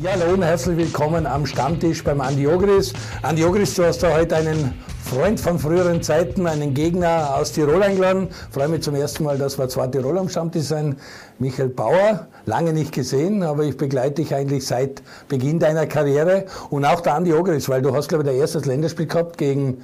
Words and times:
Ja, 0.00 0.12
hallo 0.12 0.34
und 0.34 0.44
herzlich 0.44 0.76
willkommen 0.76 1.26
am 1.26 1.44
Stammtisch 1.44 2.04
beim 2.04 2.20
Andi 2.20 2.46
Ogris. 2.46 2.92
Andi 3.22 3.44
Ogris, 3.44 3.74
du 3.74 3.84
hast 3.84 4.00
da 4.00 4.14
heute 4.14 4.36
einen 4.36 4.72
Freund 5.02 5.40
von 5.40 5.58
früheren 5.58 6.04
Zeiten, 6.04 6.46
einen 6.46 6.72
Gegner 6.72 7.34
aus 7.34 7.50
Tirol 7.50 7.82
eingeladen. 7.82 8.28
Freue 8.52 8.68
mich 8.68 8.82
zum 8.82 8.94
ersten 8.94 9.24
Mal, 9.24 9.38
dass 9.38 9.58
wir 9.58 9.68
zwei 9.68 9.88
Tirol 9.88 10.16
am 10.16 10.28
Stammtisch 10.28 10.66
sein. 10.66 10.98
Michael 11.40 11.70
Bauer, 11.70 12.28
lange 12.46 12.72
nicht 12.72 12.92
gesehen, 12.92 13.42
aber 13.42 13.64
ich 13.64 13.76
begleite 13.76 14.22
dich 14.22 14.32
eigentlich 14.36 14.64
seit 14.68 15.02
Beginn 15.26 15.58
deiner 15.58 15.88
Karriere. 15.88 16.44
Und 16.70 16.84
auch 16.84 17.00
der 17.00 17.16
Andi 17.16 17.32
Ogris, 17.32 17.68
weil 17.68 17.82
du 17.82 17.92
hast, 17.92 18.06
glaube 18.06 18.22
ich, 18.22 18.30
der 18.30 18.38
erste 18.38 18.60
Länderspiel 18.60 19.06
gehabt 19.06 19.36
gegen 19.36 19.78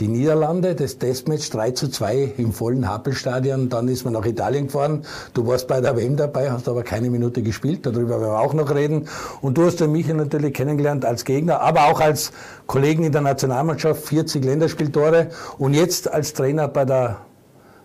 die 0.00 0.08
Niederlande, 0.08 0.74
das 0.74 0.98
Testmatch 0.98 1.50
3 1.50 1.70
zu 1.70 1.88
2 1.88 2.34
im 2.38 2.52
vollen 2.52 2.88
Happelstadion. 2.88 3.68
Dann 3.68 3.88
ist 3.88 4.04
man 4.04 4.12
nach 4.12 4.26
Italien 4.26 4.66
gefahren. 4.66 5.02
Du 5.34 5.46
warst 5.46 5.68
bei 5.68 5.80
der 5.80 5.96
WM 5.96 6.16
dabei, 6.16 6.50
hast 6.50 6.68
aber 6.68 6.82
keine 6.82 7.10
Minute 7.10 7.42
gespielt. 7.42 7.86
Darüber 7.86 8.20
werden 8.20 8.32
wir 8.32 8.40
auch 8.40 8.54
noch 8.54 8.74
reden. 8.74 9.08
Und 9.40 9.56
du 9.56 9.64
hast 9.64 9.80
den 9.80 9.92
Michael 9.92 10.16
natürlich 10.16 10.52
kennengelernt 10.52 11.04
als 11.04 11.24
Gegner, 11.24 11.60
aber 11.60 11.86
auch 11.86 12.00
als 12.00 12.32
Kollegen 12.66 13.04
in 13.04 13.12
der 13.12 13.20
Nationalmannschaft, 13.20 14.04
40 14.06 14.44
Länderspieltore 14.44 15.28
und 15.58 15.74
jetzt 15.74 16.12
als 16.12 16.32
Trainer 16.32 16.66
bei 16.66 16.84
der 16.84 17.18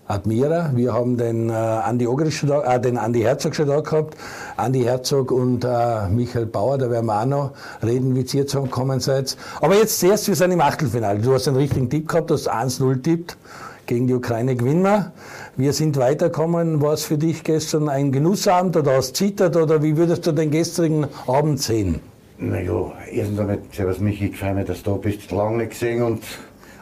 Admira. 0.09 0.71
Wir 0.73 0.91
haben 0.91 1.17
den 1.17 1.51
äh, 1.51 1.53
Andi, 1.53 2.07
Ogrisch 2.07 2.43
äh, 2.43 2.79
den 2.79 2.97
Andi 2.97 3.21
Herzog 3.21 3.53
schon 3.53 3.67
da 3.67 3.79
gehabt. 3.79 4.17
Andi 4.57 4.81
Herzog 4.81 5.31
und 5.31 5.63
äh, 5.63 6.09
Michael 6.09 6.47
Bauer, 6.47 6.79
da 6.79 6.89
werden 6.89 7.05
wir 7.05 7.21
auch 7.21 7.25
noch 7.25 7.51
reden, 7.83 8.15
wie 8.15 8.21
ihr 8.21 8.47
zusammengekommen 8.47 8.99
seid. 9.01 9.37
Aber 9.61 9.75
jetzt 9.75 9.99
zuerst, 9.99 10.27
wir 10.27 10.35
sind 10.35 10.49
im 10.49 10.61
Achtelfinale. 10.61 11.19
Du 11.19 11.31
hast 11.31 11.47
einen 11.47 11.57
richtigen 11.57 11.91
Tipp 11.91 12.07
gehabt, 12.07 12.31
du 12.31 12.33
hast 12.33 12.51
1-0 12.51 13.03
tippt 13.03 13.37
gegen 13.85 14.07
die 14.07 14.15
Ukraine 14.15 14.55
gewinnen 14.55 14.81
wir. 14.81 15.11
Wir 15.57 15.73
sind 15.73 15.95
weitergekommen. 15.97 16.81
War 16.81 16.93
es 16.93 17.03
für 17.03 17.19
dich 17.19 17.43
gestern 17.43 17.87
ein 17.87 18.11
Genussabend 18.11 18.77
oder 18.77 18.97
hast 18.97 19.15
zittert 19.15 19.55
oder 19.55 19.83
wie 19.83 19.95
würdest 19.95 20.25
du 20.25 20.31
den 20.31 20.49
gestrigen 20.49 21.05
Abend 21.27 21.61
sehen? 21.61 21.99
Naja, 22.39 22.93
erst 23.11 23.37
einmal, 23.37 23.59
Servus 23.71 23.99
Michi, 23.99 24.27
ich 24.27 24.37
freue 24.37 24.55
mich, 24.55 24.65
dass 24.65 24.81
du 24.81 24.91
da 24.91 24.97
bist. 24.97 25.29
Lange 25.29 25.57
nicht 25.57 25.71
gesehen 25.71 26.01
und 26.01 26.23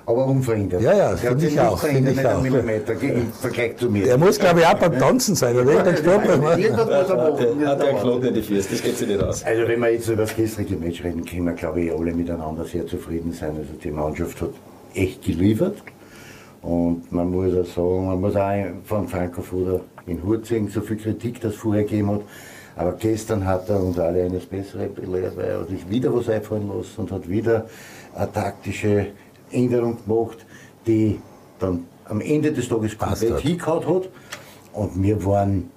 aber 0.07 0.25
unverhindert. 0.25 0.81
Ja, 0.81 0.95
ja, 0.95 1.15
finde 1.17 1.47
ich 1.47 1.59
auch. 1.59 1.77
Find 1.77 2.09
ich 2.09 2.25
auch. 2.25 2.41
Millimeter 2.41 2.93
im 3.01 3.29
Vergleich 3.33 3.75
zu 3.75 3.89
mir. 3.89 4.05
Der 4.05 4.17
muss, 4.17 4.39
glaube 4.39 4.61
ich, 4.61 4.65
auch 4.65 4.75
beim 4.75 4.97
Tanzen 4.97 5.35
sein, 5.35 5.57
oder? 5.57 5.83
Der 5.83 5.97
Sportler. 5.97 6.41
Hat 6.41 7.81
der 7.81 7.93
Knoten 7.93 8.27
in 8.27 8.33
die 8.33 8.41
Füße, 8.41 8.69
das 8.71 8.81
geht 8.81 8.97
sich 8.97 9.07
nicht 9.09 9.21
aus. 9.21 9.43
Also, 9.43 9.67
wenn 9.67 9.81
wir 9.81 9.91
jetzt 9.91 10.07
über 10.07 10.21
das 10.21 10.33
gestrige 10.33 10.77
Match 10.77 11.03
reden, 11.03 11.25
können 11.25 11.47
wir, 11.47 11.53
glaube 11.53 11.81
ich, 11.81 11.91
alle 11.91 12.13
miteinander 12.13 12.63
sehr 12.63 12.87
zufrieden 12.87 13.33
sein. 13.33 13.49
Also, 13.57 13.73
die 13.83 13.91
Mannschaft 13.91 14.41
hat 14.41 14.51
echt 14.93 15.25
geliefert. 15.25 15.75
Und 16.61 17.11
man 17.11 17.29
muss 17.29 17.53
auch 17.53 17.65
sagen, 17.65 18.07
man 18.07 18.21
muss 18.21 18.35
auch 18.37 18.53
von 18.85 19.09
Franco 19.09 19.41
Fuder 19.41 19.81
in 20.05 20.23
Hut 20.23 20.45
sehen, 20.45 20.69
so 20.69 20.79
viel 20.79 20.97
Kritik, 20.97 21.41
das 21.41 21.55
vorher 21.55 21.83
gegeben 21.83 22.11
hat. 22.11 22.21
Aber 22.77 22.93
gestern 22.93 23.45
hat 23.45 23.67
er 23.69 23.81
uns 23.81 23.99
alle 23.99 24.23
eines 24.23 24.45
Besseren 24.45 24.93
belehrt, 24.93 25.35
weil 25.35 25.47
er 25.47 25.65
sich 25.65 25.89
wieder 25.89 26.15
was 26.15 26.29
einfallen 26.29 26.69
lassen 26.69 27.01
und 27.01 27.11
hat 27.11 27.27
wieder 27.27 27.65
eine 28.15 28.31
taktische 28.31 29.07
Änderung 29.51 29.97
gemacht, 30.05 30.45
die 30.85 31.19
dann 31.59 31.85
am 32.05 32.21
Ende 32.21 32.51
des 32.51 32.67
Tages 32.67 32.97
komplett 32.97 33.39
hingehauen 33.39 33.85
hat. 33.87 34.09
Und 34.73 35.01
wir 35.01 35.23
waren 35.25 35.69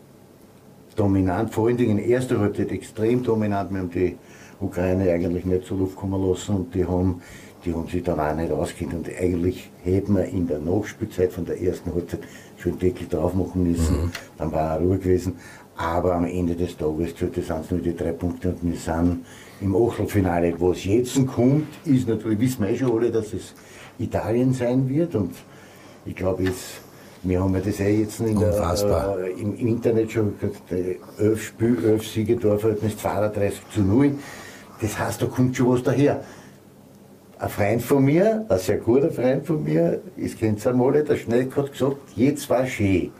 dominant, 0.96 1.52
vor 1.52 1.68
allen 1.68 1.76
Dingen 1.76 1.98
in 1.98 2.10
erster 2.10 2.38
Halbzeit 2.38 2.70
extrem 2.70 3.22
dominant. 3.22 3.70
Wir 3.72 3.80
haben 3.80 3.90
die 3.90 4.16
Ukraine 4.60 5.10
eigentlich 5.10 5.44
nicht 5.44 5.64
zur 5.64 5.78
Luft 5.78 5.96
kommen 5.96 6.22
lassen 6.22 6.56
und 6.56 6.74
die 6.74 6.84
haben, 6.84 7.22
die 7.64 7.72
haben 7.72 7.88
sich 7.88 8.02
dann 8.02 8.20
auch 8.20 8.34
nicht 8.34 8.52
auskennt. 8.52 8.94
Und 8.94 9.08
eigentlich 9.08 9.70
hätten 9.82 10.14
wir 10.14 10.26
in 10.26 10.46
der 10.46 10.58
Nachspielzeit 10.58 11.32
von 11.32 11.46
der 11.46 11.60
ersten 11.60 11.94
Halbzeit 11.94 12.20
schon 12.58 12.78
Deckel 12.78 13.08
drauf 13.08 13.34
machen 13.34 13.62
müssen. 13.62 14.04
Mhm. 14.04 14.12
Dann 14.36 14.52
war 14.52 14.76
auch 14.76 14.80
Ruhe 14.80 14.98
gewesen. 14.98 15.36
Aber 15.76 16.14
am 16.14 16.26
Ende 16.26 16.54
des 16.54 16.76
Tages 16.76 17.16
zählt 17.16 17.38
das 17.38 17.50
eins 17.50 17.70
nur 17.70 17.80
die 17.80 17.96
drei 17.96 18.12
Punkte 18.12 18.50
und 18.50 18.62
wir 18.62 18.76
sind 18.76 19.24
im 19.60 19.76
Achtelfinale. 19.76 20.54
Was 20.58 20.84
jetzt 20.84 21.14
kommt, 21.26 21.68
ist 21.84 22.08
natürlich, 22.08 22.40
wissen 22.40 22.62
wir 22.62 22.70
eh 22.70 22.78
schon 22.78 22.96
alle, 22.96 23.10
dass 23.10 23.32
es 23.32 23.54
Italien 23.98 24.52
sein 24.52 24.88
wird 24.88 25.14
und 25.14 25.32
ich 26.06 26.16
glaube, 26.16 26.44
wir 27.22 27.40
haben 27.40 27.54
ja 27.54 27.60
das 27.60 27.80
eh 27.80 28.00
jetzt 28.00 28.20
in 28.20 28.38
der, 28.38 28.54
äh, 28.54 29.30
im, 29.32 29.54
im, 29.58 29.66
Internet 29.66 30.10
schon 30.10 30.32
elf 31.18 31.42
Spiel, 31.42 31.76
elf 31.84 32.06
Siege, 32.06 32.38
Torverhältnis 32.38 32.96
32 32.96 33.60
zu 33.74 33.80
0. 33.82 34.12
Das 34.80 34.98
heißt, 34.98 35.20
da 35.20 35.26
kommt 35.26 35.54
schon 35.54 35.68
was 35.68 35.82
daher. 35.82 36.22
Ein 37.38 37.48
Freund 37.50 37.82
von 37.82 38.04
mir, 38.04 38.46
ein 38.48 38.58
sehr 38.58 38.78
guter 38.78 39.10
Freund 39.10 39.46
von 39.46 39.62
mir, 39.62 40.00
ich 40.16 40.38
kenne 40.38 40.56
es 40.56 40.66
einmal, 40.66 40.92
der 41.04 41.16
Schneck 41.16 41.54
hat 41.56 41.72
gesagt, 41.72 41.96
jetzt 42.16 42.48
war 42.48 42.66
schön. 42.66 43.10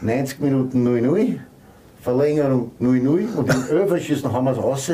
90 0.00 0.40
Minuten 0.40 0.86
0-0, 0.86 1.38
Verlängerung 2.00 2.70
0-0 2.80 3.34
und 3.36 3.48
im 3.50 3.76
Överschießen 3.76 4.30
haben 4.30 4.44
wir 4.44 4.52
es 4.52 4.58
raus 4.58 4.90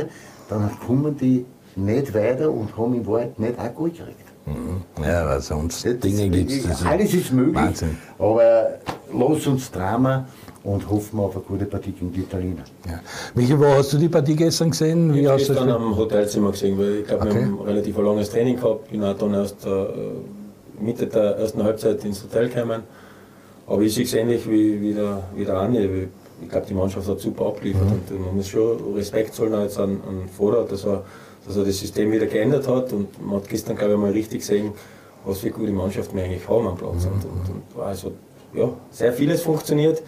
dann 0.50 0.70
kommen 0.86 1.16
die 1.16 1.46
nicht 1.76 2.12
weiter 2.14 2.50
und 2.50 2.76
haben 2.76 2.94
im 2.94 3.06
Wald 3.06 3.38
nicht 3.38 3.58
auch 3.58 3.74
gut 3.74 3.96
gekriegt. 3.96 4.18
Mhm. 4.46 5.04
Ja, 5.04 5.28
weil 5.28 5.40
sonst 5.40 5.84
das, 5.84 5.98
Dinge 6.00 6.28
gibt 6.28 6.50
es. 6.50 6.84
Alles 6.84 7.14
ist 7.14 7.32
möglich, 7.32 7.54
Wahnsinn. 7.54 7.96
aber 8.18 8.78
los 9.12 9.46
uns 9.46 9.70
Drama 9.70 10.26
und 10.64 10.88
hoffen 10.90 11.20
auf 11.20 11.36
eine 11.36 11.44
gute 11.44 11.64
Partie 11.66 11.92
gegen 11.92 12.12
die 12.12 12.20
Italiener. 12.20 12.64
Ja. 12.86 13.00
Michael, 13.34 13.60
wo 13.60 13.66
hast 13.66 13.92
du 13.92 13.98
die 13.98 14.08
Partie 14.08 14.34
gestern 14.34 14.70
gesehen? 14.70 15.14
Wie 15.14 15.20
ich 15.20 15.26
habe 15.26 15.38
gestern 15.38 15.70
am 15.70 15.96
Hotelzimmer 15.96 16.50
gesehen, 16.50 16.78
weil 16.78 16.96
ich 16.96 17.06
glaube, 17.06 17.26
okay. 17.26 17.34
wir 17.34 17.42
haben 17.42 17.60
relativ 17.60 17.98
ein 17.98 18.04
langes 18.04 18.30
Training 18.30 18.56
gehabt. 18.56 18.90
bin 18.90 19.04
auch 19.04 19.16
dann 19.16 19.34
erst 19.34 19.64
äh, 19.66 19.70
Mitte 20.80 21.06
der 21.06 21.36
ersten 21.36 21.62
Halbzeit 21.62 22.04
ins 22.04 22.22
Hotel 22.22 22.48
gekommen. 22.48 22.82
Aber 23.66 23.82
ich 23.82 23.94
sehe 23.94 24.04
es 24.04 24.14
ähnlich 24.14 24.50
wie, 24.50 24.80
wie, 24.80 24.94
der, 24.94 25.22
wie 25.34 25.44
der 25.44 25.58
Andi 25.58 26.08
ich 26.42 26.48
glaube, 26.48 26.66
die 26.66 26.74
Mannschaft 26.74 27.08
hat 27.08 27.20
super 27.20 27.46
abgeliefert 27.46 27.84
mhm. 27.84 28.16
und 28.16 28.26
man 28.26 28.36
muss 28.36 28.48
schon 28.48 28.94
Respekt 28.94 29.34
zollen 29.34 29.60
jetzt 29.62 29.78
an, 29.78 30.00
an 30.08 30.28
Vorrat, 30.28 30.70
dass 30.70 30.84
er, 30.84 31.04
dass 31.46 31.56
er 31.56 31.64
das 31.64 31.78
System 31.78 32.10
wieder 32.12 32.26
geändert 32.26 32.66
hat 32.68 32.92
und 32.92 33.24
man 33.24 33.40
hat 33.40 33.48
gestern, 33.48 33.76
glaube 33.76 33.94
ich, 33.94 33.98
mal 33.98 34.12
richtig 34.12 34.40
gesehen, 34.40 34.72
was 35.24 35.38
für 35.38 35.50
gute 35.50 35.72
Mannschaft 35.72 36.14
wir 36.14 36.24
eigentlich 36.24 36.48
haben 36.48 36.66
am 36.66 36.76
Platz. 36.76 37.04
Mhm. 37.04 37.12
Und, 37.12 37.24
und, 37.24 37.76
und, 37.76 37.82
also, 37.82 38.12
ja, 38.54 38.68
sehr 38.90 39.12
vieles 39.12 39.42
funktioniert. 39.42 40.02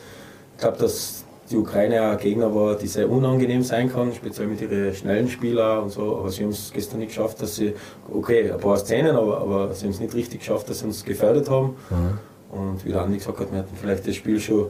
Ich 0.55 0.61
glaube, 0.61 0.79
dass 0.79 1.25
die 1.51 1.57
Ukraine 1.57 2.03
auch 2.03 2.13
ein 2.13 2.19
Gegner 2.19 2.55
war, 2.55 2.77
die 2.77 2.87
sehr 2.87 3.11
unangenehm 3.11 3.63
sein 3.63 3.93
kann, 3.93 4.13
speziell 4.15 4.47
mit 4.47 4.61
ihren 4.61 4.95
schnellen 4.95 5.29
Spielern 5.29 5.85
und 5.85 5.91
so. 5.91 6.17
Aber 6.17 6.31
sie 6.31 6.43
haben 6.43 6.51
es 6.51 6.73
gestern 6.73 7.01
nicht 7.01 7.09
geschafft, 7.09 7.43
dass 7.43 7.57
sie, 7.57 7.75
okay, 8.13 8.51
ein 8.51 8.59
paar 8.59 8.77
Szenen, 8.79 9.17
aber, 9.17 9.39
aber 9.41 9.75
sie 9.75 9.85
haben 9.85 9.93
es 9.93 10.01
nicht 10.01 10.15
richtig 10.15 10.41
geschafft, 10.41 10.71
dass 10.71 10.81
sie 10.81 10.87
uns 10.87 11.05
gefährdet 11.05 11.51
haben. 11.51 11.77
Mhm. 11.91 12.59
Und 12.59 12.85
wie 12.85 12.91
der 12.91 13.03
Andi 13.03 13.19
gesagt 13.19 13.39
hat, 13.39 13.51
wir 13.51 13.59
hätten 13.59 13.77
vielleicht 13.77 14.07
das 14.07 14.15
Spiel 14.15 14.41
schon 14.41 14.69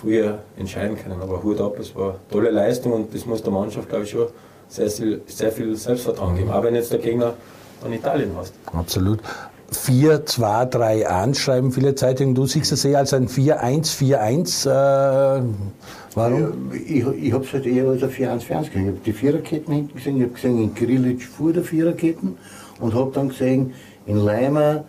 früher 0.00 0.38
entscheiden 0.56 0.96
können. 0.96 1.20
Aber 1.20 1.42
Hut 1.42 1.60
ab, 1.60 1.78
es 1.78 1.94
war 1.94 2.10
eine 2.10 2.18
tolle 2.30 2.50
Leistung 2.50 2.92
und 2.92 3.14
das 3.14 3.26
muss 3.26 3.42
der 3.42 3.52
Mannschaft, 3.52 3.88
glaube 3.88 4.04
ich, 4.04 4.10
schon 4.10 4.26
sehr, 4.68 4.88
sehr 4.88 5.52
viel 5.52 5.76
Selbstvertrauen 5.76 6.36
geben. 6.36 6.50
Auch 6.50 6.62
wenn 6.62 6.74
jetzt 6.74 6.92
der 6.92 6.98
Gegner 6.98 7.34
dann 7.82 7.92
Italien 7.92 8.30
hast. 8.36 8.54
Absolut. 8.72 9.20
4, 9.70 10.24
2, 10.26 10.64
3 10.66 11.08
anschreiben 11.08 11.72
viele 11.72 11.94
Zeitungen. 11.94 12.34
Du 12.34 12.46
siehst 12.46 12.72
es 12.72 12.84
eher 12.84 12.98
als 12.98 13.12
ein 13.12 13.28
4-1-4-1. 13.28 14.68
Äh, 14.68 15.42
warum? 16.14 16.70
Ich, 16.72 16.90
ich, 16.90 17.06
ich 17.06 17.32
habe 17.32 17.44
es 17.44 17.52
halt 17.52 17.66
eher 17.66 17.88
als 17.88 18.02
ein 18.02 18.10
4-1-4-1 18.10 18.40
gesehen. 18.40 18.82
Ich 18.82 18.88
habe 18.88 18.98
die 19.04 19.12
Viererketten 19.12 19.74
hinten 19.74 19.96
gesehen. 19.96 20.16
Ich 20.16 20.22
habe 20.22 20.32
gesehen 20.34 20.62
in 20.62 20.74
Grilic 20.74 21.24
vor 21.24 21.52
der 21.52 21.64
Viererketten 21.64 22.36
und 22.80 22.94
habe 22.94 23.10
dann 23.12 23.28
gesehen 23.28 23.72
in 24.06 24.18
Leimer, 24.18 24.84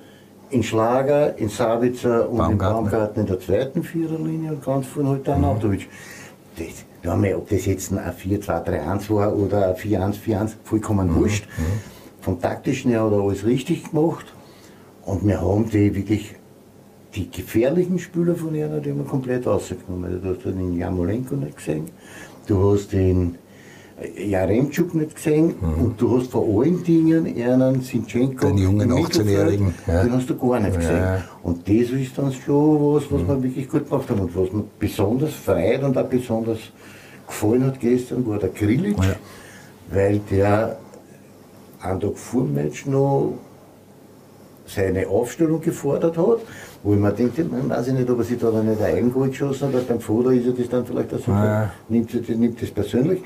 in 0.50 0.64
Schlager, 0.64 1.38
in 1.38 1.50
Savitzer 1.50 2.30
und 2.30 2.52
in 2.52 2.58
Baumgarten 2.58 3.22
in 3.22 3.28
der 3.28 3.40
zweiten 3.40 3.84
Viererlinie 3.84 4.52
und 4.52 4.64
ganz 4.64 4.88
vorne 4.88 5.10
halt 5.10 5.30
Anatovic. 5.30 5.90
Das, 6.58 6.86
ja, 7.04 7.36
ob 7.36 7.50
das 7.50 7.66
jetzt 7.66 7.92
ein 7.92 8.00
4-2-3-1 8.00 9.10
war 9.10 9.36
oder 9.36 9.70
ein 9.70 9.76
4-1-4-1, 9.76 10.54
vollkommen 10.64 11.10
mhm. 11.12 11.16
wurscht. 11.16 11.48
Mhm. 11.58 11.64
Vom 12.22 12.42
taktischen 12.42 12.92
her 12.92 13.04
hat 13.04 13.12
er 13.12 13.20
alles 13.20 13.46
richtig 13.46 13.92
gemacht. 13.92 14.26
Und 15.06 15.26
wir 15.28 15.40
haben 15.40 15.70
die 15.70 15.94
wirklich, 15.94 16.36
die 17.14 17.30
gefährlichen 17.30 18.00
Spieler 18.00 18.36
von 18.36 18.56
ihnen, 18.56 18.82
die 18.82 18.90
haben 18.90 18.98
wir 18.98 19.06
komplett 19.06 19.46
rausgenommen. 19.46 20.22
Du 20.22 20.30
hast 20.30 20.46
den 20.46 20.78
Jamolenko 20.78 21.36
nicht 21.36 21.58
gesehen, 21.58 21.86
du 22.48 22.72
hast 22.72 22.92
den 22.92 23.38
Jaremczuk 24.18 24.94
nicht 24.94 25.16
gesehen 25.16 25.56
mhm. 25.60 25.84
und 25.84 26.02
du 26.02 26.18
hast 26.18 26.32
vor 26.32 26.46
allen 26.46 26.84
Dingen 26.84 27.28
einen 27.28 27.82
Sinchenko, 27.82 28.48
den 28.48 28.58
jungen 28.58 28.92
18-Jährigen, 28.92 29.74
ja. 29.88 30.04
den 30.04 30.14
hast 30.14 30.30
du 30.30 30.38
gar 30.38 30.60
nicht 30.60 30.78
gesehen. 30.78 30.98
Ja. 30.98 31.24
Und 31.44 31.68
das 31.68 31.90
ist 31.92 32.18
dann 32.18 32.34
schon 32.34 32.96
was, 32.96 33.10
was 33.10 33.22
mhm. 33.22 33.28
wir 33.28 33.44
wirklich 33.44 33.70
gut 33.70 33.90
gemacht 33.90 34.10
haben 34.10 34.20
und 34.20 34.36
was 34.36 34.52
mir 34.52 34.66
besonders 34.78 35.34
freut 35.34 35.82
und 35.84 35.98
auch 35.98 36.08
besonders 36.08 36.60
gefallen 37.26 37.66
hat 37.66 37.80
gestern, 37.80 38.28
war 38.28 38.38
der 38.38 38.50
Grilic, 38.50 38.98
ja. 38.98 39.16
weil 39.90 40.20
der 40.30 40.78
einen 41.80 42.00
Tag 42.02 42.18
vor 42.18 42.42
dem 42.42 42.54
Match 42.54 42.86
noch 42.86 43.34
seine 44.68 45.08
Aufstellung 45.08 45.62
gefordert 45.62 46.18
hat, 46.18 46.40
wo 46.84 46.94
ich 46.94 47.00
mir 47.00 47.12
denke, 47.12 47.46
man 47.46 47.70
weiß 47.70 47.88
ich 47.88 47.94
nicht, 47.94 48.10
ob 48.10 48.18
er 48.18 48.24
sich 48.26 48.40
da 48.40 48.50
nicht 48.50 48.82
ein 48.82 48.96
Eigengoal 48.98 49.30
geschossen 49.30 49.68
hat, 49.68 49.74
weil 49.74 49.82
beim 49.82 50.00
Foto 50.00 50.30
ist 50.30 50.48
er 50.48 50.54
das 50.54 50.70
dann 50.70 50.86
vielleicht 50.86 51.14
auch 51.14 51.20
so, 51.20 51.32
nimmt, 51.88 52.30
nimmt 52.30 52.62
das 52.62 52.72
persönlich. 52.72 53.22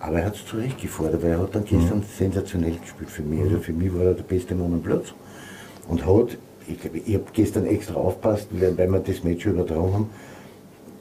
Aber 0.00 0.18
er 0.18 0.26
hat 0.26 0.34
es 0.34 0.46
zurecht 0.46 0.80
gefordert, 0.80 1.22
weil 1.22 1.32
er 1.32 1.40
hat 1.40 1.54
dann 1.54 1.64
gestern 1.64 1.98
mhm. 1.98 2.04
sensationell 2.18 2.76
gespielt 2.80 3.10
für 3.10 3.22
mich. 3.22 3.40
Also 3.42 3.58
für 3.58 3.72
mich 3.72 3.94
war 3.94 4.04
er 4.04 4.14
der 4.14 4.22
beste 4.22 4.54
Mann 4.54 4.72
am 4.72 4.82
Platz. 4.82 5.12
Und 5.88 6.06
hat, 6.06 6.38
ich, 6.66 6.78
ich 7.06 7.14
habe 7.14 7.24
gestern 7.32 7.66
extra 7.66 7.94
aufgepasst, 7.94 8.48
weil 8.50 8.76
wir 8.76 8.98
das 8.98 9.22
Match 9.22 9.44
übertragen 9.44 9.92
haben, 9.92 10.10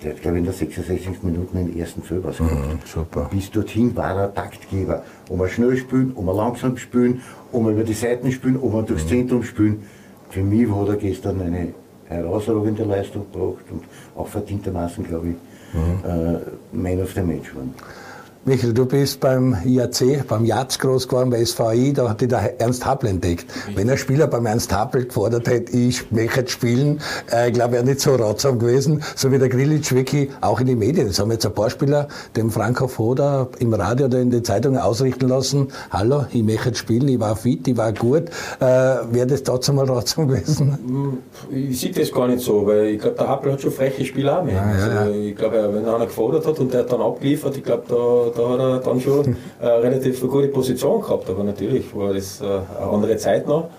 der 0.03 0.11
hat, 0.11 0.21
glaube 0.21 0.37
ich, 0.37 0.39
in 0.39 0.45
der 0.45 0.53
66. 0.53 1.23
Minute 1.23 1.53
den 1.53 1.77
ersten 1.77 2.01
Fehlpass 2.01 2.37
gehabt. 2.37 2.53
Mhm, 2.53 2.79
super. 2.85 3.29
Bis 3.31 3.51
dorthin 3.51 3.95
war 3.95 4.15
er 4.15 4.33
Taktgeber. 4.33 5.03
Um 5.29 5.39
wir 5.39 5.49
schnell 5.49 5.75
spielen, 5.77 6.11
um 6.13 6.25
wir 6.25 6.33
langsam 6.33 6.77
spielen, 6.77 7.21
um 7.51 7.65
wir 7.65 7.73
über 7.73 7.83
die 7.83 7.93
Seiten 7.93 8.31
spielen, 8.31 8.55
um 8.57 8.73
wir 8.73 8.83
durchs 8.83 9.05
mhm. 9.05 9.09
Zentrum 9.09 9.43
spielen. 9.43 9.83
Für 10.29 10.41
mich 10.41 10.69
hat 10.69 10.87
er 10.87 10.95
gestern 10.95 11.41
eine 11.41 11.73
herausragende 12.05 12.83
Leistung 12.83 13.25
gebracht 13.31 13.65
und 13.71 13.83
auch 14.15 14.27
verdientermaßen, 14.27 15.05
glaube 15.05 15.29
ich, 15.29 15.35
mhm. 15.73 16.09
äh, 16.09 16.39
Man 16.71 17.01
of 17.01 17.13
the 17.13 17.21
Match 17.21 17.53
waren. 17.55 17.73
Michael, 18.49 18.73
du 18.73 18.87
bist 18.87 19.19
beim 19.19 19.55
IAC, 19.63 20.27
beim 20.27 20.43
Jatz 20.43 20.79
groß 20.79 21.07
geworden, 21.07 21.29
bei 21.29 21.45
SVI, 21.45 21.93
da 21.93 22.09
hat 22.09 22.21
dich 22.21 22.29
der 22.29 22.59
Ernst 22.59 22.83
Happel 22.83 23.11
entdeckt. 23.11 23.45
Wenn 23.75 23.87
ein 23.87 23.97
Spieler 23.99 24.25
beim 24.25 24.47
Ernst 24.47 24.73
Happel 24.73 25.05
gefordert 25.05 25.47
hätte, 25.47 25.77
ich 25.77 26.11
möchte 26.11 26.47
spielen, 26.47 26.99
äh, 27.31 27.49
ich 27.49 27.53
glaube, 27.53 27.77
er 27.77 27.83
nicht 27.83 27.99
so 27.99 28.15
ratsam 28.15 28.57
gewesen, 28.57 29.03
so 29.15 29.31
wie 29.31 29.37
der 29.37 29.49
Grilic 29.49 29.93
wirklich 29.93 30.31
auch 30.41 30.59
in 30.59 30.65
die 30.65 30.75
Medien. 30.75 31.05
Es 31.05 31.19
haben 31.19 31.29
jetzt 31.29 31.45
ein 31.45 31.53
paar 31.53 31.69
Spieler 31.69 32.07
dem 32.35 32.49
Franco 32.49 32.87
Foda 32.87 33.49
im 33.59 33.71
Radio 33.71 34.07
oder 34.07 34.19
in 34.19 34.31
den 34.31 34.43
Zeitungen 34.43 34.79
ausrichten 34.79 35.27
lassen, 35.27 35.67
hallo, 35.91 36.25
ich 36.31 36.41
möchte 36.41 36.73
spielen, 36.73 37.07
ich 37.07 37.19
war 37.19 37.35
fit, 37.35 37.67
ich 37.67 37.77
war 37.77 37.93
gut. 37.93 38.29
Äh, 38.59 38.65
Wäre 38.65 39.27
das 39.27 39.43
dazu 39.43 39.73
mal 39.73 39.85
ratsam 39.85 40.27
gewesen? 40.27 41.19
Ich 41.51 41.79
sehe 41.79 41.91
das 41.91 42.11
gar 42.11 42.27
nicht 42.27 42.41
so, 42.41 42.65
weil 42.65 42.87
ich 42.87 42.99
glaube, 42.99 43.15
der 43.15 43.27
Happel 43.27 43.51
hat 43.51 43.61
schon 43.61 43.71
freche 43.71 44.01
mehr. 44.01 44.41
Ah, 44.41 44.43
ja, 44.43 44.99
also, 45.01 45.13
Ich 45.13 45.35
glaube, 45.35 45.69
wenn 45.71 45.85
einer 45.85 46.07
gefordert 46.07 46.47
hat 46.47 46.57
und 46.57 46.73
der 46.73 46.79
hat 46.79 46.91
dann 46.91 47.01
abgeliefert, 47.01 47.55
ich 47.55 47.63
glaube, 47.63 47.83
da 47.87 48.38
da, 48.39 48.49
hat 48.49 48.59
er 48.59 48.79
dann 48.79 49.01
schon 49.01 49.35
eine 49.59 49.83
relativ 49.83 50.21
gute 50.21 50.47
Position 50.47 51.01
gehabt. 51.01 51.29
Aber 51.29 51.43
natürlich 51.43 51.95
war 51.95 52.13
das 52.13 52.41
äh, 52.41 52.45
eine 52.45 52.91
andere 52.91 53.17
Zeit 53.17 53.47
noch. 53.47 53.69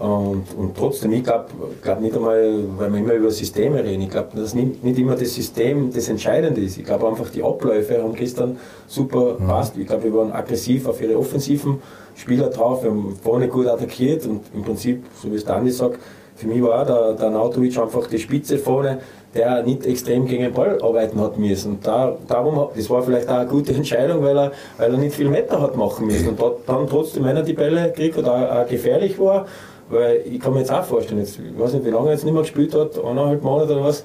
Und, 0.00 0.46
und 0.56 0.74
trotzdem, 0.78 1.12
ich 1.12 1.22
glaube 1.22 1.44
glaub 1.82 2.00
nicht 2.00 2.16
einmal, 2.16 2.64
weil 2.78 2.90
wir 2.90 3.00
immer 3.00 3.12
über 3.12 3.30
Systeme 3.30 3.84
reden, 3.84 4.00
ich 4.00 4.08
glaube, 4.08 4.28
dass 4.34 4.54
nicht, 4.54 4.82
nicht 4.82 4.98
immer 4.98 5.14
das 5.14 5.34
System 5.34 5.92
das 5.92 6.08
Entscheidende 6.08 6.62
ist. 6.62 6.78
Ich 6.78 6.84
glaube 6.84 7.06
einfach, 7.06 7.28
die 7.28 7.42
Abläufe 7.42 8.02
haben 8.02 8.14
gestern 8.14 8.56
super 8.86 9.36
mhm. 9.38 9.46
passt. 9.46 9.76
Ich 9.76 9.86
glaube, 9.86 10.04
wir 10.04 10.14
waren 10.14 10.32
aggressiv 10.32 10.88
auf 10.88 11.02
ihre 11.02 11.18
offensiven 11.18 11.82
Spieler 12.16 12.48
drauf, 12.48 12.82
wir 12.82 12.90
haben 12.90 13.14
vorne 13.22 13.48
gut 13.48 13.66
attackiert 13.66 14.24
und 14.24 14.40
im 14.54 14.62
Prinzip, 14.62 15.04
so 15.22 15.30
wie 15.30 15.36
es 15.36 15.44
Dani 15.44 15.70
sagt, 15.70 15.98
für 16.34 16.46
mich 16.46 16.62
war 16.62 16.86
der, 16.86 17.12
der 17.12 17.28
Nautovic 17.28 17.76
einfach 17.78 18.06
die 18.06 18.18
Spitze 18.18 18.56
vorne 18.56 19.00
der 19.34 19.62
nicht 19.62 19.86
extrem 19.86 20.26
gegen 20.26 20.42
den 20.42 20.52
Ball 20.52 20.78
arbeiten 20.82 21.20
hat 21.20 21.38
müssen. 21.38 21.72
Und 21.72 21.86
da, 21.86 22.16
darum, 22.26 22.68
das 22.74 22.90
war 22.90 23.02
vielleicht 23.02 23.28
auch 23.28 23.38
eine 23.38 23.48
gute 23.48 23.72
Entscheidung, 23.72 24.22
weil 24.22 24.36
er, 24.36 24.52
weil 24.76 24.92
er 24.92 24.98
nicht 24.98 25.14
viel 25.14 25.28
Meter 25.28 25.60
hat 25.60 25.76
machen 25.76 26.06
müssen. 26.06 26.30
Und 26.30 26.40
dann 26.66 26.88
trotzdem, 26.88 27.24
wenn 27.24 27.36
er 27.36 27.42
die 27.42 27.52
Bälle 27.52 27.92
kriegt 27.92 28.16
und 28.16 28.28
auch, 28.28 28.50
auch 28.50 28.66
gefährlich 28.66 29.18
war, 29.18 29.46
weil 29.88 30.22
ich 30.24 30.40
kann 30.40 30.52
mir 30.52 30.60
jetzt 30.60 30.72
auch 30.72 30.84
vorstellen, 30.84 31.20
jetzt, 31.20 31.38
ich 31.38 31.58
weiß 31.58 31.74
nicht, 31.74 31.84
wie 31.84 31.90
lange 31.90 32.08
er 32.08 32.12
jetzt 32.12 32.24
nicht 32.24 32.32
mehr 32.32 32.42
gespielt 32.42 32.74
hat, 32.74 32.98
eineinhalb 32.98 33.42
Monate 33.42 33.72
oder 33.74 33.84
was, 33.84 34.04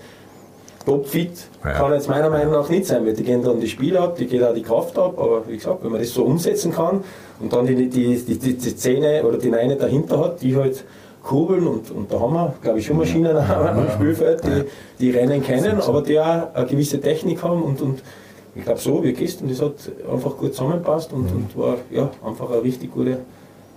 topfit 0.86 1.32
ja. 1.64 1.72
kann 1.72 1.94
jetzt 1.94 2.10
meiner 2.10 2.30
Meinung 2.30 2.54
nach 2.54 2.70
nicht 2.70 2.86
sein, 2.86 3.06
weil 3.06 3.14
die 3.14 3.24
gehen 3.24 3.44
dann 3.44 3.60
die 3.60 3.68
Spiele 3.68 4.00
ab, 4.00 4.16
die 4.18 4.28
geht 4.28 4.44
auch 4.44 4.54
die 4.54 4.62
Kraft 4.62 4.98
ab, 4.98 5.18
aber 5.18 5.48
wie 5.48 5.58
gesagt, 5.58 5.84
wenn 5.84 5.92
man 5.92 6.00
das 6.00 6.14
so 6.14 6.24
umsetzen 6.24 6.72
kann 6.72 7.04
und 7.40 7.52
dann 7.52 7.66
die, 7.66 7.76
die, 7.76 7.90
die, 7.90 8.38
die, 8.38 8.54
die 8.54 8.70
Szene 8.70 9.24
oder 9.24 9.38
die 9.38 9.50
Neine 9.50 9.76
dahinter 9.76 10.20
hat, 10.20 10.42
die 10.42 10.56
halt 10.56 10.84
Kurbeln 11.26 11.68
und, 11.68 11.92
und 11.92 12.12
da 12.12 12.20
haben 12.20 12.34
wir, 12.34 12.54
glaube 12.62 12.80
ich, 12.80 12.86
schon 12.86 12.98
Maschinen 12.98 13.36
ja, 13.36 13.72
am 13.72 13.90
Spielfeld, 13.90 14.44
die, 14.46 14.64
die 15.00 15.10
Rennen 15.10 15.44
kennen, 15.44 15.82
aber 15.82 16.02
die 16.02 16.20
auch 16.20 16.54
eine 16.54 16.66
gewisse 16.68 17.02
Technik 17.02 17.44
haben 17.44 17.64
und, 17.64 17.82
und 17.82 18.04
ich 18.56 18.64
glaube 18.64 18.80
so 18.80 19.04
wie 19.04 19.12
gestern, 19.12 19.50
das 19.50 19.62
hat 19.62 19.74
einfach 20.10 20.38
gut 20.38 20.54
zusammenpasst 20.54 21.12
und, 21.12 21.24
mhm. 21.24 21.36
und 21.36 21.58
war 21.58 21.78
ja, 21.92 22.10
einfach 22.26 22.50
eine 22.50 22.64
richtig 22.64 22.94
gute, 22.94 23.18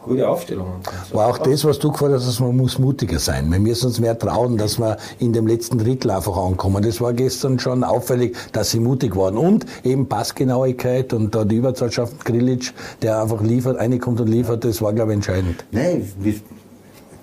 gute 0.04 0.28
Aufstellung. 0.28 0.66
War 1.12 1.28
auch 1.28 1.38
das, 1.38 1.64
was 1.64 1.78
du 1.78 1.90
gefordert 1.90 2.20
hast, 2.20 2.38
man 2.40 2.56
muss 2.56 2.78
mutiger 2.78 3.18
sein. 3.18 3.50
Wir 3.50 3.58
müssen 3.58 3.86
uns 3.86 3.98
mehr 3.98 4.16
trauen, 4.16 4.56
dass 4.56 4.78
wir 4.78 4.98
in 5.18 5.32
dem 5.32 5.46
letzten 5.46 5.78
Drittel 5.78 6.10
einfach 6.10 6.36
ankommen. 6.36 6.82
Das 6.82 7.00
war 7.00 7.12
gestern 7.12 7.58
schon 7.58 7.82
auffällig, 7.82 8.36
dass 8.52 8.70
sie 8.70 8.78
mutig 8.78 9.16
waren. 9.16 9.36
Und 9.36 9.66
eben 9.84 10.08
Passgenauigkeit 10.08 11.12
und 11.12 11.34
da 11.34 11.44
die 11.44 11.56
Überzahlschaft 11.56 12.24
Grilic, 12.24 12.72
der 13.02 13.22
einfach 13.22 13.42
liefert, 13.42 13.78
reinkommt 13.78 14.20
und 14.20 14.28
liefert, 14.28 14.64
das 14.64 14.80
war, 14.80 14.92
glaube 14.92 15.12
ich, 15.12 15.16
entscheidend. 15.16 15.64
Nein, 15.72 16.08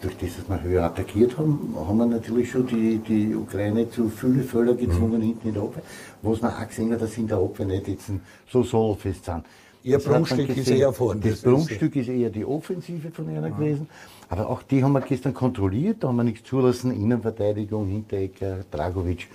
durch 0.06 0.18
das, 0.18 0.38
dass 0.38 0.50
wir 0.50 0.62
höher 0.62 0.84
attackiert 0.84 1.38
haben, 1.38 1.76
haben 1.76 1.98
wir 1.98 2.06
natürlich 2.06 2.52
schon 2.52 2.68
die, 2.68 3.00
die 3.00 3.36
Ukraine 3.36 3.90
zu 3.90 4.10
viele 4.10 4.44
Fälle 4.44 4.76
gezwungen 4.76 5.20
mhm. 5.20 5.26
hinten 5.26 5.48
in 5.48 5.54
der 5.56 5.64
Abwehr. 5.64 5.84
Was 6.22 6.42
man 6.42 6.54
auch 6.54 6.68
gesehen 6.68 6.92
hat, 6.94 7.02
dass 7.02 7.18
in 7.18 7.28
der 7.28 7.38
Abwehr 7.38 7.66
nicht 7.66 7.88
jetzt 7.88 8.12
so 8.48 8.64
sollfest 8.64 9.26
sind. 9.26 9.44
Ihr 9.84 10.00
Prunkstück 10.00 10.56
ist 10.56 10.70
eher 10.70 10.94
vorne. 10.94 11.22
Das, 11.22 11.42
das 11.42 11.42
Prunkstück 11.42 11.96
ist 11.96 12.10
eher 12.10 12.30
die 12.30 12.46
Offensive 12.46 13.12
von 13.12 13.30
einer 13.30 13.50
mhm. 13.50 13.58
gewesen. 13.58 13.90
Aber 14.30 14.50
auch 14.50 14.64
die 14.64 14.84
haben 14.84 14.94
wir 14.94 15.02
gestern 15.02 15.34
kontrolliert, 15.34 16.04
da 16.04 16.08
haben 16.08 16.16
wir 16.16 16.24
nichts 16.24 16.48
zulassen. 16.48 16.92
Innenverteidigung, 16.92 17.88
Hinterecker, 17.88 18.60
Dragovic, 18.72 19.28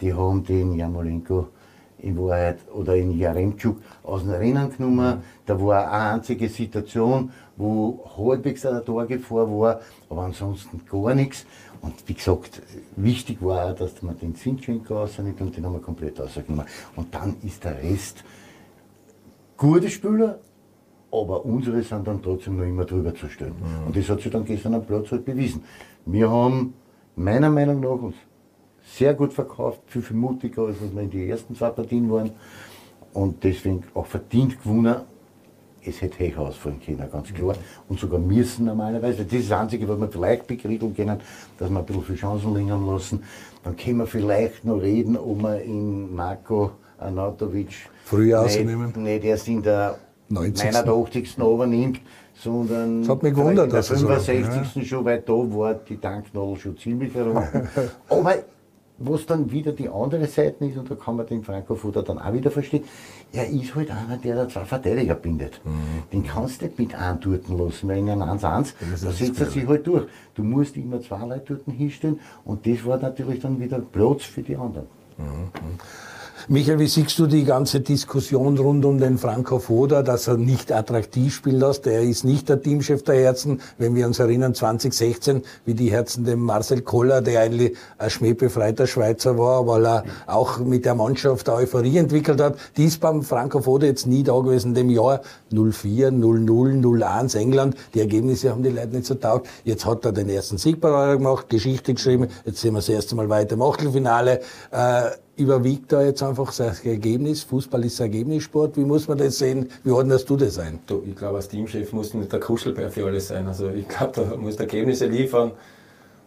die 0.00 0.12
haben 0.12 0.44
den 0.44 0.74
Jamolenko 0.74 1.48
in 1.98 2.18
Wahrheit 2.18 2.58
oder 2.72 2.96
in 2.96 3.18
Jaremczuk 3.18 3.78
aus 4.02 4.22
dem 4.22 4.32
Rennen 4.32 4.70
genommen. 4.76 5.22
Da 5.46 5.60
war 5.60 5.90
eine 5.90 6.14
einzige 6.14 6.48
Situation, 6.48 7.30
wo 7.56 8.04
halbwegs 8.16 8.66
eine 8.66 8.84
Torgefahr 8.84 9.50
war, 9.50 9.80
aber 10.08 10.22
ansonsten 10.22 10.82
gar 10.90 11.14
nichts. 11.14 11.46
Und 11.82 11.94
wie 12.06 12.14
gesagt, 12.14 12.62
wichtig 12.96 13.42
war 13.42 13.70
auch, 13.70 13.76
dass 13.76 14.02
man 14.02 14.18
den 14.18 14.34
Zinchenko 14.34 14.94
rausnimmt 14.94 15.40
und 15.40 15.56
den 15.56 15.64
haben 15.64 15.74
wir 15.74 15.80
komplett 15.80 16.18
rausgenommen. 16.20 16.66
Und 16.96 17.14
dann 17.14 17.36
ist 17.42 17.64
der 17.64 17.82
Rest 17.82 18.24
gute 19.56 19.90
Spieler, 19.90 20.38
aber 21.10 21.44
unsere 21.44 21.82
sind 21.82 22.06
dann 22.06 22.22
trotzdem 22.22 22.56
noch 22.56 22.64
immer 22.64 22.84
drüber 22.84 23.14
zu 23.14 23.28
stellen. 23.28 23.54
Mhm. 23.54 23.86
Und 23.86 23.96
das 23.96 24.08
hat 24.08 24.20
sich 24.20 24.32
dann 24.32 24.44
gestern 24.44 24.74
am 24.74 24.84
Platz 24.84 25.10
halt 25.10 25.24
bewiesen. 25.24 25.62
Wir 26.04 26.30
haben 26.30 26.74
meiner 27.14 27.50
Meinung 27.50 27.80
nach 27.80 28.02
uns 28.02 28.16
sehr 28.84 29.14
gut 29.14 29.32
verkauft, 29.32 29.80
viel, 29.86 30.02
viel 30.02 30.16
mutiger, 30.16 30.66
als 30.66 30.76
wir 30.80 31.02
in 31.02 31.10
die 31.10 31.28
ersten 31.28 31.54
zwei 31.54 31.70
Partien 31.70 32.10
waren. 32.10 32.30
Und 33.12 33.42
deswegen 33.42 33.82
auch 33.94 34.06
verdient 34.06 34.62
gewonnen. 34.62 34.96
Es 35.86 36.02
hätte 36.02 36.18
Hech 36.18 36.36
ausfallen 36.36 36.80
können, 36.84 37.08
ganz 37.10 37.32
klar. 37.32 37.54
Und 37.88 38.00
sogar 38.00 38.18
müssen 38.18 38.66
normalerweise. 38.66 39.24
Das 39.24 39.32
ist 39.32 39.50
das 39.50 39.58
Einzige, 39.58 39.88
was 39.88 40.00
wir 40.00 40.08
vielleicht 40.08 40.46
bekriegeln 40.46 40.94
können, 40.94 41.20
dass 41.58 41.70
wir 41.70 41.78
ein 41.78 41.84
bisschen 41.86 42.02
viel 42.02 42.16
Chancen 42.16 42.54
liegen 42.54 42.86
lassen. 42.86 43.22
Dann 43.62 43.76
können 43.76 43.98
wir 43.98 44.06
vielleicht 44.06 44.64
noch 44.64 44.80
reden, 44.80 45.16
ob 45.16 45.42
wir 45.42 45.60
in 45.62 46.14
Marco 46.14 46.72
Anatovic 46.98 47.88
früher 48.04 48.40
ausnehmen. 48.42 48.92
Nicht 48.96 49.24
erst 49.24 49.48
in 49.48 49.62
der 49.62 49.98
90. 50.28 50.72
89. 50.72 51.38
übernimmt, 51.38 52.00
sondern 52.34 53.02
das 53.02 53.10
hat 53.10 53.22
mich 53.22 53.34
gewundert, 53.34 53.66
in 53.66 53.72
der 53.72 53.82
65. 53.82 54.46
So, 54.74 54.80
ja. 54.80 54.86
schon, 54.86 55.04
weil 55.04 55.20
da 55.20 55.32
war 55.32 55.74
die 55.74 55.96
Tanknadel 55.96 56.56
schon 56.56 56.76
ziemlich 56.78 57.14
herum. 57.14 57.36
Aber 58.08 58.34
was 58.98 59.26
dann 59.26 59.50
wieder 59.50 59.72
die 59.72 59.88
andere 59.88 60.26
Seite 60.26 60.64
ist, 60.64 60.76
und 60.76 60.90
da 60.90 60.94
kann 60.94 61.16
man 61.16 61.26
den 61.26 61.42
Frankofutter 61.42 62.02
dann 62.02 62.18
auch 62.18 62.32
wieder 62.32 62.50
verstehen, 62.50 62.84
er 63.32 63.48
ist 63.48 63.74
halt 63.74 63.90
einer, 63.90 64.16
der 64.16 64.36
da 64.36 64.48
zwei 64.48 64.64
Verteidiger 64.64 65.14
bindet. 65.14 65.60
Mhm. 65.64 66.02
Den 66.12 66.26
kannst 66.26 66.60
du 66.60 66.66
nicht 66.66 66.78
mit 66.78 66.94
anturten 66.94 67.58
lassen, 67.58 67.88
weil 67.88 67.98
in 67.98 68.08
einem 68.08 68.22
1-1, 68.22 68.72
da 69.02 69.10
setzt 69.10 69.40
er 69.40 69.46
sich 69.46 69.66
halt 69.66 69.86
durch. 69.86 70.06
Du 70.34 70.42
musst 70.42 70.76
immer 70.76 71.00
zwei 71.00 71.26
Leute 71.26 71.56
dort 71.56 71.76
hinstellen 71.76 72.20
und 72.44 72.66
das 72.66 72.84
war 72.84 72.98
natürlich 72.98 73.40
dann 73.40 73.60
wieder 73.60 73.80
Platz 73.80 74.24
für 74.24 74.42
die 74.42 74.56
anderen. 74.56 74.86
Mhm. 75.18 75.50
Michael, 76.48 76.78
wie 76.78 76.86
siehst 76.86 77.18
du 77.18 77.26
die 77.26 77.42
ganze 77.42 77.80
Diskussion 77.80 78.56
rund 78.56 78.84
um 78.84 79.00
den 79.00 79.18
Franco 79.18 79.58
Foda, 79.58 80.04
dass 80.04 80.28
er 80.28 80.36
nicht 80.36 80.70
attraktiv 80.70 81.34
spielen 81.34 81.58
lässt? 81.58 81.88
Er 81.88 82.02
ist 82.02 82.22
nicht 82.22 82.48
der 82.48 82.62
Teamchef 82.62 83.02
der 83.02 83.16
Herzen. 83.16 83.60
Wenn 83.78 83.96
wir 83.96 84.06
uns 84.06 84.20
erinnern, 84.20 84.54
2016, 84.54 85.42
wie 85.64 85.74
die 85.74 85.90
Herzen 85.90 86.24
dem 86.24 86.38
Marcel 86.38 86.82
Koller, 86.82 87.20
der 87.20 87.40
eigentlich 87.40 87.76
ein 87.98 88.10
schmähbefreiter 88.10 88.86
Schweizer 88.86 89.36
war, 89.36 89.66
weil 89.66 89.86
er 89.86 90.04
auch 90.28 90.60
mit 90.60 90.84
der 90.84 90.94
Mannschaft 90.94 91.48
eine 91.48 91.58
Euphorie 91.58 91.98
entwickelt 91.98 92.40
hat. 92.40 92.56
Die 92.76 92.84
ist 92.84 93.00
beim 93.00 93.24
Franco 93.24 93.62
Foda 93.62 93.86
jetzt 93.86 94.06
nie 94.06 94.22
da 94.22 94.38
gewesen. 94.38 94.72
Dem 94.72 94.88
Jahr 94.88 95.22
04, 95.50 96.12
00, 96.12 97.02
01 97.02 97.34
England. 97.34 97.74
Die 97.92 97.98
Ergebnisse 97.98 98.50
haben 98.50 98.62
die 98.62 98.70
Leute 98.70 98.94
nicht 98.94 99.06
so 99.06 99.16
taugt. 99.16 99.48
Jetzt 99.64 99.84
hat 99.84 100.04
er 100.04 100.12
den 100.12 100.28
ersten 100.28 100.58
Sieg 100.58 100.80
bei 100.80 101.16
gemacht, 101.16 101.48
Geschichte 101.48 101.92
geschrieben. 101.92 102.28
Jetzt 102.44 102.60
sehen 102.60 102.74
wir 102.74 102.78
das 102.78 102.88
erste 102.88 103.16
Mal 103.16 103.28
weiter 103.28 103.54
im 103.54 103.62
Achtelfinale. 103.62 104.42
Äh, 104.70 105.10
überwiegt 105.36 105.92
da 105.92 106.02
jetzt 106.02 106.22
einfach 106.22 106.54
das 106.54 106.84
Ergebnis? 106.84 107.42
Fußball 107.42 107.84
ist 107.84 108.00
Ergebnissport. 108.00 108.76
Wie 108.76 108.84
muss 108.84 109.06
man 109.08 109.18
das 109.18 109.38
sehen? 109.38 109.68
Wie 109.84 109.90
ordnest 109.90 110.28
du 110.30 110.36
das 110.36 110.58
ein? 110.58 110.80
Du, 110.86 111.02
ich 111.06 111.14
glaube, 111.14 111.36
als 111.36 111.48
Teamchef 111.48 111.92
muss 111.92 112.14
nicht 112.14 112.32
der 112.32 112.40
Kuschelbär 112.40 112.90
für 112.90 113.06
alles 113.06 113.28
sein. 113.28 113.46
Also 113.46 113.68
ich 113.68 113.86
glaube, 113.86 114.12
da 114.14 114.36
muss 114.36 114.56
Ergebnisse 114.56 115.06
liefern. 115.06 115.52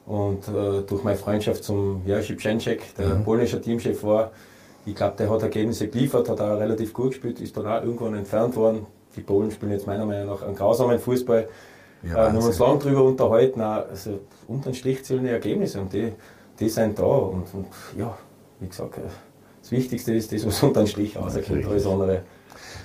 Und 0.06 0.48
äh, 0.48 0.82
durch 0.88 1.04
meine 1.04 1.18
Freundschaft 1.18 1.64
zum 1.64 2.02
Jerzy 2.06 2.34
Pszczek, 2.34 2.96
der 2.96 3.16
mhm. 3.16 3.24
polnische 3.24 3.62
Teamchef 3.62 4.04
war, 4.04 4.32
ich 4.86 4.96
glaube, 4.96 5.16
der 5.18 5.30
hat 5.30 5.44
Ergebnisse 5.44 5.88
geliefert, 5.88 6.30
hat 6.30 6.42
auch 6.42 6.60
relativ 6.60 6.94
gut 6.94 7.10
gespielt, 7.10 7.40
ist 7.42 7.56
dann 7.56 7.68
auch 7.68 7.84
irgendwann 7.84 8.16
entfernt 8.16 8.56
worden. 8.56 8.88
Die 9.16 9.22
Polen 9.22 9.52
spielen 9.52 9.72
jetzt 9.72 9.86
meiner 9.86 10.06
Meinung 10.06 10.28
nach 10.28 10.42
einen 10.42 10.56
grausamen 10.56 10.98
Fußball. 10.98 11.48
Ja, 12.04 12.10
äh, 12.10 12.16
wir 12.16 12.24
haben 12.34 12.38
uns 12.38 12.58
lange 12.58 12.80
darüber 12.80 13.04
unterhalten, 13.04 13.62
also 13.62 14.20
unter 14.48 14.72
den 14.72 14.76
Strich 14.76 15.04
zählen 15.04 15.24
die 15.24 15.30
Ergebnisse 15.30 15.82
und 15.82 15.94
die, 15.94 16.14
die 16.60 16.70
sind 16.70 16.98
da. 16.98 17.04
Und, 17.04 17.54
und 17.54 17.68
ja, 17.98 18.18
wie 18.60 18.68
gesagt, 18.68 18.98
äh, 18.98 19.02
das 19.62 19.72
Wichtigste 19.72 20.14
ist 20.14 20.32
das, 20.32 20.46
was 20.46 20.62
unter 20.64 20.82
den 20.82 20.88
Strich 20.88 21.16
rauskommt. 21.16 21.66
Alles 21.66 21.86
andere 21.86 22.22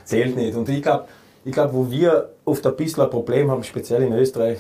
zählt 0.05 0.37
nicht. 0.37 0.57
Und 0.57 0.69
ich 0.69 0.83
glaube, 0.83 1.07
ich 1.45 1.53
glaub, 1.53 1.73
wo 1.73 1.91
wir 1.91 2.31
oft 2.45 2.67
ein 2.67 2.77
bisschen 2.77 3.03
ein 3.03 3.11
Problem 3.11 3.51
haben, 3.51 3.63
speziell 3.63 4.03
in 4.03 4.13
Österreich, 4.13 4.59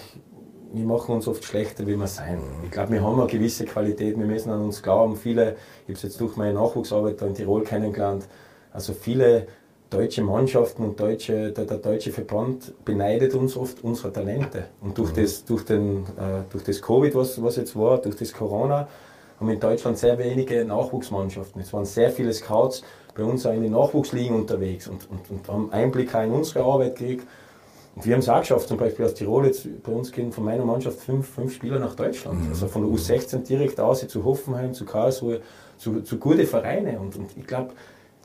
wir 0.73 0.85
machen 0.85 1.15
uns 1.15 1.29
oft 1.29 1.45
schlechter, 1.45 1.87
wie 1.87 1.97
wir 1.97 2.07
sein. 2.09 2.41
Ich 2.65 2.71
glaube, 2.71 2.93
wir 2.93 3.03
haben 3.03 3.21
eine 3.21 3.29
gewisse 3.29 3.65
Qualität, 3.65 4.19
wir 4.19 4.27
müssen 4.27 4.51
an 4.51 4.61
uns 4.61 4.83
glauben. 4.83 5.17
Viele, 5.17 5.53
ich 5.53 5.83
habe 5.85 5.93
es 5.93 6.03
jetzt 6.03 6.21
durch 6.21 6.37
meine 6.37 6.55
Nachwuchsarbeit 6.55 7.23
in 7.23 7.35
Tirol 7.35 7.63
kennengelernt, 7.63 8.27
also 8.73 8.93
viele 8.93 9.47
deutsche 9.89 10.23
Mannschaften 10.23 10.83
und 10.83 10.99
deutsche, 10.99 11.53
der, 11.53 11.65
der, 11.65 11.79
deutsche 11.79 12.11
Verband 12.11 12.73
beneidet 12.85 13.35
uns 13.35 13.57
oft 13.57 13.85
unsere 13.85 14.13
Talente. 14.13 14.65
Und 14.81 14.99
durch, 14.99 15.13
mhm. 15.13 15.23
das, 15.23 15.45
durch, 15.45 15.65
den, 15.65 16.03
äh, 16.19 16.43
durch 16.51 16.65
das 16.65 16.83
Covid, 16.83 17.15
was, 17.15 17.41
was 17.41 17.57
jetzt 17.57 17.77
war, 17.77 17.99
durch 17.99 18.17
das 18.17 18.33
Corona, 18.33 18.89
haben 19.45 19.53
in 19.53 19.61
Deutschland 19.61 19.99
sehr 19.99 20.19
wenige 20.19 20.65
Nachwuchsmannschaften. 20.65 21.61
Es 21.61 21.73
waren 21.73 21.85
sehr 21.85 22.11
viele 22.11 22.33
Scouts 22.33 22.83
bei 23.15 23.23
uns 23.23 23.47
auch 23.47 23.53
in 23.53 23.63
den 23.63 23.73
Nachwuchsligen 23.73 24.35
unterwegs 24.35 24.89
und, 24.89 25.09
und, 25.11 25.31
und 25.31 25.49
haben 25.49 25.73
Einblick 25.73 26.15
in 26.15 26.33
unsere 26.33 26.65
Arbeit 26.65 26.97
gekriegt. 26.97 27.27
Und 27.95 28.05
wir 28.07 28.15
haben 28.15 28.21
es 28.21 28.29
auch 28.29 28.41
geschafft, 28.41 28.67
zum 28.67 28.77
Beispiel 28.77 29.05
aus 29.05 29.15
Tirol, 29.15 29.47
jetzt 29.47 29.69
bei 29.85 29.93
uns 29.93 30.11
gehen 30.11 30.33
von 30.33 30.45
meiner 30.45 30.65
Mannschaft 30.65 30.99
fünf, 30.99 31.29
fünf 31.29 31.55
Spieler 31.55 31.79
nach 31.79 31.95
Deutschland. 31.95 32.43
Mhm. 32.43 32.49
Also 32.49 32.67
von 32.67 32.83
der 32.83 32.91
U16 32.91 33.45
direkt 33.45 33.79
aus 33.79 34.07
zu 34.09 34.25
Hoffenheim, 34.25 34.75
zu 34.75 34.85
Karlsruhe, 34.85 35.43
zu, 35.79 36.01
zu 36.01 36.19
gute 36.19 36.45
Vereine. 36.45 36.99
Und, 36.99 37.15
und 37.17 37.37
ich 37.37 37.47
glaube, 37.47 37.75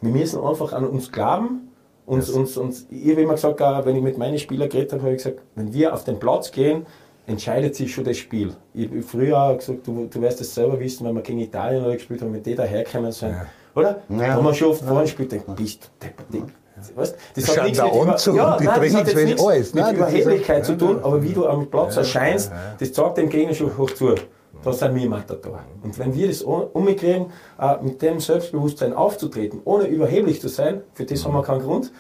wir 0.02 0.12
müssen 0.12 0.42
einfach 0.42 0.74
an 0.74 0.88
uns 0.88 1.12
glauben. 1.12 1.68
Uns, 2.08 2.28
yes. 2.28 2.36
uns, 2.36 2.58
uns, 2.58 2.88
ich 2.90 3.12
habe 3.12 3.22
immer 3.22 3.36
gesagt, 3.36 3.60
wenn 3.60 3.96
ich 3.96 4.02
mit 4.02 4.18
meinen 4.18 4.40
Spielern 4.40 4.70
geredet 4.70 4.94
habe, 4.94 5.04
habe 5.04 5.12
ich 5.12 5.24
gesagt, 5.24 5.42
wenn 5.54 5.72
wir 5.72 5.94
auf 5.94 6.04
den 6.04 6.18
Platz 6.18 6.52
gehen, 6.52 6.88
entscheidet 7.30 7.76
sich 7.76 7.94
schon 7.94 8.04
das 8.04 8.18
Spiel. 8.18 8.56
Ich 8.74 8.90
habe 8.90 9.02
früher 9.02 9.38
auch 9.38 9.58
gesagt, 9.58 9.86
du, 9.86 10.08
du 10.10 10.22
wirst 10.22 10.40
das 10.40 10.54
selber 10.54 10.80
wissen, 10.80 11.06
wenn 11.06 11.16
wir 11.16 11.22
gegen 11.22 11.40
Italien 11.40 11.84
oder 11.84 11.94
gespielt 11.94 12.22
haben, 12.22 12.34
wenn 12.34 12.44
die 12.44 12.56
daherkommen 12.56 13.12
sind, 13.12 13.32
ja. 13.32 13.46
oder? 13.76 14.02
Ja. 14.10 14.18
Da 14.18 14.28
haben 14.34 14.46
wir 14.46 14.54
schon 14.54 14.70
oft 14.70 14.82
vorhin 14.84 15.04
gespielt, 15.04 15.32
denkt, 15.32 15.56
bist 15.56 15.92
du 16.00 16.08
deppert. 16.08 16.52
Weißt, 16.96 17.16
das 17.36 17.58
hat 17.58 17.66
nichts 17.66 17.82
mit, 17.82 17.92
über, 17.92 18.38
ja, 18.38 18.58
die 18.58 18.64
nein, 18.66 18.82
das 18.82 18.96
hat 18.96 19.08
jetzt 19.08 19.26
nichts 19.26 19.44
alles, 19.44 19.74
mit 19.74 19.92
Überheblichkeit 19.92 20.66
zu 20.66 20.78
tun, 20.78 21.00
aber 21.04 21.22
wie 21.22 21.34
du 21.34 21.46
am 21.46 21.70
Platz 21.70 21.98
erscheinst, 21.98 22.52
das 22.80 22.94
sagt 22.94 23.18
dem 23.18 23.30
Gegner 23.30 23.54
schon 23.54 23.78
hoch 23.78 23.92
zu. 23.92 24.16
Da 24.64 24.74
sind 24.74 24.96
wir 24.96 25.10
Matador. 25.10 25.60
Und 25.84 25.98
wenn 26.00 26.14
wir 26.14 26.28
das 26.28 26.42
umkriegen, 26.42 27.28
äh, 27.60 27.76
mit 27.82 28.02
dem 28.02 28.20
Selbstbewusstsein 28.20 28.94
aufzutreten, 28.94 29.62
ohne 29.64 29.86
überheblich 29.86 30.42
zu 30.42 30.50
sein, 30.50 30.82
für 30.94 31.06
das 31.06 31.24
haben 31.24 31.34
wir 31.34 31.44
keinen 31.44 31.62
Grund, 31.62 31.92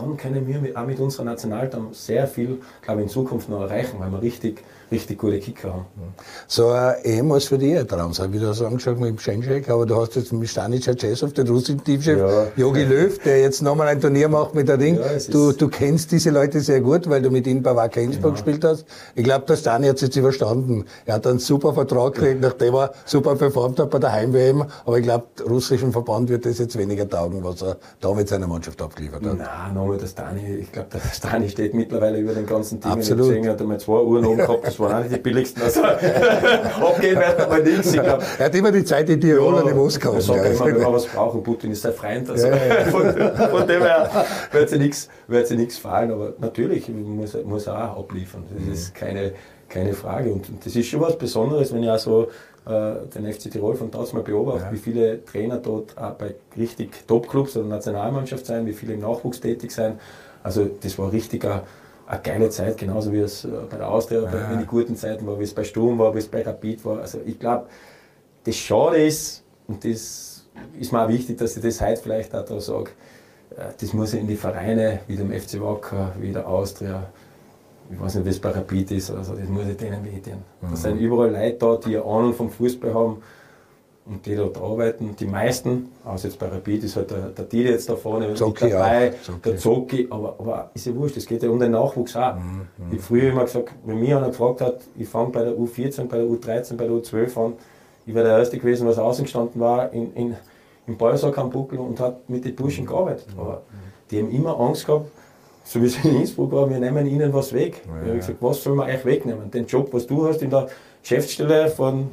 dann 0.00 0.16
können 0.16 0.46
wir 0.46 0.80
auch 0.80 0.86
mit 0.86 0.98
unserer 1.00 1.24
Nationalteam 1.24 1.88
sehr 1.92 2.26
viel, 2.26 2.60
glaube 2.82 3.00
ich, 3.00 3.06
in 3.06 3.10
Zukunft 3.10 3.48
noch 3.48 3.60
erreichen, 3.60 3.96
weil 3.98 4.10
wir 4.10 4.22
richtig 4.22 4.62
richtig 4.90 5.18
gute 5.18 5.38
Kicker 5.38 5.72
haben. 5.72 5.86
So 6.46 6.68
ein 6.68 6.96
EM 7.04 7.28
muss 7.28 7.46
für 7.46 7.58
dich 7.58 7.78
ein 7.78 7.86
Traum 7.86 8.12
sein, 8.12 8.32
wie 8.32 8.38
du 8.38 8.48
hast 8.48 8.62
angeschaut 8.62 8.98
mit 8.98 9.08
dem 9.08 9.18
Schenschek, 9.18 9.68
aber 9.68 9.86
du 9.86 9.96
hast 9.96 10.16
jetzt 10.16 10.32
mit 10.32 10.48
Stanischer 10.48 10.94
Chesov, 10.94 11.32
den 11.32 11.48
russischen 11.48 11.82
Teamchef, 11.84 12.18
ja. 12.18 12.46
Jogi 12.56 12.84
Löw, 12.84 13.16
der 13.18 13.40
jetzt 13.40 13.62
nochmal 13.62 13.88
ein 13.88 14.00
Turnier 14.00 14.28
macht 14.28 14.54
mit 14.54 14.68
der 14.68 14.76
Ding. 14.76 14.96
Ja, 14.96 15.18
du, 15.30 15.52
du 15.52 15.68
kennst 15.68 16.10
diese 16.12 16.30
Leute 16.30 16.60
sehr 16.60 16.80
gut, 16.80 17.08
weil 17.08 17.22
du 17.22 17.30
mit 17.30 17.46
ihnen 17.46 17.62
bei 17.62 17.74
Wacker 17.74 18.00
Innsbruck 18.00 18.34
genau. 18.34 18.44
gespielt 18.44 18.64
hast. 18.64 18.84
Ich 19.14 19.24
glaube, 19.24 19.46
der 19.46 19.56
Stani 19.56 19.86
hat 19.86 19.96
es 19.96 20.02
jetzt 20.02 20.16
überstanden. 20.16 20.84
Er 21.06 21.14
hat 21.14 21.26
einen 21.26 21.38
super 21.38 21.72
Vertrag 21.72 22.14
gekriegt, 22.14 22.40
nachdem 22.40 22.74
er 22.74 22.92
super 23.04 23.36
performt 23.36 23.78
hat 23.78 23.90
bei 23.90 23.98
der 23.98 24.12
Heim-WM, 24.12 24.64
aber 24.84 24.98
ich 24.98 25.04
glaube, 25.04 25.26
russischen 25.48 25.92
Verband 25.92 26.28
wird 26.28 26.46
das 26.46 26.58
jetzt 26.58 26.76
weniger 26.76 27.08
taugen, 27.08 27.44
was 27.44 27.62
er 27.62 27.76
da 28.00 28.12
mit 28.12 28.28
seiner 28.28 28.46
Mannschaft 28.46 28.80
abgeliefert 28.82 29.24
hat. 29.24 29.38
Nein, 29.38 29.76
nochmal 29.90 29.98
der 29.98 30.06
Stani, 30.08 30.56
ich 30.56 30.72
glaube, 30.72 30.88
der 30.92 31.00
Stani 31.12 31.48
steht 31.48 31.74
mittlerweile 31.74 32.18
über 32.18 32.34
den 32.34 32.46
ganzen 32.46 32.80
Team. 32.80 32.92
Absolut. 32.92 33.34
Ich 33.34 33.46
hat 33.46 33.60
einmal 33.60 33.80
zwei 33.80 34.00
Uhren 34.00 34.24
oben 34.24 34.38
gehabt, 34.38 34.66
das 34.66 34.78
waren 34.78 34.94
auch 34.94 35.00
nicht 35.00 35.14
die 35.14 35.20
billigsten. 35.20 35.62
Also 35.62 35.82
abgehen 35.84 37.18
werden 37.18 37.40
aber 37.40 37.58
nichts. 37.58 37.94
er 37.94 38.20
hat 38.38 38.54
immer 38.54 38.72
die 38.72 38.84
Zeit 38.84 39.08
in 39.10 39.20
Tirol 39.20 39.54
ja, 39.54 39.62
und 39.62 39.70
in 39.70 39.76
Moskau. 39.76 40.16
Ich 40.16 40.24
sage 40.24 40.48
immer, 40.48 40.66
wenn 40.66 40.80
wir 40.80 40.92
was 40.92 41.06
brauchen, 41.06 41.42
Putin 41.42 41.72
ist 41.72 41.82
sein 41.82 41.92
Freund. 41.92 42.30
Also 42.30 42.46
ja, 42.46 42.56
ja. 42.56 42.84
Von, 42.90 43.12
von, 43.12 43.66
dem 43.66 43.82
her 43.82 44.26
wird 44.48 44.68
sie 44.68 45.56
nichts 45.56 45.78
fallen. 45.78 46.10
Aber 46.10 46.34
natürlich 46.38 46.88
muss, 46.88 47.36
muss 47.44 47.66
er 47.66 47.92
auch 47.92 48.00
abliefern. 48.00 48.44
Das 48.52 48.64
mhm. 48.64 48.72
ist 48.72 48.94
keine, 48.94 49.32
keine 49.68 49.92
Frage. 49.92 50.32
Und 50.32 50.46
das 50.64 50.74
ist 50.74 50.86
schon 50.86 51.00
was 51.00 51.16
Besonderes, 51.16 51.72
wenn 51.72 51.82
ich 51.82 51.90
auch 51.90 51.98
so 51.98 52.28
den 52.70 53.32
FC 53.32 53.50
Tirol 53.50 53.74
von 53.74 53.90
damals 53.90 54.12
mal 54.12 54.22
beobachte, 54.22 54.66
ja. 54.66 54.72
wie 54.72 54.78
viele 54.78 55.24
Trainer 55.24 55.58
dort 55.58 55.96
auch 55.98 56.12
bei 56.12 56.34
richtig 56.56 57.06
Top-Clubs 57.06 57.56
oder 57.56 57.66
Nationalmannschaft 57.66 58.46
sein, 58.46 58.66
wie 58.66 58.72
viele 58.72 58.94
im 58.94 59.00
Nachwuchs 59.00 59.40
tätig 59.40 59.70
sein. 59.70 59.98
Also 60.42 60.68
das 60.80 60.98
war 60.98 61.12
richtiger 61.12 61.64
eine 62.06 62.20
geile 62.22 62.50
Zeit, 62.50 62.76
genauso 62.76 63.12
wie 63.12 63.20
es 63.20 63.44
äh, 63.44 63.48
bei 63.70 63.76
der 63.76 63.88
Austria, 63.88 64.22
ja. 64.22 64.52
in 64.52 64.58
den 64.58 64.66
guten 64.66 64.96
Zeiten 64.96 65.26
war, 65.26 65.38
wie 65.38 65.44
es 65.44 65.54
bei 65.54 65.62
Sturm 65.62 65.98
war, 65.98 66.14
wie 66.14 66.18
es 66.18 66.26
bei 66.26 66.42
Rapid 66.42 66.84
war. 66.84 67.00
Also 67.00 67.20
ich 67.24 67.38
glaube, 67.38 67.66
das 68.44 68.56
Schade 68.56 68.96
ist, 68.96 69.44
und 69.68 69.84
das 69.84 70.44
ist 70.78 70.92
mir 70.92 71.04
auch 71.04 71.08
wichtig, 71.08 71.38
dass 71.38 71.56
ich 71.56 71.62
das 71.62 71.80
heute 71.80 72.02
vielleicht 72.02 72.34
auch 72.34 72.44
da 72.44 72.60
sage, 72.60 72.90
äh, 73.56 73.72
das 73.80 73.92
muss 73.92 74.14
in 74.14 74.26
die 74.26 74.36
Vereine, 74.36 75.00
wie 75.06 75.16
dem 75.16 75.30
FC 75.30 75.60
Wacker, 75.60 76.12
wie 76.18 76.32
der 76.32 76.48
Austria, 76.48 77.10
ich 77.92 78.00
weiß 78.00 78.16
nicht, 78.16 78.42
bei 78.42 78.50
Rapid 78.50 78.92
ist, 78.92 79.10
also 79.10 79.34
das 79.34 79.48
muss 79.48 79.66
ich 79.66 79.76
denen 79.76 80.04
wehtun. 80.04 80.44
Mhm. 80.60 80.70
Da 80.70 80.76
sind 80.76 80.98
überall 80.98 81.30
Leute 81.30 81.56
da, 81.58 81.76
die 81.76 81.96
Ahnung 81.96 82.34
vom 82.34 82.50
Fußball 82.50 82.94
haben, 82.94 83.22
und 84.10 84.26
die 84.26 84.34
dort 84.34 84.56
arbeiten. 84.60 85.14
Die 85.18 85.26
meisten, 85.26 85.92
außer 86.04 86.28
jetzt 86.28 86.38
bei 86.38 86.48
Rapid 86.48 86.84
ist 86.84 86.96
halt 86.96 87.10
der, 87.10 87.28
der 87.28 87.44
Didi 87.44 87.68
jetzt 87.68 87.88
da 87.88 87.96
vorne 87.96 88.34
Zocki 88.34 88.70
dabei, 88.70 89.12
Zocki. 89.22 89.40
der 89.44 89.56
Zocki, 89.56 90.06
aber, 90.10 90.34
aber 90.38 90.70
ist 90.74 90.86
ja 90.86 90.94
wurscht, 90.96 91.16
es 91.16 91.26
geht 91.26 91.42
ja 91.42 91.50
um 91.50 91.60
den 91.60 91.70
Nachwuchs 91.70 92.16
auch. 92.16 92.34
Mhm, 92.34 92.66
mhm. 92.76 92.96
ich 92.96 93.00
früher 93.00 93.30
immer 93.30 93.44
gesagt, 93.44 93.70
wenn 93.84 94.00
mich 94.00 94.14
einer 94.14 94.28
gefragt 94.28 94.62
hat, 94.62 94.80
ich 94.96 95.08
fange 95.08 95.30
bei 95.30 95.44
der 95.44 95.52
U14, 95.52 96.06
bei 96.06 96.16
der 96.16 96.26
U13, 96.26 96.76
bei 96.76 96.86
der 96.86 96.96
U12 96.96 97.44
an, 97.44 97.52
ich 98.06 98.14
wäre 98.14 98.26
der 98.26 98.38
Erste 98.38 98.58
gewesen, 98.58 98.88
was 98.88 98.98
außen 98.98 99.24
gestanden 99.24 99.60
war, 99.60 99.92
in, 99.92 100.12
in, 100.14 100.36
im 100.86 100.96
Ballsack 100.96 101.38
am 101.38 101.50
Buckel 101.50 101.78
und 101.78 102.00
hat 102.00 102.28
mit 102.28 102.44
den 102.44 102.56
Burschen 102.56 102.86
gearbeitet. 102.86 103.26
Mhm. 103.34 103.40
Aber 103.40 103.62
die 104.10 104.18
haben 104.18 104.30
immer 104.32 104.58
Angst 104.58 104.86
gehabt, 104.86 105.08
so 105.64 105.80
wie 105.80 105.86
es 105.86 106.04
in 106.04 106.16
Innsbruck 106.16 106.52
war, 106.52 106.68
wir 106.68 106.78
nehmen 106.78 107.06
ihnen 107.06 107.32
was 107.32 107.52
weg. 107.52 107.82
Ja, 107.86 108.02
ich 108.02 108.08
habe 108.08 108.16
gesagt, 108.18 108.38
was 108.40 108.62
soll 108.62 108.74
man 108.74 108.88
euch 108.88 109.04
wegnehmen? 109.04 109.50
Den 109.50 109.66
Job, 109.66 109.92
was 109.92 110.06
du 110.06 110.26
hast 110.26 110.42
in 110.42 110.50
der 110.50 110.68
Geschäftsstelle 111.02 111.68
von 111.68 112.10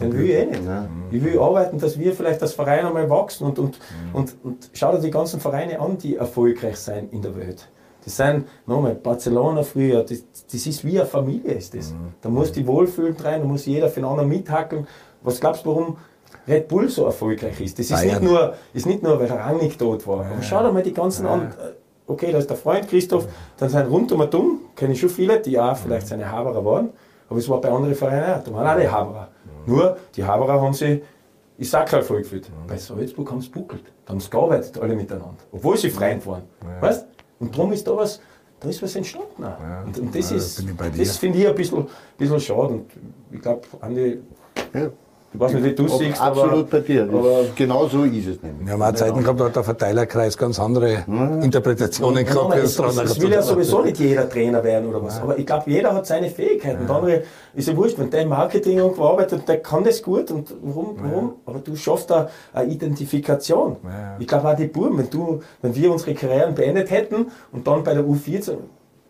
den 0.00 0.12
will 0.12 0.24
ich 0.24 0.34
eh 0.34 0.46
nicht. 0.46 0.64
Ja. 0.64 0.88
Ich 1.10 1.24
will 1.24 1.38
arbeiten, 1.38 1.78
dass 1.78 1.98
wir 1.98 2.12
vielleicht 2.12 2.42
als 2.42 2.54
Verein 2.54 2.86
einmal 2.86 3.08
wachsen 3.10 3.46
und, 3.46 3.58
und, 3.58 3.78
mhm. 3.78 4.14
und, 4.14 4.36
und 4.42 4.70
schau 4.72 4.92
dir 4.92 5.00
die 5.00 5.10
ganzen 5.10 5.40
Vereine 5.40 5.80
an, 5.80 5.98
die 5.98 6.16
erfolgreich 6.16 6.76
sind 6.76 7.12
in 7.12 7.22
der 7.22 7.36
Welt. 7.36 7.68
Das 8.04 8.16
sind, 8.16 8.46
nochmal, 8.66 8.94
Barcelona 8.94 9.62
früher, 9.62 10.02
das, 10.02 10.24
das 10.50 10.66
ist 10.66 10.84
wie 10.84 10.98
eine 10.98 11.06
Familie 11.06 11.52
ist 11.52 11.74
das. 11.74 11.92
Mhm. 11.92 12.14
Da 12.20 12.28
muss 12.28 12.52
die 12.52 12.66
wohlfühlen 12.66 13.16
rein, 13.16 13.42
da 13.42 13.46
muss 13.46 13.66
jeder 13.66 13.88
für 13.88 14.00
den 14.00 14.06
anderen 14.06 14.28
mithackeln. 14.28 14.86
Was 15.22 15.40
glaubst 15.40 15.64
du, 15.64 15.70
warum 15.70 15.96
Red 16.48 16.66
Bull 16.66 16.88
so 16.88 17.04
erfolgreich 17.04 17.60
ist? 17.60 17.78
Das 17.78 17.90
ist 17.90 18.04
nicht 18.04 18.22
nur, 18.22 18.54
ist 18.74 18.86
nicht 18.86 19.02
nur, 19.02 19.20
weil 19.20 19.28
Rangnick 19.28 19.78
tot 19.78 20.06
war. 20.06 20.26
Aber 20.26 20.42
schau 20.42 20.62
dir 20.62 20.72
mal 20.72 20.82
die 20.82 20.92
ganzen 20.92 21.26
ja. 21.26 21.32
an. 21.32 21.54
Okay, 22.06 22.32
da 22.32 22.38
ist 22.38 22.50
der 22.50 22.56
Freund 22.56 22.88
Christoph, 22.88 23.26
dann 23.56 23.68
sind 23.68 23.90
rund 23.90 24.10
um 24.12 24.20
und 24.20 24.34
um, 24.34 24.60
kenne 24.74 24.92
ich 24.92 25.00
schon 25.00 25.08
viele, 25.08 25.40
die 25.40 25.58
auch 25.58 25.76
vielleicht 25.76 26.08
seine 26.08 26.30
Haberer 26.30 26.64
waren, 26.64 26.90
aber 27.28 27.38
es 27.38 27.48
war 27.48 27.60
bei 27.60 27.70
anderen 27.70 27.94
Vereinen 27.94 28.34
auch, 28.34 28.44
da 28.44 28.52
waren 28.52 28.66
alle 28.66 28.90
Haberer. 28.90 29.28
Nur, 29.64 29.96
die 30.16 30.24
Haberer 30.24 30.60
haben 30.60 30.74
sie 30.74 31.02
ich 31.62 31.70
sag 31.70 31.92
halt 31.92 32.04
vollgeführt. 32.04 32.48
Mhm. 32.48 32.66
Bei 32.66 32.76
Salzburg 32.76 33.30
haben 33.30 33.40
sie 33.40 33.48
buckelt. 33.48 33.84
Da 34.04 34.12
haben 34.12 34.20
sie 34.20 34.30
gearbeitet, 34.30 34.78
alle 34.80 34.96
miteinander. 34.96 35.36
Obwohl 35.52 35.76
sie 35.76 35.90
Freund 35.90 36.26
waren. 36.26 36.42
Ja. 36.62 36.82
Weißt? 36.82 37.06
Und 37.38 37.56
darum 37.56 37.72
ist 37.72 37.86
da 37.86 37.96
was, 37.96 38.20
da 38.58 38.68
ist 38.68 38.82
was 38.82 38.96
entstanden. 38.96 39.42
Ja. 39.42 39.82
Und, 39.84 39.98
und, 39.98 40.14
das 40.14 40.30
ja, 40.30 40.36
ist, 40.36 40.64
das 40.98 41.16
finde 41.18 41.38
ich 41.38 41.46
ein 41.46 41.54
bisschen, 41.54 41.86
bisschen 42.18 42.40
schade. 42.40 42.74
Und 42.74 42.90
ich 43.30 43.40
glaube, 43.40 43.62
Andi, 43.80 44.18
ja. 44.74 44.90
Ich 45.34 45.40
weiß 45.40 45.52
nicht, 45.54 45.64
wie 45.64 45.74
du 45.74 45.88
siehst, 45.88 46.20
Absolut 46.20 46.52
aber, 46.52 46.64
bei 46.64 46.80
dir. 46.80 47.04
Aber 47.04 47.44
genau 47.56 47.86
so 47.86 48.04
ist 48.04 48.26
es 48.26 48.42
nämlich. 48.42 48.66
Wir 48.66 48.72
haben 48.74 48.82
auch 48.82 48.92
Zeiten 48.92 49.22
gehabt, 49.22 49.40
da 49.40 49.44
hat 49.46 49.56
der 49.56 49.64
Verteilerkreis 49.64 50.36
ganz 50.36 50.60
andere. 50.60 51.04
Interpretationen 51.42 52.24
gehabt. 52.24 52.56
Es, 52.56 52.78
es, 52.78 52.96
es 52.98 53.20
will 53.20 53.32
ja 53.32 53.42
sowieso 53.42 53.82
nicht 53.82 53.98
jeder 53.98 54.28
Trainer 54.28 54.62
werden 54.62 54.88
oder 54.90 55.02
was. 55.02 55.20
Aber 55.20 55.38
ich 55.38 55.46
glaube, 55.46 55.70
jeder 55.70 55.94
hat 55.94 56.06
seine 56.06 56.28
Fähigkeiten. 56.28 56.86
Ja. 56.86 56.94
andere 56.94 57.22
ist 57.54 57.68
ja 57.68 57.76
wurscht, 57.76 57.98
wenn 57.98 58.10
der 58.10 58.22
im 58.22 58.28
Marketing 58.28 58.78
irgendwo 58.78 59.04
arbeitet, 59.04 59.48
der 59.48 59.60
kann 59.60 59.84
das 59.84 60.02
gut 60.02 60.30
und 60.30 60.54
warum, 60.62 60.96
warum? 61.02 61.32
Aber 61.46 61.58
du 61.60 61.76
schaffst 61.76 62.10
da 62.10 62.28
eine 62.52 62.70
Identifikation. 62.70 63.76
Ich 64.18 64.26
glaube 64.26 64.48
auch 64.48 64.56
die 64.56 64.66
Buben, 64.66 64.98
wenn 64.98 65.10
du, 65.10 65.40
wenn 65.62 65.74
wir 65.74 65.92
unsere 65.92 66.14
Karrieren 66.14 66.54
beendet 66.54 66.90
hätten 66.90 67.26
und 67.52 67.66
dann 67.66 67.82
bei 67.84 67.94
der 67.94 68.04
U14, 68.04 68.52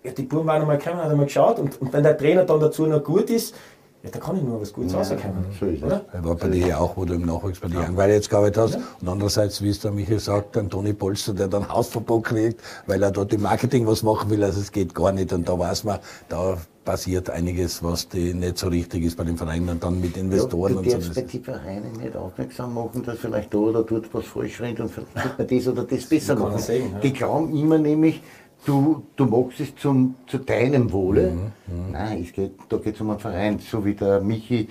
ja, 0.04 0.10
die 0.10 0.22
Buben 0.22 0.46
waren 0.46 0.62
einmal 0.62 0.78
gekommen, 0.78 1.00
haben 1.00 1.10
einmal 1.10 1.26
geschaut 1.26 1.58
und, 1.58 1.80
und 1.80 1.92
wenn 1.92 2.02
der 2.02 2.16
Trainer 2.16 2.44
dann 2.44 2.58
dazu 2.58 2.86
noch 2.86 3.04
gut 3.04 3.30
ist, 3.30 3.54
ja, 4.02 4.10
da 4.10 4.18
kann 4.18 4.36
ich 4.36 4.42
nur 4.42 4.60
was 4.60 4.72
Gutes 4.72 4.92
ja, 4.92 4.98
rauskommen. 4.98 5.46
Oder? 5.84 6.04
Er 6.12 6.24
war 6.24 6.34
bei 6.34 6.48
dir 6.48 6.80
auch, 6.80 6.96
wo 6.96 7.04
du 7.04 7.14
im 7.14 7.24
Nachwuchs 7.24 7.60
bei 7.60 7.68
dir 7.68 7.82
ja. 7.82 7.88
weil 7.92 8.10
jetzt 8.10 8.28
gearbeitet 8.28 8.58
hast. 8.58 8.74
Ja. 8.74 8.80
Und 9.00 9.08
andererseits, 9.08 9.62
wie 9.62 9.68
es 9.68 9.78
der 9.78 9.92
Michael 9.92 10.18
sagt, 10.18 10.56
ein 10.56 10.68
Toni 10.68 10.92
Polster, 10.92 11.32
der 11.32 11.46
dann 11.46 11.68
Hausverbot 11.68 12.24
kriegt, 12.24 12.60
weil 12.86 13.00
er 13.00 13.12
dort 13.12 13.32
im 13.32 13.42
Marketing 13.42 13.86
was 13.86 14.02
machen 14.02 14.28
will. 14.28 14.42
Also 14.42 14.60
es 14.60 14.72
geht 14.72 14.92
gar 14.92 15.12
nicht. 15.12 15.32
Und 15.32 15.48
da 15.48 15.56
weiß 15.56 15.84
man, 15.84 16.00
da 16.28 16.56
passiert 16.84 17.30
einiges, 17.30 17.80
was 17.84 18.08
die 18.08 18.34
nicht 18.34 18.58
so 18.58 18.66
richtig 18.66 19.04
ist 19.04 19.16
bei 19.16 19.22
den 19.22 19.36
Vereinen 19.36 19.68
und 19.68 19.84
dann 19.84 20.00
mit 20.00 20.16
Investoren 20.16 20.72
ja, 20.84 20.96
und 20.96 21.02
so. 21.02 21.08
Du 21.08 21.14
bei 21.14 21.22
den 21.22 21.44
Vereinen 21.44 21.92
nicht 21.92 22.16
aufmerksam 22.16 22.74
machen, 22.74 23.04
dass 23.04 23.18
vielleicht 23.18 23.54
da 23.54 23.58
oder 23.58 23.84
dort 23.84 24.12
was 24.12 24.24
falsch 24.24 24.60
rennt 24.60 24.80
und 24.80 24.90
vielleicht 24.90 25.38
man 25.38 25.46
das 25.46 25.68
oder 25.68 25.84
das 25.84 26.04
besser 26.08 26.34
machen. 26.34 26.58
Sehen, 26.58 26.90
ja. 26.94 26.98
Die 26.98 27.12
glauben 27.12 27.56
immer 27.56 27.78
nämlich, 27.78 28.20
du, 28.64 29.02
du 29.16 29.26
machst 29.26 29.60
es 29.60 29.74
zum, 29.76 30.14
zu 30.26 30.38
deinem 30.38 30.92
Wohle. 30.92 31.30
Mhm, 31.32 31.86
mhm. 31.86 31.92
Nein, 31.92 32.22
es 32.22 32.32
geht, 32.32 32.52
da 32.68 32.76
geht 32.78 32.94
es 32.94 33.00
um 33.00 33.10
einen 33.10 33.18
Verein, 33.18 33.58
so 33.58 33.84
wie 33.84 33.94
der 33.94 34.20
Michi 34.20 34.68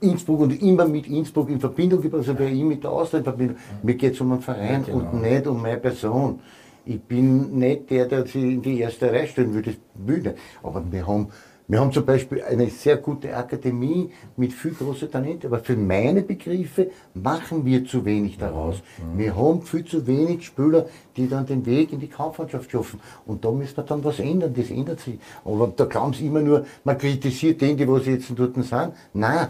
Innsbruck 0.00 0.40
und 0.40 0.62
immer 0.62 0.86
mit 0.86 1.08
Innsbruck 1.08 1.50
in 1.50 1.58
Verbindung 1.58 2.00
gebracht, 2.00 2.20
also 2.20 2.38
wer 2.38 2.48
ich 2.48 2.62
mit 2.62 2.84
der 2.84 2.90
Austria 2.90 3.18
in 3.18 3.24
Verbindung. 3.24 3.56
Mir 3.82 3.94
geht 3.96 4.14
es 4.14 4.20
um 4.20 4.32
einen 4.32 4.42
Verein 4.42 4.84
ja, 4.86 4.94
genau. 4.94 5.10
und 5.10 5.22
nicht 5.22 5.46
um 5.46 5.60
meine 5.60 5.78
Person. 5.78 6.40
Ich 6.84 7.00
bin 7.00 7.58
nicht 7.58 7.90
der, 7.90 8.06
der 8.06 8.24
sich 8.24 8.42
in 8.42 8.62
die 8.62 8.80
erste 8.80 9.10
Reihe 9.10 9.26
stellen 9.26 9.60
das 9.62 9.74
nicht. 10.06 10.34
Aber 10.62 10.84
wir 10.90 11.06
haben 11.06 11.28
Wir 11.70 11.80
haben 11.80 11.92
zum 11.92 12.06
Beispiel 12.06 12.42
eine 12.42 12.70
sehr 12.70 12.96
gute 12.96 13.36
Akademie 13.36 14.10
mit 14.38 14.54
viel 14.54 14.72
großen 14.72 15.10
Talenten, 15.10 15.48
aber 15.48 15.58
für 15.58 15.76
meine 15.76 16.22
Begriffe 16.22 16.90
machen 17.12 17.66
wir 17.66 17.84
zu 17.84 18.06
wenig 18.06 18.38
daraus. 18.38 18.76
Wir 19.14 19.36
haben 19.36 19.60
viel 19.60 19.84
zu 19.84 20.06
wenig 20.06 20.46
Spieler, 20.46 20.86
die 21.14 21.28
dann 21.28 21.44
den 21.44 21.66
Weg 21.66 21.92
in 21.92 22.00
die 22.00 22.08
Kampfmannschaft 22.08 22.70
schaffen. 22.70 23.00
Und 23.26 23.44
da 23.44 23.50
müssen 23.50 23.76
wir 23.76 23.84
dann 23.84 24.02
was 24.02 24.18
ändern, 24.18 24.54
das 24.56 24.70
ändert 24.70 25.00
sich. 25.00 25.18
Aber 25.44 25.70
da 25.76 25.84
glauben 25.84 26.14
sie 26.14 26.26
immer 26.26 26.40
nur, 26.40 26.64
man 26.84 26.96
kritisiert 26.96 27.60
den, 27.60 27.76
die 27.76 27.86
was 27.86 28.06
jetzt 28.06 28.32
dort 28.34 28.54
sind. 28.54 28.92
Nein, 29.12 29.48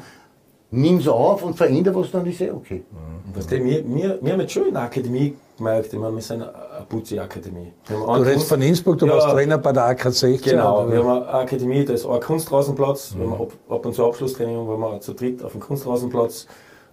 nimm 0.72 0.98
es 0.98 1.06
auf 1.06 1.44
und 1.44 1.56
verändere 1.56 1.94
was, 1.94 2.10
dann 2.10 2.26
ist 2.26 2.40
eh 2.40 2.50
okay. 2.50 2.82
Mhm. 2.90 4.22
Wir 4.22 4.32
haben 4.32 4.40
jetzt 4.40 4.52
schon 4.52 4.66
in 4.66 4.74
der 4.74 4.82
Akademie 4.82 5.36
gemerkt, 5.58 5.92
ich 5.92 5.98
meine, 5.98 6.14
wir 6.14 6.22
sind 6.22 6.42
eine 6.42 6.86
Putzi-Akademie. 6.88 7.72
Du 7.86 8.04
redest 8.04 8.48
von 8.48 8.62
Innsbruck, 8.62 8.98
du 8.98 9.06
ja, 9.06 9.12
warst 9.12 9.28
Trainer 9.28 9.58
bei 9.58 9.72
der 9.72 9.96
AK16. 9.96 10.42
Genau, 10.42 10.84
oder? 10.84 10.92
wir 10.92 11.04
haben 11.04 11.22
eine 11.22 11.28
Akademie, 11.28 11.84
da 11.84 11.92
ist 11.92 12.06
auch 12.06 12.14
ein 12.14 12.20
Kunstrasenplatz, 12.20 13.14
mhm. 13.14 13.20
wir 13.20 13.30
haben 13.30 13.42
ab, 13.42 13.52
ab 13.68 13.86
und 13.86 13.94
zu 13.94 14.06
Abschlusstraining, 14.06 14.66
wo 14.66 14.76
wir 14.76 15.00
zu 15.00 15.12
dritt 15.12 15.42
auf 15.44 15.52
dem 15.52 15.60
Kunstrasenplatz 15.60 16.46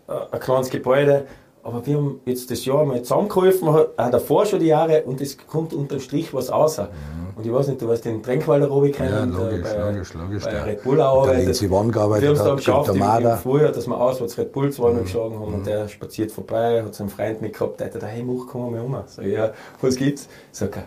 äh, 0.07 0.13
ein 0.31 0.39
kleines 0.39 0.69
Gebäude, 0.69 1.25
aber 1.65 1.83
wir 1.83 1.97
haben 1.97 2.19
jetzt 2.25 2.51
das 2.51 2.63
Jahr 2.63 2.85
mal 2.85 3.01
zusammengeholfen, 3.01 3.67
auch 3.67 3.87
davor 3.95 4.45
schon 4.45 4.59
die 4.59 4.67
Jahre, 4.67 5.01
und 5.01 5.19
es 5.19 5.35
kommt 5.35 5.73
unterm 5.73 5.99
Strich 5.99 6.31
was 6.31 6.51
raus. 6.51 6.77
Mhm. 6.77 6.85
Und 7.37 7.45
ich 7.45 7.51
weiß 7.51 7.69
nicht, 7.69 7.81
du 7.81 7.87
weißt 7.87 8.05
den 8.05 8.21
Tränkwalder 8.21 8.67
Robi 8.67 8.91
kennen. 8.91 9.33
Ja, 9.33 9.39
logisch, 9.39 9.63
bei, 9.63 9.77
logisch, 9.79 10.13
logisch. 10.13 10.43
Bei 10.43 10.61
Red 10.61 10.83
Bull 10.83 11.01
arbeitet. 11.01 11.61
Der 11.61 11.71
Wann 11.71 11.91
gearbeitet 11.91 12.21
Wir 12.21 12.29
haben 12.29 12.35
es 12.35 12.43
dann 12.43 12.55
geschafft 12.57 12.89
im, 12.89 13.01
im 13.01 13.37
Frühjahr, 13.37 13.71
dass 13.71 13.87
wir 13.87 13.99
auswärts 13.99 14.37
Red 14.37 14.51
Bull 14.51 14.71
zweimal 14.71 14.93
mhm. 14.93 15.03
geschlagen 15.05 15.39
haben. 15.39 15.49
Mhm. 15.49 15.55
Und 15.55 15.65
der 15.65 15.87
spaziert 15.87 16.31
vorbei, 16.31 16.83
hat 16.83 16.93
seinen 16.93 17.09
Freund 17.09 17.41
mitgehabt, 17.41 17.79
der 17.79 17.87
hat 17.87 17.93
gesagt, 17.93 18.13
hey, 18.13 18.23
mach, 18.23 18.45
komm 18.47 18.71
mal 18.71 18.81
um. 18.81 18.95
Sag 19.07 19.25
ja, 19.25 19.51
was 19.81 19.95
gibt's? 19.95 20.29
Sag 20.51 20.77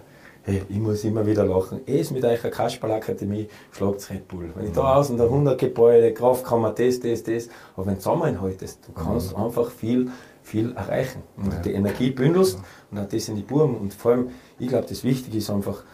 hey, 0.48 0.62
ich 0.68 0.78
muss 0.78 1.04
immer 1.04 1.26
wieder 1.26 1.44
lachen. 1.44 1.80
Es 1.86 2.10
mit 2.10 2.24
eurer 2.24 2.48
Kasperl-Akademie 2.48 3.48
schlagt 3.72 4.08
Red 4.10 4.28
Bull. 4.28 4.50
Wenn 4.54 4.66
ich 4.66 4.72
da 4.72 4.94
außen 4.94 5.16
der 5.16 5.26
100 5.26 5.58
Gebäude, 5.58 6.14
Kraftkammer, 6.14 6.70
das, 6.70 7.00
das, 7.00 7.22
das. 7.22 7.48
Aber 7.76 7.86
wenn 7.86 7.94
du 7.94 8.00
zusammenhaltest, 8.00 8.78
du 8.86 8.92
kannst 8.92 9.36
mhm. 9.36 9.44
einfach 9.44 9.70
viel 9.70 10.10
viel 10.48 10.72
erreichen. 10.72 11.22
Und 11.36 11.52
ja. 11.52 11.60
die 11.60 11.72
Energie 11.72 12.10
bündelst 12.10 12.58
und 12.90 12.98
auch 12.98 13.08
das 13.08 13.28
in 13.28 13.36
die 13.36 13.42
Burm. 13.42 13.74
Und 13.76 13.94
vor 13.94 14.12
allem, 14.12 14.30
ich 14.58 14.68
glaube, 14.68 14.86
das 14.88 15.04
Wichtige 15.04 15.38
ist 15.38 15.50
einfach, 15.50 15.84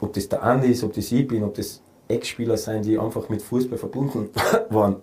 ob 0.00 0.12
das 0.14 0.28
der 0.28 0.42
Andi 0.42 0.68
ist, 0.68 0.84
ob 0.84 0.92
das 0.94 1.10
ich 1.12 1.26
bin, 1.26 1.42
ob 1.42 1.54
das 1.54 1.82
Ex-Spieler 2.08 2.56
sind, 2.56 2.84
die 2.84 2.98
einfach 2.98 3.28
mit 3.28 3.42
Fußball 3.42 3.78
verbunden 3.78 4.30
waren. 4.70 4.96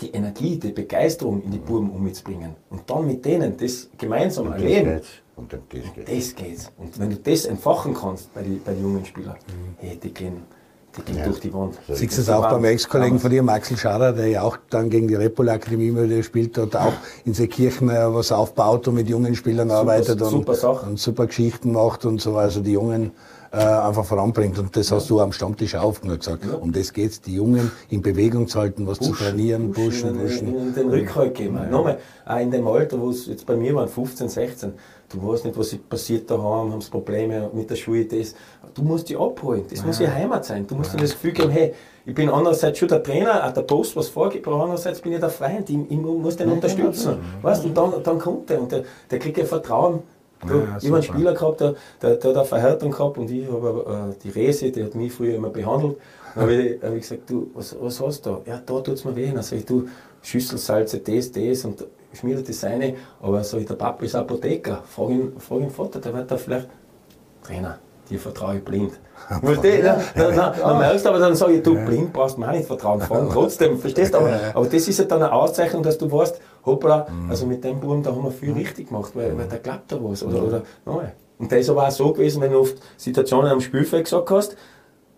die 0.00 0.10
Energie, 0.10 0.58
die 0.58 0.70
Begeisterung 0.70 1.42
in 1.42 1.50
die 1.50 1.58
Burm 1.58 1.90
umzubringen 1.90 2.54
und 2.70 2.88
dann 2.88 3.06
mit 3.06 3.24
denen 3.24 3.56
das 3.56 3.90
gemeinsam 3.98 4.46
und 4.46 4.52
erleben. 4.52 4.98
Das 4.98 5.06
und 5.34 5.52
das 5.52 5.60
geht's. 5.68 5.88
Und 5.88 6.08
das 6.08 6.34
geht's. 6.34 6.72
Und 6.76 6.98
wenn 6.98 7.10
du 7.10 7.16
das 7.16 7.46
entfachen 7.46 7.94
kannst 7.94 8.32
bei 8.34 8.42
den 8.42 8.62
bei 8.62 8.74
die 8.74 8.82
jungen 8.82 9.04
Spielern, 9.04 9.36
mhm. 9.46 9.74
hey, 9.78 9.96
die 9.96 10.12
gehen 10.12 10.42
die 10.98 11.12
geht 11.12 11.16
ja. 11.16 11.24
durch 11.26 11.40
die 11.40 11.52
Wand. 11.52 11.74
Siehst 11.88 12.18
du 12.18 12.22
es 12.22 12.28
auch 12.30 12.48
beim 12.50 12.64
Ex-Kollegen 12.64 13.18
von 13.18 13.30
dir, 13.30 13.42
Maxel 13.42 13.76
Schader, 13.76 14.12
der 14.12 14.28
ja 14.28 14.42
auch 14.42 14.58
dann 14.70 14.90
gegen 14.90 15.08
die 15.08 15.14
Repol 15.14 15.48
Akademie 15.48 15.94
wieder 15.94 16.22
spielt, 16.22 16.56
dort 16.56 16.76
auch 16.76 16.94
in 17.24 17.34
Seekirchen 17.34 17.88
was 17.88 18.32
aufbaut 18.32 18.88
und 18.88 18.94
mit 18.94 19.08
jungen 19.08 19.34
Spielern 19.34 19.68
super, 19.68 19.80
arbeitet 19.80 20.22
und, 20.22 20.30
super 20.30 20.86
und 20.86 20.98
super 20.98 21.26
Geschichten 21.26 21.72
macht 21.72 22.04
und 22.04 22.20
so, 22.20 22.36
also 22.36 22.60
die 22.60 22.72
Jungen 22.72 23.12
äh, 23.50 23.56
einfach 23.56 24.04
voranbringt. 24.04 24.58
Und 24.58 24.76
das 24.76 24.90
ja. 24.90 24.96
hast 24.96 25.08
du 25.10 25.20
am 25.20 25.32
Stammtisch 25.32 25.74
auch 25.74 26.02
nur 26.02 26.18
gesagt. 26.18 26.44
Ja. 26.44 26.54
Um 26.54 26.72
das 26.72 26.92
geht's, 26.92 27.20
die 27.20 27.34
Jungen 27.34 27.70
in 27.88 28.02
Bewegung 28.02 28.48
zu 28.48 28.58
halten, 28.58 28.86
was 28.86 28.98
Push, 28.98 29.08
zu 29.08 29.14
trainieren, 29.14 29.72
pushen, 29.72 30.18
pushen. 30.18 30.48
In, 30.48 30.68
in 30.68 30.74
den 30.74 30.88
Rückhalt 30.90 31.34
geben. 31.34 31.56
Ja. 31.56 31.64
Nochmal, 31.66 31.98
auch 32.26 32.38
in 32.38 32.50
dem 32.50 32.66
Alter, 32.66 33.00
wo 33.00 33.10
es 33.10 33.26
jetzt 33.26 33.46
bei 33.46 33.56
mir 33.56 33.74
waren, 33.74 33.88
15, 33.88 34.28
16, 34.28 34.72
du 35.08 35.26
weißt 35.26 35.44
nicht, 35.46 35.58
was 35.58 35.74
passiert 35.76 36.30
daheim, 36.30 36.72
haben 36.72 36.80
Probleme 36.90 37.50
mit 37.52 37.70
der 37.70 37.76
Schule, 37.76 38.04
das. 38.04 38.34
Du 38.74 38.82
musst 38.82 39.08
dich 39.08 39.18
abholen. 39.18 39.64
Das 39.68 39.80
ja. 39.80 39.86
muss 39.86 39.98
ja 39.98 40.10
Heimat 40.10 40.44
sein. 40.44 40.66
Du 40.66 40.74
musst 40.74 40.92
ja. 40.92 40.98
dir 40.98 41.04
das 41.04 41.12
Gefühl 41.12 41.32
geben, 41.32 41.50
hey, 41.50 41.74
ich 42.04 42.14
bin 42.14 42.28
andererseits 42.28 42.78
schon 42.78 42.88
der 42.88 43.02
Trainer, 43.02 43.46
auch 43.46 43.52
der 43.52 43.62
Post 43.62 43.96
was 43.96 44.08
vorgibt, 44.08 44.46
aber 44.46 44.62
andererseits 44.62 45.00
bin 45.00 45.12
ich 45.12 45.20
der 45.20 45.30
Freund, 45.30 45.68
ich, 45.68 45.78
ich 45.90 45.98
muss 45.98 46.36
den 46.36 46.48
ja, 46.48 46.54
unterstützen. 46.54 47.16
Genau. 47.16 47.42
Weißt, 47.42 47.64
und 47.64 47.76
dann, 47.76 48.02
dann 48.02 48.18
kommt 48.18 48.48
der 48.50 48.60
und 48.60 48.72
der, 48.72 48.84
der 49.10 49.18
kriegt 49.18 49.38
ja 49.38 49.44
Vertrauen. 49.44 50.00
Du, 50.46 50.54
ja, 50.54 50.78
ich 50.78 50.86
habe 50.86 50.94
einen 50.94 51.02
Spieler 51.02 51.34
gehabt, 51.34 51.60
der, 51.60 51.74
der, 52.00 52.16
der 52.16 52.30
hat 52.30 52.36
eine 52.36 52.44
Verhärtung 52.44 52.90
gehabt 52.92 53.18
und 53.18 53.30
ich 53.30 53.46
habe 53.50 54.14
äh, 54.14 54.22
die 54.22 54.30
Rese, 54.30 54.70
die 54.70 54.84
hat 54.84 54.94
mich 54.94 55.12
früher 55.12 55.34
immer 55.34 55.50
behandelt. 55.50 55.96
Dann 56.34 56.44
habe 56.44 56.54
ich, 56.54 56.82
hab 56.82 56.92
ich 56.92 57.00
gesagt, 57.00 57.28
du, 57.28 57.50
was, 57.54 57.76
was 57.80 58.00
hast 58.00 58.24
du 58.24 58.30
da? 58.30 58.40
Ja, 58.46 58.62
da 58.64 58.80
tut 58.80 58.94
es 58.94 59.04
mir 59.04 59.16
weh. 59.16 59.32
Dann 59.32 59.42
sage 59.42 59.60
ich, 59.60 59.66
du, 59.66 59.88
Schüsselsalze, 60.22 60.98
das, 60.98 61.32
das 61.32 61.64
und 61.64 61.84
schmiedet 62.12 62.48
das 62.48 62.64
eine. 62.64 62.94
Aber 63.20 63.42
so, 63.44 63.58
der 63.60 63.74
Papa 63.74 64.04
ist 64.04 64.14
Apotheker. 64.14 64.82
Frag 64.88 65.10
ihn, 65.10 65.32
frag 65.38 65.60
ihn 65.60 65.70
Vater, 65.70 66.00
der 66.00 66.14
wird 66.14 66.30
da 66.30 66.36
vielleicht 66.36 66.68
Trainer. 67.42 67.78
Dir 68.08 68.18
vertraue 68.18 68.56
ich 68.56 68.64
blind. 68.64 68.98
Verstehst 69.42 69.82
du? 69.82 70.00
Dann, 70.14 70.36
dann, 70.36 70.54
dann 70.58 70.78
merkst 70.78 71.04
du 71.04 71.08
aber, 71.10 71.18
dann 71.18 71.34
sage 71.34 71.54
ich, 71.54 71.62
du 71.62 71.74
blind 71.74 72.12
brauchst 72.12 72.38
mir 72.38 72.48
auch 72.48 72.52
nicht 72.52 72.66
vertrauen. 72.66 73.00
Fragen 73.00 73.28
trotzdem, 73.32 73.78
verstehst 73.78 74.14
du? 74.14 74.18
Aber, 74.18 74.34
aber 74.54 74.66
das 74.66 74.88
ist 74.88 74.98
ja 74.98 75.04
dann 75.04 75.22
eine 75.22 75.32
Auszeichnung, 75.32 75.82
dass 75.82 75.98
du 75.98 76.10
weißt, 76.10 76.40
hoppla, 76.64 77.06
mhm. 77.10 77.30
also 77.30 77.46
mit 77.46 77.62
dem 77.64 77.80
Buben, 77.80 78.02
da 78.02 78.10
haben 78.10 78.24
wir 78.24 78.30
viel 78.30 78.52
richtig 78.52 78.88
gemacht, 78.88 79.12
weil, 79.14 79.36
weil 79.36 79.46
der 79.46 79.58
glaubt 79.58 79.92
da 79.92 79.98
was. 80.02 80.22
Oder, 80.22 80.42
oder, 80.42 80.62
nein. 80.86 81.12
Und 81.38 81.52
das 81.52 81.60
ist 81.60 81.70
aber 81.70 81.86
auch 81.86 81.90
so 81.90 82.12
gewesen, 82.12 82.40
wenn 82.40 82.52
du 82.52 82.60
oft 82.60 82.76
Situationen 82.96 83.50
am 83.50 83.60
Spielfeld 83.60 84.04
gesagt 84.04 84.30
hast, 84.30 84.56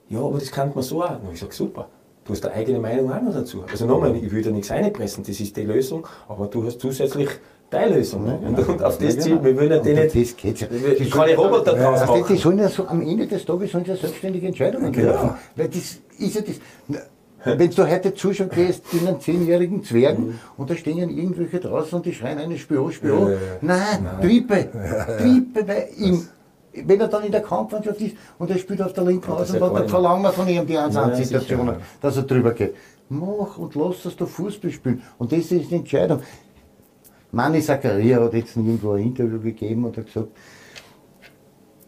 ja, 0.09 0.19
aber 0.19 0.39
das 0.39 0.51
kann 0.51 0.73
man 0.75 0.83
so 0.83 1.03
auch. 1.03 1.11
Und 1.11 1.33
ich 1.33 1.41
sage, 1.41 1.55
super. 1.55 1.87
Du 2.31 2.37
hast 2.37 2.47
eine 2.47 2.55
eigene 2.55 2.79
Meinung 2.79 3.11
auch 3.11 3.21
noch 3.21 3.35
dazu. 3.35 3.65
Also 3.69 3.87
nochmal, 3.87 4.15
ich 4.15 4.31
will 4.31 4.41
da 4.41 4.51
nichts 4.51 4.71
einpressen, 4.71 5.25
das 5.27 5.41
ist 5.41 5.57
die 5.57 5.65
Lösung, 5.65 6.07
aber 6.29 6.47
du 6.47 6.65
hast 6.65 6.81
zusätzlich 6.81 7.29
Teillösung. 7.69 8.25
Ne? 8.25 8.39
Und, 8.47 8.69
und, 8.69 8.83
auf 8.85 8.99
das 8.99 9.19
Ziel, 9.19 9.43
wir 9.43 9.57
wollen 9.57 9.69
ja 9.69 9.79
die 9.79 9.95
nicht. 9.95 10.15
Das 10.15 10.37
geht's 10.37 10.61
ja. 10.61 10.69
Ich 10.97 11.11
kann 11.11 11.29
Roboter 11.31 11.75
draus 11.75 12.07
machen. 12.07 12.25
Die 12.29 12.37
sollen 12.37 12.61
ja 12.61 12.69
so, 12.69 12.87
am 12.87 13.03
Ende 13.03 13.27
des 13.27 13.45
Tages 13.45 13.73
sollen 13.73 13.85
ja 13.85 13.97
selbstständige 13.97 14.47
Entscheidungen 14.47 14.93
genau. 14.93 15.11
treffen. 15.11 15.31
Weil 15.57 15.69
das 15.71 15.99
ist 16.19 16.35
ja 16.37 16.41
das. 16.41 17.59
Wenn 17.59 17.71
du 17.71 17.91
heute 17.91 18.15
zuschauen 18.15 18.51
gehst, 18.51 18.85
in 18.93 19.09
einen 19.09 19.21
zehnjährigen 19.21 19.83
Zwergen 19.83 20.27
mhm. 20.27 20.39
und 20.57 20.71
da 20.71 20.77
stehen 20.77 21.11
irgendwelche 21.11 21.59
draußen 21.59 21.97
und 21.97 22.07
die 22.07 22.13
schreien 22.13 22.39
eine 22.39 22.59
Spio, 22.59 22.93
Spio. 22.93 23.31
Ja, 23.31 23.37
Nein, 23.61 23.81
Nein, 24.05 24.21
Triebe. 24.21 24.69
Triebe, 25.19 25.67
weil 25.67 25.89
ihm, 25.97 26.29
wenn 26.87 27.01
er 27.01 27.09
dann 27.09 27.25
in 27.25 27.33
der 27.33 27.43
Kampfmannschaft 27.43 28.01
ist 28.01 28.17
und 28.39 28.51
er 28.51 28.59
spielt 28.59 28.83
auf 28.83 28.93
der 28.93 29.05
linken 29.05 29.31
Außenbahn, 29.31 29.75
dann 29.75 29.89
verlangen 29.89 30.23
wir 30.23 30.33
von 30.33 30.49
ihm 30.49 30.67
die 30.67 30.77
Ansatz-Situationen, 30.77 31.77
dass 32.01 32.17
er 32.17 32.23
drüber 32.25 32.53
geht. 32.53 32.75
Mach 33.09 33.59
und 33.59 33.75
lass 33.75 34.03
das 34.05 34.17
da 34.17 34.27
Fußball 34.27 34.71
spielen. 34.71 35.03
Und 35.19 35.33
das 35.33 35.51
ist 35.51 35.71
die 35.71 35.75
Entscheidung. 35.75 36.21
Manni 37.33 37.61
Zakaria 37.61 38.21
hat 38.21 38.35
jetzt 38.35 38.57
irgendwo 38.57 38.93
ein 38.93 39.05
Interview 39.05 39.41
gegeben 39.41 39.85
und 39.85 39.97
hat 39.97 40.07
gesagt, 40.07 40.29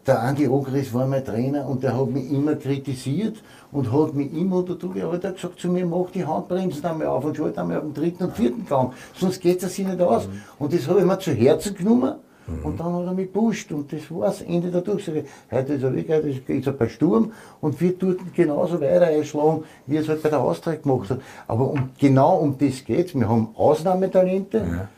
der 0.05 0.21
Andi 0.21 0.47
Ogris 0.47 0.93
war 0.93 1.07
mein 1.07 1.23
Trainer 1.23 1.65
und 1.65 1.81
der 1.81 1.97
hat 1.97 2.09
mich 2.09 2.29
immer 2.29 2.55
kritisiert 2.55 3.41
und 3.71 3.91
hat 3.91 4.13
mich 4.13 4.33
immer 4.33 4.57
unter 4.57 4.75
Druck 4.75 4.95
gehalten. 4.95 5.23
Er 5.23 5.29
hat 5.29 5.35
gesagt 5.35 5.59
zu 5.59 5.69
mir, 5.69 5.85
mach 5.85 6.11
die 6.11 6.25
Handbremsen 6.25 6.83
einmal 6.85 7.07
auf 7.07 7.23
und 7.23 7.37
schalte 7.37 7.61
einmal 7.61 7.77
auf 7.77 7.83
den 7.83 7.93
dritten 7.93 8.25
und 8.25 8.35
vierten 8.35 8.65
Gang, 8.65 8.93
sonst 9.17 9.39
geht 9.39 9.63
es 9.63 9.75
sich 9.75 9.87
nicht 9.87 10.01
aus. 10.01 10.27
Mhm. 10.27 10.41
Und 10.59 10.73
das 10.73 10.87
habe 10.87 10.99
ich 10.99 11.05
mir 11.05 11.19
zu 11.19 11.31
Herzen 11.31 11.75
genommen 11.75 12.15
mhm. 12.47 12.65
und 12.65 12.79
dann 12.79 12.93
hat 12.93 13.05
er 13.05 13.13
mich 13.13 13.31
gepusht 13.31 13.71
und 13.71 13.91
das 13.91 14.09
war 14.09 14.27
das 14.27 14.41
Ende 14.41 14.71
der 14.71 14.81
Durchsage. 14.81 15.25
Heute 15.51 15.73
ist 15.73 15.83
er 15.83 15.95
weg, 15.95 16.07
heute 16.09 16.29
ist 16.29 16.67
er 16.67 16.73
bei 16.73 16.89
Sturm 16.89 17.31
und 17.61 17.79
wir 17.79 17.97
tun 17.97 18.17
genauso 18.35 18.79
weiter 18.81 19.07
einschlagen, 19.07 19.63
wie 19.87 19.95
er 19.95 20.01
es 20.01 20.09
halt 20.09 20.23
bei 20.23 20.29
der 20.29 20.39
Austria 20.39 20.75
gemacht 20.75 21.09
hat. 21.09 21.21
Aber 21.47 21.69
um, 21.69 21.89
genau 21.99 22.37
um 22.37 22.57
das 22.57 22.83
geht 22.83 23.07
es. 23.07 23.15
Wir 23.15 23.27
haben 23.27 23.49
Ausnahmetalente. 23.55 24.57
Ja 24.57 24.89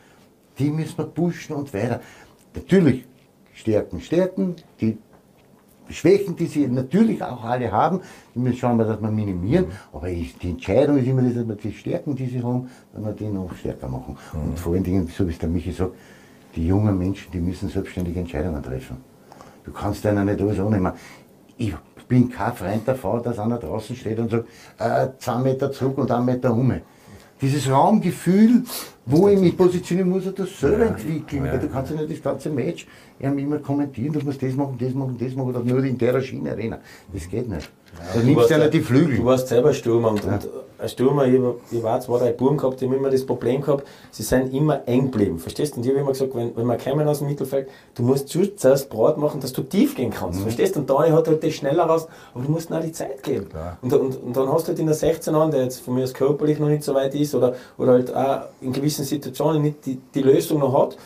die 0.58 0.70
müssen 0.70 0.98
wir 0.98 1.06
pushen 1.06 1.56
und 1.56 1.72
weiter. 1.74 2.00
Natürlich 2.54 3.04
Stärken, 3.52 4.00
Stärken, 4.00 4.56
die 4.80 4.98
Schwächen, 5.88 6.34
die 6.34 6.46
sie 6.46 6.66
natürlich 6.66 7.22
auch 7.22 7.44
alle 7.44 7.70
haben, 7.70 8.00
die 8.34 8.40
müssen 8.40 8.58
schauen, 8.58 8.78
dass 8.78 9.00
wir 9.00 9.10
minimieren. 9.10 9.66
Aber 9.92 10.08
die 10.08 10.32
Entscheidung 10.42 10.98
ist 10.98 11.06
immer, 11.06 11.22
dass 11.22 11.46
wir 11.46 11.54
die 11.54 11.72
Stärken, 11.72 12.16
die 12.16 12.26
sie 12.26 12.42
haben, 12.42 12.68
dass 12.92 13.04
wir 13.04 13.12
die 13.12 13.28
noch 13.28 13.54
stärker 13.54 13.88
machen. 13.88 14.16
Mhm. 14.32 14.50
Und 14.50 14.58
vor 14.58 14.74
allen 14.74 14.84
Dingen, 14.84 15.06
so 15.06 15.26
wie 15.26 15.30
es 15.30 15.38
der 15.38 15.48
Michi 15.48 15.72
sagt, 15.72 15.92
die 16.56 16.66
jungen 16.66 16.98
Menschen, 16.98 17.30
die 17.30 17.40
müssen 17.40 17.68
selbstständige 17.68 18.20
Entscheidungen 18.20 18.62
treffen. 18.62 18.96
Du 19.64 19.72
kannst 19.72 20.04
denen 20.04 20.26
nicht 20.26 20.40
alles 20.40 20.58
annehmen. 20.58 20.92
Ich 21.58 21.74
bin 22.08 22.30
kein 22.30 22.54
Freund 22.54 22.88
davon, 22.88 23.22
dass 23.22 23.38
einer 23.38 23.58
draußen 23.58 23.94
steht 23.94 24.18
und 24.18 24.30
sagt, 24.30 24.48
äh, 24.78 25.08
zwei 25.18 25.38
Meter 25.38 25.70
zurück 25.70 25.98
und 25.98 26.10
einen 26.10 26.24
Meter 26.24 26.52
um 26.52 26.72
dieses 27.40 27.70
Raumgefühl, 27.70 28.62
wo 29.04 29.28
ich 29.28 29.38
mich 29.38 29.56
positionieren 29.56 30.10
muss, 30.10 30.24
das 30.34 30.58
selber 30.58 30.84
ja, 30.84 30.86
entwickeln. 30.86 31.44
Ja. 31.44 31.56
Du 31.58 31.68
kannst 31.68 31.92
ja 31.92 32.00
nicht 32.00 32.10
das 32.10 32.22
ganze 32.22 32.50
Match 32.50 32.86
immer 33.18 33.58
kommentieren, 33.58 34.12
du 34.12 34.20
musst 34.20 34.42
das 34.42 34.54
machen, 34.54 34.76
das 34.78 34.94
machen, 34.94 35.16
das 35.18 35.34
machen, 35.34 35.48
oder 35.48 35.60
nur 35.60 35.84
in 35.84 35.98
der 35.98 36.20
Schiene 36.22 36.56
rennen. 36.56 36.78
Das 37.12 37.28
geht 37.28 37.48
nicht. 37.48 37.70
Ja, 37.98 38.20
da 38.20 38.26
nimmst 38.26 38.50
du 38.50 38.54
ja 38.54 38.58
nicht 38.58 38.74
die 38.74 38.80
Flügel. 38.80 39.16
Du 39.16 39.24
warst 39.24 39.48
selber 39.48 39.72
Stürmer 39.72 40.10
und, 40.10 40.24
ja. 40.24 40.34
und 40.34 40.48
ein 40.78 40.88
Stürmer, 40.88 41.26
ich, 41.26 41.40
ich 41.70 41.82
war 41.82 42.00
zwei, 42.00 42.18
drei 42.18 42.32
Buben 42.32 42.56
gehabt, 42.56 42.80
die 42.80 42.86
haben 42.86 42.94
immer 42.94 43.10
das 43.10 43.24
Problem 43.24 43.62
gehabt, 43.62 43.86
sie 44.10 44.22
sind 44.22 44.52
immer 44.52 44.86
eng 44.86 45.10
geblieben. 45.10 45.38
Verstehst 45.38 45.74
du? 45.74 45.78
Und 45.78 45.86
ich 45.86 45.90
habe 45.90 46.00
immer 46.00 46.12
gesagt, 46.12 46.34
wenn, 46.34 46.54
wenn 46.56 46.66
wir 46.66 46.76
kommen 46.76 47.08
aus 47.08 47.18
dem 47.18 47.28
Mittelfeld, 47.28 47.68
du 47.94 48.02
musst 48.02 48.28
zuerst 48.28 48.90
Brot 48.90 49.16
machen, 49.16 49.40
dass 49.40 49.52
du 49.52 49.62
tief 49.62 49.94
gehen 49.94 50.10
kannst. 50.10 50.40
Mhm. 50.40 50.44
Verstehst 50.44 50.76
du? 50.76 50.80
Und 50.80 50.90
Dani 50.90 51.10
hat 51.10 51.26
halt 51.28 51.42
das 51.42 51.54
schneller 51.54 51.84
raus, 51.84 52.06
aber 52.34 52.44
du 52.44 52.50
musst 52.50 52.72
auch 52.72 52.80
die 52.80 52.92
Zeit 52.92 53.22
geben. 53.22 53.48
Und, 53.80 53.92
und, 53.92 54.22
und, 54.22 54.36
dann 54.36 54.48
hast 54.52 54.64
du 54.64 54.68
halt 54.68 54.78
in 54.78 54.86
der 54.86 54.94
16 54.94 55.34
an, 55.34 55.50
der 55.50 55.64
jetzt 55.64 55.80
von 55.80 55.94
mir 55.94 56.04
aus 56.04 56.12
körperlich 56.12 56.58
noch 56.58 56.68
nicht 56.68 56.84
so 56.84 56.94
weit 56.94 57.14
ist 57.14 57.34
oder, 57.34 57.54
oder 57.78 57.92
halt 57.92 58.14
auch 58.14 58.42
in 58.60 58.72
gewissen 58.72 59.04
Situationen 59.04 59.62
nicht 59.62 59.86
die, 59.86 59.98
die 60.14 60.22
Lösung 60.22 60.60
noch 60.60 60.78
hat. 60.78 60.96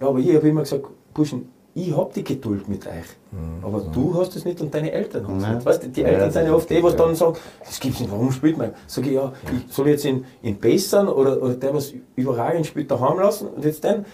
Ja, 0.00 0.08
aber 0.08 0.18
ich 0.18 0.34
habe 0.34 0.48
immer 0.48 0.62
gesagt, 0.62 0.86
pushen, 1.14 1.48
ich 1.74 1.96
habe 1.96 2.10
die 2.14 2.24
Geduld 2.24 2.68
mit 2.68 2.86
euch. 2.86 2.92
Mhm. 3.30 3.64
Aber 3.64 3.80
du 3.80 4.18
hast 4.18 4.34
es 4.36 4.44
nicht 4.44 4.60
und 4.60 4.74
deine 4.74 4.90
Eltern 4.92 5.26
haben 5.26 5.38
es 5.38 5.48
nicht. 5.48 5.66
Weißt, 5.66 5.96
die 5.96 6.02
Eltern 6.02 6.20
ja, 6.20 6.30
sind 6.30 6.46
ja 6.46 6.54
oft 6.54 6.68
die, 6.68 6.82
was 6.82 6.96
dann 6.96 7.14
sagen, 7.14 7.36
das 7.64 7.78
gibt 7.78 7.94
es 7.94 8.00
nicht, 8.00 8.10
warum 8.10 8.32
spielt 8.32 8.58
man? 8.58 8.74
Sag 8.86 9.06
ich, 9.06 9.12
ja, 9.12 9.32
ich 9.44 9.72
soll 9.72 9.88
jetzt 9.88 10.04
ihn, 10.04 10.24
ihn 10.42 10.56
bessern 10.56 11.08
oder, 11.08 11.40
oder 11.40 11.54
der, 11.54 11.74
was 11.74 11.92
überragend 12.16 12.66
spielt, 12.66 12.90
daheim 12.90 13.18
lassen 13.18 13.48
und 13.48 13.64
jetzt 13.64 13.84
dann, 13.84 14.04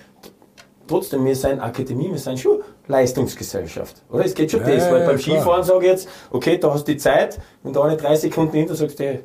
trotzdem, 0.86 1.24
wir 1.24 1.34
sind 1.34 1.60
Akademie, 1.60 2.10
wir 2.10 2.18
sind 2.18 2.38
schon 2.38 2.60
Leistungsgesellschaft. 2.88 4.02
Oder? 4.10 4.24
Es 4.24 4.34
geht 4.34 4.50
schon 4.50 4.60
ja, 4.60 4.76
das, 4.76 4.90
weil 4.90 5.06
beim 5.06 5.18
Skifahren 5.18 5.64
sage 5.64 5.86
ich 5.86 5.90
jetzt, 5.92 6.08
okay, 6.30 6.58
da 6.58 6.72
hast 6.72 6.86
du 6.86 6.92
die 6.92 6.98
Zeit, 6.98 7.40
wenn 7.62 7.72
du 7.72 7.80
eine 7.80 7.96
drei 7.96 8.16
Sekunden 8.16 8.56
hinter 8.56 8.74
sagst, 8.74 8.98
hey, 9.00 9.20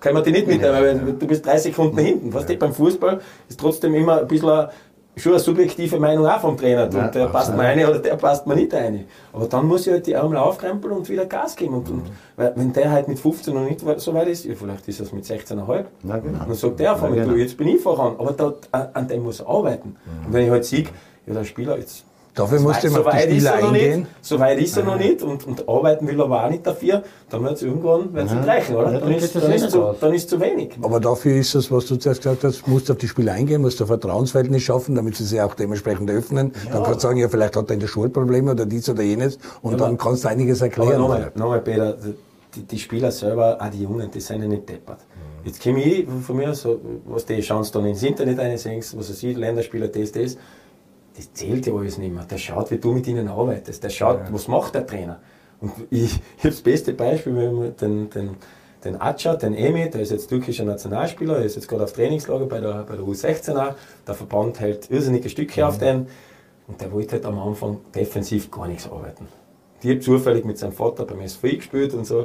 kann 0.00 0.14
man 0.14 0.24
die 0.24 0.32
nicht 0.32 0.46
mitnehmen, 0.46 0.74
weil 0.74 0.98
du 1.12 1.26
bist 1.26 1.44
drei 1.44 1.58
Sekunden 1.58 1.98
hinten. 1.98 2.32
Weißt 2.32 2.48
du, 2.48 2.56
beim 2.56 2.72
Fußball 2.72 3.20
ist 3.48 3.60
trotzdem 3.60 3.94
immer 3.94 4.20
ein 4.20 4.26
bisschen 4.26 4.68
schon 5.16 5.32
eine 5.32 5.40
subjektive 5.40 5.98
Meinung 5.98 6.26
auch 6.26 6.40
vom 6.40 6.56
Trainer. 6.56 6.88
Ja, 6.90 7.06
und 7.06 7.14
der 7.14 7.26
passt 7.26 7.54
mir 7.54 7.62
eine 7.62 7.88
oder 7.88 7.98
der 7.98 8.16
passt 8.16 8.46
mir 8.46 8.54
nicht 8.54 8.72
eine. 8.74 9.04
Aber 9.32 9.46
dann 9.46 9.66
muss 9.66 9.86
ich 9.86 9.92
halt 9.92 10.06
die 10.06 10.12
Ärmel 10.12 10.38
aufkrempeln 10.38 10.96
und 10.96 11.08
wieder 11.08 11.26
Gas 11.26 11.56
geben. 11.56 11.74
Und, 11.74 11.90
und 11.90 12.02
weil, 12.36 12.52
wenn 12.56 12.72
der 12.72 12.90
halt 12.90 13.08
mit 13.08 13.18
15 13.18 13.54
noch 13.54 13.62
nicht 13.62 13.80
so 14.00 14.14
weit 14.14 14.28
ist, 14.28 14.44
ja, 14.44 14.54
vielleicht 14.54 14.88
ist 14.88 15.00
es 15.00 15.12
mit 15.12 15.24
16,5. 15.24 15.84
Ja, 16.04 16.18
genau. 16.18 16.38
Dann 16.38 16.54
sagt 16.54 16.80
der 16.80 16.96
von 16.96 17.10
mir, 17.10 17.22
genau. 17.22 17.32
du, 17.32 17.38
jetzt 17.38 17.56
bin 17.56 17.68
ich 17.68 17.80
voran. 17.80 18.14
Aber 18.18 18.32
da, 18.32 18.54
an 18.92 19.08
dem 19.08 19.22
muss 19.22 19.40
er 19.40 19.48
arbeiten. 19.48 19.88
Mhm. 19.88 20.26
Und 20.26 20.32
wenn 20.32 20.44
ich 20.44 20.50
halt 20.50 20.64
sehe, 20.64 20.84
ja, 21.26 21.34
der 21.34 21.44
Spieler, 21.44 21.78
jetzt 21.78 22.04
Dafür 22.40 22.60
musste 22.60 22.90
man 22.90 23.02
so 23.02 23.08
auf 23.08 23.14
die 23.14 23.22
Spieler 23.22 23.54
eingehen. 23.54 24.00
Nicht, 24.00 24.10
so 24.22 24.38
weit 24.38 24.58
ist 24.58 24.76
er 24.76 24.84
noch 24.84 24.96
nicht 24.96 25.22
und, 25.22 25.46
und 25.46 25.68
arbeiten 25.68 26.08
will 26.08 26.18
er 26.18 26.24
aber 26.24 26.44
auch 26.44 26.50
nicht 26.50 26.66
dafür. 26.66 27.02
Dann 27.28 27.44
wird 27.44 27.52
es 27.56 27.62
irgendwann 27.62 28.14
wird's 28.14 28.32
nicht 28.32 28.46
reichen, 28.46 28.76
oder? 28.76 28.92
Ja, 28.92 29.00
dann, 29.00 29.12
ist, 29.12 29.34
dann, 29.36 29.52
ist 29.52 29.70
zu, 29.70 29.94
dann 30.00 30.14
ist 30.14 30.30
zu 30.30 30.40
wenig. 30.40 30.70
Aber 30.80 31.00
dafür 31.00 31.36
ist 31.36 31.54
es, 31.54 31.70
was 31.70 31.84
du 31.84 31.96
zuerst 31.96 32.22
gesagt 32.22 32.44
hast, 32.44 32.66
musst 32.66 32.88
du 32.88 32.94
auf 32.94 32.98
die 32.98 33.08
Spieler 33.08 33.32
eingehen, 33.32 33.60
musst 33.60 33.78
du 33.78 33.84
ein 33.84 33.88
Vertrauensverhältnis 33.88 34.62
schaffen, 34.62 34.94
damit 34.94 35.16
sie 35.16 35.24
sich 35.24 35.40
auch 35.40 35.54
dementsprechend 35.54 36.10
öffnen. 36.10 36.52
Ja. 36.64 36.72
Dann 36.72 36.84
kannst 36.84 37.04
du 37.04 37.08
sagen, 37.08 37.18
ja, 37.18 37.28
vielleicht 37.28 37.56
hat 37.56 37.68
er 37.68 37.74
in 37.74 37.80
der 37.80 37.88
Schule 37.88 38.08
Probleme 38.08 38.52
oder 38.52 38.64
dies 38.64 38.88
oder 38.88 39.02
jenes 39.02 39.38
und 39.60 39.72
ja, 39.72 39.78
dann 39.78 39.98
kannst 39.98 40.24
du 40.24 40.28
einiges 40.28 40.62
erklären. 40.62 40.98
Nochmal, 40.98 41.32
nochmal, 41.34 41.60
Peter, 41.60 41.94
die, 42.54 42.62
die, 42.62 42.78
Spieler 42.78 43.12
selber, 43.12 43.58
auch 43.60 43.68
die 43.68 43.82
Jungen, 43.82 44.10
die 44.10 44.20
sind 44.20 44.40
ja 44.40 44.48
nicht 44.48 44.66
deppert. 44.66 45.00
Jetzt 45.44 45.62
komme 45.62 45.82
ich 45.82 46.06
von 46.26 46.36
mir, 46.36 46.54
so, 46.54 46.80
was 47.04 47.26
die 47.26 47.40
Chance 47.40 47.70
dann 47.72 47.84
ins 47.84 48.02
Internet 48.02 48.38
einsehen, 48.38 48.82
was 48.94 49.08
er 49.08 49.14
sieht, 49.14 49.36
Länderspieler, 49.36 49.88
das, 49.88 50.12
das 50.12 50.36
das 51.20 51.34
zählt 51.34 51.66
ja 51.66 51.74
alles 51.74 51.98
nicht 51.98 52.14
mehr. 52.14 52.24
Der 52.24 52.38
schaut, 52.38 52.70
wie 52.70 52.78
du 52.78 52.92
mit 52.92 53.06
ihnen 53.06 53.28
arbeitest. 53.28 53.84
Der 53.84 53.90
schaut, 53.90 54.20
ja. 54.20 54.32
was 54.32 54.48
macht 54.48 54.74
der 54.74 54.86
Trainer. 54.86 55.20
Und 55.60 55.72
ich, 55.90 56.14
ich 56.14 56.38
habe 56.38 56.50
das 56.50 56.62
beste 56.62 56.94
Beispiel, 56.94 57.36
wenn 57.36 57.60
wir 57.60 57.70
den, 57.70 58.08
den, 58.08 58.36
den 58.82 59.00
Acha, 59.00 59.36
den 59.36 59.54
Emi, 59.54 59.90
der 59.90 60.00
ist 60.00 60.12
jetzt 60.12 60.28
türkischer 60.28 60.64
Nationalspieler, 60.64 61.34
der 61.34 61.44
ist 61.44 61.56
jetzt 61.56 61.68
gerade 61.68 61.84
auf 61.84 61.92
Trainingslager 61.92 62.46
bei 62.46 62.60
der, 62.60 62.84
bei 62.84 62.96
der 62.96 63.04
U16 63.04 63.54
auch. 63.54 63.74
Der 64.06 64.14
Verband 64.14 64.60
hält 64.60 64.90
irrsinnige 64.90 65.28
Stücke 65.28 65.60
mhm. 65.60 65.66
auf 65.66 65.76
den. 65.76 66.06
Und 66.66 66.80
der 66.80 66.90
wollte 66.90 67.16
halt 67.16 67.26
am 67.26 67.38
Anfang 67.38 67.80
defensiv 67.94 68.50
gar 68.50 68.66
nichts 68.66 68.90
arbeiten. 68.90 69.28
Die 69.82 69.90
habe 69.90 70.00
zufällig 70.00 70.46
mit 70.46 70.56
seinem 70.56 70.72
Vater 70.72 71.04
beim 71.04 71.20
SV 71.20 71.48
gespielt 71.48 71.92
und 71.92 72.06
so. 72.06 72.24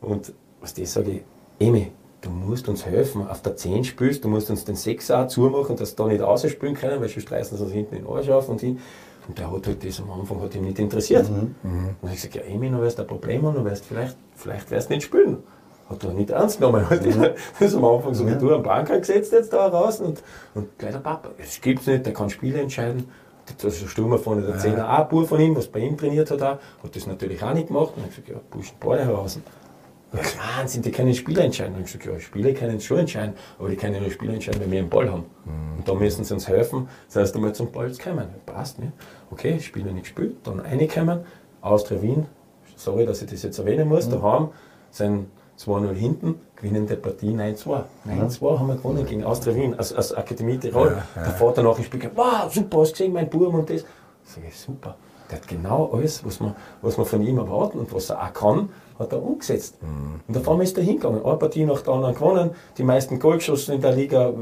Und 0.00 0.32
was 0.60 0.72
das 0.72 0.92
sage 0.92 1.10
ich, 1.10 1.22
Emi, 1.58 1.90
du 2.26 2.32
musst 2.32 2.68
uns 2.68 2.84
helfen, 2.84 3.26
auf 3.28 3.40
der 3.42 3.56
10 3.56 3.84
spielst, 3.84 4.24
du 4.24 4.28
musst 4.28 4.50
uns 4.50 4.64
den 4.64 4.74
6 4.74 5.10
auch 5.12 5.28
zumachen, 5.28 5.76
dass 5.76 5.94
da 5.94 6.06
nicht 6.06 6.20
ausspielen 6.20 6.74
können, 6.74 7.00
weil 7.00 7.08
sonst 7.08 7.30
reißen 7.30 7.56
sie 7.56 7.64
uns 7.64 7.72
hinten 7.72 7.94
den 7.94 8.06
Arsch 8.06 8.28
auf 8.28 8.48
und 8.48 8.60
hin. 8.60 8.80
Und 9.28 9.38
der 9.38 9.50
hat 9.50 9.66
halt 9.66 9.84
das 9.84 10.00
am 10.00 10.10
Anfang 10.10 10.40
hat 10.40 10.54
ihn 10.54 10.64
nicht 10.64 10.78
interessiert. 10.78 11.28
Mhm. 11.30 11.54
Mhm. 11.62 11.90
Und 12.00 12.08
ich 12.08 12.16
gesagt, 12.16 12.34
ja, 12.34 12.42
Emi, 12.42 12.70
du 12.70 12.80
wirst 12.80 12.98
ein 13.00 13.06
Problem 13.06 13.46
haben, 13.46 13.54
du 13.54 13.64
wirst 13.64 13.84
vielleicht, 13.84 14.16
vielleicht 14.34 14.70
wirst 14.70 14.90
nicht 14.90 15.04
spielen. 15.04 15.38
Hat 15.88 16.02
er 16.02 16.12
nicht 16.12 16.30
ernst 16.30 16.58
genommen. 16.58 16.88
Hat 16.88 17.04
mhm. 17.06 17.26
Das 17.58 17.74
am 17.74 17.84
Anfang 17.84 18.14
so 18.14 18.26
wie 18.26 18.34
du 18.34 18.54
am 18.54 18.62
Banker 18.62 18.98
gesetzt 18.98 19.32
jetzt 19.32 19.52
da 19.52 19.66
raus 19.68 20.00
und, 20.00 20.22
und 20.54 20.78
gleich 20.78 20.92
der 20.92 21.00
Papa, 21.00 21.30
das 21.38 21.60
gibt's 21.60 21.86
nicht, 21.86 22.06
der 22.06 22.12
kann 22.12 22.28
Spiele 22.30 22.60
entscheiden. 22.60 23.08
Das 23.62 23.76
ist 23.76 23.82
ein 23.82 23.88
Stürmer 23.88 24.18
von 24.18 24.44
der 24.44 24.58
Zehner, 24.58 24.78
ja. 24.78 24.94
auch 24.94 25.02
ein 25.02 25.08
Bub 25.08 25.28
von 25.28 25.40
ihm, 25.40 25.54
was 25.54 25.68
bei 25.68 25.78
ihm 25.78 25.96
trainiert 25.96 26.32
hat, 26.32 26.42
auch, 26.42 26.58
hat 26.82 26.96
das 26.96 27.06
natürlich 27.06 27.40
auch 27.44 27.54
nicht 27.54 27.68
gemacht. 27.68 27.92
Und 27.96 28.02
ich 28.02 28.10
gesagt, 28.10 28.28
ja, 28.28 28.34
Burschen, 28.50 28.74
beide 28.80 29.04
heraus. 29.04 29.38
Wahnsinn, 30.12 30.82
die 30.82 30.90
können 30.90 31.14
Spieler 31.14 31.44
entscheiden. 31.44 31.74
Und 31.74 31.80
ich 31.80 31.92
gesagt, 31.92 32.06
ja, 32.06 32.18
Spieler 32.20 32.52
können 32.52 32.80
schon 32.80 32.98
entscheiden, 32.98 33.34
aber 33.58 33.68
die 33.68 33.76
können 33.76 34.00
nur 34.00 34.10
Spieler 34.10 34.34
entscheiden, 34.34 34.60
wenn 34.60 34.70
wir 34.70 34.78
einen 34.78 34.88
Ball 34.88 35.10
haben. 35.10 35.24
Mhm. 35.44 35.78
Und 35.78 35.88
da 35.88 35.94
müssen 35.94 36.24
sie 36.24 36.34
uns 36.34 36.48
helfen, 36.48 36.88
das 37.06 37.16
heißt 37.16 37.36
einmal 37.36 37.54
zum 37.54 37.72
Ball 37.72 37.92
zu 37.92 38.02
kommen. 38.02 38.28
Passt, 38.46 38.78
nicht? 38.78 38.92
Okay, 39.30 39.60
Spieler 39.60 39.92
nicht 39.92 40.04
gespielt, 40.04 40.36
dann 40.44 40.60
reinkommen, 40.60 41.20
Austria 41.60 42.00
Wien, 42.02 42.26
sorry, 42.76 43.06
dass 43.06 43.22
ich 43.22 43.30
das 43.30 43.42
jetzt 43.42 43.58
erwähnen 43.58 43.88
muss, 43.88 44.06
mhm. 44.06 44.12
daheim 44.12 44.48
sind 44.90 45.26
2-0 45.58 45.92
hinten, 45.94 46.40
gewinnen 46.54 46.86
die 46.86 46.96
Partie 46.96 47.30
9-2. 47.30 47.82
9-2 48.06 48.58
haben 48.58 48.68
wir 48.68 48.76
gewonnen 48.76 49.06
gegen 49.06 49.24
Austria 49.24 49.54
Wien, 49.54 49.74
als, 49.74 49.92
als 49.92 50.12
Akademie 50.12 50.58
Tirol. 50.58 50.88
Ja, 50.88 51.02
ja. 51.16 51.22
Der 51.22 51.32
Vater 51.32 51.62
nach 51.62 51.76
dem 51.76 51.84
Spiel, 51.84 52.10
wow, 52.14 52.52
super, 52.52 52.80
hast 52.80 52.90
du 52.90 52.92
gesehen, 52.92 53.12
mein 53.12 53.28
Burm 53.28 53.54
und 53.54 53.70
das. 53.70 53.84
Sag 54.24 54.44
ich, 54.46 54.58
super. 54.58 54.96
Der 55.30 55.38
hat 55.38 55.48
genau 55.48 55.90
alles, 55.92 56.24
was 56.24 56.40
wir, 56.40 56.54
was 56.82 56.98
wir 56.98 57.04
von 57.04 57.22
ihm 57.22 57.38
erwarten 57.38 57.78
und 57.78 57.92
was 57.92 58.10
er 58.10 58.22
auch 58.22 58.32
kann, 58.32 58.68
hat 58.98 59.12
er 59.12 59.22
umgesetzt. 59.22 59.82
Mhm. 59.82 60.20
Und 60.28 60.36
auf 60.36 60.48
einmal 60.48 60.64
ist 60.64 60.76
er 60.78 60.84
hingegangen. 60.84 61.24
Eine 61.24 61.36
Partie 61.36 61.64
nach 61.64 61.80
der 61.80 61.94
anderen 61.94 62.14
gewonnen, 62.14 62.50
die 62.78 62.82
meisten 62.82 63.18
Goalgeschossen 63.18 63.74
in 63.74 63.80
der 63.80 63.92
Liga, 63.92 64.32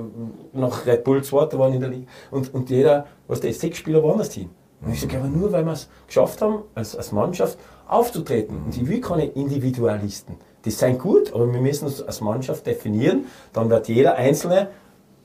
nach 0.53 0.87
Red 0.87 1.05
Bull 1.05 1.23
Zweiter 1.23 1.59
waren 1.59 1.73
in 1.73 1.81
der 1.81 1.91
Liga. 1.91 2.07
Und, 2.31 2.53
und 2.55 2.71
jeder, 2.71 3.07
was 3.27 3.41
der 3.41 3.53
sechs 3.53 3.79
Spieler 3.79 4.03
das 4.17 4.31
Team. 4.31 4.51
Und 4.85 4.93
ich 4.93 5.01
sage, 5.01 5.17
aber 5.17 5.29
nur 5.29 5.51
weil 5.53 5.65
wir 5.65 5.73
es 5.73 5.89
geschafft 6.07 6.43
haben, 6.43 6.63
als, 6.75 6.95
als 6.95 7.13
Mannschaft 7.13 7.59
aufzutreten. 7.89 8.65
Und 8.67 8.77
ich 8.77 8.87
will 8.87 9.01
keine 9.01 9.27
Individualisten. 9.27 10.37
Die 10.65 10.71
sind 10.71 10.99
gut, 10.99 11.33
aber 11.35 11.53
wir 11.53 11.61
müssen 11.61 11.87
uns 11.87 12.03
als 12.03 12.21
Mannschaft 12.21 12.67
definieren, 12.67 13.27
dann 13.53 13.69
wird 13.69 13.89
jeder 13.89 14.15
Einzelne 14.17 14.69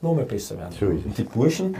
noch 0.02 0.14
mehr 0.14 0.24
besser 0.24 0.58
werden. 0.58 0.74
Und 1.04 1.16
die 1.16 1.24
Burschen 1.24 1.76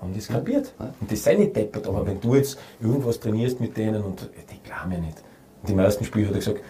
haben 0.00 0.14
das 0.14 0.28
kapiert. 0.28 0.74
Und 1.00 1.10
die 1.10 1.16
sind 1.16 1.38
nicht 1.38 1.56
deppert, 1.56 1.86
aber 1.86 2.06
wenn 2.06 2.20
du 2.20 2.34
jetzt 2.34 2.58
irgendwas 2.80 3.20
trainierst 3.20 3.60
mit 3.60 3.76
denen 3.76 4.02
und 4.02 4.28
die 4.50 4.68
glauben 4.68 4.92
ja 4.92 4.98
nicht. 4.98 5.22
Und 5.62 5.68
die 5.68 5.74
meisten 5.74 6.04
Spiele 6.04 6.26
hat 6.26 6.34
er 6.34 6.38
gesagt, 6.40 6.60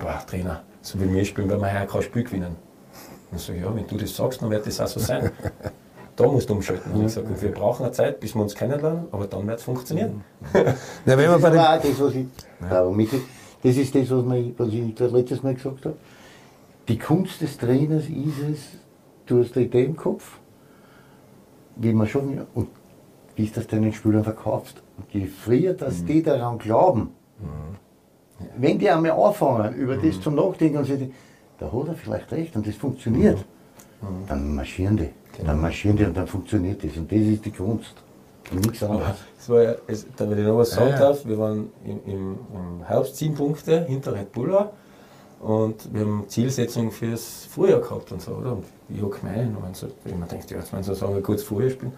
boah, 0.00 0.22
Trainer, 0.26 0.62
so 0.82 1.00
wie 1.00 1.12
wir 1.12 1.24
spielen, 1.24 1.50
weil 1.50 1.60
wir 1.60 1.72
heuer 1.72 1.86
kein 1.86 2.02
Spiel 2.02 2.24
gewinnen. 2.24 2.56
Und 3.30 3.40
so, 3.40 3.52
ja, 3.52 3.74
wenn 3.74 3.86
du 3.86 3.96
das 3.96 4.14
sagst, 4.14 4.42
dann 4.42 4.50
wird 4.50 4.66
das 4.66 4.80
auch 4.80 4.86
so 4.86 5.00
sein. 5.00 5.30
da 6.16 6.26
musst 6.26 6.48
du 6.48 6.54
umschalten. 6.54 6.92
Und 6.92 7.06
ich 7.06 7.12
sage, 7.12 7.28
wir 7.40 7.52
brauchen 7.52 7.84
eine 7.84 7.92
Zeit, 7.92 8.20
bis 8.20 8.34
wir 8.34 8.42
uns 8.42 8.54
kennenlernen, 8.54 9.06
aber 9.10 9.26
dann 9.26 9.46
wird 9.46 9.58
es 9.58 9.64
funktionieren. 9.64 10.22
Ja, 11.06 11.18
wenn 11.18 11.30
man 11.30 11.40
bei 11.40 11.50
das, 11.50 11.66
auch 11.66 11.82
das, 11.82 12.00
was 12.00 12.14
ich, 12.14 12.26
ja. 12.60 13.20
Das 13.62 13.76
ist 13.76 13.94
das, 13.94 14.10
was, 14.10 14.24
man, 14.24 14.54
was 14.56 14.68
ich 14.68 14.94
das 14.94 15.12
letztes 15.12 15.42
Mal 15.42 15.54
gesagt 15.54 15.86
habe. 15.86 15.96
Die 16.88 16.98
Kunst 16.98 17.40
des 17.40 17.56
Trainers 17.56 18.04
ist 18.04 18.38
es, 18.52 18.58
du 19.26 19.42
hast 19.42 19.56
eine 19.56 19.64
Idee 19.64 19.84
im 19.84 19.96
Kopf, 19.96 20.38
wie 21.76 21.92
man 21.92 22.06
schon, 22.06 22.46
und 22.54 22.68
wie 23.36 23.44
ist 23.44 23.56
das 23.56 23.66
deinen 23.66 23.92
Spielern 23.92 24.22
verkaufst. 24.22 24.82
Und 24.98 25.12
je 25.12 25.26
früher, 25.26 25.72
dass 25.72 26.00
mhm. 26.00 26.06
die 26.06 26.22
daran 26.22 26.58
glauben, 26.58 27.14
mhm 27.38 27.83
wenn 28.56 28.78
die 28.78 28.90
einmal 28.90 29.12
anfangen, 29.12 29.74
über 29.74 29.96
das 29.96 30.16
mhm. 30.16 30.22
zu 30.22 30.30
nachdenken 30.30 30.78
und 30.78 30.86
sagen, 30.86 31.12
da 31.58 31.72
hat 31.72 31.88
er 31.88 31.94
vielleicht 31.94 32.32
recht 32.32 32.56
und 32.56 32.66
das 32.66 32.74
funktioniert, 32.74 33.38
mhm. 34.00 34.08
mhm. 34.08 34.26
dann 34.28 34.54
marschieren 34.54 34.96
die. 34.96 35.10
Genau. 35.36 35.48
Dann 35.48 35.60
marschieren 35.60 35.96
die 35.96 36.04
und 36.04 36.16
dann 36.16 36.26
funktioniert 36.26 36.82
das. 36.84 36.96
Und 36.96 37.10
das 37.10 37.18
ist 37.18 37.44
die 37.44 37.50
Kunst. 37.50 37.94
Und 38.50 38.66
nichts 38.66 38.82
anderes. 38.82 39.16
Das 39.38 39.48
war 39.48 39.62
ja, 39.62 39.74
es, 39.86 40.06
da 40.16 40.28
wenn 40.28 40.38
ich 40.38 40.44
noch 40.44 40.58
was 40.58 40.70
sagen 40.70 40.90
ja, 40.90 40.98
darf, 40.98 41.24
wir 41.24 41.38
waren 41.38 41.70
im, 41.84 42.00
im, 42.06 42.38
im 42.52 42.84
Herbst 42.84 43.16
sieben 43.16 43.34
Punkte 43.34 43.84
hinter 43.86 44.14
Red 44.14 44.32
Bull 44.32 44.68
und 45.40 45.92
wir 45.92 46.02
haben 46.02 46.24
Zielsetzung 46.28 46.90
fürs 46.90 47.46
Frühjahr 47.50 47.80
gehabt 47.80 48.12
und 48.12 48.20
so, 48.20 48.32
oder? 48.32 48.52
Und 48.52 48.64
ich 48.88 49.00
habe 49.00 49.10
gemeint, 49.10 49.56
und 49.56 49.76
so, 49.76 49.88
wenn 50.04 50.18
man 50.18 50.28
denkt, 50.28 50.50
ja, 50.50 50.58
jetzt 50.58 50.72
wollen 50.72 50.82
sie 50.82 50.94
sagen, 50.94 51.14
wir 51.14 51.22
kurz 51.22 51.42
Frühjahr 51.42 51.70
spielen, 51.70 51.92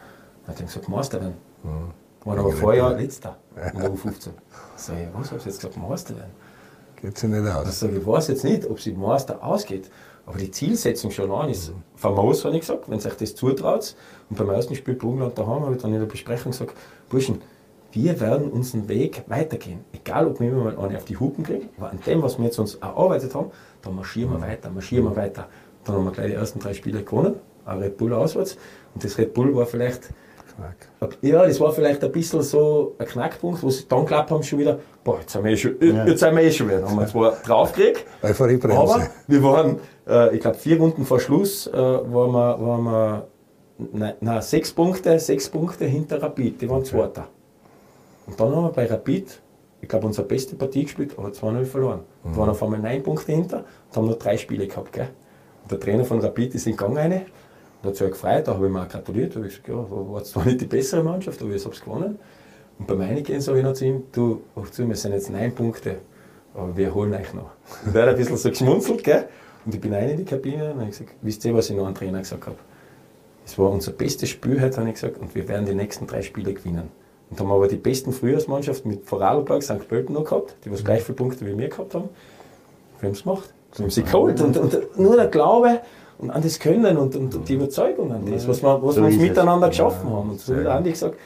dann 0.44 0.54
hat 0.54 0.60
er 0.60 0.66
gesagt, 0.66 0.88
Meister 0.88 1.20
werden. 1.20 1.34
Mhm. 1.64 1.90
War 2.26 2.38
aber 2.38 2.52
vorher 2.52 2.90
letzter 2.90 3.36
in 3.72 3.80
der 3.80 3.90
U15. 3.90 4.30
Sag 4.74 4.96
ich, 4.98 5.06
was, 5.14 5.28
habe 5.28 5.38
ich 5.38 5.46
jetzt 5.46 5.60
gesagt, 5.60 5.76
Meister 5.76 6.16
werden? 6.16 6.32
Geht 6.96 7.16
sich 7.16 7.30
nicht 7.30 7.46
aus. 7.46 7.78
Sage 7.78 7.98
ich, 7.98 8.06
weiß 8.06 8.28
jetzt 8.28 8.42
nicht, 8.42 8.68
ob 8.68 8.80
sie 8.80 8.92
Meister 8.92 9.42
ausgeht, 9.44 9.88
aber 10.26 10.38
die 10.38 10.50
Zielsetzung 10.50 11.12
schon 11.12 11.30
an 11.30 11.50
ist 11.50 11.70
mhm. 11.70 11.82
famos, 11.94 12.44
habe 12.44 12.54
ich 12.56 12.62
gesagt, 12.62 12.90
wenn 12.90 12.98
sich 12.98 13.14
das 13.14 13.36
zutraut. 13.36 13.94
Und 14.28 14.36
beim 14.36 14.50
ersten 14.50 14.74
Spiel 14.74 14.94
Burgenland 14.94 15.38
daheim 15.38 15.62
habe 15.62 15.76
ich 15.76 15.82
dann 15.82 15.94
in 15.94 16.00
der 16.00 16.06
Besprechung 16.06 16.50
gesagt, 16.50 16.74
Burschen, 17.08 17.40
wir 17.92 18.18
werden 18.20 18.50
unseren 18.50 18.88
Weg 18.88 19.22
weitergehen. 19.28 19.84
Egal, 19.92 20.26
ob 20.26 20.40
wir 20.40 20.48
immer 20.48 20.64
mal 20.64 20.78
eine 20.78 20.96
auf 20.96 21.04
die 21.04 21.16
Hupen 21.16 21.44
kriegen, 21.44 21.68
aber 21.76 21.90
an 21.90 22.00
dem, 22.04 22.22
was 22.22 22.38
wir 22.38 22.46
jetzt 22.46 22.58
uns 22.58 22.74
erarbeitet 22.74 23.36
haben, 23.36 23.52
dann 23.82 23.94
marschieren 23.94 24.32
wir 24.32 24.38
mhm. 24.38 24.42
weiter, 24.42 24.70
marschieren 24.70 25.04
wir 25.04 25.14
weiter. 25.14 25.46
Dann 25.84 25.94
haben 25.94 26.04
wir 26.04 26.10
gleich 26.10 26.26
die 26.26 26.34
ersten 26.34 26.58
drei 26.58 26.74
Spiele 26.74 27.04
gewonnen, 27.04 27.36
auch 27.64 27.78
Red 27.78 27.96
Bull 27.96 28.12
auswärts. 28.12 28.56
Und 28.94 29.04
das 29.04 29.16
Red 29.16 29.32
Bull 29.32 29.54
war 29.54 29.66
vielleicht 29.66 30.10
Knack. 30.56 30.88
Ja, 31.22 31.44
das 31.46 31.60
war 31.60 31.72
vielleicht 31.72 32.02
ein 32.02 32.12
bisschen 32.12 32.42
so 32.42 32.94
ein 32.98 33.06
Knackpunkt, 33.06 33.62
wo 33.62 33.70
sie 33.70 33.86
dann 33.88 34.00
geglaubt 34.00 34.30
haben, 34.30 34.42
schon 34.42 34.58
wieder, 34.58 34.78
boah, 35.04 35.20
jetzt 35.20 35.32
sind 35.32 35.44
wir 35.44 35.52
eh 35.52 35.56
schon, 35.56 35.76
ja. 35.80 36.06
jetzt 36.06 36.20
sind 36.20 36.34
wir 36.34 36.42
eh 36.42 36.50
schon 36.50 36.68
wieder. 36.68 36.88
Haben 36.88 36.98
wir 36.98 37.06
zwar 37.06 37.32
draufgekriegt, 37.44 38.04
aber 38.22 39.08
wir 39.26 39.42
waren, 39.42 39.78
äh, 40.08 40.34
ich 40.34 40.40
glaube, 40.40 40.56
vier 40.56 40.78
Runden 40.78 41.04
vor 41.04 41.20
Schluss, 41.20 41.66
äh, 41.66 41.72
waren 41.72 42.32
wir, 42.32 42.60
waren 42.60 42.84
wir 42.84 43.26
nein, 43.92 44.14
nein, 44.20 44.42
sechs 44.42 44.72
Punkte, 44.72 45.18
sechs 45.18 45.48
Punkte 45.48 45.84
hinter 45.84 46.22
Rapid, 46.22 46.60
die 46.60 46.68
waren 46.68 46.80
okay. 46.80 46.90
Zweiter. 46.90 47.28
Und 48.26 48.40
dann 48.40 48.54
haben 48.54 48.64
wir 48.64 48.72
bei 48.72 48.86
Rapid, 48.86 49.40
ich 49.80 49.88
glaube, 49.88 50.06
unsere 50.06 50.26
beste 50.26 50.56
Partie 50.56 50.84
gespielt, 50.84 51.14
aber 51.16 51.28
2-0 51.28 51.64
verloren. 51.64 52.00
Mhm. 52.24 52.30
Wir 52.30 52.36
waren 52.38 52.50
auf 52.50 52.62
einmal 52.62 52.80
neun 52.80 53.02
Punkte 53.02 53.32
hinter 53.32 53.58
und 53.58 53.96
haben 53.96 54.06
nur 54.06 54.16
drei 54.16 54.36
Spiele 54.36 54.66
gehabt. 54.66 54.92
Gell? 54.92 55.08
Und 55.62 55.70
der 55.70 55.80
Trainer 55.80 56.04
von 56.04 56.20
Rapid 56.20 56.54
ist 56.54 56.66
in 56.66 56.76
Gang 56.76 56.98
eine 56.98 57.26
da 57.82 57.88
hat 57.88 57.96
sich 57.96 58.10
gefreut, 58.10 58.48
da 58.48 58.54
habe 58.54 58.66
ich 58.66 58.72
mir 58.72 58.82
auch 58.82 58.88
gratuliert, 58.88 59.32
da 59.32 59.36
habe 59.36 59.48
ich 59.48 59.62
gesagt, 59.62 59.68
ja, 59.68 59.90
war 59.90 60.24
zwar 60.24 60.44
nicht 60.44 60.60
die 60.60 60.66
bessere 60.66 61.02
Mannschaft, 61.02 61.40
aber 61.42 61.52
ich 61.52 61.64
habe 61.64 61.74
es 61.74 61.80
gewonnen. 61.80 62.18
Und 62.78 62.86
beim 62.86 63.00
Eingehen 63.00 63.40
sage 63.40 63.58
ich 63.58 63.64
noch 63.64 63.74
zu 63.74 63.86
ihm, 63.86 64.04
du, 64.12 64.42
ach 64.54 64.70
zu, 64.70 64.86
wir 64.86 64.96
sind 64.96 65.12
jetzt 65.12 65.30
neun 65.30 65.54
Punkte, 65.54 65.96
aber 66.54 66.76
wir 66.76 66.94
holen 66.94 67.14
euch 67.14 67.32
noch. 67.32 67.50
Und 67.84 67.94
er 67.94 68.02
hat 68.02 68.08
ein 68.10 68.16
bisschen 68.16 68.36
so 68.36 68.50
geschmunzelt, 68.50 69.02
gell? 69.02 69.28
Und 69.64 69.74
ich 69.74 69.80
bin 69.80 69.92
rein 69.92 70.10
in 70.10 70.16
die 70.18 70.24
Kabine 70.24 70.72
und 70.72 70.80
habe 70.80 70.90
gesagt, 70.90 71.10
wisst 71.22 71.44
ihr, 71.44 71.54
was 71.54 71.70
ich 71.70 71.76
noch 71.76 71.86
an 71.86 71.94
Trainer 71.94 72.20
gesagt 72.20 72.46
habe? 72.46 72.56
Es 73.44 73.58
war 73.58 73.70
unser 73.70 73.92
bestes 73.92 74.28
Spiel 74.28 74.60
heute, 74.60 74.76
habe 74.78 74.88
ich 74.88 74.94
gesagt, 74.94 75.18
und 75.18 75.34
wir 75.34 75.48
werden 75.48 75.66
die 75.66 75.74
nächsten 75.74 76.06
drei 76.06 76.22
Spiele 76.22 76.52
gewinnen. 76.52 76.90
Und 77.30 77.40
haben 77.40 77.50
aber 77.50 77.66
die 77.66 77.76
besten 77.76 78.12
Frühjahrsmannschaften 78.12 78.90
mit 78.90 79.04
Vorarlberg, 79.04 79.62
St. 79.62 79.88
Pölten 79.88 80.14
noch 80.14 80.24
gehabt, 80.24 80.56
die 80.64 80.70
was 80.70 80.84
gleich 80.84 81.02
viele 81.02 81.16
Punkte 81.16 81.44
wie 81.46 81.56
wir 81.56 81.68
gehabt 81.68 81.94
haben. 81.94 82.08
Wir 83.00 83.08
haben 83.08 83.14
es 83.14 83.22
gemacht. 83.22 83.52
Wir 83.74 83.84
haben 83.84 83.90
sie 83.90 84.02
geholt. 84.04 84.40
Und, 84.40 84.56
und 84.56 84.98
nur 84.98 85.16
der 85.16 85.26
Glaube 85.26 85.80
und 86.18 86.30
an 86.30 86.42
das 86.42 86.58
Können 86.58 86.96
und, 86.96 87.14
und 87.16 87.48
die 87.48 87.54
Überzeugung 87.54 88.12
an 88.12 88.30
das, 88.30 88.48
was 88.48 88.62
wir, 88.62 88.82
was 88.82 88.94
so 88.94 89.02
wir 89.02 89.16
miteinander 89.16 89.68
geschaffen 89.68 90.10
haben. 90.10 90.30
Und 90.30 90.40
so 90.40 90.54
hat 90.54 90.66
Andi 90.66 90.90
gesagt, 90.90 91.16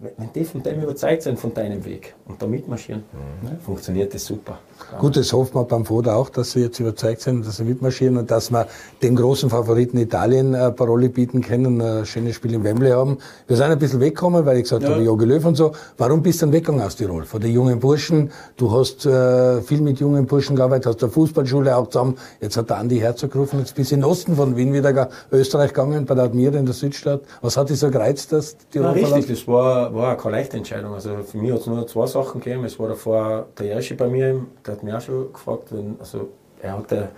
wenn 0.00 0.32
die 0.34 0.44
von 0.44 0.62
dem 0.62 0.82
überzeugt 0.82 1.22
sind, 1.22 1.38
von 1.38 1.52
deinem 1.52 1.84
Weg 1.84 2.14
und 2.26 2.40
da 2.40 2.46
mitmarschieren, 2.46 3.02
mhm. 3.12 3.60
funktioniert 3.60 4.14
das 4.14 4.24
super. 4.24 4.58
Gut, 4.98 5.14
das 5.14 5.30
hoffen 5.34 5.54
wir 5.54 5.64
beim 5.64 5.84
Foda 5.84 6.14
auch, 6.14 6.30
dass 6.30 6.52
sie 6.52 6.60
jetzt 6.60 6.80
überzeugt 6.80 7.20
sind, 7.20 7.46
dass 7.46 7.58
sie 7.58 7.64
mitmarschieren 7.64 8.16
und 8.16 8.30
dass 8.30 8.50
wir 8.50 8.66
den 9.02 9.14
großen 9.14 9.50
Favoriten 9.50 9.98
Italien 9.98 10.54
eine 10.54 10.72
Parole 10.72 11.10
bieten 11.10 11.42
können, 11.42 11.82
ein 11.82 12.06
schönes 12.06 12.36
Spiel 12.36 12.54
in 12.54 12.64
Wembley 12.64 12.90
haben. 12.92 13.18
Wir 13.46 13.56
sind 13.56 13.66
ein 13.66 13.78
bisschen 13.78 14.00
weggekommen, 14.00 14.46
weil 14.46 14.56
ich 14.56 14.62
gesagt 14.62 14.84
ja. 14.84 14.88
habe, 14.88 15.02
Jogi 15.02 15.26
Löw 15.26 15.44
und 15.44 15.56
so. 15.56 15.72
Warum 15.98 16.22
bist 16.22 16.40
du 16.40 16.46
dann 16.46 16.54
weggegangen 16.54 16.82
aus 16.82 16.96
Tirol? 16.96 17.24
Von 17.24 17.42
den 17.42 17.52
jungen 17.52 17.78
Burschen. 17.78 18.30
Du 18.56 18.72
hast 18.72 19.04
äh, 19.04 19.60
viel 19.60 19.82
mit 19.82 20.00
jungen 20.00 20.26
Burschen 20.26 20.56
gearbeitet, 20.56 20.86
hast 20.86 21.02
der 21.02 21.10
Fußballschule 21.10 21.76
auch 21.76 21.88
zusammen. 21.88 22.16
Jetzt 22.40 22.56
hat 22.56 22.70
der 22.70 22.78
Andi 22.78 22.98
Herzog 22.98 23.32
gerufen, 23.32 23.58
jetzt 23.58 23.74
bist 23.74 23.90
du 23.90 23.96
in 23.96 24.00
den 24.00 24.10
Osten 24.10 24.34
von 24.34 24.56
Wien 24.56 24.72
wieder 24.72 25.10
Österreich 25.30 25.74
gegangen, 25.74 26.06
bei 26.06 26.14
der 26.14 26.24
Admira 26.24 26.58
in 26.58 26.64
der 26.64 26.74
Südstadt. 26.74 27.20
Was 27.42 27.58
hat 27.58 27.68
dich 27.68 27.78
so 27.78 27.90
gereizt, 27.90 28.32
dass 28.32 28.56
Tirol 28.70 28.96
ja, 28.98 29.08
richtig, 29.08 29.38
das 29.38 29.46
war 29.46 29.89
war, 29.94 30.16
keine 30.16 30.36
leichte 30.36 30.56
Entscheidung. 30.56 30.94
Also 30.94 31.22
für 31.22 31.38
mich 31.38 31.52
hat 31.52 31.60
es 31.60 31.66
nur 31.66 31.86
zwei 31.86 32.06
Sachen 32.06 32.40
gegeben. 32.40 32.64
Es 32.64 32.78
war 32.78 32.88
davor 32.88 33.46
der 33.58 33.66
Jerschi 33.66 33.94
bei 33.94 34.08
mir, 34.08 34.40
der 34.66 34.74
hat 34.74 34.82
mich 34.82 34.94
auch 34.94 35.00
schon 35.00 35.32
gefragt, 35.32 35.68
wenn, 35.72 35.96
also 36.00 36.28
er 36.62 36.78
hatte 36.78 37.08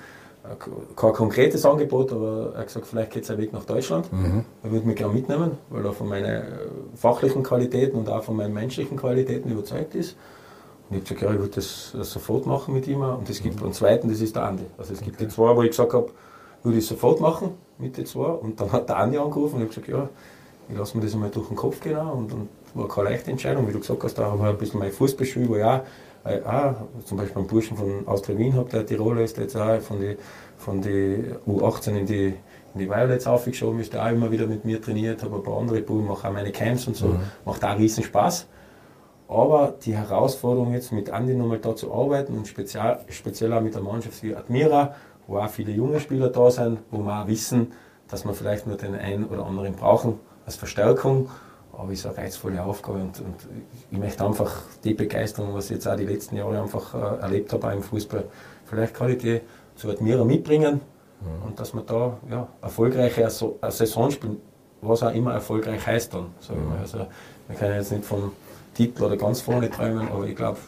kein 0.97 1.13
konkretes 1.13 1.65
Angebot, 1.65 2.13
aber 2.13 2.53
er 2.55 2.61
hat 2.61 2.67
gesagt, 2.67 2.87
vielleicht 2.87 3.13
geht 3.13 3.23
es 3.25 3.31
ein 3.31 3.39
Weg 3.39 3.53
nach 3.53 3.65
Deutschland. 3.65 4.13
Mhm. 4.13 4.45
Er 4.63 4.73
würde 4.73 4.87
mich 4.87 4.97
gerne 4.97 5.15
mitnehmen, 5.15 5.53
weil 5.71 5.85
er 5.85 5.93
von 5.93 6.09
meinen 6.09 6.43
fachlichen 6.97 7.45
Qualitäten 7.45 7.97
und 7.97 8.09
auch 8.09 8.25
von 8.25 8.37
meinen 8.37 8.53
menschlichen 8.53 8.97
Qualitäten 8.97 9.51
überzeugt 9.51 9.95
ist. 9.95 10.17
Und 10.91 10.97
ich 10.97 11.03
habe 11.03 11.15
gesagt, 11.15 11.23
ja, 11.23 11.33
ich 11.33 11.39
würde 11.39 11.55
das, 11.55 11.93
das, 11.97 12.11
sofort 12.11 12.47
machen 12.47 12.75
mit 12.75 12.89
ihm. 12.89 13.03
Und 13.03 13.31
es 13.31 13.41
gibt 13.41 13.57
mhm. 13.57 13.67
einen 13.67 13.73
zweiten, 13.73 14.09
das 14.09 14.21
ist 14.21 14.35
der 14.35 14.45
Andi. 14.45 14.65
Also 14.79 14.93
es 14.93 15.01
gibt 15.01 15.17
okay. 15.17 15.27
die 15.27 15.31
zwei, 15.31 15.57
wo 15.57 15.63
ich 15.63 15.71
gesagt 15.71 15.93
habe, 15.93 16.11
würde 16.65 16.79
ich 16.79 16.87
sofort 16.87 17.21
machen 17.21 17.53
mit 17.79 17.97
den 17.97 18.07
zwei. 18.07 18.27
Und 18.27 18.61
dann 18.61 18.73
hat 18.73 18.89
der 18.89 18.97
Andi 18.97 19.19
angerufen 19.19 19.57
und 19.57 19.63
ich 19.63 19.77
habe 19.77 19.87
gesagt, 19.87 19.89
ja, 19.89 20.09
ich 20.69 20.77
lasse 20.77 20.97
mir 20.97 21.05
das 21.05 21.15
einmal 21.15 21.31
durch 21.31 21.49
den 21.49 21.57
Kopf 21.57 21.81
gehen. 21.81 21.97
Und, 21.97 22.33
und 22.33 22.49
war 22.75 22.89
keine 22.89 23.11
leichte 23.11 23.31
Entscheidung, 23.31 23.69
wie 23.69 23.73
du 23.73 23.81
gesagt 23.81 24.03
hast, 24.05 24.15
da 24.15 24.39
war 24.39 24.49
ein 24.49 24.59
bisschen 24.59 24.81
mein 24.81 24.93
Fußballspiel, 24.93 25.49
wo 25.49 25.57
ja, 25.57 25.85
äh, 26.25 26.41
auch, 26.43 26.75
zum 27.05 27.19
Beispiel 27.19 27.39
einen 27.39 27.47
Burschen 27.47 27.77
von 27.77 28.07
Austria 28.07 28.39
Wien 28.39 28.55
habe, 28.55 28.71
der 28.71 28.87
Tiroler 28.87 29.23
ist, 29.23 29.37
der 29.37 29.45
jetzt 29.45 29.57
auch 29.57 29.81
von 29.81 30.01
den 30.01 30.17
von 30.63 30.81
die 30.81 31.25
U18 31.47 31.89
in 31.99 32.07
die, 32.07 32.27
in 32.75 32.79
die 32.79 32.89
Violets 32.89 33.27
aufgeschoben 33.27 33.81
ist, 33.81 33.93
der 33.93 34.07
auch 34.07 34.11
immer 34.11 34.31
wieder 34.31 34.47
mit 34.47 34.65
mir 34.65 34.81
trainiert, 34.81 35.23
habe 35.23 35.37
ein 35.37 35.43
paar 35.43 35.59
andere 35.59 35.81
Buben, 35.83 36.07
mache 36.07 36.29
auch 36.29 36.33
meine 36.33 36.53
Camps 36.53 36.87
und 36.87 36.97
so, 36.97 37.09
mhm. 37.09 37.21
macht 37.45 37.65
auch 37.65 37.77
riesen 37.77 38.05
Spaß. 38.05 38.47
Aber 39.29 39.75
die 39.85 39.95
Herausforderung 39.95 40.73
jetzt 40.73 40.93
mit 40.93 41.11
Andi 41.11 41.35
nochmal 41.35 41.59
da 41.59 41.75
zu 41.75 41.93
arbeiten 41.93 42.37
und 42.37 42.47
speziell, 42.47 42.99
speziell 43.09 43.53
auch 43.53 43.61
mit 43.61 43.75
der 43.75 43.83
Mannschaft 43.83 44.23
wie 44.23 44.35
Admira, 44.35 44.95
wo 45.27 45.39
auch 45.39 45.49
viele 45.49 45.73
junge 45.73 46.01
Spieler 46.01 46.29
da 46.29 46.51
sind, 46.51 46.79
wo 46.91 46.99
wir 46.99 47.23
auch 47.23 47.27
wissen, 47.27 47.73
dass 48.09 48.25
wir 48.25 48.35
vielleicht 48.35 48.67
nur 48.67 48.77
den 48.77 48.95
einen 48.95 49.25
oder 49.25 49.47
anderen 49.47 49.75
brauchen 49.75 50.21
als 50.45 50.57
Verstärkung 50.57 51.31
aber 51.73 51.93
es 51.93 52.01
ist 52.01 52.07
eine 52.07 52.17
reizvolle 52.19 52.63
Aufgabe 52.63 52.99
und, 52.99 53.21
und, 53.21 53.37
ich 53.91 53.99
möchte 53.99 54.25
einfach 54.25 54.63
die 54.85 54.95
Begeisterung, 54.95 55.55
was 55.55 55.67
ich 55.67 55.73
jetzt 55.73 55.89
auch 55.89 55.97
die 55.97 56.05
letzten 56.05 56.37
Jahre 56.37 56.61
einfach 56.61 56.95
äh, 56.95 57.23
erlebt 57.23 57.53
habe 57.53 57.73
im 57.73 57.83
Fußball, 57.83 58.25
vielleicht 58.67 58.95
kann 58.95 59.11
ich 59.11 59.19
die 59.19 59.41
zu 59.77 59.91
Admira 59.91 60.25
mitbringen 60.25 60.81
mhm. 61.21 61.49
und 61.49 61.61
dass 61.61 61.75
wir 61.75 61.83
da 61.83 62.19
ja, 62.31 62.49
erfolgreiche 62.61 63.29
Saison 63.31 64.11
spielen, 64.11 64.41
was 64.81 65.03
auch 65.03 65.13
immer 65.13 65.33
erfolgreich 65.33 65.87
heißt 65.87 66.15
dann. 66.15 66.25
Mhm. 66.25 66.81
Also, 66.81 67.07
wir 67.49 67.57
können 67.57 67.75
jetzt 67.77 67.93
nicht 67.93 68.05
vom 68.05 68.33
Titel 68.75 69.05
oder 69.05 69.17
ganz 69.17 69.41
vorne 69.41 69.71
träumen, 69.71 70.09
aber 70.09 70.27
ich 70.27 70.37
glaube, 70.37 70.59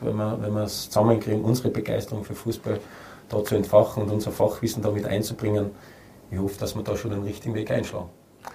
wenn 0.00 0.16
wir, 0.16 0.38
wenn 0.40 0.52
wir 0.52 0.64
es 0.64 0.86
zusammenkriegen, 0.90 1.42
unsere 1.42 1.70
Begeisterung 1.70 2.24
für 2.24 2.34
Fußball 2.34 2.80
da 3.28 3.44
zu 3.44 3.54
entfachen 3.54 4.02
und 4.04 4.10
unser 4.10 4.30
Fachwissen 4.30 4.82
damit 4.82 5.06
einzubringen, 5.06 5.70
ich 6.30 6.38
hoffe, 6.38 6.58
dass 6.58 6.74
wir 6.74 6.82
da 6.82 6.96
schon 6.96 7.12
den 7.12 7.22
richtigen 7.22 7.54
Weg 7.54 7.70
einschlagen. 7.70 8.08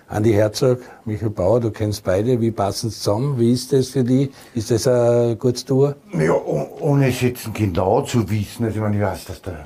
Andi 0.08 0.34
Herzog, 0.34 0.80
Michael 1.06 1.30
Bauer, 1.30 1.62
du 1.62 1.72
kennst 1.72 2.04
beide. 2.04 2.40
Wie 2.42 2.52
passen 2.52 2.90
sie 2.90 2.98
zusammen? 2.98 3.40
Wie 3.40 3.54
ist 3.54 3.72
das 3.72 3.90
für 3.90 4.04
die? 4.04 4.30
Ist 4.54 4.70
das 4.70 4.86
ein 4.86 5.40
gutes 5.40 5.64
Tour? 5.64 5.96
Ja, 6.14 6.34
ohne 6.82 7.08
es 7.08 7.22
jetzt 7.22 7.54
genau 7.54 8.02
zu 8.02 8.30
wissen. 8.30 8.66
Also 8.66 8.76
ich 8.76 8.82
meine, 8.82 8.98
ich 8.98 9.04
weiß, 9.04 9.26
dass 9.26 9.42
der, 9.42 9.66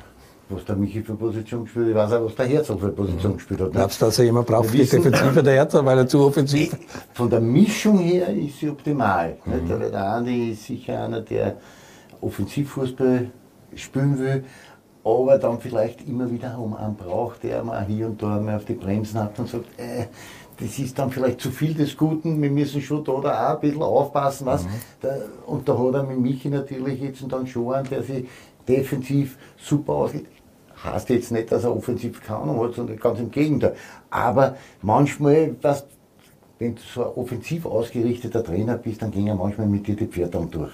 was 0.49 0.63
der 0.65 0.75
Michi 0.75 1.01
für 1.01 1.15
Position 1.15 1.63
gespielt 1.63 1.85
hat. 1.85 1.91
Ich 1.91 1.97
weiß 1.97 2.11
auch, 2.13 2.25
was 2.25 2.35
der 2.35 2.45
Herzog 2.45 2.79
für 2.79 2.89
Position 2.89 3.31
mhm. 3.31 3.37
gespielt 3.37 3.61
hat. 3.61 3.71
Glaubst 3.71 4.01
du, 4.01 4.05
dass 4.05 4.19
er 4.19 4.25
jemand 4.25 4.45
braucht, 4.45 4.71
die 4.71 4.77
Defensive 4.77 5.41
der 5.41 5.53
Herzog, 5.55 5.85
weil 5.85 5.97
er 5.97 6.07
zu 6.07 6.19
offensiv 6.19 6.77
Von 7.13 7.29
der 7.29 7.41
Mischung 7.41 7.97
her 7.97 8.29
ist 8.29 8.59
sie 8.59 8.69
optimal. 8.69 9.37
Mhm. 9.45 9.67
Der, 9.67 9.89
der 9.89 10.05
Andi 10.05 10.51
ist 10.51 10.65
sicher 10.65 11.05
einer, 11.05 11.21
der 11.21 11.57
Offensivfußball 12.21 13.31
spielen 13.75 14.19
will 14.19 14.43
aber 15.05 15.37
dann 15.37 15.59
vielleicht 15.59 16.07
immer 16.07 16.29
wieder 16.31 16.57
um 16.57 16.75
einen 16.75 16.95
braucht, 16.95 17.43
der 17.43 17.63
mal 17.63 17.85
hier 17.85 18.07
und 18.07 18.21
da 18.21 18.39
mal 18.39 18.55
auf 18.55 18.65
die 18.65 18.73
Bremsen 18.73 19.21
hat 19.21 19.37
und 19.37 19.47
sagt, 19.47 19.67
äh, 19.77 20.07
das 20.59 20.79
ist 20.79 20.97
dann 20.97 21.11
vielleicht 21.11 21.41
zu 21.41 21.51
viel 21.51 21.73
des 21.73 21.95
Guten, 21.95 22.41
wir 22.41 22.49
müssen 22.49 22.81
schon 22.81 23.03
da, 23.03 23.19
da 23.21 23.49
auch 23.49 23.55
ein 23.55 23.59
bisschen 23.61 23.81
aufpassen. 23.83 24.45
Was. 24.47 24.63
Mhm. 24.63 24.69
Da, 25.01 25.09
und 25.45 25.69
da 25.69 25.77
hat 25.77 25.93
er 25.93 26.03
mit 26.03 26.19
Michi 26.19 26.49
natürlich 26.49 27.01
jetzt 27.01 27.21
und 27.21 27.31
dann 27.31 27.45
schon 27.45 27.73
einen, 27.73 27.89
der 27.89 28.03
sich 28.03 28.27
defensiv 28.67 29.37
super 29.57 29.93
ausgeht. 29.93 30.25
Heißt 30.83 31.09
jetzt 31.09 31.31
nicht, 31.31 31.51
dass 31.51 31.63
er 31.63 31.75
offensiv 31.75 32.21
kann 32.23 32.49
hat, 32.59 32.73
sondern 32.73 32.97
ganz 32.97 33.19
im 33.19 33.31
Gegenteil. 33.31 33.75
Aber 34.09 34.55
manchmal, 34.81 35.55
dass, 35.61 35.85
wenn 36.57 36.75
du 36.75 36.81
so 36.81 37.03
ein 37.03 37.11
offensiv 37.15 37.65
ausgerichteter 37.65 38.43
Trainer 38.43 38.77
bist, 38.77 39.01
dann 39.01 39.11
gehen 39.11 39.27
ja 39.27 39.35
manchmal 39.35 39.67
mit 39.67 39.87
dir 39.87 39.95
die 39.95 40.07
Pferde 40.07 40.47
durch. 40.49 40.73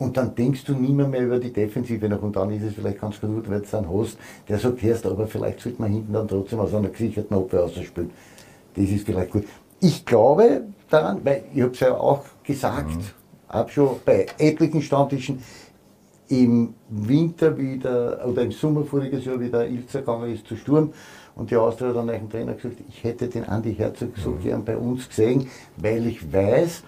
Und 0.00 0.16
dann 0.16 0.34
denkst 0.34 0.64
du 0.64 0.72
nie 0.72 0.94
mehr, 0.94 1.06
mehr 1.06 1.26
über 1.26 1.38
die 1.38 1.52
Defensive 1.52 2.08
nach. 2.08 2.22
Und 2.22 2.34
dann 2.34 2.50
ist 2.50 2.62
es 2.62 2.72
vielleicht 2.72 3.02
ganz 3.02 3.20
gut, 3.20 3.48
weil 3.50 3.60
du 3.60 3.76
einen 3.76 3.92
hast, 3.92 4.16
der 4.48 4.58
sagt, 4.58 4.80
hörst, 4.80 5.04
aber 5.04 5.26
vielleicht 5.26 5.60
sollte 5.60 5.82
man 5.82 5.92
hinten 5.92 6.14
dann 6.14 6.26
trotzdem 6.26 6.58
aus 6.58 6.72
einer 6.72 6.88
gesicherten 6.88 7.36
Abwehr 7.36 7.64
ausspielen. 7.64 8.10
Das 8.74 8.88
ist 8.88 9.04
vielleicht 9.04 9.30
gut. 9.30 9.44
Ich 9.78 10.06
glaube 10.06 10.62
daran, 10.88 11.20
weil 11.22 11.44
ich 11.54 11.60
habe 11.60 11.72
es 11.72 11.80
ja 11.80 11.94
auch 11.94 12.24
gesagt, 12.42 12.96
mhm. 12.96 13.50
habe 13.50 13.70
schon 13.70 13.96
bei 14.06 14.24
etlichen 14.38 14.80
Stammtischen 14.80 15.42
im 16.28 16.72
Winter 16.88 17.58
wieder, 17.58 18.26
oder 18.26 18.40
im 18.40 18.52
Sommer 18.52 18.84
voriges 18.84 19.26
Jahr 19.26 19.38
wieder 19.38 19.68
Ilzer 19.68 20.00
gegangen 20.00 20.32
ist 20.32 20.46
zu 20.46 20.56
Sturm. 20.56 20.94
Und 21.36 21.50
die 21.50 21.56
Austria 21.56 21.88
hat 21.88 21.96
dann 21.96 22.08
einen 22.08 22.30
Trainer 22.30 22.54
gesagt, 22.54 22.76
ich 22.88 23.04
hätte 23.04 23.28
den 23.28 23.44
Andi 23.44 23.74
Herzog 23.74 24.16
so 24.16 24.30
mhm. 24.30 24.42
gern 24.42 24.64
bei 24.64 24.78
uns 24.78 25.06
gesehen, 25.06 25.50
weil 25.76 26.06
ich 26.06 26.32
weiß, 26.32 26.84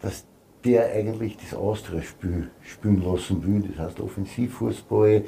dass 0.00 0.24
der 0.64 0.92
eigentlich 0.92 1.36
das 1.36 1.54
Austria-Spiel 1.54 2.50
spielen 2.62 3.02
lassen 3.02 3.44
will. 3.44 3.68
Das 3.68 3.86
heißt 3.86 4.00
Offensivfußball, 4.00 5.24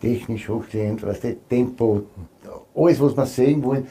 technisch 0.00 0.48
hochstehend, 0.48 1.02
weißt 1.02 1.24
du, 1.24 1.36
Tempo, 1.48 2.02
alles, 2.74 3.00
was 3.00 3.16
wir 3.16 3.26
sehen 3.26 3.62
wollen. 3.62 3.86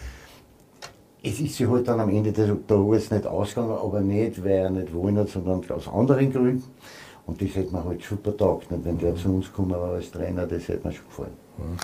Es 1.21 1.39
ist 1.39 1.55
sich 1.55 1.67
halt 1.67 1.87
dann 1.87 1.99
am 1.99 2.09
Ende 2.09 2.31
des 2.31 2.49
Tages 2.65 3.11
nicht 3.11 3.27
ausgegangen, 3.27 3.77
aber 3.77 4.01
nicht, 4.01 4.43
weil 4.43 4.51
er 4.51 4.69
nicht 4.69 4.93
wollen 4.93 5.17
hat, 5.17 5.29
sondern 5.29 5.69
aus 5.71 5.87
anderen 5.87 6.31
Gründen. 6.31 6.63
Und 7.25 7.41
das 7.41 7.55
hätte 7.55 7.71
man 7.71 7.83
halt 7.83 8.01
super 8.01 8.35
taugt. 8.35 8.67
Wenn 8.69 8.97
der 8.97 9.15
zu 9.15 9.29
uns 9.29 9.51
kommen 9.51 9.71
war 9.71 9.91
als 9.91 10.09
Trainer, 10.09 10.47
das 10.47 10.67
hätte 10.67 10.87
mir 10.87 10.93
schon 10.93 11.05
gefallen. 11.05 11.33
Mhm. 11.57 11.77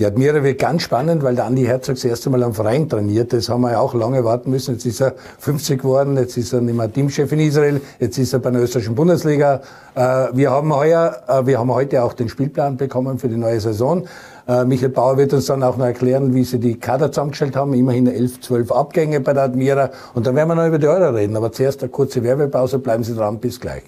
Die 0.00 0.06
Admira 0.06 0.42
wird 0.42 0.58
ganz 0.58 0.80
spannend, 0.80 1.22
weil 1.22 1.34
der 1.34 1.44
Andi 1.44 1.62
Herzog 1.66 1.96
das 1.96 2.04
erste 2.06 2.30
Mal 2.30 2.42
am 2.42 2.54
Verein 2.54 2.88
trainiert. 2.88 3.34
Das 3.34 3.50
haben 3.50 3.60
wir 3.60 3.72
ja 3.72 3.80
auch 3.80 3.92
lange 3.92 4.24
warten 4.24 4.50
müssen. 4.50 4.72
Jetzt 4.72 4.86
ist 4.86 5.02
er 5.02 5.12
50 5.40 5.82
geworden, 5.82 6.16
jetzt 6.16 6.38
ist 6.38 6.54
er 6.54 6.62
nicht 6.62 6.74
mehr 6.74 6.90
Teamchef 6.90 7.30
in 7.32 7.40
Israel, 7.40 7.82
jetzt 7.98 8.16
ist 8.16 8.32
er 8.32 8.38
bei 8.38 8.50
der 8.50 8.62
österreichischen 8.62 8.94
Bundesliga. 8.94 9.60
Äh, 9.94 10.28
wir 10.32 10.52
haben 10.52 10.74
heuer, 10.74 11.18
äh, 11.28 11.44
wir 11.44 11.58
haben 11.58 11.70
heute 11.70 12.02
auch 12.02 12.14
den 12.14 12.30
Spielplan 12.30 12.78
bekommen 12.78 13.18
für 13.18 13.28
die 13.28 13.36
neue 13.36 13.60
Saison. 13.60 14.06
Äh, 14.48 14.64
Michael 14.64 14.88
Bauer 14.88 15.18
wird 15.18 15.34
uns 15.34 15.44
dann 15.44 15.62
auch 15.62 15.76
noch 15.76 15.84
erklären, 15.84 16.32
wie 16.32 16.44
sie 16.44 16.58
die 16.58 16.80
Kader 16.80 17.12
zusammengestellt 17.12 17.54
haben. 17.54 17.74
Immerhin 17.74 18.06
11, 18.06 18.40
12 18.40 18.72
Abgänge 18.72 19.20
bei 19.20 19.34
der 19.34 19.42
Admira. 19.42 19.90
Und 20.14 20.26
dann 20.26 20.34
werden 20.34 20.48
wir 20.48 20.54
noch 20.54 20.66
über 20.66 20.78
die 20.78 20.88
Euro 20.88 21.14
reden. 21.14 21.36
Aber 21.36 21.52
zuerst 21.52 21.82
eine 21.82 21.90
kurze 21.90 22.24
Werbepause. 22.24 22.78
Bleiben 22.78 23.04
Sie 23.04 23.14
dran. 23.14 23.38
Bis 23.38 23.60
gleich. 23.60 23.82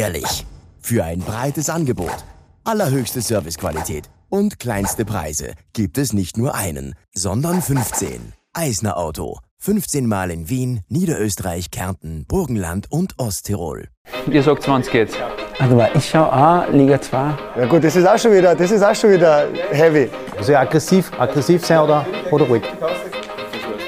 Ehrlich. 0.00 0.46
Für 0.80 1.04
ein 1.04 1.20
breites 1.20 1.68
Angebot, 1.68 2.24
allerhöchste 2.64 3.20
Servicequalität 3.20 4.08
und 4.30 4.58
kleinste 4.58 5.04
Preise 5.04 5.52
gibt 5.74 5.98
es 5.98 6.14
nicht 6.14 6.38
nur 6.38 6.54
einen, 6.54 6.94
sondern 7.12 7.60
15. 7.60 8.32
Eisner 8.54 8.96
Auto. 8.96 9.40
15 9.58 10.06
Mal 10.06 10.30
in 10.30 10.48
Wien, 10.48 10.80
Niederösterreich, 10.88 11.70
Kärnten, 11.70 12.24
Burgenland 12.26 12.90
und 12.90 13.18
Osttirol. 13.18 13.88
Ihr 14.30 14.42
sagt 14.42 14.62
20 14.62 14.94
jetzt. 14.94 15.18
Also 15.58 15.84
ich 15.92 16.08
schaue 16.08 16.32
auch 16.32 16.72
Liga 16.72 16.98
2. 16.98 17.34
Ja 17.58 17.66
gut, 17.66 17.84
das 17.84 17.94
ist 17.94 18.08
auch 18.08 18.18
schon 18.18 18.32
wieder, 18.32 18.54
das 18.54 18.70
ist 18.70 18.82
auch 18.82 18.94
schon 18.94 19.10
wieder 19.10 19.48
heavy. 19.70 20.08
Also 20.34 20.56
aggressiv, 20.56 21.12
aggressiv 21.18 21.66
sein 21.66 21.80
oder, 21.80 22.06
oder 22.30 22.46
ruhig. 22.46 22.62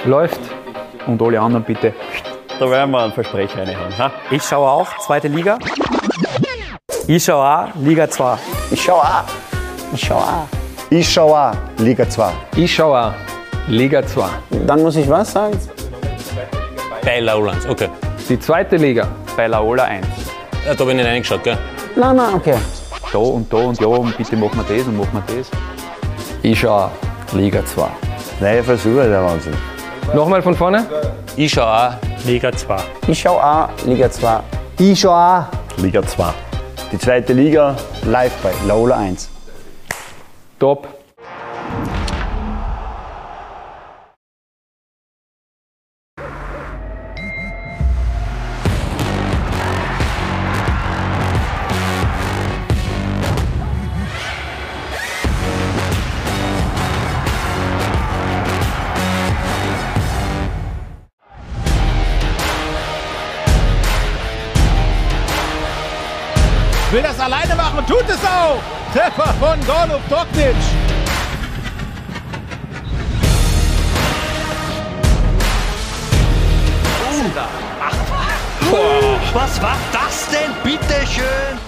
Läuft. 0.04 0.40
Und 1.06 1.22
alle 1.22 1.40
anderen 1.40 1.64
bitte. 1.64 1.94
Da 2.58 2.70
werden 2.70 2.90
wir 2.90 3.02
einen 3.02 3.12
Versprecher 3.12 3.66
reinhauen. 3.66 3.98
Ha? 3.98 4.12
Ich 4.30 4.42
schaue 4.42 4.68
auch 4.68 4.98
zweite 4.98 5.28
Liga. 5.28 5.58
Ich 7.06 7.24
schaue 7.24 7.44
auch 7.44 7.68
Liga 7.80 8.08
2. 8.08 8.38
Ich 8.70 8.82
schaue 8.82 9.02
auch. 9.02 9.24
Ich 9.92 10.00
schaue 10.04 10.22
auch. 10.22 10.46
Ich 10.90 11.12
schaue 11.12 11.38
auch 11.38 11.54
Liga 11.78 12.08
2. 12.08 12.32
Ich 12.56 12.74
schaue 12.74 12.98
auch 12.98 13.12
Liga 13.68 14.06
2. 14.06 14.24
Dann 14.66 14.82
muss 14.82 14.96
ich 14.96 15.08
was 15.08 15.32
sagen? 15.32 15.58
Bei 17.04 17.20
Laulands, 17.20 17.66
okay. 17.66 17.88
Die 18.28 18.38
zweite 18.38 18.76
Liga 18.76 19.08
bei 19.36 19.46
Laola 19.46 19.84
1. 19.84 20.06
Ja, 20.66 20.74
da 20.74 20.84
bin 20.84 20.98
ich 20.98 21.04
nicht 21.04 21.12
reingeschaut, 21.12 21.42
gell? 21.42 21.58
Nein, 21.96 22.16
nein, 22.16 22.34
okay. 22.34 22.56
Da 23.12 23.18
und 23.18 23.52
da 23.52 23.56
und 23.58 23.80
ja 23.80 23.86
und 23.86 24.16
bitte 24.16 24.36
machen 24.36 24.64
wir 24.66 24.76
das 24.78 24.86
und 24.86 24.96
machen 24.96 25.22
wir 25.26 25.36
das. 25.36 25.50
Ich 26.42 26.60
schaue 26.60 26.84
auch 26.84 27.34
Liga 27.34 27.64
2. 27.64 27.86
Neue 28.40 28.62
Versuche, 28.62 29.08
der 29.08 29.22
Wahnsinn. 29.24 29.54
Nochmal 30.14 30.42
von 30.42 30.54
vorne. 30.54 30.86
Ich 31.36 31.52
schaue 31.52 31.66
auch 31.66 32.24
Liga 32.24 32.52
2. 32.52 32.76
Ich 33.08 33.20
schaue 33.20 33.42
auch 33.42 33.68
Liga 33.84 34.10
2. 34.10 34.40
Ich 34.78 35.00
schaue 35.00 35.14
auch 35.14 35.61
Liga 35.78 36.02
2. 36.02 36.32
die 36.92 36.98
zweite 36.98 37.32
Liga 37.32 37.76
live 38.04 38.34
bei 38.42 38.52
Laola 38.66 38.98
1. 38.98 39.30
Top. 40.58 40.86
Tut 67.92 68.08
es 68.08 68.24
auch. 68.24 68.60
Treffer 68.92 69.34
von 69.34 69.58
Golub 69.66 70.08
Doknic. 70.08 70.56
Was 79.34 79.62
war 79.62 79.76
das 79.92 80.28
denn, 80.28 80.52
bitteschön? 80.62 81.58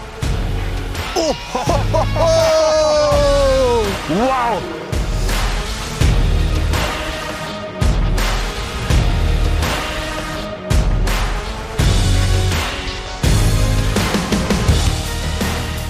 Oh, 1.15 1.35
ho, 1.55 1.81
ho, 1.93 2.07
ho. 2.17 3.85
Wow! 4.09 4.74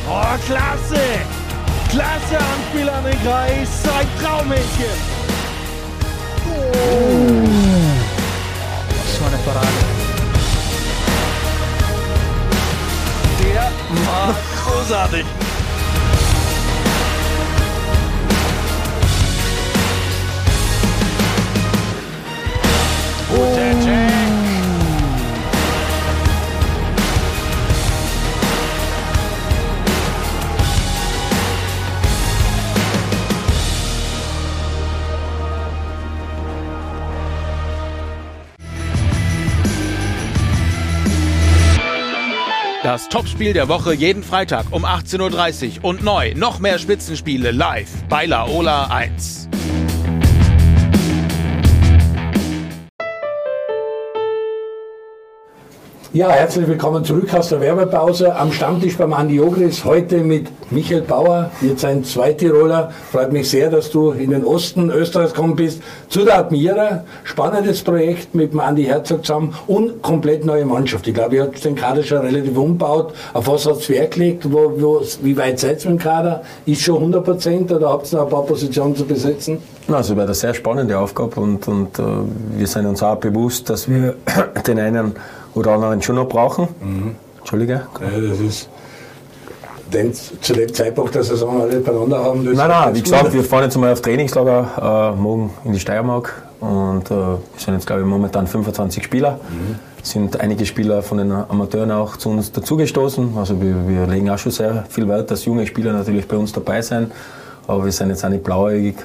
Oh, 0.06 0.38
klasse! 0.46 1.00
Klasse 1.88 2.36
Anspiel 2.36 2.88
an 2.88 3.04
den 3.04 3.22
Kreis. 3.22 3.68
Ein 3.96 4.06
Traummädchen. 4.20 4.98
Oh. 6.46 7.44
So 9.16 9.24
eine 9.24 9.36
Parade. 9.38 9.68
Der 13.40 13.70
war 14.06 14.34
großartig. 14.64 15.23
Das 42.94 43.08
Topspiel 43.08 43.52
der 43.52 43.66
Woche 43.66 43.92
jeden 43.92 44.22
Freitag 44.22 44.66
um 44.70 44.84
18.30 44.84 45.78
Uhr 45.78 45.84
und 45.84 46.04
neu 46.04 46.32
noch 46.36 46.60
mehr 46.60 46.78
Spitzenspiele 46.78 47.50
live 47.50 47.90
bei 48.08 48.24
Laola 48.24 48.84
1. 48.86 49.43
Ja, 56.14 56.30
herzlich 56.30 56.68
willkommen 56.68 57.04
zurück 57.04 57.34
aus 57.34 57.48
der 57.48 57.60
Werbepause 57.60 58.36
am 58.36 58.52
Stammtisch 58.52 58.96
beim 58.96 59.12
Andi 59.12 59.40
Ogris. 59.40 59.84
Heute 59.84 60.18
mit 60.18 60.46
Michael 60.70 61.00
Bauer, 61.00 61.50
jetzt 61.60 61.84
ein 61.84 62.04
Zweitiroler. 62.04 62.92
Freut 63.10 63.32
mich 63.32 63.50
sehr, 63.50 63.68
dass 63.68 63.90
du 63.90 64.12
in 64.12 64.30
den 64.30 64.44
Osten 64.44 64.90
Österreichs 64.90 65.34
gekommen 65.34 65.56
bist. 65.56 65.82
Zu 66.08 66.24
der 66.24 66.38
Admira. 66.38 67.02
Spannendes 67.24 67.82
Projekt 67.82 68.32
mit 68.32 68.52
dem 68.52 68.60
Andi 68.60 68.84
Herzog 68.84 69.26
zusammen 69.26 69.56
und 69.66 70.02
komplett 70.02 70.44
neue 70.44 70.64
Mannschaft. 70.64 71.08
Ich 71.08 71.14
glaube, 71.14 71.34
ihr 71.34 71.42
habt 71.42 71.64
den 71.64 71.74
Kader 71.74 72.04
schon 72.04 72.18
relativ 72.18 72.56
umgebaut. 72.56 73.12
Auf 73.32 73.48
was 73.48 73.66
hat 73.66 73.78
es 73.78 73.88
Wert 73.88 74.12
gelegt? 74.12 74.52
Wo, 74.52 74.72
wo, 74.76 75.02
wie 75.22 75.36
weit 75.36 75.58
seid 75.58 75.84
ihr 75.84 75.90
mit 75.90 75.98
dem 75.98 76.04
Kader? 76.04 76.42
Ist 76.64 76.82
schon 76.82 76.98
100 76.98 77.24
Prozent 77.24 77.72
oder 77.72 77.88
habt 77.88 78.12
ihr 78.12 78.18
noch 78.18 78.26
ein 78.26 78.30
paar 78.30 78.44
Positionen 78.44 78.94
zu 78.94 79.04
besetzen? 79.04 79.58
Also 79.90 80.16
war 80.16 80.22
eine 80.22 80.34
sehr 80.34 80.54
spannende 80.54 80.96
Aufgabe 80.96 81.40
und, 81.40 81.66
und 81.66 81.98
äh, 81.98 82.02
wir 82.56 82.68
sind 82.68 82.86
uns 82.86 83.02
auch 83.02 83.16
bewusst, 83.16 83.68
dass 83.68 83.88
wir 83.88 84.14
den 84.66 84.78
einen 84.78 85.14
oder 85.54 85.72
anderen 85.72 86.02
schon 86.02 86.16
noch 86.16 86.28
brauchen. 86.28 86.68
Entschuldige. 87.38 87.86
Ja, 88.00 88.28
das 88.30 88.40
ist 88.40 88.68
denn 89.92 90.12
zu 90.12 90.52
dem 90.52 90.72
Zeitpunkt 90.72 91.14
der 91.14 91.22
Saison 91.22 91.60
alle 91.60 91.80
beieinander 91.80 92.22
haben. 92.24 92.42
Nein, 92.42 92.56
nein, 92.56 92.94
wie 92.94 93.02
gesagt, 93.02 93.32
wir 93.32 93.44
fahren 93.44 93.64
jetzt 93.64 93.76
einmal 93.76 93.92
auf 93.92 94.00
Trainingslager 94.00 95.12
äh, 95.16 95.20
morgen 95.20 95.50
in 95.64 95.72
die 95.72 95.78
Steiermark 95.78 96.42
und 96.60 97.10
äh, 97.10 97.14
wir 97.14 97.40
sind 97.56 97.74
jetzt, 97.74 97.86
glaube 97.86 98.02
ich, 98.02 98.08
momentan 98.08 98.46
25 98.46 99.04
Spieler. 99.04 99.38
Es 100.02 100.10
sind 100.10 100.38
einige 100.40 100.66
Spieler 100.66 101.02
von 101.02 101.18
den 101.18 101.32
Amateuren 101.32 101.90
auch 101.90 102.16
zu 102.16 102.28
uns 102.28 102.52
dazugestoßen. 102.52 103.38
Also 103.38 103.60
wir, 103.60 103.88
wir 103.88 104.06
legen 104.06 104.28
auch 104.30 104.38
schon 104.38 104.52
sehr 104.52 104.84
viel 104.88 105.08
Wert, 105.08 105.30
dass 105.30 105.44
junge 105.44 105.66
Spieler 105.66 105.92
natürlich 105.92 106.28
bei 106.28 106.36
uns 106.36 106.52
dabei 106.52 106.82
sind. 106.82 107.12
Aber 107.66 107.84
wir 107.84 107.92
sind 107.92 108.10
jetzt 108.10 108.24
auch 108.24 108.28
nicht 108.28 108.44
blauäugig 108.44 108.96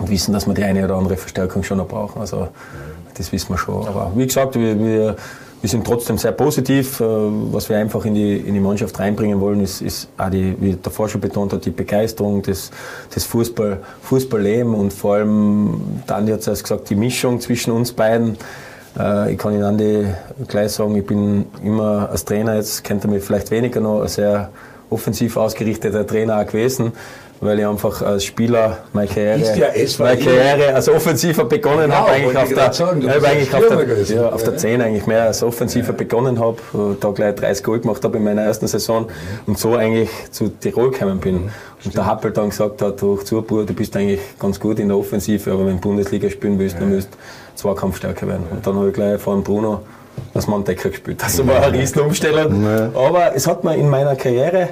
und 0.00 0.10
wissen, 0.10 0.32
dass 0.32 0.46
wir 0.46 0.54
die 0.54 0.64
eine 0.64 0.84
oder 0.84 0.96
andere 0.96 1.16
Verstärkung 1.16 1.62
schon 1.62 1.78
noch 1.78 1.86
brauchen. 1.86 2.20
Also 2.20 2.48
das 3.14 3.30
wissen 3.30 3.50
wir 3.50 3.58
schon. 3.58 3.86
Aber 3.86 4.10
wie 4.16 4.26
gesagt, 4.26 4.56
wir, 4.56 4.78
wir, 4.78 5.16
wir 5.62 5.70
sind 5.70 5.86
trotzdem 5.86 6.18
sehr 6.18 6.32
positiv. 6.32 7.00
Äh, 7.00 7.04
Was 7.04 7.68
wir 7.68 7.78
einfach 7.78 8.04
in 8.04 8.14
die, 8.14 8.36
in 8.36 8.54
die 8.54 8.60
Mannschaft 8.60 8.98
reinbringen 8.98 9.40
wollen, 9.40 9.60
ist, 9.60 9.80
ist 9.80 10.08
auch 10.16 10.30
die, 10.30 10.54
wie 10.60 10.74
der 10.74 10.92
Forscher 10.92 11.18
betont 11.18 11.52
hat, 11.52 11.64
die 11.64 11.70
Begeisterung, 11.70 12.42
das, 12.42 12.70
das 13.14 13.24
Fußball, 13.24 13.80
Fußballleben 14.02 14.74
und 14.74 14.92
vor 14.92 15.16
allem, 15.16 15.80
Dani 16.06 16.30
hat 16.30 16.46
es 16.46 16.62
gesagt, 16.62 16.90
die 16.90 16.96
Mischung 16.96 17.40
zwischen 17.40 17.72
uns 17.72 17.92
beiden. 17.92 18.36
Äh, 18.98 19.32
Ich 19.32 19.38
kann 19.38 19.54
Ihnen 19.54 19.64
Andi 19.64 20.06
gleich 20.48 20.72
sagen, 20.72 20.94
ich 20.96 21.06
bin 21.06 21.46
immer 21.62 22.10
als 22.10 22.24
Trainer, 22.24 22.54
jetzt 22.56 22.84
kennt 22.84 23.04
er 23.04 23.10
mich 23.10 23.24
vielleicht 23.24 23.50
weniger 23.50 23.80
noch, 23.80 24.02
ein 24.02 24.08
sehr 24.08 24.50
offensiv 24.90 25.36
ausgerichteter 25.36 26.06
Trainer 26.06 26.40
auch 26.40 26.46
gewesen, 26.46 26.92
weil 27.40 27.58
ich 27.58 27.66
einfach 27.66 28.02
als 28.02 28.24
Spieler 28.24 28.78
meine 28.92 29.08
Karriere, 29.08 29.58
ja 29.58 29.66
meine 29.98 30.18
Karriere 30.18 30.74
als 30.74 30.88
Offensiver 30.88 31.44
begonnen 31.44 31.82
Genau, 31.82 31.94
habe, 31.96 32.10
eigentlich 32.12 32.36
auf 32.36 32.48
der, 32.52 32.72
sagen, 32.72 33.02
ich 33.02 33.10
eigentlich 33.10 33.54
auf 33.54 33.68
der, 33.68 33.84
gewesen. 33.84 34.16
ja, 34.16 34.28
auf 34.30 34.42
der 34.42 34.56
10 34.56 34.80
eigentlich 34.80 35.06
mehr 35.06 35.24
als 35.24 35.42
Offensiver 35.42 35.92
begonnen 35.92 36.40
habe, 36.40 36.58
äh, 36.74 36.96
da 36.98 37.10
gleich 37.10 37.34
30 37.34 37.64
Goal 37.64 37.80
gemacht 37.80 38.02
habe 38.04 38.16
in 38.16 38.24
meiner 38.24 38.42
ersten 38.42 38.66
Saison 38.66 39.06
und 39.46 39.58
so 39.58 39.74
eigentlich 39.74 40.10
zu 40.30 40.48
Tirol 40.48 40.90
gekommen 40.90 41.18
bin. 41.18 41.50
Und 41.84 41.94
der 41.94 42.06
Happel 42.06 42.30
dann 42.32 42.50
gesagt 42.50 42.82
hat, 42.82 43.02
durch 43.02 43.24
Zurbur, 43.24 43.64
du 43.66 43.74
bist 43.74 43.94
eigentlich 43.96 44.20
ganz 44.38 44.58
gut 44.58 44.78
in 44.78 44.88
der 44.88 44.96
Offensive, 44.96 45.50
aber 45.52 45.66
wenn 45.66 45.74
du 45.76 45.80
Bundesliga 45.80 46.28
spielen 46.30 46.58
willst, 46.58 46.76
dann 46.80 46.92
musst 46.94 47.08
du 47.12 47.16
Zweikampfstärker 47.56 48.26
werden. 48.26 48.44
Und 48.50 48.66
dann 48.66 48.76
habe 48.76 48.88
ich 48.88 48.94
gleich 48.94 49.20
vor 49.20 49.34
dem 49.34 49.42
Bruno 49.44 49.82
als 50.34 50.46
Manndecker 50.46 50.88
gespielt. 50.88 51.22
Das 51.22 51.46
war 51.46 51.62
eine 51.62 51.78
Riesenumstellung. 51.78 52.66
Aber 52.94 53.34
es 53.34 53.46
hat 53.46 53.64
mir 53.64 53.76
in 53.76 53.88
meiner 53.88 54.16
Karriere 54.16 54.70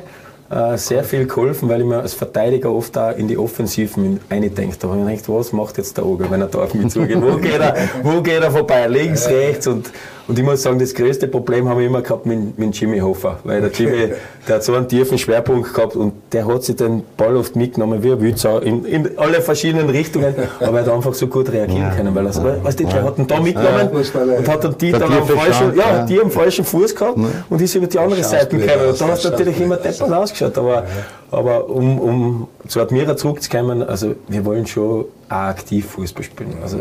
äh, 0.51 0.77
sehr 0.77 1.05
viel 1.05 1.27
geholfen, 1.27 1.69
weil 1.69 1.81
ich 1.81 1.87
mir 1.87 2.01
als 2.01 2.15
Verteidiger 2.15 2.71
oft 2.71 2.95
da 2.95 3.11
in 3.11 3.29
die 3.29 3.39
Offensiven 3.39 4.21
eindenkt. 4.29 4.83
Da 4.83 4.89
habe 4.89 4.99
ich 4.99 5.05
mir 5.05 5.11
gedacht, 5.13 5.29
was 5.29 5.53
macht 5.53 5.79
jetzt 5.79 5.97
der 5.97 6.07
Ogel, 6.07 6.31
wenn 6.31 6.41
er 6.41 6.49
da 6.49 6.59
auf 6.59 6.75
mich 6.75 6.89
zugeht? 6.93 7.21
Wo 7.21 7.37
geht 7.41 7.61
er, 7.61 7.77
wo 8.03 8.21
geht 8.21 8.43
er 8.43 8.51
vorbei? 8.51 8.87
Links, 8.87 9.29
rechts 9.29 9.67
und, 9.67 9.91
Und 10.27 10.39
ich 10.39 10.45
muss 10.45 10.63
sagen, 10.63 10.79
das 10.79 10.95
größte 10.95 11.29
Problem 11.29 11.69
haben 11.69 11.79
wir 11.79 11.87
immer 11.87 12.01
gehabt 12.01 12.25
mit, 12.25 12.59
mit 12.59 12.75
Jimmy 12.75 12.99
Hofer, 12.99 13.41
weil 13.45 13.61
der 13.61 13.71
Jimmy, 13.71 14.15
der 14.49 14.55
hat 14.57 14.65
so 14.65 14.75
einen 14.75 14.89
tiefen 14.89 15.19
Schwerpunkt 15.19 15.75
gehabt 15.75 15.97
und 15.97 16.15
der 16.33 16.47
hat 16.47 16.65
sich 16.65 16.77
den 16.77 17.03
Ball 17.17 17.37
oft 17.37 17.57
mitgenommen, 17.57 18.03
wie 18.03 18.09
er 18.09 18.21
will, 18.21 18.35
so 18.37 18.59
in, 18.59 18.87
in 18.87 19.19
alle 19.19 19.43
verschiedenen 19.43 19.91
Richtungen, 19.91 20.35
aber 20.61 20.79
er 20.79 20.87
hat 20.87 20.93
einfach 20.93 21.13
so 21.13 21.27
gut 21.27 21.53
reagieren 21.53 21.93
können, 21.95 22.15
weil 22.15 22.27
er 22.27 22.33
so, 22.33 22.43
weißt 22.43 22.81
du, 22.81 22.85
der 22.85 23.03
hat 23.03 23.19
ihn 23.19 23.27
da 23.27 23.41
mitgenommen 23.41 23.89
und 23.91 24.49
hat 24.49 24.65
dann 24.65 24.79
die 24.79 24.93
dann 24.93 25.03
am 25.03 25.27
falschen, 25.27 25.77
ja, 25.77 26.07
die 26.07 26.21
am 26.21 26.31
falschen 26.31 26.65
Fuß 26.65 26.95
gehabt 26.95 27.19
und 27.51 27.61
ist 27.61 27.75
über 27.75 27.87
die 27.87 27.99
andere 27.99 28.25
Seite 28.25 28.57
gekommen. 28.57 28.89
Und 28.89 29.01
dann 29.01 29.11
hast 29.11 29.25
du 29.25 29.31
natürlich 29.31 29.61
immer 29.61 29.77
deppert 29.77 30.11
ausgeschaut, 30.11 30.57
aber, 30.57 30.85
aber 31.31 31.69
um, 31.69 31.99
um 31.99 32.49
zu 32.67 32.81
Admira 32.81 33.15
zurückzukommen, 33.15 33.83
also 33.83 34.15
wir 34.29 34.45
wollen 34.47 34.67
schon 34.67 35.05
auch 35.29 35.35
aktiv 35.35 35.87
Fußball 35.91 36.25
spielen. 36.25 36.57
Also 36.63 36.79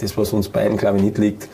das, 0.00 0.16
was 0.16 0.32
uns 0.32 0.48
beiden, 0.48 0.76
glaube 0.76 0.98
ich, 0.98 1.02
nicht 1.02 1.18
liegt, 1.18 1.48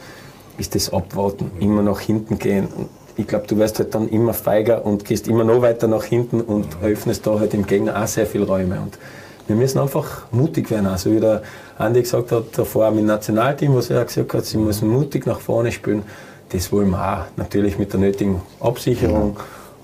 ist 0.58 0.74
das 0.74 0.92
Abwarten, 0.92 1.50
immer 1.60 1.82
nach 1.82 2.00
hinten 2.00 2.38
gehen. 2.38 2.68
Ich 3.16 3.26
glaube, 3.26 3.46
du 3.46 3.56
wirst 3.58 3.78
halt 3.78 3.94
dann 3.94 4.08
immer 4.08 4.34
feiger 4.34 4.84
und 4.84 5.04
gehst 5.04 5.28
immer 5.28 5.44
noch 5.44 5.62
weiter 5.62 5.86
nach 5.86 6.04
hinten 6.04 6.40
und 6.40 6.66
öffnest 6.82 7.26
da 7.26 7.38
halt 7.38 7.52
dem 7.52 7.66
Gegner 7.66 8.02
auch 8.02 8.06
sehr 8.06 8.26
viele 8.26 8.46
Räume. 8.46 8.80
Und 8.80 8.98
wir 9.46 9.56
müssen 9.56 9.78
einfach 9.78 10.22
mutig 10.32 10.70
werden. 10.70 10.86
Also 10.86 11.12
wie 11.12 11.20
der 11.20 11.42
Andi 11.78 12.02
gesagt 12.02 12.32
hat, 12.32 12.44
davor 12.56 12.90
mit 12.90 13.00
dem 13.00 13.06
Nationalteam, 13.06 13.74
was 13.74 13.90
er 13.90 14.02
auch 14.02 14.06
gesagt 14.06 14.34
hat, 14.34 14.44
sie 14.44 14.58
müssen 14.58 14.88
mutig 14.88 15.26
nach 15.26 15.38
vorne 15.38 15.70
spielen. 15.70 16.02
Das 16.50 16.72
wollen 16.72 16.90
wir 16.90 16.98
auch. 16.98 17.24
Natürlich 17.36 17.78
mit 17.78 17.92
der 17.92 18.00
nötigen 18.00 18.40
Absicherung. 18.60 19.36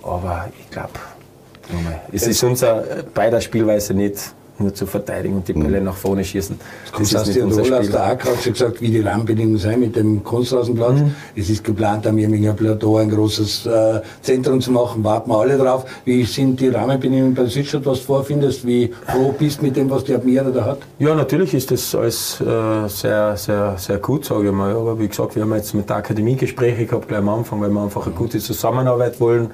Aber 0.02 0.48
ich 0.58 0.70
glaube, 0.70 0.92
es 2.10 2.26
ist 2.26 2.42
unser 2.42 2.82
beider 3.14 3.40
Spielweise 3.40 3.94
nicht 3.94 4.34
nur 4.60 4.74
zu 4.74 4.86
verteidigen 4.86 5.36
und 5.36 5.48
die 5.48 5.52
Bälle 5.52 5.80
mhm. 5.80 5.86
nach 5.86 5.96
vorne 5.96 6.24
schießen. 6.24 6.58
Das, 6.98 7.10
das 7.10 7.28
ist 7.28 7.34
nicht 7.34 7.44
unser 7.44 7.64
Spiel. 7.64 7.76
Aus 7.76 7.90
der 7.90 8.04
AK 8.04 8.24
hat 8.24 8.42
schon 8.42 8.52
gesagt, 8.52 8.80
wie 8.80 8.90
die 8.90 9.00
Rahmenbedingungen 9.00 9.58
sein 9.58 9.80
mit 9.80 9.96
dem 9.96 10.22
Kunstrasenplatz. 10.22 11.00
Mhm. 11.00 11.14
Es 11.36 11.50
ist 11.50 11.64
geplant, 11.64 12.06
am 12.06 12.18
Irminger 12.18 12.52
Plateau 12.52 12.98
ein 12.98 13.10
großes 13.10 13.66
äh, 13.66 14.00
Zentrum 14.22 14.60
zu 14.60 14.70
machen. 14.72 15.02
Warten 15.04 15.30
wir 15.30 15.38
alle 15.38 15.58
drauf. 15.58 15.84
Wie 16.04 16.24
sind 16.24 16.60
die 16.60 16.68
Rahmenbedingungen 16.68 17.34
bei 17.34 17.46
Südstadt, 17.46 17.86
was 17.86 18.00
du 18.00 18.04
vorfindest? 18.04 18.66
Wie 18.66 18.92
froh 19.06 19.34
bist 19.36 19.62
mit 19.62 19.76
dem, 19.76 19.90
was 19.90 20.04
die 20.04 20.14
Admira 20.14 20.50
da 20.50 20.64
hat? 20.64 20.78
Ja, 20.98 21.14
natürlich 21.14 21.54
ist 21.54 21.70
das 21.70 21.94
alles 21.94 22.40
äh, 22.40 22.88
sehr, 22.88 23.36
sehr, 23.36 23.76
sehr 23.78 23.98
gut, 23.98 24.24
sage 24.24 24.48
ich 24.48 24.52
mal. 24.52 24.74
Aber 24.74 24.98
wie 24.98 25.08
gesagt, 25.08 25.34
wir 25.36 25.42
haben 25.42 25.54
jetzt 25.54 25.74
mit 25.74 25.88
der 25.88 25.96
Akademie 25.96 26.36
Gespräche 26.36 26.86
gehabt, 26.86 27.08
gleich 27.08 27.20
am 27.20 27.28
Anfang, 27.28 27.60
weil 27.60 27.70
wir 27.70 27.82
einfach 27.82 28.06
eine 28.06 28.14
gute 28.14 28.38
Zusammenarbeit 28.38 29.20
wollen. 29.20 29.50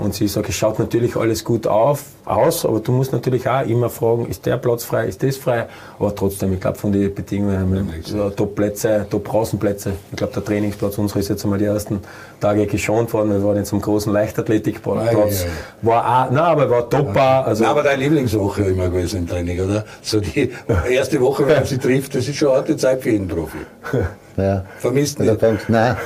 Und 0.00 0.14
sie 0.14 0.28
sagt, 0.28 0.48
es 0.48 0.54
schaut 0.54 0.78
natürlich 0.78 1.16
alles 1.16 1.44
gut 1.44 1.66
auf, 1.66 2.04
aus, 2.24 2.64
aber 2.64 2.80
du 2.80 2.92
musst 2.92 3.12
natürlich 3.12 3.48
auch 3.48 3.66
immer 3.66 3.90
fragen, 3.90 4.26
ist 4.26 4.46
der 4.46 4.56
Platz 4.56 4.84
frei, 4.84 5.06
ist 5.06 5.22
das 5.22 5.36
frei? 5.36 5.66
Aber 5.98 6.14
trotzdem, 6.14 6.52
ich 6.54 6.60
glaube, 6.60 6.78
von 6.78 6.92
den 6.92 7.14
Bedingungen 7.14 7.58
haben 7.58 7.74
wir 7.74 8.34
Top-Plätze, 8.34 9.06
Top-Außenplätze. 9.10 9.92
Ich 10.10 10.16
glaube, 10.16 10.32
der 10.32 10.44
Trainingsplatz 10.44 10.96
unserer 10.98 11.20
ist 11.20 11.28
jetzt 11.28 11.44
einmal 11.44 11.58
die 11.58 11.66
ersten 11.66 12.00
Tage 12.40 12.66
geschont 12.66 13.12
worden. 13.12 13.30
Wir 13.30 13.44
waren 13.44 13.56
jetzt 13.56 13.72
am 13.72 13.80
großen 13.80 14.12
Leichtathletikplatz. 14.12 15.46
War 15.82 16.26
auch, 16.26 16.30
nein, 16.30 16.44
aber 16.44 16.70
war 16.70 16.88
top. 16.88 17.16
Also 17.16 17.64
nein, 17.64 17.70
aber 17.70 17.82
deine 17.82 18.02
Lieblingswoche 18.02 18.62
immer 18.62 18.88
gewesen 18.88 19.20
im 19.20 19.28
Training, 19.28 19.60
oder? 19.60 19.84
So 20.02 20.20
die 20.20 20.50
erste 20.90 21.20
Woche, 21.20 21.46
wenn 21.46 21.56
man 21.56 21.64
sie 21.66 21.78
trifft, 21.78 22.14
das 22.14 22.26
ist 22.26 22.36
schon 22.36 22.48
eine 22.48 22.58
harte 22.58 22.76
Zeit 22.76 23.02
für 23.02 23.10
jeden 23.10 23.28
Profi. 23.28 23.58
Ja. 24.36 24.64
Vermisst 24.78 25.18
nicht? 25.18 25.42
Nein. 25.68 25.96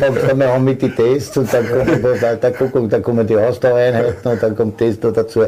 dann 0.00 0.14
fangen 0.14 0.38
wir 0.38 0.52
an 0.52 0.64
mit 0.64 0.82
den 0.82 0.94
Tests 0.94 1.36
und 1.36 1.52
dann 1.52 1.66
kommen, 1.68 2.02
da, 2.20 2.34
da, 2.34 2.50
dann 2.50 3.02
kommen 3.02 3.26
die 3.26 3.36
Ausdauereinheiten 3.36 4.32
und 4.32 4.42
dann 4.42 4.56
kommt 4.56 4.80
das 4.80 5.00
da 5.00 5.10
dazu. 5.10 5.44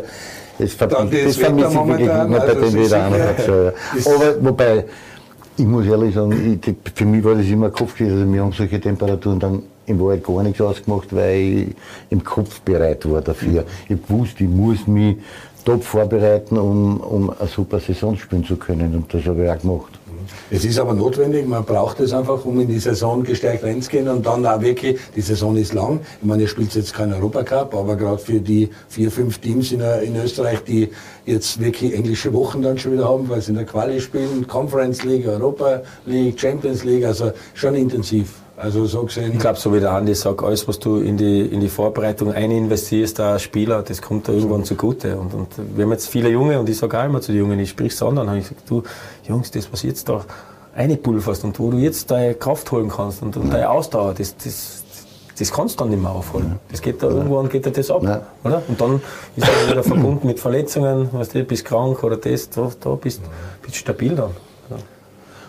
Das, 0.59 0.73
ver 0.75 0.87
dann 0.87 1.11
das, 1.11 1.25
das 1.25 1.37
vermisse 1.37 1.69
ich 1.69 1.75
wirklich 1.75 1.99
nicht 1.99 2.29
mehr 2.29 2.41
bei 2.41 2.55
den 2.55 2.75
Veteranern. 2.75 3.21
Ja. 3.47 4.13
Aber 4.15 4.45
wobei, 4.45 4.85
ich 5.57 5.65
muss 5.65 5.87
ehrlich 5.87 6.15
sagen, 6.15 6.61
ich, 6.65 6.75
für 6.95 7.05
mich 7.05 7.25
war 7.25 7.35
das 7.35 7.47
immer 7.47 7.71
Kopfkino. 7.71 8.15
Also 8.15 8.33
wir 8.33 8.43
haben 8.43 8.53
solche 8.53 8.81
Temperaturen 8.81 9.41
dann 9.41 9.63
im 9.87 10.01
Wald 10.01 10.25
gar 10.25 10.43
nichts 10.43 10.61
ausgemacht, 10.61 11.15
weil 11.15 11.37
ich 11.37 11.67
im 12.11 12.23
Kopf 12.23 12.61
bereit 12.61 13.09
war 13.11 13.21
dafür. 13.21 13.65
Ich 13.89 13.99
wusste, 14.09 14.45
ich 14.45 14.51
muss 14.51 14.87
mich 14.87 15.17
top 15.65 15.85
vorbereiten, 15.85 16.59
um, 16.59 17.01
um 17.01 17.31
eine 17.31 17.49
super 17.49 17.81
Saison 17.81 18.17
spielen 18.17 18.45
zu 18.45 18.57
können. 18.57 18.95
Und 18.95 19.13
das 19.13 19.25
habe 19.27 19.45
ich 19.45 19.51
auch 19.51 19.59
gemacht. 19.59 19.99
Es 20.51 20.65
ist 20.65 20.79
aber 20.79 20.95
notwendig, 20.95 21.47
man 21.47 21.65
braucht 21.65 22.01
es 22.01 22.13
einfach, 22.13 22.45
um 22.45 22.61
in 22.61 22.69
die 22.69 22.79
Saison 22.79 23.23
gestärkt 23.23 23.65
reinzugehen 23.65 24.09
und 24.09 24.27
dann 24.27 24.45
auch 24.45 24.61
wirklich, 24.61 24.99
die 25.17 25.21
Saison 25.21 25.57
ist 25.57 25.73
lang. 25.73 26.01
Ich 26.21 26.27
meine, 26.27 26.43
ihr 26.43 26.49
spielt 26.49 26.75
jetzt 26.75 26.95
keinen 26.95 27.15
Europacup, 27.15 27.75
aber 27.75 27.97
gerade 27.97 28.19
für 28.19 28.41
die 28.41 28.69
vier, 28.89 29.11
fünf 29.11 29.39
Teams 29.39 29.73
in, 29.73 29.81
in, 29.81 30.17
Österreich, 30.17 30.61
die 30.65 30.91
jetzt 31.25 31.61
wirklich 31.61 31.95
englische 31.95 32.33
Wochen 32.33 32.63
dann 32.63 32.79
schon 32.79 32.93
wieder 32.93 33.09
haben, 33.09 33.29
weil 33.29 33.41
sie 33.41 33.51
in 33.51 33.57
der 33.57 33.67
Quali 33.67 34.01
spielen, 34.01 34.47
Conference 34.47 35.05
League, 35.05 35.27
Europa 35.27 35.83
League, 36.07 36.39
Champions 36.39 36.85
League, 36.85 37.05
also 37.05 37.33
schon 37.55 37.75
intensiv. 37.75 38.42
Also 38.63 38.87
so 38.87 39.03
gesehen. 39.03 39.33
Ich 39.33 39.41
glaube, 39.41 39.59
so 39.59 39.75
wie 39.75 39.81
der 39.81 39.91
Andi 39.91 40.15
sagt, 40.15 40.41
alles, 40.45 40.69
was 40.69 40.79
du 40.79 40.99
in 40.99 41.17
die, 41.17 41.41
in 41.41 41.59
die 41.59 41.69
Vorbereitung 41.69 42.33
eininvestierst, 42.33 43.19
als 43.19 43.43
Spieler, 43.43 43.83
das 43.83 44.01
kommt 44.01 44.29
da 44.29 44.33
irgendwann 44.33 44.63
zugute. 44.63 45.17
Und, 45.17 45.35
und 45.35 45.49
wir 45.75 45.85
haben 45.85 45.91
jetzt 45.91 46.07
viele 46.07 46.29
Junge, 46.29 46.61
und 46.61 46.69
ich 46.69 46.79
sage 46.79 46.97
auch 46.97 47.05
immer 47.05 47.21
zu 47.21 47.33
den 47.33 47.41
Jungen, 47.41 47.59
ich 47.59 47.71
sprich 47.71 47.93
es 47.93 48.01
an, 48.05 48.15
dann 48.15 48.29
habe 48.29 48.39
ich 48.39 48.49
gesagt, 48.49 48.71
du, 48.71 48.85
Jungs, 49.27 49.51
das, 49.51 49.73
was 49.73 49.83
jetzt 49.83 50.09
da 50.09 50.25
einpulverst 50.77 51.43
und 51.43 51.59
wo 51.59 51.73
du 51.73 51.79
jetzt 51.79 52.13
deine 52.13 52.35
Kraft 52.35 52.71
holen 52.71 52.89
kannst 52.89 53.21
und, 53.23 53.37
und 53.37 53.53
deine 53.53 53.69
Ausdauer, 53.69 54.15
das, 54.15 54.37
das, 54.37 54.85
das 55.37 55.53
kannst 55.53 55.81
du 55.81 55.85
dann 55.85 55.91
nicht 55.91 56.03
mehr 56.03 56.13
aufholen. 56.13 56.61
Das 56.71 56.81
geht 56.81 57.03
da 57.03 57.09
irgendwann 57.09 57.49
geht 57.49 57.67
da 57.67 57.71
das 57.71 57.91
ab. 57.91 58.05
Ja. 58.05 58.23
Oder? 58.45 58.63
Und 58.69 58.81
dann 58.81 59.03
ist 59.35 59.49
er 59.49 59.73
wieder 59.73 59.83
verbunden 59.83 60.25
mit 60.25 60.39
Verletzungen, 60.39 61.13
weißt 61.13 61.35
du, 61.35 61.43
bist 61.43 61.65
krank 61.65 62.05
oder 62.05 62.17
das, 62.17 62.49
da, 62.49 62.71
da 62.81 62.95
bist 62.95 63.23
du 63.67 63.73
stabil 63.73 64.15
dann. 64.15 64.31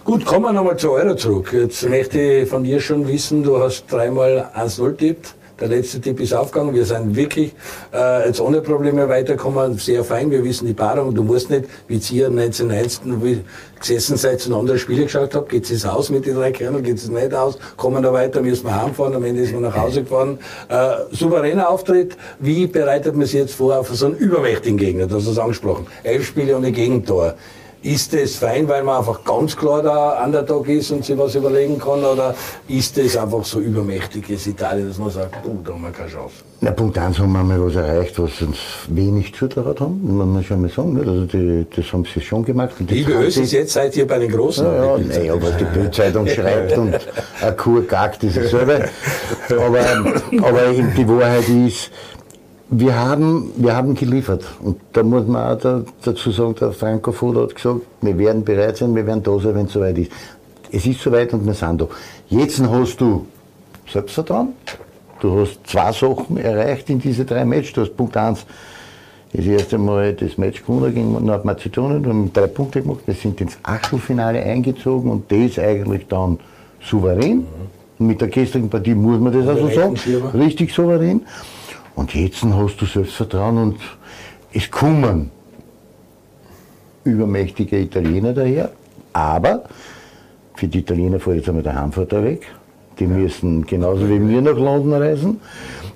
Gut, 0.06 0.26
kommen 0.26 0.44
wir 0.44 0.52
nochmal 0.52 0.76
zu 0.76 0.92
Euro 0.92 1.16
zurück. 1.16 1.54
Jetzt 1.54 1.88
möchte 1.88 2.20
ich 2.20 2.50
von 2.50 2.66
dir 2.66 2.82
schon 2.82 3.08
wissen, 3.08 3.42
du 3.42 3.60
hast 3.60 3.86
dreimal 3.90 4.52
1-0 4.54 4.98
tippt. 4.98 5.34
Der 5.62 5.70
letzte 5.70 6.02
Tipp 6.02 6.20
ist 6.20 6.34
aufgegangen. 6.34 6.76
Wir 6.76 6.84
sind 6.84 7.16
wirklich 7.16 7.54
äh, 7.94 8.28
jetzt 8.28 8.42
ohne 8.42 8.60
Probleme 8.60 9.08
weitergekommen. 9.08 9.78
Sehr 9.78 10.04
fein. 10.04 10.30
Wir 10.30 10.44
wissen 10.44 10.68
die 10.68 10.74
Paarung. 10.74 11.16
Du 11.16 11.24
musst 11.24 11.50
nicht, 11.50 11.70
wie 11.88 12.02
ihr 12.18 12.28
1990 12.28 13.46
gesessen 13.80 14.18
seid 14.18 14.46
und 14.46 14.54
andere 14.54 14.78
Spiele 14.78 15.04
geschaut 15.04 15.34
habt. 15.36 15.48
Geht 15.48 15.72
es 15.72 15.86
aus 15.86 16.10
mit 16.10 16.26
den 16.26 16.36
drei 16.36 16.52
Kernen? 16.52 16.84
Geht 16.84 16.98
es 16.98 17.08
nicht 17.08 17.34
aus? 17.34 17.58
Kommen 17.78 18.04
wir 18.04 18.12
weiter? 18.12 18.42
Müssen 18.42 18.66
wir 18.66 18.76
heimfahren? 18.76 19.16
Am 19.16 19.24
Ende 19.24 19.44
ist 19.44 19.54
man 19.54 19.62
nach 19.62 19.78
Hause 19.78 20.04
gefahren. 20.04 20.38
Äh, 20.68 21.16
souveräner 21.16 21.70
Auftritt. 21.70 22.18
Wie 22.40 22.68
bereitet 22.68 23.16
man 23.16 23.26
sich 23.26 23.40
jetzt 23.40 23.56
vor 23.56 23.80
auf 23.80 23.88
so 23.88 24.08
einen 24.08 24.18
übermächtigen 24.18 24.78
Gegner? 24.78 25.08
Du 25.08 25.16
hast 25.16 25.28
es 25.28 25.40
angesprochen. 25.40 25.88
Elf 26.04 26.26
Spiele 26.26 26.58
ohne 26.58 26.74
Gegentor. 26.74 27.36
Ist 27.84 28.14
es 28.14 28.38
fein, 28.38 28.66
weil 28.70 28.82
man 28.82 29.00
einfach 29.00 29.26
ganz 29.26 29.58
klar 29.58 29.84
der 29.84 30.24
Underdog 30.26 30.70
ist 30.70 30.90
und 30.92 31.04
sich 31.04 31.18
was 31.18 31.36
überlegen 31.36 31.78
kann, 31.78 32.02
oder 32.06 32.34
ist 32.70 32.98
es 32.98 33.18
einfach 33.18 33.44
so 33.44 33.60
übermächtiges 33.60 34.48
Italien, 34.48 34.88
dass 34.88 34.98
man 34.98 35.10
sagt, 35.10 35.36
oh, 35.46 35.58
da 35.66 35.74
haben 35.74 35.82
wir 35.82 35.92
keine 35.92 36.10
Chance? 36.10 36.36
Na, 36.62 36.72
Punkt 36.72 36.98
1 36.98 37.20
haben 37.20 37.34
wir 37.34 37.44
mal 37.44 37.62
was 37.62 37.76
erreicht, 37.76 38.18
was 38.18 38.42
uns 38.42 38.58
wenig 38.88 39.36
zutraut 39.36 39.82
haben, 39.82 40.00
muss 40.02 40.26
man 40.26 40.44
schon 40.46 40.62
mal 40.62 40.70
sagen. 40.70 40.98
Also 40.98 41.26
die, 41.26 41.66
das 41.76 41.92
haben 41.92 42.06
sie 42.06 42.22
schon 42.22 42.46
gemacht. 42.46 42.72
Und 42.80 42.90
Liebe 42.90 43.12
Ösis, 43.12 43.52
jetzt 43.52 43.74
seid 43.74 43.98
ihr 43.98 44.08
bei 44.08 44.20
den 44.20 44.32
Großen. 44.32 44.66
Ja, 44.66 44.96
ja 44.96 44.98
nee, 44.98 45.30
aber 45.30 45.52
die 45.52 45.66
Bildzeitung 45.66 46.26
schreibt 46.30 46.78
und 46.78 46.96
ein 47.42 47.58
Kur 47.58 47.82
gagt, 47.82 48.24
ist 48.24 48.36
selber. 48.36 48.86
Aber, 49.50 49.80
aber 50.42 50.72
die 50.72 51.10
Wahrheit 51.10 51.50
ist, 51.50 51.92
wir 52.80 52.98
haben, 52.98 53.52
wir 53.58 53.76
haben 53.76 53.94
geliefert. 53.96 54.44
Und 54.62 54.78
da 54.94 55.04
muss 55.04 55.28
man 55.28 55.52
auch 55.52 55.60
da, 55.60 55.84
dazu 56.04 56.32
sagen, 56.32 56.56
der 56.60 56.72
Franco 56.72 57.12
Foda 57.12 57.42
hat 57.42 57.56
gesagt, 57.56 57.82
wir 58.02 58.18
werden 58.18 58.44
bereit 58.44 58.78
sein, 58.78 58.96
wir 58.96 59.06
werden 59.06 59.24
da 59.24 59.38
sein, 59.40 59.56
wenn 59.56 59.66
es 59.66 59.74
soweit 59.74 59.98
ist. 59.98 60.12
Es 60.72 60.86
ist 60.86 61.02
soweit 61.02 61.34
und 61.34 61.46
wir 61.46 61.54
sind 61.54 61.82
da. 61.82 61.88
Jetzt 62.30 62.62
hast 62.62 63.00
du 63.00 63.26
Selbstvertrauen. 63.92 64.50
Du 65.20 65.40
hast 65.40 65.60
zwei 65.66 65.92
Sachen 65.92 66.38
erreicht 66.38 66.90
in 66.90 67.00
diese 67.00 67.26
drei 67.26 67.46
Matches. 67.46 67.74
Du 67.74 67.82
hast 67.82 67.96
Punkt 67.96 68.18
1 68.18 68.46
das 69.34 69.46
erste 69.46 69.78
Mal 69.78 70.14
das 70.14 70.38
Match 70.38 70.62
gewonnen 70.62 70.94
gegen 70.94 71.26
Nordmazedonien. 71.26 72.04
Wir 72.04 72.10
haben 72.10 72.34
drei 72.34 72.48
Punkte 72.48 72.82
gemacht. 72.82 73.00
Wir 73.06 73.14
sind 73.14 73.40
ins 73.42 73.58
Achtelfinale 73.64 74.42
eingezogen 74.42 75.12
und 75.12 75.32
das 75.32 75.60
eigentlich 75.60 76.08
dann 76.08 76.40
souverän. 76.82 77.46
Und 78.00 78.08
mit 78.08 78.22
der 78.22 78.28
gestrigen 78.28 78.70
Partie 78.70 78.96
muss 78.96 79.20
man 79.20 79.34
das 79.34 79.48
also 79.48 79.70
sagen. 79.70 79.96
Richtig 80.34 80.74
souverän. 80.74 81.22
Und 81.96 82.14
jetzt 82.16 82.44
hast 82.44 82.78
du 82.78 82.86
Selbstvertrauen 82.86 83.58
und 83.58 83.80
es 84.52 84.70
kommen 84.70 85.32
übermächtige 87.04 87.80
Italiener 87.80 88.34
daher, 88.34 88.72
aber 89.12 89.64
für 90.56 90.68
die 90.68 90.80
Italiener 90.80 91.20
fällt 91.20 91.38
jetzt 91.38 91.50
einmal 91.50 91.64
der 91.64 91.80
Heimvorteil 91.80 92.24
weg. 92.24 92.48
Die 93.00 93.08
müssen 93.08 93.66
genauso 93.66 94.08
wie 94.08 94.28
wir 94.28 94.42
nach 94.42 94.56
London 94.58 94.94
reisen. 94.94 95.42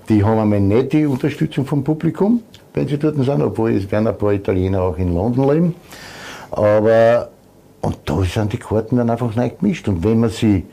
Die 0.10 0.24
haben 0.24 0.40
einmal 0.40 0.60
nicht 0.60 0.94
die 0.94 1.06
Unterstützung 1.06 1.66
vom 1.66 1.84
Publikum, 1.84 2.42
wenn 2.74 2.88
sie 2.88 2.98
dort 2.98 3.16
sind, 3.16 3.42
obwohl 3.42 3.72
es 3.72 3.92
werden 3.92 4.08
ein 4.08 4.18
paar 4.18 4.34
Italiener 4.34 4.82
auch 4.82 4.98
in 4.98 5.14
London 5.14 5.48
leben. 5.48 5.76
Aber, 6.52 7.30
und 7.82 7.98
da 8.06 8.24
sind 8.24 8.54
die 8.54 8.58
Karten 8.58 8.98
dann 8.98 9.10
einfach 9.10 9.36
neu 9.36 9.50
gemischt. 9.50 9.88
Und 9.88 10.04
wenn 10.04 10.20
man 10.20 10.30
sie 10.30 10.66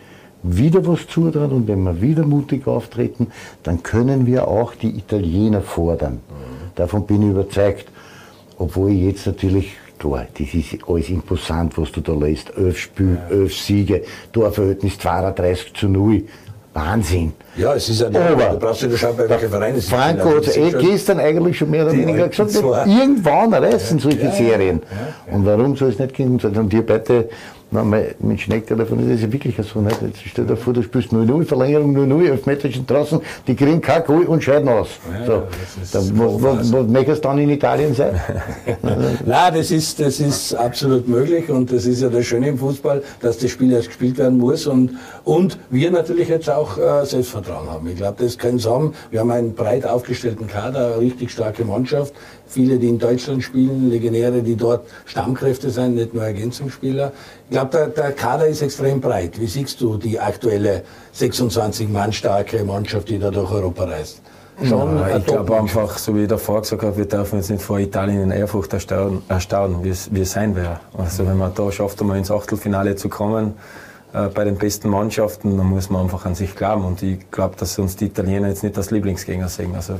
wieder 0.44 0.86
was 0.86 1.06
zutrauen 1.08 1.50
und 1.50 1.68
wenn 1.68 1.82
wir 1.82 2.00
wieder 2.00 2.24
mutig 2.24 2.66
auftreten, 2.66 3.28
dann 3.62 3.82
können 3.82 4.26
wir 4.26 4.46
auch 4.46 4.74
die 4.74 4.96
Italiener 4.96 5.62
fordern. 5.62 6.14
Mhm. 6.14 6.54
Davon 6.74 7.06
bin 7.06 7.22
ich 7.22 7.30
überzeugt. 7.30 7.86
Obwohl 8.58 8.92
ich 8.92 9.00
jetzt 9.00 9.26
natürlich, 9.26 9.72
klar, 9.98 10.26
das 10.38 10.54
ist 10.54 10.78
alles 10.86 11.08
imposant, 11.08 11.76
was 11.76 11.90
du 11.90 12.00
da 12.00 12.12
lässt. 12.12 12.56
Elf 12.56 12.78
Spiele, 12.78 13.18
elf 13.30 13.54
Siege, 13.54 14.02
Torverhältnis 14.32 14.98
32 14.98 15.74
zu 15.74 15.88
0. 15.88 16.22
Wahnsinn. 16.74 17.32
Ja, 17.56 17.74
es 17.74 17.88
ist 17.88 18.00
ja 18.00 18.08
Aber 18.08 18.46
du 18.50 18.58
brauchst 18.58 18.82
ja 18.82 18.96
schauen, 18.96 19.16
bei 19.16 19.28
welchen 19.28 19.48
Vereinen 19.48 19.78
es 19.78 19.88
Franco 19.88 20.36
hat 20.36 20.56
eh 20.56 20.72
gestern 20.72 21.20
eigentlich 21.20 21.56
schon 21.56 21.70
mehr 21.70 21.84
oder 21.84 21.92
weniger 21.92 22.28
gesagt, 22.28 22.52
irgendwann 22.52 23.54
reißen 23.54 24.00
solche 24.00 24.18
Ja, 24.18 24.24
ja, 24.24 24.32
Serien. 24.32 24.82
Und 25.30 25.46
warum 25.46 25.76
soll 25.76 25.90
es 25.90 26.00
nicht 26.00 26.14
gehen? 26.14 26.40
Und 26.42 26.72
die 26.72 26.80
beide, 26.80 27.28
wenn 27.74 27.88
man 27.88 28.04
mit 28.20 28.40
Schneck 28.40 28.66
telefoniert, 28.66 29.08
das 29.08 29.16
ist 29.16 29.22
ja 29.22 29.32
wirklich 29.32 29.56
so. 29.56 29.80
Nicht? 29.80 30.00
Jetzt 30.02 30.20
stell 30.26 30.46
dir 30.46 30.56
vor, 30.56 30.72
du 30.72 30.82
spielst 30.82 31.12
0-0, 31.12 31.44
Verlängerung 31.44 31.96
0-0, 31.96 32.30
Elfmeterchen 32.30 32.86
draußen, 32.86 33.20
die 33.46 33.54
kriegen 33.54 33.80
kein 33.80 34.04
Goal 34.04 34.24
und 34.24 34.42
scheiden 34.42 34.68
aus. 34.68 34.88
so. 35.26 35.42
das 35.50 35.82
ist 35.82 35.94
Dann, 35.94 36.18
wo, 36.18 36.40
wo, 36.40 36.58
wo 36.62 36.82
möchtest 36.84 37.24
du 37.24 37.28
dann 37.28 37.38
in 37.38 37.50
Italien 37.50 37.94
sein? 37.94 38.20
Nein, 39.26 39.54
das 39.54 39.70
ist, 39.70 40.00
das 40.00 40.20
ist 40.20 40.54
absolut 40.54 41.08
möglich 41.08 41.50
und 41.50 41.72
das 41.72 41.86
ist 41.86 42.00
ja 42.00 42.08
das 42.08 42.24
Schöne 42.24 42.48
im 42.48 42.58
Fußball, 42.58 43.02
dass 43.20 43.38
das 43.38 43.50
Spiel 43.50 43.72
erst 43.72 43.88
gespielt 43.88 44.18
werden 44.18 44.38
muss 44.38 44.66
und, 44.66 44.90
und 45.24 45.58
wir 45.70 45.90
natürlich 45.90 46.28
jetzt 46.28 46.48
auch 46.48 46.78
äh, 46.78 47.04
Selbstvertrauen 47.04 47.68
haben. 47.70 47.88
Ich 47.88 47.96
glaube, 47.96 48.22
das 48.22 48.38
können 48.38 48.58
Sie 48.58 48.70
haben. 48.70 48.94
Wir 49.10 49.20
haben 49.20 49.30
einen 49.30 49.54
breit 49.54 49.86
aufgestellten 49.86 50.46
Kader, 50.46 50.94
eine 50.94 50.98
richtig 51.00 51.30
starke 51.30 51.64
Mannschaft. 51.64 52.14
Viele, 52.46 52.78
die 52.78 52.88
in 52.88 52.98
Deutschland 52.98 53.42
spielen, 53.42 53.90
Legionäre, 53.90 54.42
die 54.42 54.54
dort 54.56 54.86
Stammkräfte 55.06 55.70
sind, 55.70 55.96
nicht 55.96 56.14
nur 56.14 56.24
Ergänzungsspieler. 56.24 57.12
Ich 57.48 57.52
glaube, 57.52 57.70
der, 57.72 57.86
der 57.88 58.12
Kader 58.12 58.46
ist 58.46 58.62
extrem 58.62 59.00
breit. 59.00 59.40
Wie 59.40 59.46
siehst 59.46 59.80
du 59.80 59.96
die 59.96 60.20
aktuelle 60.20 60.82
26 61.12 61.88
Mann 61.88 62.12
starke 62.12 62.64
Mannschaft, 62.64 63.08
die 63.08 63.18
da 63.18 63.30
durch 63.30 63.50
Europa 63.50 63.84
reist? 63.84 64.20
Schon 64.62 64.98
Ja, 64.98 65.16
ich 65.16 65.26
glaube 65.26 65.56
einfach, 65.56 65.98
so 65.98 66.14
wie 66.14 66.22
ich 66.22 66.28
davor 66.28 66.60
gesagt 66.60 66.82
habe, 66.82 66.96
wir 66.96 67.06
dürfen 67.06 67.38
uns 67.38 67.48
nicht 67.50 67.62
vor 67.62 67.80
Italien 67.80 68.22
in 68.22 68.30
Ehrfurcht 68.30 68.72
erstaunen, 68.72 69.22
erstaunen 69.28 69.82
wie 69.82 69.88
es 69.88 70.14
wie 70.14 70.20
es 70.20 70.32
sein 70.32 70.54
wäre. 70.54 70.78
Also 70.96 71.26
wenn 71.26 71.36
man 71.36 71.52
da 71.54 71.72
schafft, 71.72 72.00
einmal 72.00 72.18
ins 72.18 72.30
Achtelfinale 72.30 72.94
zu 72.94 73.08
kommen, 73.08 73.54
äh, 74.14 74.28
bei 74.28 74.44
den 74.44 74.56
besten 74.56 74.90
Mannschaften, 74.90 75.56
dann 75.56 75.66
muss 75.66 75.90
man 75.90 76.02
einfach 76.02 76.24
an 76.24 76.36
sich 76.36 76.54
glauben. 76.54 76.84
Und 76.84 77.02
ich 77.02 77.28
glaube, 77.32 77.56
dass 77.58 77.76
uns 77.80 77.96
die 77.96 78.06
Italiener 78.06 78.48
jetzt 78.48 78.62
nicht 78.62 78.78
als 78.78 78.92
Lieblingsgänger 78.92 79.48
sehen. 79.48 79.74
Also 79.74 79.98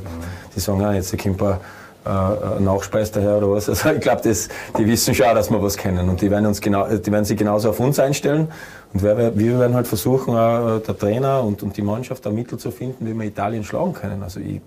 die 0.55 0.59
sagen, 0.61 0.81
ah, 0.85 0.93
jetzt 0.93 1.11
kommt 1.21 1.41
ein 1.41 1.57
äh, 2.05 2.59
Nachspeis 2.61 3.11
daher 3.11 3.37
oder 3.37 3.51
was. 3.51 3.67
Also 3.67 3.89
ich 3.89 3.99
glaube, 3.99 4.21
die 4.23 4.85
wissen 4.87 5.15
schon, 5.15 5.25
auch, 5.25 5.33
dass 5.33 5.49
wir 5.49 5.61
was 5.61 5.75
kennen. 5.75 6.07
Und 6.09 6.21
die 6.21 6.29
werden, 6.29 6.45
uns 6.45 6.61
genau, 6.61 6.87
die 6.87 7.11
werden 7.11 7.25
sich 7.25 7.37
genauso 7.37 7.69
auf 7.69 7.79
uns 7.79 7.99
einstellen. 7.99 8.49
Und 8.93 9.03
wir, 9.03 9.35
wir 9.35 9.59
werden 9.59 9.75
halt 9.75 9.87
versuchen, 9.87 10.35
äh, 10.35 10.79
der 10.79 10.97
Trainer 10.97 11.43
und, 11.43 11.63
und 11.63 11.75
die 11.75 11.81
Mannschaft 11.81 12.25
da 12.25 12.29
Mittel 12.29 12.57
zu 12.57 12.71
finden, 12.71 13.05
wie 13.05 13.13
wir 13.13 13.25
Italien 13.25 13.63
schlagen 13.63 13.93
können. 13.93 14.21
Also 14.23 14.39
ich, 14.39 14.61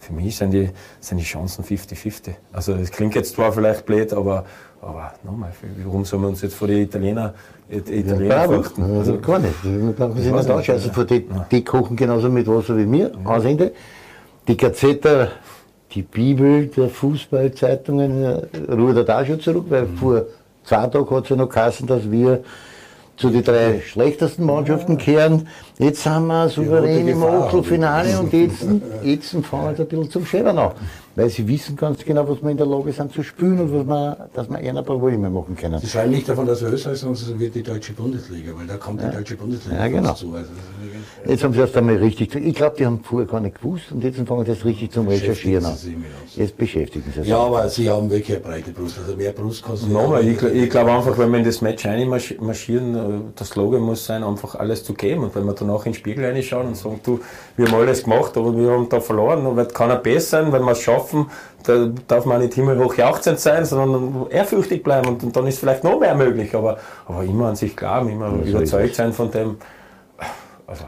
für 0.00 0.12
mich 0.12 0.36
sind 0.36 0.50
die, 0.50 0.68
sind 1.00 1.18
die 1.18 1.24
Chancen 1.24 1.64
50-50. 1.64 2.34
Also 2.52 2.74
es 2.74 2.90
klingt 2.90 3.14
jetzt 3.14 3.34
zwar 3.34 3.52
vielleicht 3.52 3.86
blöd, 3.86 4.12
aber, 4.12 4.44
aber 4.82 5.14
nochmal, 5.22 5.52
warum 5.84 6.04
sollen 6.04 6.22
wir 6.22 6.28
uns 6.28 6.42
jetzt 6.42 6.56
vor 6.56 6.68
die 6.68 6.82
Italiener, 6.82 7.34
die 7.70 7.76
Italiener 7.76 8.24
Ja, 8.26 8.44
fürchten? 8.48 8.82
also 8.82 9.18
gar 9.20 9.38
nicht. 9.38 9.54
Wir 9.62 9.96
weiß 10.32 10.46
nicht. 10.48 10.70
Also 10.70 11.04
die, 11.04 11.26
ja. 11.26 11.46
die 11.50 11.64
kochen 11.64 11.96
genauso 11.96 12.28
mit 12.28 12.46
Wasser 12.46 12.76
wie 12.76 12.90
wir. 12.90 13.12
Ausende. 13.24 13.72
Die 14.46 14.56
Gazzetta, 14.58 15.28
die 15.94 16.02
Bibel 16.02 16.66
der 16.66 16.88
Fußballzeitungen, 16.88 18.24
äh, 18.24 18.72
ruht 18.72 19.08
da 19.08 19.24
schon 19.24 19.40
zurück, 19.40 19.66
weil 19.68 19.82
Mhm. 19.82 19.96
vor 19.96 20.22
zwei 20.64 20.86
Tagen 20.86 21.10
hat 21.10 21.24
es 21.24 21.30
ja 21.30 21.36
noch 21.36 21.48
geheißen, 21.48 21.86
dass 21.86 22.10
wir 22.10 22.40
zu 23.16 23.30
den 23.30 23.44
drei 23.44 23.80
schlechtesten 23.86 24.44
Mannschaften 24.44 24.98
kehren. 24.98 25.46
Jetzt 25.78 26.02
sind 26.02 26.26
wir 26.26 26.48
souverän 26.48 27.06
im. 27.06 27.22
Achtelfinale 27.22 28.18
und 28.18 28.32
jetzt, 28.32 28.66
jetzt 29.02 29.30
fangen 29.30 29.42
wir 29.50 29.68
ein 29.68 29.86
bisschen 29.86 30.10
zum 30.10 30.26
Schädern 30.26 30.58
an. 30.58 30.72
Weil 31.16 31.30
sie 31.30 31.46
wissen 31.46 31.76
ganz 31.76 32.04
genau, 32.04 32.28
was 32.28 32.42
wir 32.42 32.50
in 32.50 32.56
der 32.56 32.66
Lage 32.66 32.92
sind 32.92 33.12
zu 33.12 33.22
spielen 33.22 33.60
und 33.60 33.72
was 33.72 33.86
wir, 33.86 34.28
dass 34.34 34.48
wir 34.50 34.58
eher 34.58 34.70
ein 34.76 34.84
paar 34.84 34.98
Probleme 34.98 35.30
machen 35.30 35.56
können. 35.56 35.78
Sie 35.78 35.86
schreiben 35.86 36.10
nicht 36.10 36.28
davon, 36.28 36.46
dass 36.46 36.60
wir 36.60 36.70
Österreich 36.72 36.98
sind, 36.98 37.16
sondern 37.16 37.38
wird 37.40 37.54
die 37.54 37.62
deutsche 37.62 37.92
Bundesliga, 37.92 38.52
weil 38.56 38.66
da 38.66 38.76
kommt 38.76 39.00
die 39.00 39.10
deutsche 39.10 39.36
Bundesliga 39.36 39.78
Ja, 39.78 39.88
genau. 39.88 40.08
dazu. 40.08 40.32
Also, 40.34 40.50
das 41.22 41.30
Jetzt 41.30 41.44
haben 41.44 41.54
sie 41.54 41.60
erst 41.60 41.76
einmal 41.76 41.96
richtig, 41.96 42.34
ich 42.34 42.54
glaube, 42.54 42.76
die 42.76 42.84
haben 42.84 43.00
vorher 43.02 43.28
gar 43.28 43.40
nicht 43.40 43.60
gewusst 43.60 43.92
und 43.92 44.02
jetzt 44.02 44.18
fangen 44.26 44.44
sie 44.44 44.52
das 44.52 44.64
richtig 44.64 44.90
zum 44.92 45.06
Recherchieren 45.08 45.64
an. 45.64 45.72
Beschäftigen 45.72 45.76
sie 45.76 45.86
sich 45.86 45.96
mit 45.96 46.22
uns. 46.22 46.36
Jetzt 46.36 46.56
beschäftigen 46.56 47.04
sie 47.14 47.20
sich. 47.20 47.28
ja, 47.28 47.38
aber 47.38 47.68
sie 47.68 47.88
haben 47.88 48.10
wirklich 48.10 48.36
eine 48.36 48.44
breite 48.44 48.70
Brust. 48.72 48.98
Also 48.98 49.16
mehr 49.16 49.32
Brust 49.32 49.64
kannst 49.64 49.84
du 49.84 49.88
Nochmal, 49.88 50.26
ich, 50.26 50.42
ich 50.42 50.68
glaube 50.68 50.92
einfach, 50.92 51.16
wenn 51.16 51.30
wir 51.30 51.38
in 51.38 51.44
das 51.44 51.60
Match 51.62 51.86
reinmarschieren, 51.86 52.94
äh, 52.94 53.38
der 53.38 53.46
Slogan 53.46 53.82
muss 53.82 54.04
sein, 54.04 54.24
einfach 54.24 54.56
alles 54.56 54.82
zu 54.82 54.94
geben. 54.94 55.22
Und 55.24 55.34
wenn 55.36 55.44
wir 55.44 55.52
danach 55.54 55.86
in 55.86 55.92
den 55.92 55.94
Spiegel 55.94 56.24
reinschauen 56.24 56.66
und 56.66 56.76
sagen, 56.76 56.98
du, 57.04 57.20
wir 57.56 57.66
haben 57.66 57.74
alles 57.74 58.02
gemacht, 58.02 58.36
aber 58.36 58.56
wir 58.56 58.70
haben 58.70 58.88
da 58.88 59.00
verloren, 59.00 59.44
dann 59.44 59.56
wird 59.56 59.72
keiner 59.74 59.96
besser 59.96 60.24
sein, 60.42 60.52
wenn 60.52 60.62
wir 60.62 60.72
es 60.72 60.80
schaffen, 60.80 61.03
da 61.64 61.90
darf 62.06 62.24
man 62.24 62.40
nicht 62.40 62.54
himmelhoch 62.54 62.94
jauchzend 62.96 63.40
sein, 63.40 63.64
sondern 63.64 64.26
ehrfürchtig 64.30 64.82
bleiben 64.82 65.08
und, 65.08 65.24
und 65.24 65.36
dann 65.36 65.46
ist 65.46 65.58
vielleicht 65.58 65.84
noch 65.84 65.98
mehr 65.98 66.14
möglich. 66.14 66.54
Aber, 66.54 66.78
aber 67.06 67.24
immer 67.24 67.48
an 67.48 67.56
sich 67.56 67.76
glauben, 67.76 68.10
immer 68.10 68.40
ist 68.42 68.50
überzeugt 68.50 68.94
sein 68.94 69.12
von 69.12 69.30
dem. 69.30 69.56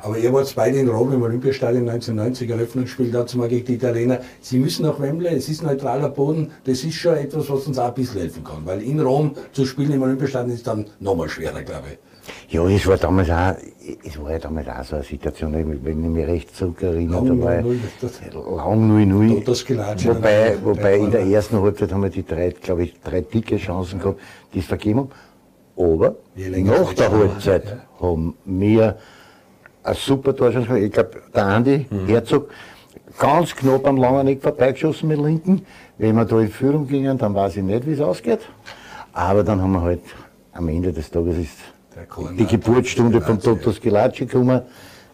Aber 0.03 0.17
ihr 0.17 0.33
wart 0.33 0.53
beide 0.57 0.79
in 0.79 0.89
Rom 0.89 1.12
im 1.12 1.23
Olympiastadion 1.23 1.89
1990, 1.89 2.49
Eröffnungsspiel 2.49 3.11
dazu 3.11 3.37
mal 3.37 3.49
gegen 3.49 3.67
die 3.67 3.75
Italiener. 3.75 4.21
Sie 4.41 4.59
müssen 4.59 4.87
nach 4.87 4.99
Wembley, 4.99 5.35
es 5.35 5.51
ist 5.51 5.62
neutraler 5.62 6.09
Boden, 6.09 6.51
das 6.64 6.83
ist 6.83 6.95
schon 6.95 7.17
etwas, 7.17 7.51
was 7.51 7.67
uns 7.67 7.79
auch 7.79 7.89
ein 7.89 7.95
bisschen 7.95 8.21
helfen 8.21 8.43
kann. 8.43 8.64
Weil 8.64 8.83
in 8.83 9.01
Rom 9.01 9.33
zu 9.53 9.67
spielen 9.67 9.93
im 9.93 10.03
Olympiastadion 10.03 10.55
ist 10.55 10.67
dann 10.67 10.87
nochmal 10.99 11.29
schwerer, 11.29 11.62
glaube 11.62 11.89
ich. 11.93 11.99
Ja, 12.49 12.66
es 12.68 12.87
war 12.87 12.97
damals 12.97 13.31
auch, 13.31 13.55
es 14.05 14.20
war 14.22 14.33
ja 14.33 14.39
damals 14.39 14.68
auch 14.68 14.85
so 14.85 14.97
eine 14.97 15.05
Situation, 15.05 15.53
wenn 15.53 15.72
ich 15.72 15.97
mich 16.11 16.27
recht 16.27 16.55
zurückerinnere, 16.57 17.27
Lang 17.27 17.41
da 17.41 17.45
war 17.45 17.53
0-0, 17.62 17.79
das- 18.01 18.20
lang 18.33 18.89
0-0. 18.89 19.35
Totas 19.45 19.64
Gelatsche. 19.64 20.14
Wobei, 20.14 20.57
wobei 20.62 20.97
in 20.99 21.11
der 21.11 21.22
ersten 21.27 21.61
Halbzeit 21.61 21.93
haben 21.93 22.03
wir 22.03 22.11
die 22.11 22.24
drei, 22.24 22.51
glaube 22.51 22.85
ich, 22.85 22.95
drei 23.01 23.20
dicke 23.20 23.57
Chancen 23.57 23.99
gehabt, 24.01 24.20
die 24.55 24.59
es 24.61 24.66
vergeben 24.66 25.01
haben. 25.01 25.11
Aber 25.79 26.16
nach 26.37 26.95
der 26.95 27.12
Halbzeit 27.12 27.77
haben 28.01 28.35
wir 28.45 28.97
eine 29.83 29.95
super 29.95 30.35
Torchance 30.35 30.66
gemacht. 30.66 30.83
Ich 30.83 30.93
glaube, 30.93 31.11
der 31.35 31.45
Andi 31.47 31.87
Herzog 32.07 32.49
ganz 33.18 33.55
knapp 33.55 33.87
am 33.87 33.99
langen 33.99 34.27
Eck 34.29 34.43
vorbeigeschossen 34.43 35.09
mit 35.09 35.18
linken. 35.20 35.62
Wenn 35.99 36.16
wir 36.16 36.24
da 36.24 36.41
in 36.41 36.49
Führung 36.49 36.87
gingen, 36.87 37.18
dann 37.18 37.35
weiß 37.35 37.57
ich 37.59 37.62
nicht, 37.62 37.87
wie 37.87 37.93
es 37.93 38.01
ausgeht. 38.01 38.41
Aber 39.12 39.45
dann 39.45 39.61
haben 39.62 39.72
wir 39.72 39.83
halt 39.83 40.01
am 40.53 40.68
Ende 40.68 40.93
des 40.93 41.11
Tages 41.11 41.37
ist 41.39 41.59
die 42.38 42.47
Geburtsstunde 42.47 43.20
von. 43.20 43.40
Totos 43.40 43.80
Gelatschi 43.80 44.26
gekommen. 44.26 44.62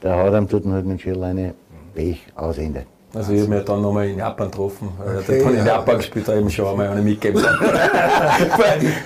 Der 0.02 0.16
haut 0.16 0.34
ihm 0.34 0.48
dort 0.48 0.64
halt 0.66 0.84
mit 0.86 0.98
dem 0.98 0.98
Schirrleine 0.98 1.54
Pech 1.94 2.20
aus 2.34 2.58
Ende. 2.58 2.86
Also 3.14 3.32
ich 3.32 3.42
habe 3.42 3.50
mich 3.50 3.64
dann 3.64 3.82
nochmal 3.82 4.08
in 4.08 4.18
Japan 4.18 4.50
getroffen. 4.50 4.88
Okay, 4.98 5.18
Okay, 5.18 5.38
der 5.38 5.44
hat 5.44 5.52
in 5.52 5.58
ja. 5.58 5.66
Japan 5.66 5.96
gespielt, 5.98 6.28
da 6.28 6.36
eben 6.36 6.50
schon 6.50 6.66
einmal 6.66 6.88
eine 6.88 7.02
mitgegeben. 7.02 7.44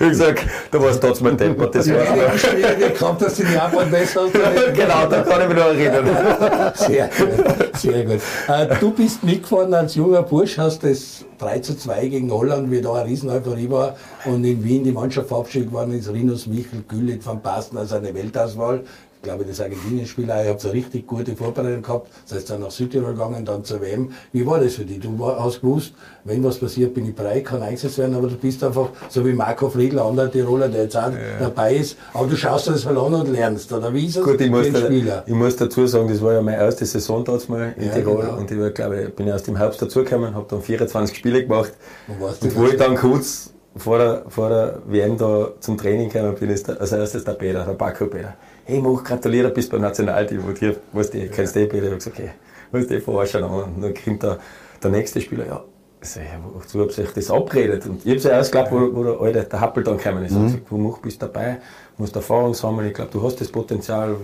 Ich 0.00 0.08
gesagt, 0.08 0.44
da 0.70 0.80
war 0.80 0.90
es 0.90 1.00
trotzdem 1.00 1.28
mein 1.28 1.38
Tempo. 1.38 1.66
Das 1.66 1.88
war 1.88 1.96
Ja, 1.96 2.88
kommt 2.98 3.22
das 3.22 3.38
in 3.40 3.52
Japan 3.52 3.90
besser 3.90 4.26
genau, 4.74 5.06
da 5.08 5.22
kann 5.22 5.42
ich 5.42 5.48
mich 5.48 5.56
noch 5.56 5.66
erinnern. 5.66 6.72
Sehr 6.74 7.08
gut, 7.08 7.76
sehr 7.76 8.04
gut. 8.04 8.20
Äh, 8.48 8.76
du 8.80 8.90
bist 8.92 9.24
mitgefahren 9.24 9.74
als 9.74 9.94
junger 9.94 10.22
Bursch, 10.22 10.58
hast 10.58 10.84
das 10.84 11.24
3 11.38 11.58
zu 11.60 11.76
2 11.76 12.08
gegen 12.08 12.30
Holland, 12.30 12.70
wie 12.70 12.80
da 12.80 12.94
eine 12.94 13.08
riesen 13.08 13.30
Euphorie 13.30 13.70
war 13.70 13.96
und 14.24 14.44
in 14.44 14.62
Wien 14.62 14.84
die 14.84 14.92
Mannschaft 14.92 15.28
verabschiedet 15.28 15.72
worden 15.72 15.98
ist, 15.98 16.08
Rinus 16.08 16.46
Michel, 16.46 16.84
Güllit, 16.88 17.26
Van 17.26 17.40
Basten 17.40 17.76
als 17.78 17.92
eine 17.92 18.14
Weltauswahl. 18.14 18.84
Ich 19.26 19.32
glaube, 19.32 19.44
das 19.44 19.60
Argentinien-Spieler, 19.60 20.44
ihr 20.44 20.50
habt 20.50 20.64
eine 20.64 20.72
richtig 20.72 21.04
gute 21.04 21.34
Vorbereitung 21.34 21.82
gehabt, 21.82 22.10
das 22.28 22.38
heißt 22.38 22.50
dann 22.50 22.60
nach 22.60 22.70
Südtirol 22.70 23.10
gegangen, 23.14 23.44
dann 23.44 23.64
zur 23.64 23.80
WM. 23.80 24.12
Wie 24.32 24.46
war 24.46 24.60
das 24.60 24.74
für 24.74 24.84
dich? 24.84 25.00
Du 25.00 25.18
hast 25.26 25.62
gewusst, 25.62 25.94
wenn 26.22 26.44
was 26.44 26.58
passiert, 26.58 26.94
bin 26.94 27.08
ich 27.08 27.14
bereit, 27.16 27.44
kann 27.44 27.60
eingesetzt 27.60 27.98
werden, 27.98 28.14
aber 28.14 28.28
du 28.28 28.36
bist 28.36 28.62
einfach, 28.62 28.90
so 29.08 29.26
wie 29.26 29.32
Marco 29.32 29.68
Friedl, 29.68 29.98
anderer 29.98 30.30
Tiroler, 30.30 30.68
der 30.68 30.84
jetzt 30.84 30.96
auch 30.96 31.10
dabei 31.40 31.74
ist, 31.74 31.96
aber 32.14 32.28
du 32.28 32.36
schaust 32.36 32.68
dir 32.68 32.70
das 32.74 32.84
mal 32.84 32.96
an 32.98 33.14
und 33.14 33.32
lernst, 33.32 33.72
oder 33.72 33.92
wie 33.92 34.06
ist 34.06 34.16
es 34.16 34.22
Gut, 34.22 34.40
ich 34.40 34.48
muss, 34.48 34.70
da, 34.70 34.88
ich 35.26 35.34
muss 35.34 35.56
dazu 35.56 35.88
sagen, 35.88 36.06
das 36.06 36.22
war 36.22 36.34
ja 36.34 36.40
meine 36.40 36.58
erste 36.58 36.86
Saison 36.86 37.24
damals 37.24 37.48
mal 37.48 37.74
in 37.76 37.86
Ja, 37.88 37.94
Tirol 37.94 38.20
genau. 38.22 38.36
und 38.36 38.48
ich 38.48 38.60
war, 38.60 38.70
glaube 38.70 39.02
ich, 39.02 39.14
bin 39.16 39.26
erst 39.26 39.48
im 39.48 39.56
Herbst 39.56 39.82
dazugekommen, 39.82 40.36
habe 40.36 40.46
dann 40.48 40.62
24 40.62 41.18
Spiele 41.18 41.42
gemacht 41.42 41.72
Und 42.06 42.22
und 42.22 42.54
du 42.54 42.54
wo 42.60 42.66
ich 42.66 42.76
dann 42.76 42.94
kurz 42.94 43.50
vor 43.76 43.98
der, 43.98 44.22
vor 44.28 44.48
der 44.48 44.82
WM 44.86 45.18
da 45.18 45.48
zum 45.60 45.76
Training 45.76 46.08
gekommen 46.10 46.34
bin, 46.36 46.50
ist 46.50 46.68
der, 46.68 46.80
als 46.80 46.92
erstes 46.92 47.24
der 47.24 47.32
Peter, 47.32 47.64
der 47.64 47.72
Paco 47.72 48.06
Peter. 48.06 48.34
Hey, 48.68 48.80
Moch, 48.80 49.04
gratuliere, 49.04 49.50
bist 49.50 49.70
beim 49.70 49.80
Nationalteam 49.80 50.44
und 50.44 50.58
hier, 50.58 50.74
weißt 50.92 51.14
du, 51.14 51.28
kennst 51.28 51.54
du 51.54 51.60
eh 51.60 51.66
Peter? 51.66 51.86
Ich 51.86 51.92
hab 51.92 51.98
gesagt, 51.98 52.18
okay, 52.18 52.30
weißt 52.72 52.90
du, 52.90 53.00
verarschen 53.00 53.44
und 53.44 53.80
dann 53.80 53.94
kommt 53.94 54.24
der, 54.24 54.38
der 54.82 54.90
nächste 54.90 55.20
Spieler, 55.20 55.46
ja, 55.46 55.62
ich 56.02 56.16
ja, 56.16 56.22
wozu 56.52 56.80
habt 56.80 56.98
ihr 56.98 57.04
euch 57.04 57.12
das 57.12 57.30
abgeredet? 57.30 57.86
Und 57.86 58.04
ich 58.04 58.14
hab's 58.14 58.24
ja 58.24 58.30
erst 58.30 58.50
geglaubt, 58.50 58.72
wo, 58.72 58.92
wo 58.92 59.04
der 59.04 59.20
alte, 59.20 59.44
der 59.44 59.60
Happel 59.60 59.84
dann 59.84 59.98
gekommen 59.98 60.24
ist. 60.24 60.32
Ich 60.32 60.36
hab 60.36 60.44
gesagt, 60.46 60.64
wo 60.68 60.98
bist 61.00 61.22
du 61.22 61.26
dabei? 61.26 61.58
Musst 61.96 62.16
Erfahrung 62.16 62.54
sammeln, 62.54 62.88
ich 62.88 62.94
glaube, 62.94 63.12
du 63.12 63.22
hast 63.22 63.40
das 63.40 63.46
Potenzial, 63.46 64.16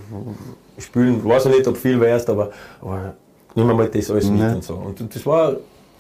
spielen, 0.76 1.24
weiß 1.24 1.47
ich 1.47 1.59
nicht, 1.59 1.68
ob 1.68 1.76
viel 1.76 2.01
wärst, 2.01 2.28
aber, 2.28 2.51
aber 2.80 3.14
nimm 3.55 3.68
mal 3.68 3.86
das 3.86 4.11
alles 4.11 4.28
mit 4.28 4.43
und 4.43 4.64
so. 4.64 4.74
Und 4.74 5.14
das 5.14 5.24
war 5.24 5.55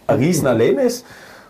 ein 0.08 0.18
Riesenerlebnis 0.18 1.04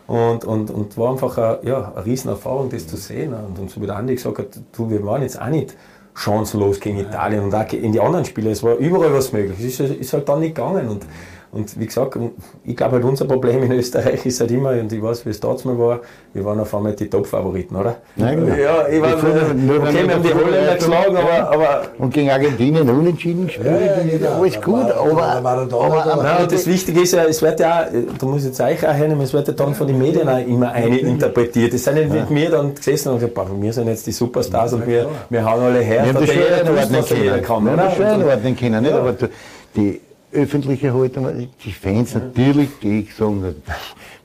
und, 0.06 0.44
und, 0.44 0.70
und 0.70 0.98
war 0.98 1.12
einfach 1.12 1.38
eine, 1.38 1.58
ja, 1.62 1.90
eine 1.96 2.04
Riesenerfahrung, 2.04 2.68
das 2.68 2.86
zu 2.86 2.98
sehen. 2.98 3.32
Und, 3.32 3.58
und 3.58 3.70
so 3.70 3.80
wie 3.80 3.86
der 3.86 3.96
Andi 3.96 4.14
gesagt 4.14 4.38
hat, 4.38 4.48
du, 4.76 4.90
wir 4.90 5.02
waren 5.06 5.22
jetzt 5.22 5.40
auch 5.40 5.48
nicht 5.48 5.74
chancenlos 6.14 6.80
gegen 6.80 6.98
Italien 6.98 7.44
und 7.44 7.54
auch 7.54 7.72
in 7.72 7.92
die 7.92 8.00
anderen 8.00 8.24
Spiele. 8.24 8.50
Es 8.50 8.62
war 8.62 8.76
überall 8.76 9.12
was 9.12 9.32
möglich. 9.32 9.58
Es 9.58 9.80
ist, 9.80 9.94
ist 9.94 10.12
halt 10.12 10.28
dann 10.28 10.40
nicht 10.40 10.54
gegangen. 10.54 10.88
Und, 10.88 11.06
Und 11.52 11.78
wie 11.78 11.84
gesagt, 11.84 12.16
ich 12.64 12.74
glaube 12.74 12.92
halt 12.92 13.04
unser 13.04 13.26
Problem 13.26 13.62
in 13.62 13.72
Österreich 13.72 14.24
ist 14.24 14.40
halt 14.40 14.50
immer, 14.52 14.70
und 14.70 14.90
ich 14.90 15.02
weiß, 15.02 15.26
wie 15.26 15.30
es 15.30 15.38
damals 15.38 15.66
mal 15.66 15.78
war, 15.78 16.00
wir 16.32 16.42
waren 16.46 16.58
auf 16.58 16.74
einmal 16.74 16.94
die 16.94 17.10
Top-Favoriten, 17.10 17.76
oder? 17.76 17.96
Nein, 18.16 18.40
genau. 18.40 18.54
Ja, 18.56 18.88
ich 18.88 19.02
war, 19.02 19.12
okay, 19.12 19.24
wir 19.54 20.14
haben 20.14 20.22
die 20.22 20.32
Holländer 20.32 20.74
geschlagen, 20.76 21.14
aber, 21.14 21.52
aber... 21.52 21.82
Und 21.98 22.14
gegen 22.14 22.30
Argentinien 22.30 22.88
unentschieden 22.88 23.48
gespielt, 23.48 23.66
genau. 24.12 24.40
alles 24.40 24.62
gut, 24.62 24.90
aber... 24.92 25.66
aber, 26.06 26.46
das 26.50 26.66
Wichtige 26.66 27.02
ist 27.02 27.12
ja, 27.12 27.24
es 27.24 27.42
wird 27.42 27.60
ja, 27.60 27.86
da 28.18 28.26
muss 28.26 28.40
ich 28.40 28.46
jetzt 28.46 28.60
euch 28.62 28.88
auch 28.88 28.94
hernehmen, 28.94 29.20
es 29.20 29.34
wird 29.34 29.46
ja 29.48 29.52
dann 29.52 29.74
von 29.74 29.86
den 29.86 29.98
Medien 29.98 30.26
auch 30.30 30.38
immer 30.38 30.72
eine 30.72 30.96
interpretiert. 30.98 31.74
Es 31.74 31.84
sind 31.84 31.98
ja 31.98 32.06
nicht 32.06 32.30
wir 32.30 32.50
dann 32.50 32.74
gesessen 32.74 33.10
und 33.10 33.16
gesagt, 33.16 33.34
boah, 33.34 33.46
wir 33.54 33.72
sind 33.74 33.88
jetzt 33.88 34.06
die 34.06 34.12
Superstars 34.12 34.72
und 34.72 34.86
wir, 34.86 35.06
wir 35.28 35.44
hauen 35.44 35.60
alle 35.60 35.80
her, 35.80 36.04
Wir 36.04 36.14
haben 36.14 36.26
das 36.26 36.32
schon 36.32 36.42
einordnen 36.42 37.04
können. 37.04 37.64
Wir 37.66 37.70
haben 37.72 37.76
das 37.76 37.96
schon 37.96 38.06
einordnen 38.06 38.56
können, 38.56 38.82
nicht? 38.82 38.94
aber 38.94 39.12
du- 39.12 39.28
die 39.76 40.00
öffentliche 40.32 40.94
Haltung, 40.94 41.26
die 41.64 41.72
Fans 41.72 42.14
natürlich, 42.14 42.68
die 42.82 43.06
sagen, 43.16 43.44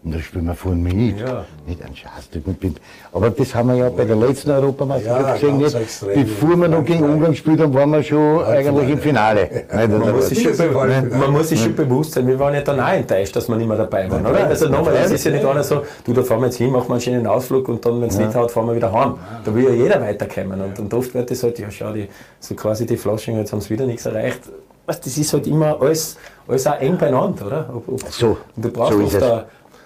und 0.03 0.13
da 0.13 0.19
spielen 0.21 0.45
wir 0.45 0.53
vorne 0.55 0.77
mit. 0.77 1.19
Ja. 1.19 1.45
Nicht 1.67 1.81
ein 1.83 1.95
Scheißdruck. 1.95 2.47
und 2.47 2.59
bin- 2.59 2.75
Aber 3.11 3.29
das 3.29 3.53
haben 3.53 3.69
wir 3.69 3.75
ja 3.75 3.89
bei 3.89 4.05
der 4.05 4.15
letzten 4.15 4.51
Europameisterschaft 4.51 5.25
Ja, 5.27 5.33
gesehen. 5.33 5.57
Nicht? 5.57 5.75
extrem. 5.75 6.23
Bevor 6.23 6.55
wir 6.55 6.67
noch 6.69 6.85
gegen 6.85 7.03
Ungarn 7.03 7.31
gespielt 7.31 7.59
haben, 7.59 7.73
waren 7.73 7.89
wir 7.91 8.03
schon 8.03 8.43
eigentlich 8.45 8.89
im 8.89 8.99
Finale. 8.99 9.41
Nicht? 9.51 9.89
Man 9.89 10.11
muss, 10.15 10.29
sich 10.29 10.43
schon, 10.43 10.55
be- 10.55 11.17
man 11.17 11.31
muss 11.31 11.49
sich 11.49 11.61
schon 11.61 11.75
bewusst 11.75 12.13
sein, 12.13 12.25
wir 12.27 12.39
waren 12.39 12.53
ja 12.53 12.61
dann 12.61 12.79
auch 12.79 12.87
enttäuscht, 12.93 13.35
dass 13.35 13.49
wir 13.49 13.55
nicht 13.57 13.67
mehr 13.67 13.77
dabei 13.77 14.09
waren, 14.09 14.25
oder? 14.25 14.45
Also 14.47 14.69
nochmal, 14.69 14.95
es 14.97 15.11
ist 15.11 15.25
ja 15.25 15.31
nicht 15.31 15.45
einer 15.45 15.63
so, 15.63 15.81
du, 16.05 16.13
da 16.13 16.23
fahren 16.23 16.39
wir 16.39 16.45
jetzt 16.47 16.57
hin, 16.57 16.71
machen 16.71 16.87
wir 16.87 16.93
einen 16.93 17.01
schönen 17.01 17.27
Ausflug 17.27 17.67
und 17.67 17.85
dann, 17.85 17.99
wenn 18.01 18.09
es 18.09 18.17
nicht 18.17 18.33
haut, 18.33 18.51
fahren 18.51 18.67
wir 18.67 18.75
wieder 18.75 18.91
heim. 18.93 19.15
Da 19.43 19.53
will 19.53 19.65
ja 19.65 19.71
jeder 19.71 20.01
weiterkommen. 20.01 20.61
Und, 20.61 20.79
und 20.79 20.93
oft 20.93 21.13
wird 21.13 21.29
das 21.31 21.43
halt, 21.43 21.59
ja 21.59 21.69
schau, 21.69 21.91
die, 21.91 22.07
so 22.39 22.55
quasi 22.55 22.85
die 22.85 22.95
Flaschen, 22.97 23.35
jetzt 23.37 23.51
haben 23.51 23.59
sie 23.61 23.71
wieder 23.71 23.85
nichts 23.85 24.05
erreicht. 24.05 24.39
Weißt, 24.87 25.05
das 25.05 25.17
ist 25.17 25.33
halt 25.33 25.45
immer 25.47 25.79
alles, 25.81 26.15
alles 26.47 26.65
auch 26.65 26.79
eng 26.79 26.97
beieinander, 26.97 27.45
oder? 27.45 27.69
Ob, 27.75 27.89
ob, 27.89 28.01
So, 28.09 28.37
und 28.55 28.65
du 28.65 28.71
brauchst 28.71 28.97
so 28.97 29.03
oft 29.03 29.21
ein 29.21 29.43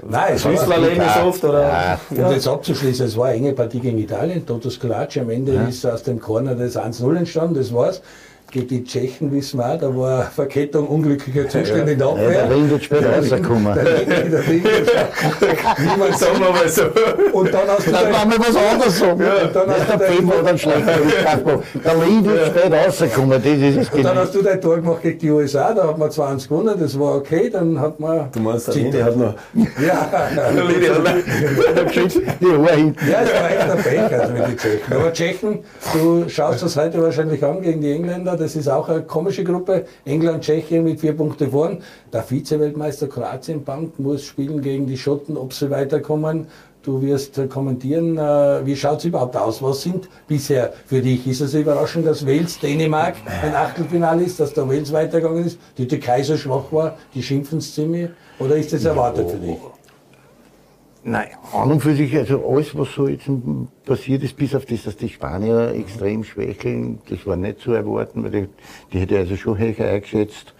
Nein, 0.07 0.33
es 0.35 0.45
war 0.45 0.51
Ja. 0.53 1.25
oft, 1.25 1.43
oder? 1.43 1.61
Ja. 1.61 1.99
Um 2.09 2.17
das 2.17 2.47
abzuschließen, 2.47 3.05
es 3.07 3.17
war 3.17 3.27
eine 3.27 3.37
enge 3.37 3.53
Partie 3.53 3.79
gegen 3.79 3.97
Italien, 3.97 4.45
Totos 4.45 4.79
Klatsch. 4.79 5.17
Am 5.17 5.29
Ende 5.29 5.53
ist 5.69 5.85
aus 5.85 6.03
dem 6.03 6.19
Corner 6.19 6.55
das 6.55 6.75
1-0 6.75 7.15
entstanden, 7.17 7.55
das 7.55 7.73
war's. 7.73 8.01
Gegen 8.51 8.67
die 8.67 8.83
Tschechen 8.83 9.31
wissen 9.31 9.59
wir 9.59 9.65
auch, 9.73 9.79
da 9.79 9.95
war 9.95 10.23
Verkettung 10.23 10.85
unglücklicher 10.87 11.47
Zustände 11.47 11.93
in 11.93 11.97
der 11.99 12.07
Ja, 12.07 12.13
Abwehr. 12.13 12.29
der 12.47 12.49
Ring 12.49 12.69
wird 12.69 12.83
später 12.83 13.15
rausgekommen. 13.15 13.73
Der 13.75 13.85
Ring, 13.85 14.29
der 14.29 14.45
Ring, 14.47 14.63
Niemand 15.79 16.17
Sagen 16.19 16.39
wir 16.39 16.49
mal 16.51 16.67
so. 16.67 16.81
Und 17.31 17.53
dann 17.53 17.61
hast 17.69 17.87
du 17.87 17.91
Dann 17.91 18.11
waren 18.11 18.29
wir 18.29 18.39
was 18.39 18.55
anderes 18.57 18.99
sagen. 18.99 19.13
und 19.13 19.55
dann 19.55 19.69
hast 19.69 19.87
der 19.89 19.97
du 19.97 20.03
den- 20.03 20.13
Film 20.27 20.31
dann 20.45 20.57
schlecht. 20.57 20.83
Der 20.85 22.01
Ring 22.01 22.25
wird 22.25 22.47
später 22.47 22.85
rausgekommen. 22.85 23.41
Das 23.41 23.45
ist 23.53 23.77
es 23.77 23.89
Und 23.89 24.03
dann 24.03 24.17
hast 24.17 24.35
du 24.35 24.41
dein 24.41 24.59
Tor 24.59 24.75
gemacht 24.75 25.01
gegen 25.01 25.19
die 25.19 25.31
USA, 25.31 25.73
da 25.73 25.87
hat 25.87 25.97
man 25.97 26.11
20 26.11 26.49
gewonnen, 26.49 26.75
das 26.77 26.99
war 26.99 27.15
okay, 27.15 27.49
dann 27.49 27.79
hat 27.79 27.99
man. 28.01 28.29
Du 28.33 28.39
meinst, 28.41 28.67
der 28.67 28.75
Ende 28.75 29.03
hat 29.05 29.15
noch. 29.15 29.33
Ja, 29.81 30.09
Der 30.35 30.63
Lidi 30.65 30.87
hat 30.87 31.03
noch- 31.03 31.91
Die 32.41 32.45
Ohr 32.47 32.69
hinten. 32.71 33.09
ja, 33.09 33.21
es 33.21 33.33
war 33.33 33.49
echt 33.49 33.71
ein 33.71 33.77
Pech 33.77 34.19
also 34.19 34.33
mit 34.33 34.47
den 34.47 34.57
Tschechen. 34.57 34.93
Aber 34.93 35.13
Tschechen, 35.13 35.59
du 35.93 36.25
schaust 36.29 36.63
das 36.63 36.75
heute 36.75 37.01
wahrscheinlich 37.01 37.43
an 37.45 37.61
gegen 37.61 37.79
die 37.81 37.91
Engländer, 37.93 38.35
das 38.41 38.55
ist 38.55 38.67
auch 38.67 38.89
eine 38.89 39.03
komische 39.03 39.43
Gruppe. 39.43 39.85
England, 40.03 40.43
Tschechien 40.43 40.83
mit 40.83 40.99
vier 40.99 41.15
Punkten 41.15 41.51
vorn. 41.51 41.83
Der 42.11 42.23
Vize-Weltmeister 42.23 43.07
Kroatien 43.07 43.63
Bank 43.63 43.99
muss 43.99 44.25
spielen 44.25 44.61
gegen 44.61 44.87
die 44.87 44.97
Schotten, 44.97 45.37
ob 45.37 45.53
sie 45.53 45.69
weiterkommen. 45.69 46.47
Du 46.83 46.99
wirst 47.03 47.39
kommentieren, 47.49 48.17
äh, 48.17 48.65
wie 48.65 48.75
schaut 48.75 48.97
es 48.99 49.05
überhaupt 49.05 49.37
aus? 49.37 49.61
Was 49.61 49.83
sind 49.83 50.09
bisher 50.27 50.73
für 50.87 50.99
dich? 50.99 51.27
Ist 51.27 51.41
es 51.41 51.53
überraschend, 51.53 52.07
dass 52.07 52.25
Wales, 52.25 52.59
Dänemark 52.59 53.15
ein 53.43 53.53
Achtelfinale 53.53 54.23
ist, 54.23 54.39
dass 54.39 54.53
der 54.53 54.67
Wales 54.67 54.91
weitergegangen 54.91 55.45
ist, 55.45 55.59
die 55.77 55.87
Türkei 55.87 56.23
so 56.23 56.35
schwach 56.35 56.71
war, 56.71 56.97
die 57.13 57.21
schimpfen 57.21 57.61
ziemlich? 57.61 58.09
Oder 58.39 58.55
ist 58.55 58.73
das 58.73 58.83
erwartet 58.85 59.29
für 59.29 59.37
dich? 59.37 59.57
Nein, 61.03 61.29
an 61.51 61.71
und 61.71 61.79
für 61.79 61.95
sich, 61.95 62.15
also 62.15 62.47
alles, 62.47 62.77
was 62.77 62.93
so 62.93 63.07
jetzt 63.07 63.27
passiert 63.85 64.21
ist, 64.21 64.37
bis 64.37 64.53
auf 64.53 64.65
das, 64.65 64.83
dass 64.83 64.97
die 64.97 65.09
Spanier 65.09 65.73
extrem 65.73 66.23
schwächeln, 66.23 66.99
das 67.09 67.25
war 67.25 67.35
nicht 67.35 67.59
zu 67.59 67.71
erwarten, 67.71 68.23
weil 68.23 68.31
die, 68.31 68.47
die 68.93 68.99
hätte 68.99 69.17
also 69.17 69.35
schon 69.35 69.57
höher 69.57 69.79
eingeschätzt. 69.79 70.53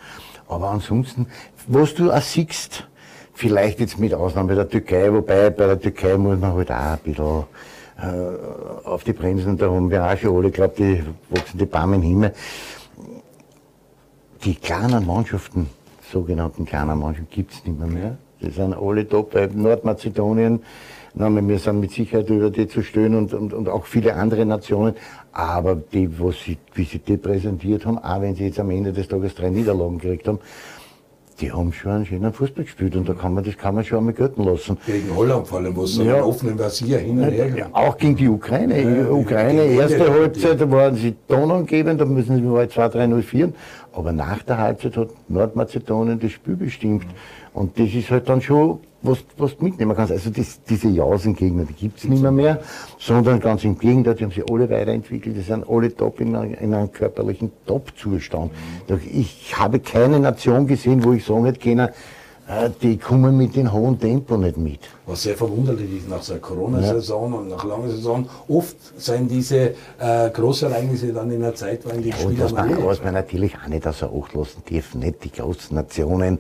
Aber 0.48 0.70
ansonsten, 0.70 1.28
was 1.68 1.94
du 1.94 2.12
auch 2.12 2.22
siehst, 2.22 2.88
vielleicht 3.36 3.80
jetzt 3.80 4.00
mit 4.00 4.16
Ausnahme 4.16 4.56
der 4.56 4.68
Türkei, 4.68 5.14
wobei 5.14 5.52
bei 5.52 5.68
der 5.68 5.80
Türkei 5.80 6.18
muss 6.18 6.40
man 6.40 6.54
halt 6.54 6.72
auch 6.72 6.76
ein 6.76 7.00
bisschen 7.04 7.44
äh, 8.02 8.88
auf 8.88 9.04
die 9.04 9.14
Bremsen, 9.14 9.58
da 9.58 9.70
haben 9.70 9.92
wir 9.92 10.04
auch 10.04 10.18
schon 10.18 10.36
alle, 10.36 10.50
glaube 10.50 10.74
die 10.76 11.04
wachsen 11.30 11.60
die 11.60 11.66
Bäume 11.66 11.98
im 11.98 12.02
Himmel. 12.02 12.34
Die 14.44 14.56
kleinen 14.56 15.06
Mannschaften, 15.06 15.70
sogenannten 16.12 16.66
kleinen 16.66 16.98
Mannschaften, 16.98 17.28
gibt's 17.30 17.64
nicht 17.64 17.78
mehr, 17.78 17.88
mehr. 17.88 18.18
Die 18.42 18.50
sind 18.50 18.74
alle 18.74 19.08
top. 19.08 19.36
Nordmazedonien, 19.54 20.62
na, 21.14 21.30
wir 21.30 21.60
sind 21.60 21.80
mit 21.82 21.92
Sicherheit 21.92 22.30
über 22.30 22.50
die 22.50 22.68
zu 22.68 22.82
stöhnen 22.82 23.18
und, 23.18 23.34
und, 23.34 23.54
und 23.54 23.68
auch 23.70 23.86
viele 23.86 24.16
andere 24.16 24.46
Nationen. 24.46 24.96
Aber 25.34 25.76
die, 25.76 26.10
was 26.20 26.36
sie, 26.46 26.58
wie 26.74 26.86
sie 26.86 27.00
die 27.00 27.18
präsentiert 27.18 27.86
haben, 27.86 27.98
auch 27.98 28.22
wenn 28.22 28.36
sie 28.36 28.46
jetzt 28.46 28.60
am 28.60 28.70
Ende 28.72 28.94
des 28.94 29.08
Tages 29.08 29.36
drei 29.36 29.50
Niederlagen 29.50 29.98
gekriegt 30.00 30.28
haben, 30.28 30.40
die 31.40 31.52
haben 31.52 31.74
schon 31.74 31.92
einen 31.92 32.06
schönen 32.06 32.32
Fußball 32.32 32.66
gespielt 32.66 32.96
und 32.96 33.10
da 33.10 33.14
kann 33.14 33.34
man, 33.34 33.44
das 33.44 33.58
kann 33.58 33.74
man 33.74 33.84
schon 33.84 33.98
einmal 33.98 34.14
gelten 34.14 34.44
lassen. 34.44 34.78
Gegen 34.86 35.16
Holland 35.16 35.48
vor 35.48 35.58
allem, 35.58 35.76
wo 35.76 35.84
es 35.84 35.96
so 35.96 36.04
Ja. 36.04 36.24
offenen 36.24 36.56
Versier 36.58 37.00
hin 37.00 37.18
und 37.20 37.32
her 37.32 37.48
Ja, 37.58 37.68
auch 37.72 37.98
gegen 37.98 38.16
die 38.16 38.28
Ukraine. 38.30 38.80
Ja, 38.82 39.10
Ukraine, 39.10 39.64
erste. 39.64 40.08
Halbzeit, 40.12 40.62
da 40.62 40.70
waren 40.70 40.96
sie 40.96 41.16
tonangebend, 41.28 42.00
da 42.00 42.06
müssen 42.06 42.36
sie 42.36 42.42
mal 42.44 42.66
2-3-0 42.66 43.22
führen. 43.24 43.56
Aber 43.94 44.12
nach 44.14 44.42
der 44.44 44.58
Halbzeit 44.58 44.96
hat 44.98 45.10
Nordmazedonien 45.28 46.20
das 46.20 46.32
Spiel 46.32 46.56
bestimmt. 46.56 47.06
Und 47.54 47.78
das 47.78 47.90
ist 47.94 48.10
halt 48.10 48.30
dann 48.30 48.42
schon, 48.42 48.80
was, 49.02 49.20
was 49.38 49.58
du 49.58 49.66
mitnehmen 49.66 49.96
kannst. 49.96 50.12
Also 50.14 50.30
das, 50.30 50.62
diese 50.64 50.88
Jausengegner, 50.88 51.66
die 51.66 51.74
gibt's 51.74 52.06
nicht 52.06 52.22
mehr, 52.22 52.32
mehr, 52.32 52.62
sondern 52.98 53.40
ganz 53.42 53.64
im 53.66 53.78
Gegenteil, 53.78 54.16
die 54.16 54.24
haben 54.24 54.32
sich 54.32 54.50
alle 54.50 54.70
weiterentwickelt, 54.70 55.36
die 55.36 55.42
sind 55.42 55.68
alle 55.70 55.94
top 55.94 56.22
in, 56.22 56.36
einer- 56.36 56.58
in 56.62 56.74
einem 56.74 56.92
körperlichen 56.92 57.52
Top-Zustand. 57.66 58.52
Ich 59.12 59.54
habe 59.58 59.80
keine 59.80 60.20
Nation 60.20 60.68
gesehen, 60.68 61.04
wo 61.04 61.12
ich 61.14 61.26
sagen 61.26 61.46
hätte 61.46 61.60
können, 61.60 61.90
die 62.82 62.98
kommen 62.98 63.38
mit 63.38 63.56
dem 63.56 63.72
hohen 63.72 64.00
Tempo 64.00 64.38
nicht 64.38 64.58
mit. 64.58 64.80
Was 65.06 65.24
sehr 65.24 65.36
verwunderlich 65.36 65.98
ist 65.98 66.10
nach 66.10 66.22
so 66.22 66.34
einer 66.34 66.42
Corona-Saison 66.42 67.34
und 67.34 67.50
nach 67.50 67.64
langer 67.64 67.90
Saison. 67.90 68.28
Oft 68.48 68.76
sind 68.98 69.30
diese 69.32 69.74
äh, 70.00 70.30
Großereignisse 70.32 71.14
dann 71.14 71.32
in 71.32 71.44
einer 71.44 71.56
Zeit, 71.56 71.86
weil 71.86 72.02
die 72.02 72.12
Und 72.12 72.20
Spieler 72.20 72.46
was 72.46 72.52
man, 72.52 72.86
was 72.86 73.04
man 73.04 73.14
natürlich 73.14 73.56
auch 73.56 73.68
nicht 73.68 73.86
außer 73.88 74.10
Acht 74.12 74.34
lassen 74.34 74.64
darf, 74.70 74.96
nicht 74.96 75.24
die 75.24 75.32
großen 75.32 75.76
Nationen 75.76 76.40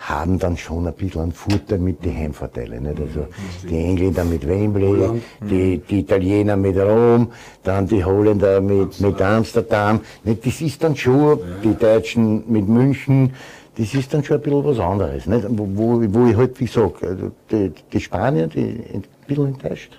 haben 0.00 0.38
dann 0.38 0.56
schon 0.56 0.86
ein 0.86 0.94
bisschen 0.94 1.20
einen 1.20 1.32
Vorteil 1.32 1.78
mit 1.78 2.02
den 2.04 2.16
Heimvorteilen. 2.16 2.82
Nicht? 2.84 2.98
Also 3.00 3.26
die 3.68 3.76
Engländer 3.76 4.24
mit 4.24 4.48
Wembley, 4.48 5.20
die, 5.42 5.78
die 5.78 6.00
Italiener 6.00 6.56
mit 6.56 6.78
Rom, 6.78 7.32
dann 7.62 7.86
die 7.86 8.02
Holländer 8.02 8.62
mit, 8.62 8.98
mit 8.98 9.20
Amsterdam. 9.20 10.00
Nicht? 10.24 10.46
Das 10.46 10.60
ist 10.62 10.82
dann 10.82 10.96
schon, 10.96 11.40
die 11.62 11.74
Deutschen 11.74 12.50
mit 12.50 12.66
München, 12.66 13.34
das 13.80 13.94
ist 13.94 14.12
dann 14.12 14.22
schon 14.22 14.36
ein 14.36 14.42
bisschen 14.42 14.64
was 14.64 14.78
anderes. 14.78 15.26
Nicht? 15.26 15.46
Wo, 15.48 16.02
wo, 16.12 16.26
ich 16.26 16.36
halt, 16.36 16.60
wie 16.60 16.66
gesagt, 16.66 17.02
also 17.02 17.30
die, 17.50 17.72
die 17.90 18.00
Spanier, 18.00 18.46
die 18.46 18.82
ein 18.92 19.04
bisschen 19.26 19.46
enttäuscht. 19.46 19.98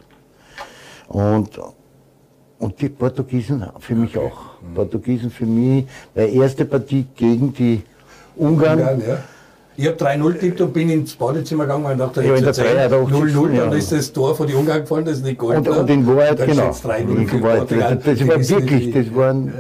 Und, 1.08 1.50
und 2.60 2.80
die 2.80 2.90
Portugiesen 2.90 3.66
für 3.80 3.96
mich 3.96 4.16
auch. 4.16 4.40
Portugiesen 4.76 5.32
für 5.32 5.48
mich, 5.48 5.86
weil 6.14 6.32
erste 6.36 6.66
Partie 6.66 7.08
gegen 7.16 7.52
die 7.54 7.82
Ungarn. 8.36 8.80
Ungarn, 8.80 9.02
ja. 9.02 9.24
Ich 9.82 9.88
habe 9.88 9.98
3-0 9.98 10.40
tippt 10.40 10.62
und 10.62 10.74
bin 10.74 10.92
ins 10.92 11.16
Badezimmer 11.16 11.64
gegangen, 11.64 11.84
weil 11.86 11.98
Ja, 11.98 12.36
in 12.36 12.42
der 12.42 12.48
erzählen, 12.50 12.88
83. 12.88 13.36
0-0, 13.36 13.58
dann 13.58 13.72
ja. 13.72 13.72
ist 13.72 13.92
das 13.92 14.14
Tor 14.14 14.36
vor 14.36 14.46
die 14.46 14.54
Ungarn 14.54 14.82
gefallen, 14.82 15.06
das 15.06 15.18
ist 15.18 15.26
nicht 15.26 15.40
Gold. 15.40 15.58
Und, 15.58 15.68
und 15.70 15.90
in 15.90 16.06
Wahrheit, 16.06 16.38
genau. 16.38 16.72
steht's 16.72 16.86
3-0 16.86 17.34
In 17.34 17.42
Wahrheit, 17.42 17.72
das, 17.72 18.20
das 18.20 18.28
war 18.28 18.50
wirklich, 18.50 18.94
das 18.94 19.16
waren 19.16 19.52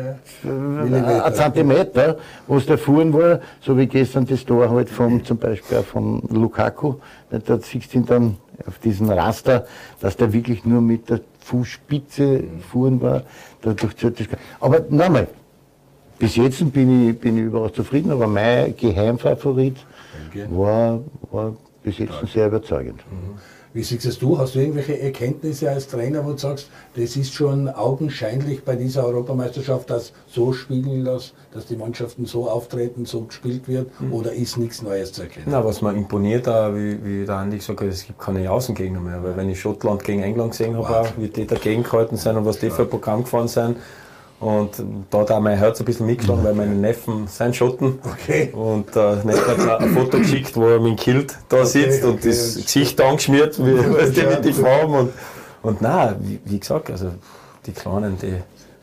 Millimeter. 0.43 1.25
ein 1.25 1.33
Zentimeter, 1.33 2.17
wo 2.45 2.57
es 2.57 2.67
da 2.67 2.77
vorn 2.77 3.11
war, 3.13 3.39
so 3.61 3.75
wie 3.75 3.87
gestern 3.87 4.27
das 4.27 4.45
Tor 4.45 4.69
halt 4.69 4.89
vom, 4.89 5.25
zum 5.25 5.37
Beispiel 5.37 5.79
auch 5.79 5.85
vom 5.85 6.21
Lukaku. 6.29 6.95
Da 7.31 7.57
siehst 7.59 7.91
du 7.95 7.97
ihn 7.97 8.05
dann 8.05 8.37
auf 8.67 8.77
diesem 8.77 9.09
Raster, 9.09 9.65
dass 10.01 10.17
der 10.17 10.31
wirklich 10.33 10.65
nur 10.65 10.81
mit 10.81 11.09
der 11.09 11.21
Fußspitze 11.39 12.43
fuhren 12.71 13.01
war. 13.01 13.23
Dadurch 13.63 13.95
Aber 14.59 14.81
nochmal, 14.87 15.27
bis 16.19 16.35
jetzt 16.35 16.71
bin 16.71 17.09
ich, 17.09 17.19
bin 17.19 17.35
ich 17.37 17.45
überaus 17.45 17.73
zufrieden, 17.73 18.11
aber 18.11 18.27
mein 18.27 18.77
Geheimfavorit 18.77 19.77
war, 20.49 20.99
war 21.31 21.55
bis 21.83 21.97
jetzt 21.97 22.13
sehr 22.33 22.47
überzeugend. 22.47 23.01
Wie 23.73 23.83
siehst 23.83 24.05
es 24.05 24.19
du? 24.19 24.37
Hast 24.37 24.55
du 24.55 24.59
irgendwelche 24.59 24.99
Erkenntnisse 24.99 25.69
als 25.69 25.87
Trainer, 25.87 26.25
wo 26.25 26.31
du 26.31 26.37
sagst, 26.37 26.69
das 26.93 27.15
ist 27.15 27.33
schon 27.33 27.69
augenscheinlich 27.69 28.65
bei 28.65 28.75
dieser 28.75 29.05
Europameisterschaft, 29.05 29.89
dass 29.89 30.11
so 30.27 30.51
spielen 30.51 31.05
lässt, 31.05 31.33
dass 31.53 31.67
die 31.67 31.77
Mannschaften 31.77 32.25
so 32.25 32.49
auftreten, 32.49 33.05
so 33.05 33.21
gespielt 33.21 33.69
wird, 33.69 33.89
oder 34.11 34.33
ist 34.33 34.57
nichts 34.57 34.81
Neues 34.81 35.13
zu 35.13 35.21
erkennen? 35.21 35.45
Na, 35.49 35.63
was 35.63 35.81
mir 35.81 35.93
imponiert, 35.93 36.49
auch, 36.49 36.75
wie, 36.75 37.01
wie 37.03 37.25
der 37.25 37.35
Andi 37.35 37.59
gesagt 37.59 37.79
hat, 37.79 37.87
es 37.87 38.05
gibt 38.05 38.19
keine 38.19 38.51
Außengegner 38.51 38.99
mehr. 38.99 39.23
Weil 39.23 39.37
wenn 39.37 39.49
ich 39.49 39.61
Schottland 39.61 40.03
gegen 40.03 40.21
England 40.21 40.51
gesehen 40.51 40.75
habe, 40.75 40.89
auch, 40.89 41.07
wie 41.17 41.29
die 41.29 41.47
dagegen 41.47 41.83
gehalten 41.83 42.17
sind 42.17 42.35
und 42.35 42.45
was 42.45 42.59
die 42.59 42.69
für 42.69 42.81
ein 42.81 42.89
Programm 42.89 43.23
gefahren 43.23 43.47
sind, 43.47 43.77
Und 44.41 44.83
da 45.11 45.19
hat 45.19 45.29
auch 45.29 45.39
mein 45.39 45.55
Herz 45.55 45.79
ein 45.79 45.85
bisschen 45.85 46.07
mitgeschlagen, 46.07 46.43
weil 46.43 46.55
meine 46.55 46.73
Neffen 46.73 47.27
sind 47.27 47.55
Schotten. 47.55 47.99
Okay. 48.03 48.49
Und 48.51 48.93
der 48.95 49.23
Neffe 49.23 49.71
hat 49.71 49.81
ein 49.81 49.93
Foto 49.93 50.17
geschickt, 50.17 50.55
wo 50.55 50.67
er 50.67 50.79
mit 50.79 50.93
dem 50.93 50.95
Kilt 50.95 51.37
da 51.47 51.57
Okay, 51.57 51.65
sitzt 51.67 52.03
und 52.03 52.15
okay. 52.15 52.29
das 52.29 52.55
Gesicht 52.55 52.99
angeschmiert, 52.99 53.63
wie, 53.63 53.77
weißt 53.77 54.17
du, 54.17 54.21
mit 54.23 54.43
den 54.43 54.53
Farben. 54.55 54.95
Und, 54.95 55.13
und 55.61 55.81
nein, 55.83 56.15
wie, 56.21 56.39
wie 56.43 56.59
gesagt, 56.59 56.89
also 56.89 57.11
die 57.67 57.71
Kleinen, 57.71 58.17
die 58.17 58.33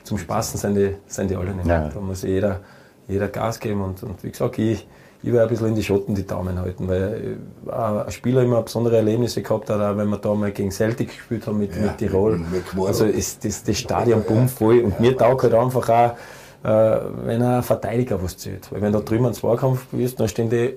zum 0.04 0.16
Spaßen 0.16 0.60
sind 0.60 0.76
die, 0.76 0.94
sind 1.08 1.28
die 1.28 1.34
alle 1.34 1.52
nicht. 1.52 1.66
Ja. 1.66 1.88
Da 1.88 2.00
muss 2.00 2.22
jeder, 2.22 2.60
jeder 3.08 3.26
Gas 3.26 3.58
geben. 3.58 3.82
Und, 3.82 4.00
und 4.04 4.22
wie 4.22 4.30
gesagt, 4.30 4.60
ich, 4.60 4.86
ich 5.22 5.32
werde 5.32 5.42
ein 5.42 5.48
bisschen 5.48 5.68
in 5.68 5.74
die 5.74 5.82
Schotten 5.82 6.14
die 6.14 6.26
Daumen 6.26 6.60
halten, 6.60 6.88
weil 6.88 7.36
äh, 7.66 7.72
ein 7.72 8.10
Spieler 8.10 8.42
immer 8.42 8.62
besondere 8.62 8.96
Erlebnisse 8.96 9.42
gehabt 9.42 9.68
hat, 9.68 9.80
auch 9.80 9.96
wenn 9.96 10.08
wir 10.08 10.18
da 10.18 10.34
mal 10.34 10.52
gegen 10.52 10.70
Celtic 10.70 11.08
gespielt 11.08 11.46
haben 11.46 11.58
mit, 11.58 11.80
mit 11.80 11.98
Tirol. 11.98 12.38
mit. 12.38 12.62
Also 12.86 13.04
ist 13.04 13.44
das, 13.44 13.64
das 13.64 13.78
Stadion 13.78 14.22
bummvoll 14.22 14.80
und 14.80 15.00
mir 15.00 15.16
taugt 15.16 15.42
halt 15.42 15.54
einfach 15.54 15.88
auch, 15.88 16.12
äh, 16.64 17.00
wenn 17.24 17.42
ein 17.42 17.62
Verteidiger 17.62 18.22
was 18.22 18.36
zählt. 18.36 18.70
Weil 18.72 18.80
wenn 18.80 18.92
da 18.92 19.00
drüben 19.00 19.26
ein 19.26 19.34
Zweikampf 19.34 19.92
ist, 19.92 20.18
dann 20.20 20.28
stehen 20.28 20.48
die 20.50 20.56
äh, 20.56 20.74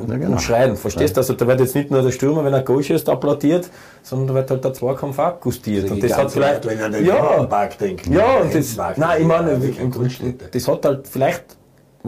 und, 0.00 0.08
genau. 0.08 0.32
und 0.32 0.40
schreien. 0.42 0.76
Verstehst 0.76 1.16
du? 1.16 1.20
Also 1.20 1.34
da 1.34 1.46
wird 1.46 1.58
jetzt 1.58 1.74
nicht 1.74 1.90
nur 1.90 2.02
der 2.02 2.12
Stürmer, 2.12 2.44
wenn 2.44 2.54
er 2.54 2.62
Goal 2.62 2.82
schießt, 2.82 3.08
applaudiert, 3.08 3.68
sondern 4.02 4.28
da 4.28 4.34
wird 4.34 4.50
halt 4.52 4.64
der 4.64 4.72
Zweikampf 4.72 5.18
auch 5.18 5.40
gustiert. 5.40 5.90
Und 5.90 6.00
das 6.00 6.16
hat 6.16 6.30
vielleicht. 6.30 6.64
wenn 6.64 6.80
an 6.80 6.92
den 6.92 7.04
Ja, 7.04 7.42
Park 7.44 7.76
denken. 7.78 8.12
ja, 8.12 8.36
und 8.38 8.54
das, 8.54 8.76
nein, 8.96 9.20
ich 9.20 9.26
meine, 9.26 9.60
das 10.52 10.68
hat 10.68 10.84
halt 10.84 11.08
vielleicht 11.08 11.57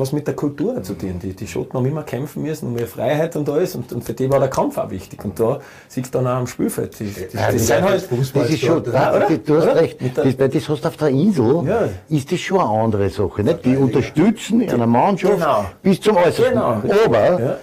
was 0.01 0.13
mit 0.13 0.27
der 0.27 0.35
Kultur 0.35 0.83
zu 0.83 0.95
tun. 0.95 1.19
Die, 1.23 1.35
die 1.35 1.47
Schotten 1.47 1.75
haben 1.79 1.87
immer 1.87 2.03
kämpfen 2.03 2.43
müssen 2.43 2.69
um 2.69 2.77
ihre 2.79 2.87
Freiheit 2.87 3.37
und 3.37 3.49
alles 3.49 3.75
und, 3.77 3.93
und 3.93 4.03
für 4.03 4.15
die 4.15 4.29
war 4.31 4.41
der 4.41 4.49
Kampf 4.49 4.79
auch 4.79 4.91
wichtig. 4.91 5.25
Und 5.25 5.39
da 5.39 5.61
siehst 5.89 6.13
du 6.15 6.19
dann 6.19 6.27
auch 6.27 6.39
am 6.41 6.47
Spielfeld. 6.47 6.99
Die, 6.99 7.05
die, 7.05 7.37
Ja, 7.37 7.53
das 7.53 7.67
sind 7.67 7.83
halt, 7.83 8.09
das 8.35 8.51
ist 8.51 8.61
schon, 8.61 8.83
Ja, 8.93 9.15
oder? 9.15 9.29
Du 9.45 9.57
hast 9.57 9.65
Oder? 9.65 9.77
recht. 9.77 9.99
Das, 10.17 10.39
weil 10.39 10.49
das 10.49 10.69
hast 10.69 10.83
du 10.85 10.89
auf 10.89 10.97
der 10.97 11.09
Insel, 11.09 11.65
Ja. 11.67 11.89
ist 12.09 12.33
das 12.33 12.41
schon 12.41 12.59
eine 12.61 12.69
andere 12.69 13.11
Sache. 13.11 13.43
Nicht? 13.45 13.65
Die 13.65 13.77
unterstützen 13.77 14.61
in 14.63 14.71
einer 14.71 14.87
Mannschaft 14.87 15.35
Genau. 15.35 15.65
bis 15.83 16.01
zum 16.01 16.17
Äußersten. 16.17 16.55
Genau. 16.55 16.83
Aber 17.05 17.41
Ja. 17.41 17.57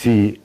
sie 0.00 0.40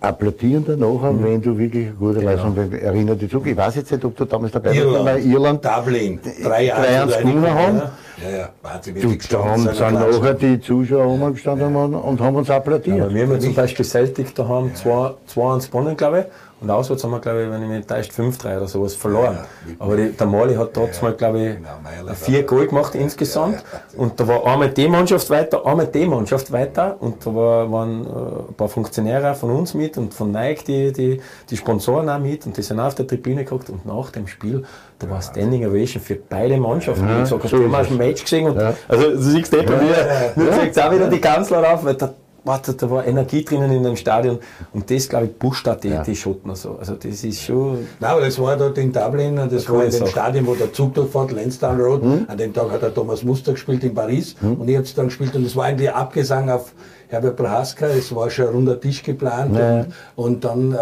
applaudieren 0.00 0.64
dann 0.64 0.78
nachher, 0.78 1.12
wenn 1.22 1.42
du 1.42 1.58
wirklich 1.58 1.86
eine 1.88 1.96
gute 1.96 2.20
Leistung 2.20 2.56
erinnert 2.56 3.20
dich 3.20 3.30
zurück. 3.30 3.46
Ich 3.48 3.56
weiß 3.56 3.74
jetzt 3.76 3.90
nicht, 3.90 4.04
ob 4.04 4.16
du 4.16 4.24
damals 4.24 4.52
dabei 4.52 4.68
warst, 4.70 4.78
Irland, 4.80 5.04
weil 5.06 5.24
Irland 5.26 5.64
Dublin, 5.64 6.20
drei 6.42 6.64
Jahre 6.66 6.86
3-1 6.86 7.18
gewonnen 7.18 7.54
haben. 7.54 7.76
Ja, 7.78 7.92
ja. 8.22 8.50
Du, 8.84 8.90
Die 8.90 9.18
da 9.28 9.44
haben 9.44 9.62
sind, 9.62 9.78
nachher 9.78 10.34
die 10.34 10.60
Zuschauer 10.60 11.04
rumgestanden 11.04 11.74
und, 11.74 11.94
und 11.94 12.20
haben 12.20 12.36
uns 12.36 12.50
applaudiert. 12.50 13.00
Aber 13.00 13.14
wir 13.14 13.22
haben 13.22 13.32
ja 13.32 13.38
zum 13.38 13.54
Beispiel 13.54 13.84
Celtic 13.84 14.34
daheim 14.34 14.72
2-1 14.74 15.66
gewonnen, 15.66 15.96
glaube 15.96 16.20
ich. 16.20 16.24
Und 16.60 16.70
auswärts 16.70 17.04
haben 17.04 17.12
wir, 17.12 17.20
glaube 17.20 17.44
ich, 17.44 17.50
wenn 17.50 17.62
ich 17.62 17.68
mich 17.68 17.76
nicht 17.78 17.88
täuscht, 17.88 18.12
5-3 18.12 18.56
oder 18.56 18.66
sowas 18.66 18.94
verloren. 18.94 19.38
Aber 19.78 19.96
die, 19.96 20.10
der 20.10 20.26
Mali 20.26 20.54
hat 20.56 20.74
trotzdem 20.74 21.10
mal, 21.10 21.14
glaube 21.16 21.38
ich, 21.40 21.56
Meiler 21.82 22.14
vier 22.14 22.42
Goal 22.42 22.66
gemacht 22.66 22.96
insgesamt. 22.96 23.62
Und 23.96 24.18
da 24.18 24.26
war 24.26 24.44
einmal 24.44 24.70
die 24.70 24.88
Mannschaft 24.88 25.30
weiter, 25.30 25.64
einmal 25.64 25.86
die 25.86 26.04
Mannschaft 26.06 26.50
weiter. 26.50 26.96
Und 26.98 27.24
da 27.24 27.34
war, 27.34 27.70
waren 27.70 28.04
äh, 28.04 28.08
ein 28.48 28.54
paar 28.54 28.68
Funktionäre 28.68 29.34
von 29.36 29.50
uns 29.50 29.74
mit 29.74 29.96
und 29.98 30.12
von 30.12 30.32
Nike 30.32 30.64
die, 30.64 30.92
die, 30.92 31.20
die 31.48 31.56
Sponsoren 31.56 32.08
auch 32.08 32.18
mit. 32.18 32.44
Und 32.46 32.56
die 32.56 32.62
sind 32.62 32.80
auch 32.80 32.86
auf 32.86 32.94
der 32.96 33.06
Tribüne 33.06 33.44
geguckt. 33.44 33.70
Und 33.70 33.86
nach 33.86 34.10
dem 34.10 34.26
Spiel, 34.26 34.64
da 34.98 35.08
war 35.08 35.22
Standing 35.22 35.64
Ovation 35.64 36.02
für 36.02 36.16
beide 36.16 36.56
Mannschaften. 36.56 37.06
Ja, 37.06 37.18
ich 37.18 37.22
gesagt, 37.22 37.44
hast 37.44 37.50
so 37.50 37.58
du 37.58 37.68
mal 37.68 37.84
es. 37.84 37.90
ein 37.90 37.96
Match 37.98 38.22
gesehen? 38.24 38.48
Und, 38.48 38.60
Ja. 38.60 38.74
Also, 38.88 39.10
du 39.10 39.18
siehst 39.22 39.52
nicht, 39.52 39.70
Ja, 39.70 39.80
wie, 39.80 39.86
ja, 39.86 40.32
mir 40.34 40.46
ja. 40.46 40.52
zeigt 40.56 40.80
auch 40.82 40.90
wieder 40.92 41.08
die 41.08 41.20
Kanzler 41.20 41.72
auf, 41.72 41.84
weil 41.84 41.94
da, 41.94 42.12
warte, 42.48 42.74
da 42.74 42.90
war 42.90 43.06
Energie 43.06 43.44
drinnen 43.44 43.70
in 43.70 43.84
dem 43.84 43.94
Stadion. 43.96 44.38
Und 44.72 44.90
das, 44.90 45.08
glaube 45.08 45.26
ich, 45.26 45.38
pusht 45.38 45.68
auch 45.68 45.76
die, 45.76 45.96
die 46.04 46.16
Schotten 46.16 46.52
so. 46.56 46.76
Also, 46.80 46.94
das 46.94 47.22
ist 47.22 47.42
schon. 47.42 47.86
Nein, 48.00 48.10
aber 48.10 48.22
das 48.22 48.36
war 48.40 48.56
dort 48.56 48.76
in 48.78 48.92
Dublin, 48.92 49.36
das 49.48 49.66
Coole 49.66 49.78
war 49.78 49.84
in 49.84 49.90
dem. 49.92 50.06
Stadion, 50.08 50.46
wo 50.46 50.54
der 50.56 50.72
Zug 50.72 50.94
durchfährt, 50.94 51.30
Lansdowne 51.30 51.80
Road. 51.82 52.02
An 52.26 52.36
dem 52.36 52.52
Tag 52.52 52.70
hat 52.72 52.82
der 52.82 52.92
Thomas 52.92 53.22
Muster 53.22 53.52
gespielt 53.52 53.84
in 53.84 53.94
Paris 53.94 54.34
und 54.42 54.68
ich 54.68 54.74
habe 54.74 54.84
es 54.84 54.94
dann 54.94 55.06
gespielt 55.06 55.36
und 55.36 55.44
es 55.46 55.54
war 55.54 55.66
eigentlich 55.66 55.92
Abgesang 55.92 56.50
auf 56.50 56.72
Herbert 57.10 57.36
Prohaska, 57.36 57.86
es 57.86 58.14
war 58.14 58.28
schon 58.28 58.48
ein 58.48 58.52
runder 58.54 58.78
Tisch 58.80 59.02
geplant 59.02 59.56
Ja. 59.56 59.80
und, 59.80 59.86
und 60.16 60.44
dann 60.44 60.72
äh, 60.72 60.76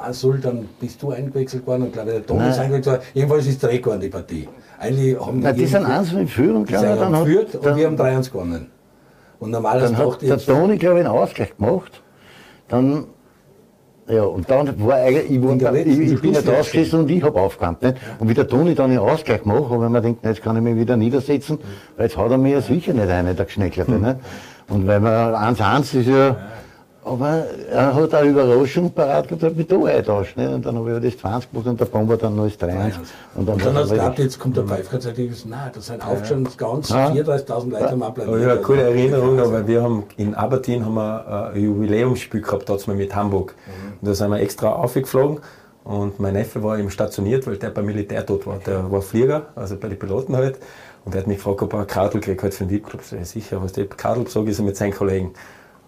Azul, 0.00 0.38
dann 0.40 0.68
bist 0.80 1.00
du 1.02 1.10
eingewechselt 1.12 1.64
worden 1.68 1.82
und 1.84 1.92
glaube 1.92 2.08
ich 2.10 2.16
der 2.16 2.26
Thomas 2.26 2.56
Nein. 2.56 2.64
eingewechselt 2.66 2.96
worden. 2.96 3.06
Jedenfalls 3.14 3.46
ist 3.46 3.62
Dreck 3.62 3.82
geworden 3.84 4.00
die 4.00 4.08
Partie. 4.08 4.48
Eigentlich 4.80 5.18
haben 5.20 5.40
Na, 5.40 5.52
die 5.52 5.66
sind 5.66 5.84
eins 5.84 6.12
in 6.12 6.26
Führung, 6.26 6.64
glaube 6.64 6.84
ich. 6.86 6.98
Dann 6.98 7.16
hat, 7.16 7.24
geführt 7.24 7.54
und 7.54 7.64
dann, 7.66 7.76
wir 7.76 7.86
haben 7.86 7.96
3-1 7.96 8.30
gewonnen. 8.32 8.66
Und 9.40 9.50
normalerweise 9.50 9.94
dann 9.94 10.12
hat 10.12 10.22
der 10.22 10.38
Toni, 10.38 10.76
glaube 10.78 11.00
ich, 11.00 11.06
einen 11.06 11.14
Ausgleich 11.14 11.56
gemacht. 11.56 12.02
Dann, 12.68 13.04
ja, 14.08 14.22
und 14.22 14.50
dann 14.50 14.84
war 14.86 14.96
eigentlich, 14.96 15.30
ich, 15.30 15.42
war, 15.42 15.74
ich, 15.74 15.86
ich 15.86 16.20
bin 16.20 16.32
ja 16.32 16.40
da 16.40 16.52
Schlussphase. 16.52 16.70
gesessen 16.72 17.00
und 17.00 17.10
ich 17.10 17.22
habe 17.22 17.40
aufgeräumt. 17.40 17.82
Nicht? 17.82 17.96
Und 18.18 18.28
wie 18.28 18.34
der 18.34 18.48
Toni 18.48 18.74
dann 18.74 18.90
den 18.90 18.98
Ausgleich 18.98 19.44
macht, 19.44 19.70
habe 19.70 19.84
ich 19.84 19.90
mir 19.90 20.00
gedacht, 20.00 20.24
jetzt 20.24 20.42
kann 20.42 20.56
ich 20.56 20.62
mich 20.62 20.76
wieder 20.76 20.96
niedersetzen, 20.96 21.58
weil 21.96 22.06
jetzt 22.06 22.16
haut 22.16 22.30
er 22.30 22.38
mir 22.38 22.52
ja 22.52 22.60
sicher 22.60 22.92
nicht 22.94 23.08
eine, 23.08 23.34
der 23.34 23.44
Geschnäckerte. 23.44 23.92
Nicht? 23.92 24.16
Und 24.68 24.86
weil 24.86 25.00
man 25.00 25.34
1-1 25.34 26.00
ist 26.00 26.08
ja, 26.08 26.36
aber 27.08 27.46
er 27.70 27.94
hat 27.94 28.14
eine 28.14 28.30
Überraschung 28.30 28.90
parat 28.92 29.28
gehabt, 29.28 29.56
mich 29.56 29.66
da 29.66 29.76
eingetauscht. 29.76 30.36
Nicht? 30.36 30.48
Und 30.48 30.66
dann 30.66 30.76
habe 30.76 30.88
ich 30.88 30.94
ja 30.94 31.00
das 31.00 31.18
20 31.18 31.50
gemacht 31.50 31.66
und 31.66 31.80
der 31.80 31.84
Bomber 31.86 32.16
dann 32.16 32.36
noch 32.36 32.44
das 32.44 32.58
3-1. 32.58 32.64
Und 33.34 33.48
dann, 33.48 33.54
und 33.54 33.64
dann 33.64 33.74
hast 33.76 33.90
du 33.90 33.94
aber 33.94 33.94
gehabt, 33.94 34.18
jetzt 34.18 34.38
kommt 34.38 34.56
der 34.56 34.64
Pfeiffer 34.64 34.94
und 34.94 35.16
gesagt, 35.16 35.46
nein, 35.46 35.70
das 35.74 35.86
sind 35.86 36.06
aufgeschaut, 36.06 36.58
ganz 36.58 36.88
Ja. 36.90 37.08
34.000 37.10 37.70
Leute 37.70 37.90
am. 37.90 38.02
Aber 38.02 38.22
ich 38.22 38.28
habe 38.28 38.50
eine 38.52 38.60
coole 38.60 38.82
Erinnerung, 38.82 39.38
weil 39.38 39.66
wir 39.66 39.82
haben 39.82 40.04
in 40.16 40.34
Aberdeen 40.34 40.84
haben 40.84 40.94
wir 40.94 41.50
ein 41.52 41.62
Jubiläumsspiel 41.62 42.42
gehabt, 42.42 42.68
da 42.68 42.76
mal 42.86 42.96
mit 42.96 43.14
Hamburg. 43.14 43.54
Und 44.00 44.08
da 44.08 44.14
sind 44.14 44.30
wir 44.30 44.40
extra 44.40 44.72
aufgeflogen. 44.72 45.40
Und 45.84 46.20
mein 46.20 46.34
Neffe 46.34 46.62
war 46.62 46.78
eben 46.78 46.90
stationiert, 46.90 47.46
weil 47.46 47.56
der 47.56 47.70
beim 47.70 47.86
Militär 47.86 48.22
dort 48.22 48.46
war. 48.46 48.58
Der 48.58 48.90
war 48.90 49.00
Flieger, 49.00 49.46
also 49.54 49.76
bei 49.76 49.88
den 49.88 49.98
Piloten 49.98 50.36
halt. 50.36 50.58
Und 51.04 51.14
er 51.14 51.20
hat 51.20 51.26
mich 51.26 51.38
gefragt, 51.38 51.62
ob 51.62 51.72
er 51.72 51.78
eine 51.78 51.86
Karte 51.86 52.20
kriegt 52.20 52.42
halt 52.42 52.52
für 52.52 52.64
den 52.64 52.70
VIP-Club. 52.70 53.00
Ja, 53.10 53.24
sicher, 53.24 53.62
was 53.62 53.72
der 53.72 53.86
Karte 53.86 54.20
besorgt, 54.20 54.50
ist 54.50 54.58
er 54.58 54.66
mit 54.66 54.76
seinen 54.76 54.92
Kollegen. 54.92 55.32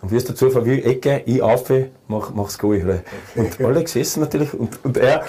Und 0.02 0.12
dazu 0.12 0.54
war, 0.54 0.64
wie 0.64 0.82
Ecke, 0.82 1.22
ich 1.26 1.42
auf, 1.42 1.70
mach, 2.08 2.32
mach's 2.32 2.58
Goal. 2.58 2.82
Halt. 2.84 3.02
Und 3.36 3.66
alle 3.66 3.82
gesessen 3.82 4.20
natürlich. 4.20 4.54
Und, 4.54 4.82
und 4.82 4.96
er, 4.96 5.24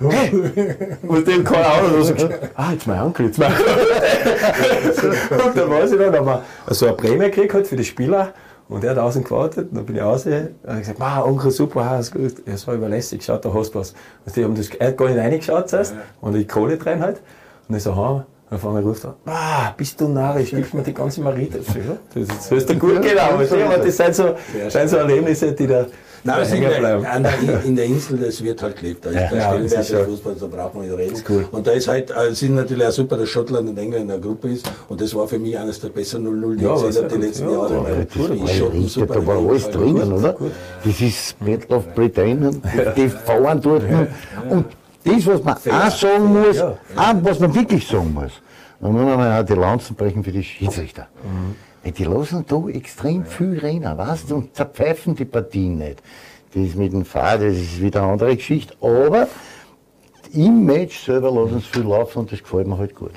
hey, 0.00 0.66
und 1.06 1.28
dem 1.28 1.44
keine 1.44 1.66
Ahnung, 1.66 1.94
und 1.94 2.04
so 2.04 2.28
ah, 2.56 2.72
jetzt 2.72 2.88
mein 2.88 3.02
Onkel, 3.02 3.26
jetzt 3.26 3.38
mein 3.38 3.52
Und 5.46 5.56
dann 5.56 5.70
weiß 5.70 5.92
ich 5.92 5.98
dann, 5.98 6.16
haben 6.16 6.26
wir 6.26 6.42
so 6.74 6.86
eine 6.86 6.96
Prämie 6.96 7.26
gekriegt 7.26 7.54
halt 7.54 7.68
für 7.68 7.76
die 7.76 7.84
Spieler. 7.84 8.32
Und 8.68 8.82
er 8.82 8.90
hat 8.90 8.98
außen 8.98 9.22
gewartet, 9.22 9.68
dann 9.70 9.86
bin 9.86 9.94
ich 9.94 10.02
raus, 10.02 10.26
und 10.26 10.32
habe 10.66 10.80
gesagt, 10.80 11.00
ah, 11.00 11.22
Onkel, 11.22 11.52
super, 11.52 12.00
ist 12.00 12.12
gut. 12.12 12.34
Ja, 12.46 12.56
so 12.56 12.72
überlässig, 12.72 13.22
schaut, 13.22 13.44
da 13.44 13.54
hast 13.54 13.70
du 13.70 13.78
was. 13.78 13.94
Und 14.24 14.34
die 14.34 14.42
haben 14.42 14.56
das, 14.56 14.70
er 14.70 14.88
hat 14.88 14.96
gar 14.96 15.08
nicht 15.08 15.18
reingeschaut 15.18 15.68
zuerst, 15.68 15.94
und 16.20 16.32
die 16.32 16.48
Kohle 16.48 16.76
drin 16.76 17.00
halt. 17.00 17.20
Und 17.68 17.76
ich 17.76 17.84
so, 17.84 17.94
ha, 17.94 18.26
und 18.48 18.56
auf 18.56 18.66
einmal 18.66 18.82
ruft 18.82 19.04
er, 19.04 19.16
ah, 19.26 19.72
bist 19.76 20.00
du 20.00 20.08
narrisch, 20.08 20.50
gib 20.50 20.72
mir 20.72 20.82
die 20.82 20.94
ganze 20.94 21.20
so, 21.20 21.28
ja, 21.28 21.34
das 22.14 22.22
ist, 22.22 22.30
das 22.30 22.52
ist 22.52 22.68
dir 22.68 22.76
gut 22.76 23.02
genau, 23.02 23.22
aber 23.32 23.44
steh 23.46 23.64
mal, 23.64 23.78
das 23.80 23.96
sind 23.96 24.14
so, 24.14 24.34
sind 24.68 24.88
so 24.88 24.96
Erlebnisse, 24.96 25.52
die 25.52 25.66
da 25.66 25.86
Nein, 26.24 26.38
das 26.40 26.52
in, 26.52 26.60
der, 26.62 27.12
an 27.12 27.22
der, 27.22 27.62
in 27.64 27.76
der 27.76 27.84
Insel, 27.84 28.18
das 28.18 28.42
wird 28.42 28.60
halt 28.60 28.76
gelebt. 28.80 29.04
Da 29.04 29.10
ist 29.10 29.14
Ja, 29.16 29.28
der 29.28 29.38
ja, 29.38 29.48
Stellenwert 29.48 29.88
ja- 29.90 30.04
Fußballs, 30.06 30.40
da 30.40 30.46
braucht 30.46 30.74
man 30.74 30.84
nicht 30.88 30.98
reden. 30.98 31.22
cool. 31.28 31.46
Und 31.52 31.64
da 31.68 31.70
ist 31.70 31.86
halt, 31.86 32.10
äh, 32.10 32.34
sind 32.34 32.56
natürlich 32.56 32.84
auch 32.84 32.90
super, 32.90 33.16
dass 33.16 33.28
Schottland 33.28 33.68
und 33.68 33.78
England 33.78 34.02
in 34.02 34.08
der 34.08 34.18
Gruppe 34.18 34.48
ist. 34.50 34.68
Und 34.88 35.00
das 35.00 35.14
war 35.14 35.28
für 35.28 35.38
mich 35.38 35.56
eines 35.56 35.78
der 35.80 35.90
besseren 35.90 36.26
0-0, 36.26 36.56
die 36.56 36.64
Ja, 36.64 36.74
ich 36.74 36.82
gesehen 36.82 37.08
die 37.14 37.26
letzten 37.26 37.44
Ja, 37.44 37.52
Jahre. 37.52 38.06
ja, 38.16 38.88
super 38.88 39.14
da 39.14 39.24
war 39.26 39.36
alles 39.38 39.70
drinnen, 39.70 40.12
oder? 40.12 40.34
Das 40.84 41.00
ist 41.00 41.38
Battle 41.38 41.76
of 41.76 41.94
Britain, 41.94 42.60
die 42.96 43.08
fahren 43.08 43.60
dort. 43.60 43.84
Und 44.50 44.64
das, 45.06 45.26
was 45.26 45.42
man 45.44 45.54
auch 45.56 45.90
sagen 45.90 46.26
muss, 46.32 46.56
Ja. 46.56 46.76
auch 46.96 47.14
was 47.22 47.40
man 47.40 47.54
wirklich 47.54 47.86
sagen 47.86 48.12
muss, 48.14 48.32
da 48.80 48.88
muss 48.88 49.02
man 49.04 49.40
auch 49.40 49.44
die 49.46 49.54
Lanzen 49.54 49.94
brechen 49.96 50.22
für 50.24 50.32
die 50.32 50.42
Schiedsrichter. 50.42 51.08
Weil 51.82 51.92
Die 51.92 52.04
lassen 52.04 52.44
da 52.48 52.68
extrem 52.68 53.24
viel 53.24 53.58
rennen, 53.58 53.96
weißt 53.96 54.30
du, 54.30 54.36
und 54.36 54.54
zerpfeifen 54.56 55.14
die 55.14 55.24
Partien 55.24 55.78
nicht. 55.78 56.02
Das 56.52 56.62
ist 56.64 56.76
mit 56.76 56.92
dem 56.92 57.04
Fahr, 57.04 57.38
das 57.38 57.54
ist 57.54 57.80
wieder 57.80 58.02
eine 58.02 58.12
andere 58.12 58.34
Geschichte, 58.36 58.74
aber 58.80 59.28
im 60.32 60.64
Match 60.64 61.04
selber 61.04 61.30
lassen 61.30 61.60
sie 61.60 61.66
viel 61.66 61.82
laufen 61.88 62.20
und 62.20 62.32
das 62.32 62.42
gefällt 62.42 62.66
mir 62.66 62.76
halt 62.78 62.94
gut. 62.94 63.12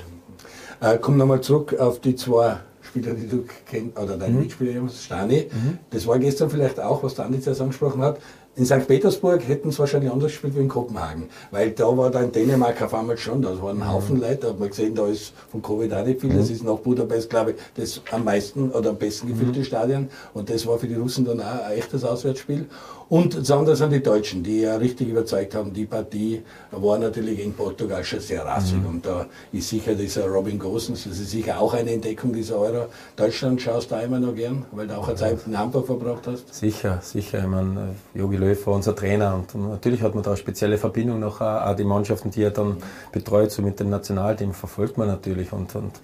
Äh, 0.80 0.98
komm 1.00 1.16
nochmal 1.16 1.40
zurück 1.40 1.78
auf 1.78 2.00
die 2.00 2.14
zwei 2.14 2.56
Spieler, 2.80 3.12
die 3.14 3.28
du 3.28 3.44
kennst, 3.68 3.98
oder 3.98 4.16
deine 4.16 4.34
Mhm. 4.34 4.40
Mitspieler, 4.40 4.88
Stani. 4.88 5.46
Das 5.90 6.06
war 6.06 6.18
gestern 6.18 6.48
vielleicht 6.50 6.80
auch, 6.80 7.02
was 7.02 7.14
der 7.14 7.28
zuerst 7.40 7.60
angesprochen 7.60 8.02
hat. 8.02 8.18
In 8.60 8.66
St. 8.66 8.86
Petersburg 8.86 9.48
hätten 9.48 9.70
sie 9.70 9.78
wahrscheinlich 9.78 10.12
anders 10.12 10.32
gespielt 10.32 10.54
wie 10.54 10.60
in 10.60 10.68
Kopenhagen. 10.68 11.30
Weil 11.50 11.70
da 11.70 11.96
war 11.96 12.10
da 12.10 12.20
in 12.20 12.30
Dänemark 12.30 12.82
auf 12.82 12.92
einmal 12.92 13.16
schon, 13.16 13.40
da 13.40 13.58
waren 13.62 13.80
ein 13.80 13.90
Haufen 13.90 14.20
Leute, 14.20 14.36
da 14.36 14.48
hat 14.48 14.60
man 14.60 14.68
gesehen, 14.68 14.94
da 14.94 15.06
ist 15.06 15.32
von 15.50 15.62
Covid 15.62 15.90
auch 15.94 16.04
nicht 16.04 16.20
viel. 16.20 16.36
Das 16.36 16.50
ist 16.50 16.62
nach 16.62 16.76
Budapest, 16.76 17.30
glaube 17.30 17.52
ich, 17.52 17.56
das 17.74 18.02
am 18.10 18.22
meisten 18.22 18.70
oder 18.70 18.90
am 18.90 18.96
besten 18.96 19.28
gefüllte 19.28 19.64
Stadion. 19.64 20.10
Und 20.34 20.50
das 20.50 20.66
war 20.66 20.78
für 20.78 20.88
die 20.88 20.94
Russen 20.96 21.24
dann 21.24 21.40
auch 21.40 21.64
ein 21.64 21.78
echtes 21.78 22.04
Auswärtsspiel. 22.04 22.66
Und 23.10 23.36
das 23.36 23.50
andere 23.50 23.74
sind 23.74 23.92
die 23.92 24.00
Deutschen, 24.00 24.44
die 24.44 24.60
ja 24.60 24.76
richtig 24.76 25.08
überzeugt 25.08 25.56
haben. 25.56 25.72
Die 25.72 25.84
Partie 25.84 26.42
war 26.70 26.96
natürlich 26.96 27.40
in 27.40 27.52
Portugal 27.52 28.04
schon 28.04 28.20
sehr 28.20 28.44
rassig. 28.44 28.78
Und 28.88 29.04
da 29.04 29.26
ist 29.52 29.68
sicher 29.68 29.96
dieser 29.96 30.28
Robin 30.28 30.60
Gosens, 30.60 31.02
das 31.08 31.18
ist 31.18 31.32
sicher 31.32 31.58
auch 31.60 31.74
eine 31.74 31.90
Entdeckung 31.90 32.32
dieser 32.32 32.56
Euro. 32.56 32.86
Deutschland 33.16 33.60
schaust 33.60 33.90
du 33.90 33.96
auch 33.96 34.02
immer 34.04 34.20
noch 34.20 34.36
gern, 34.36 34.64
weil 34.70 34.86
du 34.86 34.96
auch 34.96 35.08
eine 35.08 35.16
Zeit 35.16 35.38
in 35.44 35.58
Hamburg 35.58 35.86
verbracht 35.86 36.28
hast? 36.28 36.54
Sicher, 36.54 37.00
sicher. 37.02 37.40
Ich 37.40 37.48
meine, 37.48 37.96
Jogi 38.14 38.36
Löw 38.36 38.66
war 38.68 38.74
unser 38.74 38.94
Trainer 38.94 39.34
und, 39.34 39.56
natürlich 39.56 40.02
hat 40.02 40.14
man 40.14 40.22
da 40.22 40.30
eine 40.30 40.36
spezielle 40.36 40.78
Verbindung 40.78 41.18
noch 41.18 41.40
auch, 41.40 41.66
auch 41.66 41.74
die 41.74 41.82
Mannschaften, 41.82 42.30
die 42.30 42.44
er 42.44 42.52
dann 42.52 42.76
betreut, 43.10 43.50
so 43.50 43.60
mit 43.60 43.80
dem 43.80 43.90
Nationalteam 43.90 44.54
verfolgt 44.54 44.98
man 44.98 45.08
natürlich 45.08 45.52
und, 45.52 45.74
und 45.74 45.96
äh, 45.96 45.98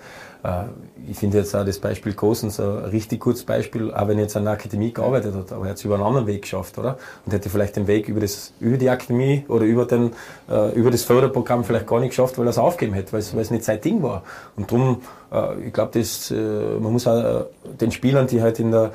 ich 1.09 1.17
finde 1.17 1.39
jetzt 1.39 1.55
auch 1.55 1.65
das 1.65 1.79
Beispiel 1.79 2.15
Gosens 2.15 2.59
ein 2.61 2.79
richtig 2.87 3.21
gutes 3.21 3.45
Beispiel, 3.45 3.93
auch 3.93 4.09
wenn 4.09 4.19
er 4.19 4.25
jetzt 4.25 4.37
an 4.37 4.45
der 4.45 4.55
Akademie 4.55 4.93
gearbeitet 4.93 5.35
hat, 5.35 5.53
aber 5.53 5.67
er 5.67 5.71
hat 5.71 5.77
es 5.77 5.85
über 5.85 5.95
einen 5.95 6.05
anderen 6.05 6.27
Weg 6.27 6.43
geschafft, 6.43 6.79
oder? 6.79 6.99
Und 7.25 7.33
hätte 7.33 7.49
vielleicht 7.49 7.77
den 7.77 7.87
Weg 7.87 8.09
über, 8.09 8.21
das, 8.21 8.53
über 8.61 8.77
die 8.77 8.89
Akademie 8.89 9.45
oder 9.49 9.65
über, 9.65 9.85
den, 9.85 10.13
äh, 10.51 10.73
über 10.75 10.91
das 10.91 11.05
Förderprogramm 11.05 11.65
vielleicht 11.65 11.87
gar 11.87 12.01
nicht 12.01 12.11
geschafft, 12.11 12.39
weil 12.39 12.47
er 12.47 12.51
es 12.51 12.59
aufgeben 12.59 12.95
hätte, 12.95 13.13
weil 13.13 13.21
es, 13.21 13.51
nicht 13.51 13.65
sein 13.65 13.81
Ding 13.81 14.03
war. 14.03 14.23
Und 14.57 14.71
darum, 14.71 15.03
äh, 15.33 15.67
ich 15.67 15.73
glaube, 15.73 15.99
äh, 15.99 16.81
man 16.81 16.93
muss 16.93 17.07
auch 17.07 17.41
äh, 17.41 17.45
den 17.81 17.93
Spielern, 17.93 18.27
die 18.27 18.43
halt 18.43 18.59
in 18.59 18.73
der 18.73 18.93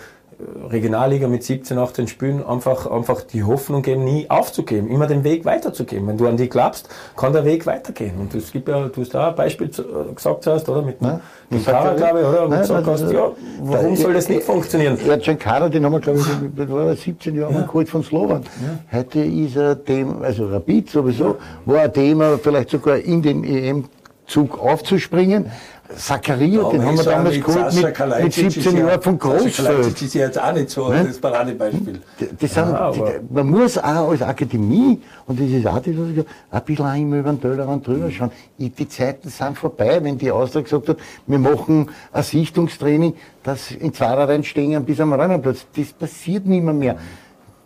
Regionalliga 0.70 1.28
mit 1.28 1.44
17, 1.44 1.78
18 1.78 2.08
Spielen 2.08 2.46
einfach, 2.46 2.90
einfach 2.90 3.22
die 3.22 3.44
Hoffnung 3.44 3.82
geben, 3.82 4.04
nie 4.04 4.30
aufzugeben, 4.30 4.90
immer 4.90 5.08
den 5.08 5.24
Weg 5.24 5.46
weiterzugeben. 5.46 6.08
Wenn 6.08 6.18
du 6.18 6.28
an 6.28 6.38
die 6.38 6.50
glaubst, 6.50 6.90
kann 7.16 7.34
der 7.34 7.46
Weg 7.46 7.66
weitergehen. 7.66 8.14
Und 8.20 8.34
es 8.34 8.52
gibt 8.52 8.68
ja, 8.68 8.88
du 8.88 9.02
hast 9.02 9.14
da 9.14 9.30
ein 9.30 9.36
Beispiel 9.36 9.70
gesagt 10.16 10.48
hast, 10.48 10.70
oder? 10.70 10.82
Mit, 10.82 11.02
Nein, 11.02 11.20
mit 11.50 11.64
glaube 11.64 12.20
ich, 12.20 12.26
oder? 12.26 12.48
Nein, 12.48 12.62
gesagt 12.62 12.88
hast, 12.88 13.12
ja, 13.12 13.32
warum 13.62 13.96
soll 13.96 14.14
das 14.14 14.30
nicht 14.30 14.44
funktionieren? 14.44 14.98
Er 15.08 15.22
schon 15.22 15.38
Kader, 15.38 15.70
den 15.70 15.86
haben 15.86 15.94
wir, 15.94 16.00
glaube 16.00 16.20
ich, 16.20 16.70
war 16.70 16.96
17 16.96 17.36
Jahre 17.36 17.54
ja. 17.54 17.62
geholt 17.62 17.90
von 17.90 18.04
Slowan. 18.04 18.44
Ja. 18.44 19.00
Heute 19.00 19.20
ist 19.20 19.56
er 19.56 19.84
Thema, 19.84 20.22
also 20.22 20.48
Rapid 20.48 20.90
sowieso, 20.90 21.38
war 21.66 21.82
ein 21.82 21.94
Thema, 21.94 22.38
vielleicht 22.38 22.70
sogar 22.70 22.98
in 22.98 23.22
den 23.22 23.44
EM-Zug 23.44 24.60
aufzuspringen. 24.60 25.52
Zakaria, 25.96 26.70
den 26.70 26.86
haben 26.86 26.98
wir 26.98 27.04
damals 27.04 27.42
geholt 27.42 27.74
mit, 27.74 28.24
mit 28.24 28.34
17 28.34 28.78
Jahren 28.78 29.02
von 29.02 29.20
Großfeld. 29.20 29.94
Das 29.94 30.02
ist 30.02 30.14
ja 30.14 30.26
jetzt 30.26 30.42
auch 30.42 30.54
nicht 30.54 30.70
so 30.70 30.90
ne? 30.90 31.06
das 31.06 31.20
Paradebeispiel. 31.20 32.02
Das 32.40 32.54
sind, 32.54 32.70
ja, 32.70 32.92
die, 32.92 33.02
man 33.30 33.50
muss 33.50 33.78
auch 33.78 34.10
als 34.10 34.22
Akademie, 34.22 35.02
und 35.28 35.40
das 35.40 35.48
ist 35.48 35.68
auch 35.68 35.80
das, 35.80 35.98
was 35.98 36.10
ich 36.10 36.16
sage, 36.16 36.26
ein 36.52 36.64
bisschen 36.64 36.86
auch 36.86 36.96
immer 36.96 37.18
über 37.18 37.32
den 37.32 37.42
Tellerrand 37.42 37.88
drüber 37.88 38.12
schauen. 38.12 38.32
Die 38.58 38.88
Zeiten 38.88 39.30
sind 39.30 39.58
vorbei, 39.58 40.00
wenn 40.04 40.18
die 40.18 40.32
Austria 40.32 40.62
gesagt 40.62 40.90
hat, 40.90 40.98
wir 41.28 41.40
machen 41.40 41.90
ein 42.12 42.24
Sichtungstraining, 42.24 43.16
das 43.44 43.72
in 43.72 43.94
zwei 43.94 44.14
Reihen 44.14 44.44
stehen 44.44 44.84
bis 44.86 45.00
am 45.00 45.14
Rennplatz. 45.14 45.66
Das 45.76 45.94
passiert 45.94 46.46
nicht 46.46 46.64
mehr. 46.64 46.74
mehr 46.74 46.98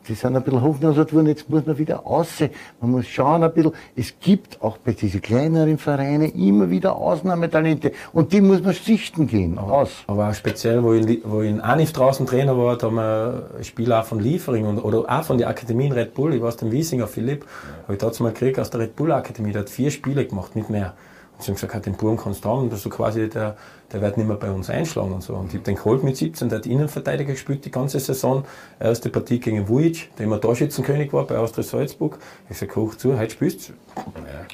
die 0.07 0.13
sind 0.15 0.35
ein 0.35 0.43
bisschen 0.43 0.61
hochgenommen 0.61 0.97
worden, 0.97 1.27
jetzt 1.27 1.49
muss 1.49 1.65
man 1.65 1.77
wieder 1.77 2.05
aussehen. 2.05 2.51
Man 2.81 2.91
muss 2.91 3.07
schauen 3.07 3.43
ein 3.43 3.53
bisschen. 3.53 3.73
Es 3.95 4.13
gibt 4.19 4.61
auch 4.61 4.77
bei 4.77 4.93
diesen 4.93 5.21
kleineren 5.21 5.77
Vereinen 5.77 6.31
immer 6.33 6.69
wieder 6.69 6.95
Ausnahmetalente. 6.95 7.91
Und 8.13 8.33
die 8.33 8.41
muss 8.41 8.61
man 8.61 8.73
sichten 8.73 9.27
gehen, 9.27 9.57
aber, 9.57 9.73
aus. 9.73 10.03
Aber 10.07 10.29
auch 10.29 10.33
speziell, 10.33 10.83
wo 10.83 10.93
ich, 10.93 11.21
wo 11.23 11.41
ich 11.41 11.49
in 11.49 11.61
Anif 11.61 11.93
draußen 11.93 12.25
Trainer 12.25 12.57
war, 12.57 12.77
da 12.77 12.87
haben 12.87 12.95
wir 12.95 13.49
Spieler 13.61 14.01
auch 14.01 14.05
von 14.05 14.19
Liefering 14.19 14.65
und, 14.65 14.79
oder 14.79 15.05
auch 15.07 15.23
von 15.23 15.37
der 15.37 15.49
Akademie 15.49 15.87
in 15.87 15.91
Red 15.91 16.13
Bull. 16.13 16.33
Ich 16.33 16.41
war 16.41 16.49
aus 16.49 16.57
dem 16.57 16.71
Wiesinger 16.71 17.07
Philipp. 17.07 17.45
Habe 17.83 17.93
ich 17.93 17.99
da 17.99 18.11
mal 18.23 18.31
gekriegt 18.31 18.59
aus 18.59 18.69
der 18.69 18.81
Red 18.81 18.95
Bull 18.95 19.11
Akademie. 19.11 19.51
Der 19.51 19.61
hat 19.61 19.69
vier 19.69 19.91
Spiele 19.91 20.25
gemacht, 20.25 20.55
nicht 20.55 20.69
mehr. 20.69 20.93
Sie 21.39 21.47
haben 21.47 21.55
gesagt, 21.55 21.85
den 21.85 21.93
Buben 21.93 22.17
kannst 22.17 22.45
du 22.45 22.49
haben. 22.49 22.69
Das 22.69 22.79
ist 22.79 22.83
so 22.83 22.89
quasi 22.89 23.29
der, 23.29 23.57
der 23.91 24.01
wird 24.01 24.17
nicht 24.17 24.27
mehr 24.27 24.37
bei 24.37 24.51
uns 24.51 24.69
einschlagen 24.69 25.13
und 25.13 25.21
so. 25.21 25.33
Und 25.33 25.47
ich 25.47 25.55
habe 25.55 25.63
den 25.63 25.75
geholt 25.75 26.03
mit 26.03 26.17
17, 26.17 26.49
der 26.49 26.59
hat 26.59 26.65
Innenverteidiger 26.65 27.33
gespielt 27.33 27.65
die 27.65 27.71
ganze 27.71 27.99
Saison. 27.99 28.45
Erste 28.79 29.09
Partie 29.09 29.39
gegen 29.39 29.67
Vujic, 29.67 30.15
der 30.17 30.25
immer 30.25 30.39
Torschützenkönig 30.39 31.11
war 31.13 31.25
bei 31.25 31.37
Austria 31.37 31.63
Salzburg. 31.63 32.17
Ich 32.49 32.57
sage, 32.57 32.75
hoch 32.75 32.95
zu, 32.95 33.17
heute 33.17 33.33
spielst 33.33 33.69
du. 33.69 33.73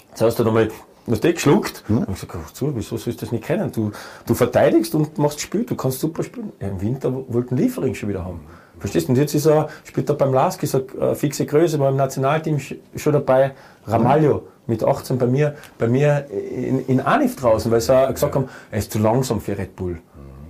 Jetzt 0.10 0.22
hast 0.22 0.40
du 0.40 0.44
nochmal 0.44 0.70
Du 1.06 1.14
hast 1.14 1.26
eh 1.26 1.34
geschluckt. 1.34 1.84
Mhm. 1.90 2.00
Und 2.00 2.14
ich 2.14 2.20
sage, 2.20 2.38
hoch 2.38 2.52
zu, 2.52 2.76
wieso 2.76 2.98
sollst 2.98 3.22
du 3.22 3.26
das 3.26 3.32
nicht 3.32 3.44
kennen? 3.44 3.72
Du, 3.72 3.92
du 4.26 4.34
verteidigst 4.34 4.94
und 4.94 5.18
machst 5.18 5.42
Spiel, 5.42 5.64
du 5.64 5.76
kannst 5.76 6.00
super 6.00 6.24
spielen. 6.24 6.52
Ja, 6.60 6.68
Im 6.68 6.80
Winter 6.80 7.12
wollten 7.12 7.58
Liefering 7.58 7.96
schon 7.96 8.10
wieder 8.10 8.24
haben. 8.24 8.42
Verstehst 8.80 9.08
du? 9.08 9.12
Und 9.12 9.18
jetzt 9.18 9.36
ist 9.36 9.46
er, 9.46 9.70
spielt 9.84 10.10
er 10.10 10.16
beim 10.16 10.34
Lask, 10.34 10.62
ist 10.64 10.76
er 10.76 11.16
fixe 11.16 11.46
Größe, 11.46 11.80
war 11.80 11.90
im 11.90 11.98
Nationalteam 11.98 12.60
schon 12.96 13.14
dabei. 13.14 13.52
Ramalho 13.88 14.44
mit 14.68 14.84
18 14.84 15.18
bei 15.18 15.28
mir, 15.28 15.56
bei 15.78 15.88
mir 15.88 16.28
in, 16.30 16.86
in 16.88 17.00
Anif 17.02 17.36
draußen, 17.36 17.72
weil 17.72 17.82
sie 17.82 18.08
gesagt 18.12 18.36
haben, 18.36 18.48
er 18.70 18.80
ist 18.80 18.92
zu 18.92 19.00
langsam 19.00 19.42
für 19.42 19.58
Red 19.58 19.76
Bull. 19.76 20.00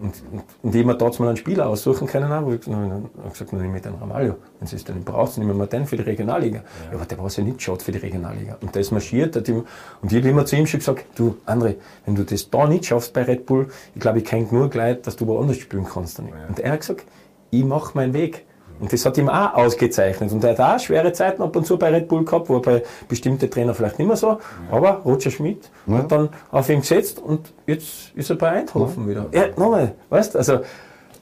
Und, 0.02 0.16
und, 0.32 0.44
und 0.64 0.76
ich 0.76 0.84
mir 0.84 0.96
dort 0.96 1.20
mal 1.20 1.28
einen 1.28 1.38
Spieler 1.38 1.68
aussuchen 1.70 2.08
können, 2.08 2.28
wo 2.44 2.54
ich 2.54 2.66
habe 2.66 3.08
gesagt, 3.30 3.54
nehme 3.54 3.78
ich 3.78 3.84
den 3.84 3.94
Ramalho. 3.94 4.36
Wenn 4.58 4.68
sie 4.68 4.76
es 4.76 4.84
dann 4.84 5.04
braucht, 5.04 5.38
nehmen 5.38 5.56
wir 5.58 5.68
den 5.68 5.86
für 5.86 5.96
die 5.96 6.02
Regionalliga. 6.02 6.58
Ja. 6.58 6.64
ja 6.90 6.98
aber 6.98 7.06
der 7.06 7.20
war 7.20 7.30
ja 7.30 7.44
nicht 7.44 7.62
schaut 7.62 7.84
für 7.84 7.92
die 7.92 8.00
Regionalliga. 8.00 8.58
Und 8.62 8.74
der 8.74 8.82
ist 8.82 8.92
marschiert. 8.92 9.38
und 9.38 9.48
ich 9.48 10.18
habe 10.18 10.28
immer 10.28 10.46
zu 10.46 10.56
ihm 10.56 10.66
schon 10.66 10.80
gesagt, 10.80 11.06
du, 11.16 11.38
André, 11.46 11.76
wenn 12.06 12.16
du 12.16 12.24
das 12.24 12.50
da 12.50 12.68
nicht 12.68 12.88
schaffst 12.88 13.14
bei 13.14 13.24
Red 13.24 13.46
Bull, 13.46 13.68
ich 13.94 14.02
glaube, 14.02 14.20
ich 14.20 14.26
kenne 14.26 14.48
nur 14.50 14.72
gleich, 14.72 15.04
dass 15.04 15.16
du 15.18 15.28
woanders 15.28 15.58
spielen 15.58 15.86
kannst. 15.86 16.18
Ja. 16.18 16.26
Und 16.50 16.60
er 16.60 16.72
hat 16.72 16.80
gesagt, 16.80 17.06
ich 17.52 17.64
mache 17.64 17.92
meinen 17.94 18.14
Weg. 18.14 18.46
Und 18.82 18.92
das 18.92 19.06
hat 19.06 19.18
ihm 19.18 19.30
auch 19.30 19.54
ausgezeichnet. 19.54 20.32
Und 20.32 20.44
er 20.44 20.58
hat 20.58 20.60
auch 20.60 20.80
schwere 20.84 21.14
Zeiten 21.14 21.42
ab 21.44 21.56
und 21.56 21.66
zu 21.68 21.78
bei 21.78 21.90
Red 21.90 22.08
Bull 22.08 22.26
gehabt, 22.26 22.50
wo 22.50 22.60
bei 22.60 22.82
bestimmten 23.08 23.50
Trainern 23.50 23.76
vielleicht 23.76 24.00
nicht 24.00 24.08
mehr 24.08 24.18
so. 24.18 24.40
Aber 24.72 25.02
Roger 25.06 25.30
Schmidt 25.30 25.70
ja. 25.86 26.00
hat 26.00 26.12
dann 26.12 26.30
auf 26.52 26.68
ihn 26.70 26.82
gesetzt 26.82 27.20
und 27.20 27.54
jetzt 27.68 28.12
ist 28.16 28.32
er 28.32 28.38
bei 28.38 28.50
Eindhoven 28.50 29.04
ja. 29.04 29.10
wieder. 29.10 29.26
Ja, 29.32 29.48
nochmal, 29.56 29.94
weißt 30.10 30.36
also 30.36 30.62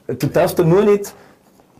du 0.06 0.26
darfst 0.26 0.58
da 0.58 0.64
nur 0.64 0.82
nicht 0.82 1.14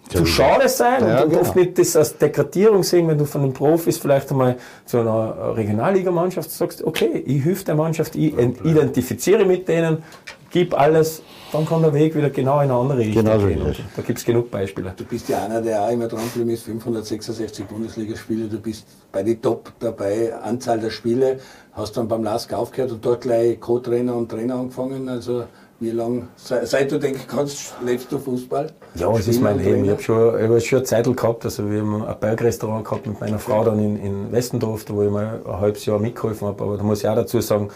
zu 0.08 0.26
schade 0.26 0.68
sein 0.68 1.06
ja, 1.06 1.22
und, 1.22 1.30
genau. 1.30 1.42
oft 1.42 1.56
nicht 1.56 1.78
das 1.78 1.96
als 1.96 2.18
Degradierung 2.18 2.82
sehen, 2.82 3.06
wenn 3.08 3.18
du 3.18 3.24
von 3.24 3.42
den 3.42 3.52
Profis 3.52 3.96
vielleicht 3.98 4.30
einmal 4.30 4.56
zu 4.84 4.98
einer 4.98 5.56
Regionalligamannschaft 5.56 6.50
sagst, 6.50 6.82
okay, 6.82 7.22
ich 7.24 7.44
helfe 7.44 7.64
der 7.64 7.76
Mannschaft, 7.76 8.16
ich 8.16 8.36
identifiziere 8.36 9.44
mit 9.44 9.68
denen, 9.68 10.02
gib 10.50 10.78
alles, 10.78 11.22
dann 11.52 11.66
kann 11.66 11.82
der 11.82 11.92
Weg 11.94 12.14
wieder 12.14 12.30
genau 12.30 12.60
in 12.60 12.70
eine 12.70 12.74
andere 12.74 12.98
Richtung 12.98 13.24
genau 13.24 13.38
gehen. 13.38 13.74
So 13.74 13.82
da 13.96 14.02
gibt 14.02 14.18
es 14.18 14.24
genug 14.24 14.50
Beispiele. 14.50 14.94
Du 14.96 15.04
bist 15.04 15.28
ja 15.28 15.44
einer, 15.44 15.60
der 15.60 15.82
auch 15.82 15.90
immer 15.90 16.08
dran 16.08 16.22
geblieben 16.24 16.50
ist, 16.50 16.64
566 16.64 17.66
Bundesligaspiele, 17.66 18.48
du 18.48 18.58
bist 18.58 18.86
bei 19.12 19.22
den 19.22 19.40
Top 19.40 19.72
dabei, 19.78 20.34
Anzahl 20.34 20.80
der 20.80 20.90
Spiele, 20.90 21.38
hast 21.72 21.96
dann 21.96 22.08
beim 22.08 22.22
LASK 22.22 22.52
aufgehört 22.52 22.92
und 22.92 23.04
dort 23.04 23.22
gleich 23.22 23.58
Co-Trainer 23.60 24.14
und 24.14 24.30
Trainer 24.30 24.56
angefangen, 24.56 25.08
also 25.08 25.44
wie 25.80 25.90
lange, 25.90 26.28
seit 26.36 26.92
du 26.92 26.98
denken 26.98 27.22
kannst, 27.26 27.74
lebst 27.82 28.12
du 28.12 28.18
Fußball? 28.18 28.70
Ja, 28.96 29.10
es 29.16 29.26
ist 29.26 29.40
mein 29.40 29.58
Leben. 29.58 29.84
Ich 29.84 29.90
habe 29.90 30.02
schon, 30.02 30.38
ich 30.38 30.50
hab 30.50 30.60
schon 30.60 30.78
eine 30.78 30.84
Zeit 30.84 31.16
gehabt, 31.16 31.44
also 31.46 31.70
wir 31.70 31.80
haben 31.80 32.04
ein 32.04 32.20
Bergrestaurant 32.20 32.84
gehabt 32.84 33.06
mit 33.06 33.18
meiner 33.18 33.38
Frau 33.38 33.64
dann 33.64 33.78
in, 33.78 33.96
in 33.96 34.30
Westendorf, 34.30 34.84
wo 34.88 35.02
ich 35.02 35.10
mal 35.10 35.40
ein 35.42 35.60
halbes 35.60 35.86
Jahr 35.86 35.98
mitgeholfen 35.98 36.48
habe, 36.48 36.62
aber 36.62 36.76
da 36.76 36.82
muss 36.82 37.02
ich 37.02 37.08
auch 37.08 37.14
dazu 37.14 37.40
sagen, 37.40 37.70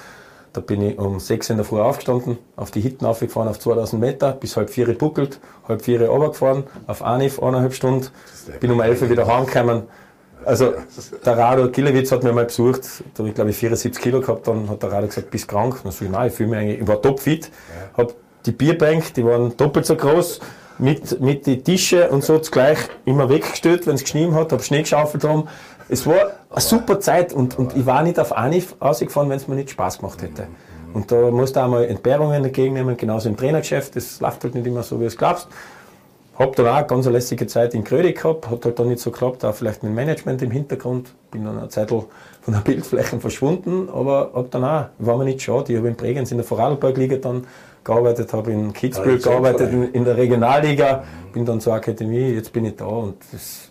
da 0.54 0.60
bin 0.60 0.80
ich 0.82 0.98
um 0.98 1.18
6 1.18 1.50
in 1.50 1.56
der 1.56 1.66
Früh 1.66 1.80
aufgestanden, 1.80 2.38
auf 2.54 2.70
die 2.70 2.80
Hitten 2.80 3.04
aufgefahren 3.04 3.48
auf 3.48 3.58
2000 3.58 4.00
Meter, 4.00 4.32
bis 4.32 4.56
halb 4.56 4.70
vier 4.70 4.86
buckelt, 4.96 5.40
halb 5.68 5.82
vier 5.82 6.08
runtergefahren, 6.08 6.62
auf 6.86 7.02
Anif 7.02 7.42
eineinhalb 7.42 7.74
Stunden, 7.74 8.06
bin 8.60 8.70
um 8.70 8.80
11 8.80 9.02
Uhr 9.02 9.10
wieder 9.10 9.26
heimgekommen. 9.26 9.82
Also 10.44 10.74
der 11.26 11.36
Rado 11.36 11.70
Gilewitz 11.70 12.12
hat 12.12 12.22
mir 12.22 12.32
mal 12.32 12.44
besucht, 12.44 12.82
da 13.14 13.18
habe 13.18 13.30
ich 13.30 13.34
glaube 13.34 13.50
ich 13.50 13.56
74 13.56 14.00
Kilo 14.00 14.20
gehabt, 14.20 14.46
dann 14.46 14.68
hat 14.68 14.82
der 14.82 14.92
Rado 14.92 15.08
gesagt, 15.08 15.30
bist 15.30 15.48
krank. 15.48 15.80
Dann 15.82 15.90
sag 15.90 16.02
ich, 16.02 16.10
nein, 16.10 16.28
ich 16.28 16.34
fühle 16.34 16.50
mich 16.50 16.58
eigentlich, 16.58 16.80
ich 16.80 16.86
war 16.86 17.02
topfit, 17.02 17.46
ja. 17.46 17.98
habe 17.98 18.14
die 18.46 18.52
Bierbank, 18.52 19.12
die 19.14 19.24
waren 19.24 19.56
doppelt 19.56 19.86
so 19.86 19.96
groß, 19.96 20.38
mit, 20.78 21.20
mit 21.20 21.46
die 21.46 21.62
Tische 21.62 22.08
und 22.10 22.24
so 22.24 22.38
gleich 22.38 22.78
immer 23.04 23.28
weggestellt, 23.28 23.86
wenn 23.86 23.94
es 23.94 24.02
geschnien 24.02 24.34
hat, 24.34 24.52
habe 24.52 24.62
Schnee 24.62 24.82
geschaufelt 24.82 25.24
haben, 25.24 25.48
es 25.88 26.06
war 26.06 26.32
eine 26.50 26.60
super 26.60 27.00
Zeit 27.00 27.32
und, 27.32 27.58
und 27.58 27.76
ich 27.76 27.86
war 27.86 28.02
nicht 28.02 28.18
auf 28.18 28.36
Anif 28.36 28.74
ausgefahren, 28.80 29.28
wenn 29.28 29.36
es 29.36 29.48
mir 29.48 29.56
nicht 29.56 29.70
Spaß 29.70 29.98
gemacht 29.98 30.22
hätte. 30.22 30.46
Und 30.94 31.10
da 31.10 31.30
musst 31.30 31.56
du 31.56 31.60
auch 31.60 31.68
mal 31.68 31.84
Entbehrungen 31.84 32.44
entgegennehmen, 32.44 32.96
genauso 32.96 33.28
im 33.28 33.36
Trainergeschäft. 33.36 33.96
Das 33.96 34.20
läuft 34.20 34.44
halt 34.44 34.54
nicht 34.54 34.66
immer 34.66 34.82
so, 34.82 35.00
wie 35.00 35.04
es 35.04 35.16
glaubst. 35.16 35.48
Hab 36.38 36.56
dann 36.56 36.66
auch 36.66 36.74
eine 36.76 36.86
ganz 36.86 37.06
lässige 37.06 37.46
Zeit 37.46 37.74
in 37.74 37.84
Grödig 37.84 38.20
gehabt, 38.20 38.48
hat 38.48 38.64
halt 38.64 38.78
dann 38.78 38.88
nicht 38.88 39.00
so 39.00 39.10
geklappt, 39.10 39.44
auch 39.44 39.54
vielleicht 39.54 39.82
mit 39.82 39.90
dem 39.90 39.94
Management 39.94 40.42
im 40.42 40.50
Hintergrund. 40.50 41.12
Bin 41.30 41.44
dann 41.44 41.58
eine 41.58 41.68
Zeit 41.68 41.90
von 41.90 42.06
der 42.48 42.58
Bildfläche 42.64 43.20
verschwunden, 43.20 43.88
aber 43.88 44.30
hab 44.34 44.50
dann 44.50 44.64
auch, 44.64 44.86
war 44.98 45.18
mir 45.18 45.24
nicht 45.24 45.42
schade. 45.42 45.72
Ich 45.72 45.78
habe 45.78 45.88
in 45.88 45.96
Bregenz 45.96 46.30
in 46.30 46.38
der 46.38 46.46
Vorarlberg-Liga 46.46 47.16
dann 47.16 47.44
gearbeitet, 47.82 48.32
habe 48.32 48.52
in 48.52 48.72
Kitzbühel 48.72 49.18
gearbeitet, 49.18 49.72
in, 49.72 49.92
in, 49.92 50.04
der 50.04 50.16
Regionalliga, 50.16 51.04
bin 51.32 51.44
dann 51.44 51.60
zur 51.60 51.74
Akademie, 51.74 52.30
jetzt 52.30 52.52
bin 52.52 52.64
ich 52.64 52.76
da 52.76 52.86
und 52.86 53.16
das 53.30 53.63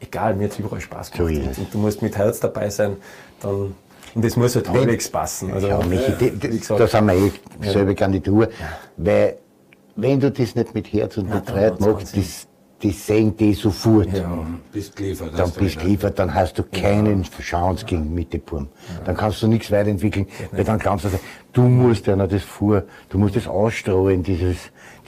egal, 0.00 0.34
mir 0.34 0.44
hat 0.44 0.52
es 0.52 0.58
überall 0.58 0.80
Spaß 0.80 1.10
gemacht. 1.10 1.54
So 1.54 1.62
und 1.62 1.74
du 1.74 1.78
musst 1.78 2.02
mit 2.02 2.16
Herz 2.16 2.40
dabei 2.40 2.70
sein, 2.70 2.96
dann, 3.40 3.74
und 4.14 4.24
das 4.24 4.36
muss 4.36 4.56
halt 4.56 4.68
halbwegs 4.68 5.08
passen. 5.08 5.52
Also, 5.52 5.68
ja, 5.68 5.80
Michi, 5.84 6.12
gesagt, 6.12 6.80
da 6.80 6.86
sind 6.86 7.06
wir 7.06 7.14
eh 7.14 7.32
selbe 7.70 7.94
Kandidatur, 7.94 8.44
ja. 8.44 8.50
weil 8.96 9.36
wenn 9.96 10.18
du 10.18 10.30
das 10.30 10.54
nicht 10.54 10.74
mit 10.74 10.92
Herz 10.92 11.16
und 11.16 11.30
mit 11.32 11.48
Freude 11.48 11.76
machst, 11.78 12.16
das, 12.16 12.46
die 12.82 12.90
sehen 12.90 13.36
die 13.36 13.52
sofort. 13.52 14.12
Ja, 14.12 14.46
bist 14.72 14.96
geliefert. 14.96 15.38
Dann 15.38 15.50
bist 15.50 15.76
du 15.76 15.80
geliefert, 15.80 16.18
dann 16.18 16.34
hast 16.34 16.58
du 16.58 16.62
keinen 16.62 17.22
ja. 17.22 17.42
Chance 17.42 17.84
gegen 17.84 18.14
Mitteburm. 18.14 18.68
Ja. 18.88 19.04
Dann 19.04 19.16
kannst 19.16 19.42
du 19.42 19.48
nichts 19.48 19.70
weiterentwickeln, 19.70 20.26
weil 20.52 20.64
dann 20.64 20.78
kannst 20.78 21.04
du 21.04 21.10
sagen, 21.10 21.22
du 21.52 21.62
musst 21.62 22.06
ja 22.06 22.16
noch 22.16 22.28
das 22.28 22.42
vor, 22.42 22.84
du 23.10 23.18
musst 23.18 23.36
das 23.36 23.46
ausstrahlen, 23.46 24.22
dieses, 24.22 24.56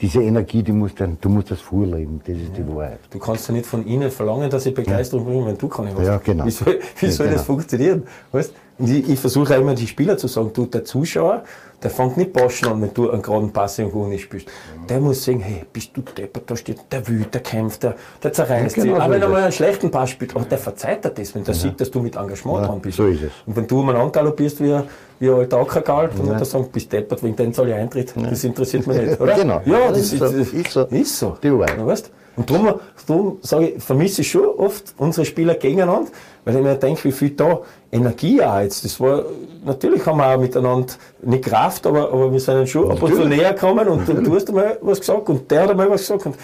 diese 0.01 0.21
Energie, 0.21 0.63
die 0.63 0.71
musst 0.71 0.99
dann, 0.99 1.17
du 1.21 1.29
musst 1.29 1.51
das 1.51 1.61
vorleben, 1.61 2.21
das 2.25 2.35
ist 2.35 2.57
ja. 2.57 2.63
die 2.63 2.75
Wahrheit. 2.75 2.99
Du 3.09 3.19
kannst 3.19 3.47
ja 3.47 3.53
nicht 3.53 3.65
von 3.65 3.85
ihnen 3.85 4.11
verlangen, 4.11 4.49
dass 4.49 4.63
sie 4.63 4.71
Begeisterung 4.71 5.25
bringen, 5.25 5.45
wenn 5.45 5.57
du 5.57 5.67
keine 5.67 5.93
hast. 5.95 6.05
Ja, 6.05 6.17
genau. 6.17 6.45
Wie 6.45 6.51
soll, 6.51 6.79
wie 6.99 7.07
soll 7.09 7.27
genau. 7.27 7.37
das 7.37 7.45
funktionieren? 7.45 8.03
Weißt? 8.31 8.53
Ich, 8.79 9.09
ich 9.09 9.19
versuche 9.19 9.53
immer 9.53 9.75
die 9.75 9.85
Spieler 9.87 10.17
zu 10.17 10.27
sagen, 10.27 10.49
du, 10.51 10.65
der 10.65 10.83
Zuschauer, 10.83 11.43
der 11.83 11.91
fängt 11.91 12.17
nicht 12.17 12.33
Boschen 12.33 12.69
an, 12.69 12.81
wenn 12.81 12.93
du 12.93 13.11
einen 13.11 13.21
geraden 13.21 13.51
Pass 13.51 13.77
irgendwo 13.77 14.07
nicht 14.07 14.23
spielst. 14.23 14.47
Der 14.89 14.99
muss 14.99 15.23
sagen, 15.23 15.41
hey, 15.41 15.63
bist 15.71 15.91
du 15.95 16.01
deppert, 16.01 16.49
da 16.49 16.55
steht, 16.55 16.79
der 16.91 17.07
wütet, 17.07 17.35
der 17.35 17.41
kämpft, 17.41 17.83
der, 17.83 17.95
der 18.23 18.33
zerreißt 18.33 18.75
Ja, 18.77 18.83
genau 18.83 18.95
sich. 18.95 19.03
Aber 19.03 19.13
wenn 19.13 19.21
er 19.21 19.29
mal 19.29 19.43
einen 19.43 19.51
schlechten 19.51 19.91
Pass 19.91 20.09
spielt, 20.09 20.35
aber 20.35 20.45
der 20.45 20.57
verzeiht 20.57 21.05
dir 21.05 21.09
das, 21.09 21.35
wenn 21.35 21.43
der 21.43 21.53
sieht, 21.53 21.79
dass 21.79 21.91
du 21.91 21.99
mit 21.99 22.15
Engagement 22.15 22.61
Ja, 22.61 22.67
dran 22.67 22.79
bist. 22.79 22.97
so 22.97 23.05
ist 23.05 23.21
es. 23.21 23.31
Und 23.45 23.55
wenn 23.55 23.67
du 23.67 23.81
einen 23.81 23.95
angaloppierst 23.97 24.63
wie, 24.63 24.73
ein- 24.73 24.83
wie 25.23 25.29
alter 25.29 25.57
Ackergal, 25.59 26.09
dann 26.15 26.27
Ja. 26.27 26.33
er 26.33 26.45
sagen, 26.45 26.67
bist 26.71 26.91
deppert, 26.91 27.23
wegen 27.23 27.35
dem 27.35 27.53
zahle 27.53 27.69
ich 27.69 27.75
Eintritt. 27.75 28.13
Das 28.15 28.43
interessiert 28.43 28.85
mich 28.87 28.97
nicht, 29.01 29.19
oder? 29.21 29.33
Genau. 29.37 29.61
Ja, 29.65 29.79
Ja, 29.79 29.89
das 29.89 29.99
ist 30.13 30.19
so. 30.19 30.25
ist, 30.25 30.71
so. 30.71 30.81
ist 30.85 31.19
so. 31.19 31.37
Die 31.41 31.51
Wahrheit. 31.51 31.77
Ja, 31.77 31.85
weißt? 31.85 32.11
Und 32.35 32.49
darum, 32.49 32.73
darum 33.07 33.37
sage 33.41 33.67
ich, 33.69 33.83
vermisse 33.83 34.21
ich 34.21 34.31
schon 34.31 34.47
oft 34.57 34.95
unsere 34.97 35.23
Spieler 35.23 35.53
gegeneinander, 35.53 36.09
weil 36.43 36.55
ich 36.55 36.63
mir 36.63 36.75
denke, 36.75 37.03
wie 37.03 37.11
viel 37.11 37.29
da 37.29 37.59
Energie 37.91 38.41
auch 38.41 38.59
jetzt. 38.59 38.83
Das 38.83 38.99
war, 38.99 39.23
natürlich 39.63 40.03
haben 40.05 40.17
wir 40.17 40.33
auch 40.35 40.39
miteinander 40.39 40.93
nicht 41.21 41.45
Kraft, 41.45 41.85
aber, 41.85 42.11
aber 42.11 42.31
wir 42.33 42.39
sind 42.39 42.67
schon 42.67 42.89
ab 42.91 43.03
und 43.03 43.13
zu 43.15 43.25
näher 43.25 43.53
gekommen 43.53 43.87
und 43.87 44.07
du, 44.07 44.13
du 44.15 44.33
hast 44.35 44.49
einmal 44.49 44.79
was 44.81 44.99
gesagt 44.99 45.29
und 45.29 45.49
der 45.51 45.61
hat 45.61 45.69
einmal 45.69 45.89
was 45.91 46.01
gesagt. 46.01 46.25
Und, 46.25 46.35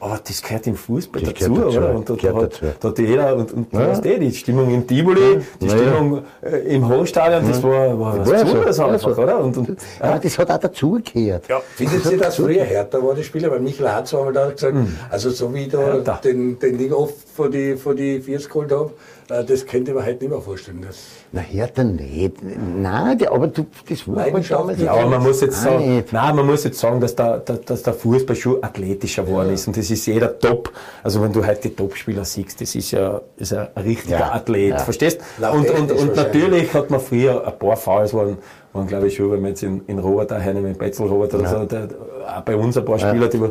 aber 0.00 0.20
das 0.26 0.42
gehört 0.42 0.66
im 0.66 0.76
Fußball 0.76 1.22
Das 1.22 1.34
dazu, 1.34 1.54
dazu, 1.54 1.78
oder? 1.78 1.94
Und 1.94 2.08
da, 2.08 2.14
da, 2.14 2.20
gehört 2.20 2.36
hat, 2.42 2.52
dazu. 2.62 2.74
da 2.80 2.88
hat 2.88 2.98
jeder, 2.98 3.36
und, 3.36 3.52
und 3.52 3.72
du 3.72 3.78
Ja. 3.78 3.88
weißt 3.88 4.06
eh, 4.06 4.18
die 4.18 4.32
Stimmung 4.32 4.72
im 4.72 4.86
Tivoli, 4.86 5.38
die 5.60 5.66
Ja. 5.66 5.72
Stimmung 5.72 6.22
äh, 6.42 6.74
im 6.74 6.88
Hofstadion, 6.88 7.48
das 7.48 7.62
war, 7.62 7.98
war 7.98 8.18
was 8.20 8.30
Ja, 8.30 8.38
so. 8.38 8.44
Besonderes 8.44 8.76
Ja, 8.78 8.86
einfach, 8.86 9.14
so. 9.16 9.22
oder? 9.22 9.40
Und, 9.40 9.56
und, 9.58 9.78
Ja, 10.00 10.18
das 10.18 10.38
hat 10.38 10.50
auch 10.50 10.58
dazugehört. 10.58 11.48
Ja, 11.48 11.60
findet 11.74 12.04
ihr 12.12 12.18
das 12.18 12.36
früher 12.36 12.64
härter 12.64 13.02
war, 13.02 13.14
die 13.14 13.24
Spieler? 13.24 13.50
Weil 13.50 13.60
Michael 13.60 13.90
Hartz 13.90 14.10
da 14.10 14.50
gesagt, 14.50 14.76
also 15.10 15.30
so 15.30 15.52
wie 15.54 15.62
ich 15.64 15.68
da 15.68 15.98
den, 16.22 16.58
den 16.58 16.78
Ding 16.78 16.92
oft 16.92 17.14
vor 17.34 17.50
die, 17.50 17.76
vor 17.76 17.94
die 17.94 18.20
Viers 18.20 18.48
geholt 18.48 18.70
habe, 18.72 18.92
das 19.28 19.66
könnte 19.66 19.90
ich 19.90 19.96
mir 19.96 20.04
heute 20.04 20.18
nicht 20.24 20.30
mehr 20.30 20.40
vorstellen. 20.40 20.82
Das 20.86 20.96
Na, 21.32 21.40
härter 21.42 21.84
nicht. 21.84 22.36
Nein, 22.42 23.26
aber 23.28 23.48
du, 23.48 23.66
das 23.88 24.08
war 24.08 24.16
halt 24.16 24.26
Leidenschaft, 24.32 24.60
damals. 24.60 24.80
Ja, 24.80 24.92
aber 24.92 25.06
man 25.06 25.22
muss 25.22 25.40
jetzt 25.42 25.62
sagen, 25.62 25.96
nicht. 25.96 26.12
nein, 26.12 26.34
man 26.36 26.46
muss 26.46 26.64
jetzt 26.64 26.78
sagen, 26.78 26.98
dass 27.00 27.14
der, 27.14 27.38
dass, 27.40 27.60
dass 27.62 27.82
der 27.82 27.92
Fußball 27.92 28.34
schon 28.34 28.62
athletischer 28.62 29.24
geworden 29.24 29.52
ist. 29.52 29.66
Und 29.66 29.76
das 29.76 29.90
ist 29.90 30.06
jeder 30.06 30.38
top. 30.38 30.72
Also 31.02 31.22
wenn 31.22 31.32
du 31.32 31.46
heute 31.46 31.68
die 31.68 31.76
Topspieler 31.76 32.24
siehst, 32.24 32.60
das 32.60 32.74
ist 32.74 32.90
ja, 32.90 33.20
ist 33.36 33.52
ja 33.52 33.68
ein 33.74 33.82
richtiger 33.84 34.18
Ja, 34.18 34.32
Athlet. 34.32 34.70
ja. 34.70 34.78
Verstehst? 34.78 35.20
Und, 35.52 35.68
und, 35.70 35.92
und 35.92 36.16
natürlich 36.16 36.72
hat 36.72 36.88
man 36.90 37.00
früher 37.00 37.46
ein 37.46 37.58
paar 37.58 37.76
Fouls 37.76 38.14
waren, 38.14 38.38
waren 38.72 38.86
glaube 38.86 39.06
ich 39.08 39.16
schon, 39.16 39.30
wenn 39.32 39.40
man 39.40 39.50
jetzt 39.50 39.62
in, 39.62 39.82
in 39.86 39.98
Robert 39.98 40.30
daher 40.30 40.54
mit 40.54 40.78
Betzel 40.78 41.06
Robert 41.06 41.34
oder 41.34 41.48
so, 41.48 41.64
der, 41.64 41.88
auch 42.36 42.42
bei 42.42 42.56
uns 42.56 42.76
ein 42.76 42.84
paar 42.84 42.98
Spieler, 42.98 43.28
die 43.28 43.40
wir, 43.40 43.50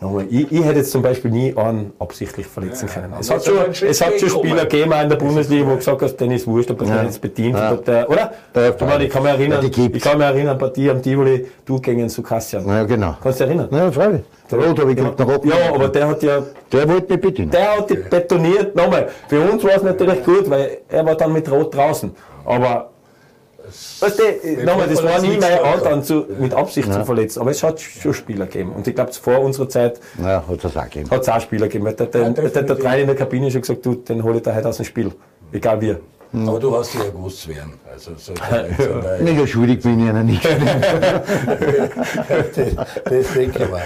Nochmal, 0.00 0.26
ich, 0.30 0.50
ich 0.52 0.62
hätte 0.64 0.78
jetzt 0.78 0.92
zum 0.92 1.02
Beispiel 1.02 1.30
nie 1.30 1.56
einen 1.56 1.92
absichtlich 1.98 2.46
verletzen 2.46 2.88
können. 2.88 3.12
Es 3.18 3.30
hat, 3.30 3.44
schon, 3.44 3.56
es 3.88 4.00
hat 4.00 4.20
schon. 4.20 4.28
Spieler 4.28 4.62
gegeben 4.64 4.92
in 5.02 5.08
der 5.08 5.16
Bundesliga, 5.16 5.66
wo 5.68 5.74
gesagt 5.74 6.02
hast, 6.02 6.16
denen 6.16 6.36
ist 6.36 6.46
wurscht, 6.46 6.70
ob 6.70 6.82
er 6.82 6.86
Ja. 6.88 6.96
ja. 6.96 7.02
jetzt 7.04 7.20
bedient 7.20 7.56
Ja. 7.56 7.72
ob 7.72 7.84
der, 7.84 8.08
oder? 8.08 8.32
Ja, 8.54 8.68
ich, 8.68 8.80
meine, 8.80 9.04
ich 9.04 9.10
kann 9.10 9.22
mich 9.24 9.32
erinnern, 9.32 9.62
Ja, 9.62 9.68
die 9.68 9.96
ich 9.96 10.02
kann 10.02 10.18
mich 10.18 10.26
erinnern, 10.26 10.56
Partie 10.56 10.88
am 10.90 11.02
Tivoli, 11.02 11.46
du 11.64 11.80
gegen 11.80 12.08
Sukassian. 12.08 12.66
Ja, 12.66 12.84
genau. 12.84 13.16
Kannst 13.20 13.40
du 13.40 13.44
dich 13.44 13.56
erinnern? 13.56 13.68
Ja, 13.76 13.90
freilich. 13.90 14.22
Der 14.50 14.58
Rot 14.58 14.78
habe 14.78 14.90
ich 14.92 14.96
gekriegt, 14.96 15.18
nach 15.18 15.28
oben. 15.28 15.48
Ja, 15.48 15.74
aber 15.74 15.88
der 15.88 16.08
hat 16.08 16.22
ja, 16.22 16.42
Der 16.72 16.88
wollte 16.88 17.12
mich 17.12 17.22
bedienen. 17.22 17.50
der 17.50 17.76
hat 17.78 17.90
die 17.90 17.96
betoniert. 17.96 18.76
Nochmal, 18.76 19.08
für 19.28 19.40
uns 19.40 19.64
war 19.64 19.76
es 19.76 19.82
natürlich 19.82 20.24
gut, 20.24 20.48
weil 20.48 20.78
er 20.88 21.04
war 21.04 21.16
dann 21.16 21.32
mit 21.32 21.50
Rot 21.50 21.74
draußen. 21.74 22.14
Aber, 22.44 22.90
weißt 24.00 24.18
du, 24.18 24.64
nochmal, 24.64 24.88
das 24.88 25.02
war 25.02 25.20
nie 25.20 25.36
mein 25.38 25.58
Antrag, 25.58 26.04
zu, 26.04 26.26
mit 26.38 26.54
Absicht 26.54 26.92
zu 26.92 27.04
verletzen. 27.04 27.40
Aber 27.40 27.50
es 27.50 27.62
hat 27.62 27.80
schon 27.80 28.14
Spieler 28.14 28.46
gegeben. 28.46 28.72
Und 28.72 28.86
ich 28.86 28.94
glaube, 28.94 29.12
vor 29.12 29.40
unserer 29.40 29.68
Zeit 29.68 30.00
Ja, 30.22 30.44
hat 30.46 30.64
es 30.64 30.76
auch 30.76 30.84
gegeben. 30.84 31.10
hat 31.10 31.22
es 31.22 31.28
auch 31.28 31.40
Spieler 31.40 31.68
gegeben. 31.68 31.84
Der, 31.96 32.06
der, 32.06 32.30
der, 32.30 32.48
der, 32.48 32.62
der 32.62 32.78
Trainer 32.78 32.98
in 32.98 33.06
der 33.06 33.16
Kabine 33.16 33.50
schon 33.50 33.60
gesagt, 33.60 33.84
du, 33.84 33.94
den 33.94 34.22
hole 34.22 34.36
ich 34.36 34.42
da 34.42 34.54
heute 34.54 34.68
aus 34.68 34.76
dem 34.76 34.86
Spiel. 34.86 35.12
Egal 35.52 35.80
wie. 35.80 35.96
Aber 36.32 36.58
du 36.58 36.76
hast 36.76 36.92
dich 36.92 37.00
ja 37.02 37.08
gewusst 37.10 37.42
zu 37.42 37.48
wehren. 37.50 37.74
Also 37.90 38.10
so 38.16 38.34
das, 38.50 39.20
Nicht 39.20 39.48
schuldig 39.48 39.80
bin 39.82 40.02
ich 40.02 40.08
einer 40.10 40.22
nicht. 40.22 40.44
das 43.04 43.32
denke 43.34 43.62
ich 43.62 43.70
mal. 43.70 43.82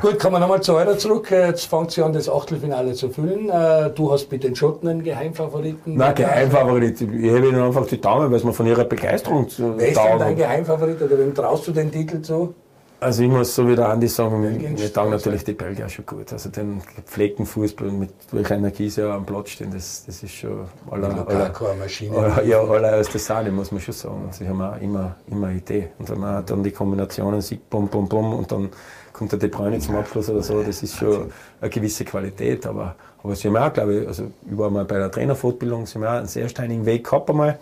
Gut, 0.00 0.18
kommen 0.18 0.34
wir 0.34 0.40
nochmal 0.40 0.60
zu 0.62 0.74
eurer 0.74 0.98
zurück. 0.98 1.30
Jetzt 1.30 1.66
fängt 1.66 1.90
sie 1.90 2.02
an, 2.02 2.12
das 2.12 2.28
Achtelfinale 2.28 2.94
zu 2.94 3.10
füllen. 3.10 3.48
Äh, 3.50 3.90
Du 3.90 4.12
hast 4.12 4.30
mit 4.30 4.44
den 4.44 4.54
Schotten 4.56 4.88
einen 4.88 5.02
Geheimfavoriten. 5.02 5.96
Nein, 5.96 6.14
Geheimfavorit. 6.14 7.00
Ich 7.00 7.08
habe 7.08 7.48
ihnen 7.48 7.60
einfach 7.60 7.86
die 7.86 8.00
Daumen, 8.00 8.30
weil 8.30 8.36
es 8.38 8.44
mir 8.44 8.52
von 8.52 8.66
ihrer 8.66 8.84
Begeisterung 8.84 9.48
zu 9.48 9.78
Wer 9.78 9.88
ist 9.88 9.96
denn 9.96 10.18
dein. 10.18 10.36
Geheimfavorit 10.36 11.00
oder 11.02 11.18
wem 11.18 11.34
traust 11.34 11.66
du 11.68 11.72
den 11.72 11.90
Titel 11.90 12.20
zu? 12.20 12.54
Also 12.98 13.22
ich 13.24 13.28
muss 13.28 13.54
so 13.54 13.68
wie 13.68 13.76
der 13.76 13.90
Andi 13.90 14.08
sagen, 14.08 14.40
mir 14.40 14.92
taugen 14.92 15.10
da. 15.10 15.16
natürlich 15.18 15.44
die 15.44 15.52
Belgier 15.52 15.86
schon 15.88 16.06
gut. 16.06 16.32
Also 16.32 16.48
den 16.48 16.80
gepflegten 16.96 17.44
Fußball, 17.44 17.90
mit 17.90 18.10
welcher 18.32 18.54
Energie 18.54 18.88
sie 18.88 19.02
am 19.02 19.26
Platz 19.26 19.50
stehen, 19.50 19.70
das, 19.70 20.04
das 20.06 20.22
ist 20.22 20.32
schon 20.32 20.66
aller, 20.90 21.08
aller, 21.08 21.18
Lukaku, 21.18 21.66
eine 21.66 21.80
Maschine. 21.80 22.16
aller, 22.16 22.42
ja, 22.44 22.58
aller 22.58 22.96
aus 22.96 23.10
der 23.10 23.20
Sahne, 23.20 23.50
muss 23.52 23.70
man 23.70 23.82
schon 23.82 23.92
sagen. 23.92 24.28
Sie 24.30 24.48
haben 24.48 24.62
auch 24.62 24.80
immer, 24.80 25.16
immer 25.30 25.48
eine 25.48 25.58
Idee. 25.58 25.90
Und 25.98 26.08
wenn 26.08 26.18
man 26.20 26.46
dann 26.46 26.62
die 26.62 26.70
Kombinationen 26.70 27.42
sieht, 27.42 27.68
bum, 27.68 27.86
bum, 27.88 28.08
bum, 28.08 28.32
und 28.32 28.50
dann 28.50 28.70
kommt 29.16 29.32
der 29.32 29.38
De 29.38 29.48
Bruyne 29.48 29.78
zum 29.78 29.96
Abschluss 29.96 30.28
oder 30.28 30.42
so, 30.42 30.62
das 30.62 30.82
ist 30.82 30.96
schon 30.96 31.32
eine 31.60 31.70
gewisse 31.70 32.04
Qualität. 32.04 32.66
Aber, 32.66 32.96
aber 33.22 33.34
sie 33.34 33.48
haben 33.48 33.56
auch, 33.56 33.72
glaube 33.72 34.00
ich, 34.00 34.08
also 34.08 34.30
ich 34.48 34.58
war 34.58 34.70
mal 34.70 34.84
bei 34.84 34.98
der 34.98 35.10
Trainerfortbildung, 35.10 35.86
sie 35.86 35.94
haben 35.94 36.04
auch 36.04 36.18
einen 36.18 36.26
sehr 36.26 36.48
steinigen 36.48 36.84
Weg 36.84 37.04
gehabt 37.04 37.30
einmal. 37.30 37.58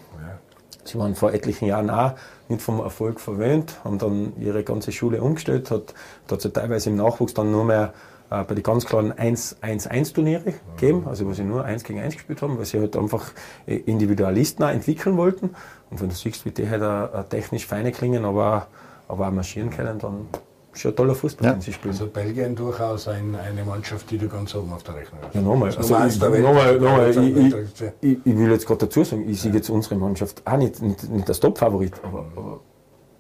Sie 0.85 0.99
waren 0.99 1.15
vor 1.15 1.33
etlichen 1.33 1.67
Jahren 1.67 1.89
auch 1.89 2.13
nicht 2.49 2.61
vom 2.61 2.81
Erfolg 2.81 3.21
verwöhnt, 3.21 3.83
haben 3.85 3.99
dann 3.99 4.35
ihre 4.39 4.65
ganze 4.65 4.93
Schule 4.93 5.23
umgestellt, 5.23 5.71
hat, 5.71 5.95
da 6.27 6.33
hat 6.33 6.39
es 6.39 6.45
ja 6.45 6.51
teilweise 6.51 6.91
im 6.91 6.97
Nachwuchs 6.97 7.33
dann 7.33 7.51
nur 7.51 7.65
mehr 7.65 7.95
äh, 8.31 8.45
bei 8.45 8.55
den 8.55 8.63
ganz 8.63 8.85
klaren 8.85 9.13
1-1-1-Turniere 9.13 10.55
gegeben, 10.77 11.07
also 11.07 11.25
wo 11.25 11.33
sie 11.33 11.45
nur 11.45 11.65
1 11.65 11.85
gegen 11.85 12.01
1 12.01 12.15
gespielt 12.15 12.43
haben, 12.43 12.59
weil 12.59 12.67
sie 12.67 12.81
halt 12.81 12.97
einfach 12.97 13.33
äh, 13.67 13.77
Individualisten 13.77 14.63
auch 14.63 14.71
entwickeln 14.71 15.17
wollten. 15.17 15.55
Und 15.91 16.03
wenn 16.03 16.11
du 16.11 16.15
siehst, 16.15 16.45
wie 16.45 16.51
die 16.51 16.69
halt 16.69 16.83
auch 16.83 17.29
technisch 17.31 17.67
feine 17.67 17.93
klingen, 17.93 18.27
aber, 18.27 18.67
aber 19.09 19.29
auch 19.29 19.33
marschieren 19.33 19.71
können, 19.71 19.99
dann 19.99 20.27
schon 20.75 20.93
ein 20.93 20.97
toller 20.97 21.15
Fußball, 21.15 21.53
den 21.53 21.61
sie 21.61 21.73
spielen. 21.73 21.93
Also 21.93 22.07
Belgien 22.07 22.55
durchaus 22.55 23.09
ein, 23.09 23.35
eine 23.35 23.65
Mannschaft, 23.65 24.11
die 24.11 24.19
du 24.19 24.29
ganz 24.29 24.55
oben 24.55 24.73
auf 24.73 24.83
der 24.83 24.97
Rechnung 24.97 25.21
hast. 25.23 25.35
Ja, 25.35 25.41
nochmal. 25.41 25.75
Also 25.75 25.95
nochmal, 25.95 26.79
nochmal, 26.79 27.11
ich, 27.11 27.55
ich, 28.03 28.19
ich 28.25 28.37
will 28.39 28.51
jetzt 28.51 28.67
gerade 28.67 28.87
dazu 28.87 29.05
sagen, 29.05 29.29
ich 29.29 29.41
sehe 29.41 29.53
jetzt 29.53 29.71
unsere 29.71 29.97
Mannschaft 29.97 30.43
auch 30.45 30.57
nicht, 30.57 30.83
nicht, 30.83 31.09
nicht 31.11 31.29
als 31.29 31.41
Top-Favorit, 31.41 31.93
aber, 32.03 32.27
aber 32.37 32.61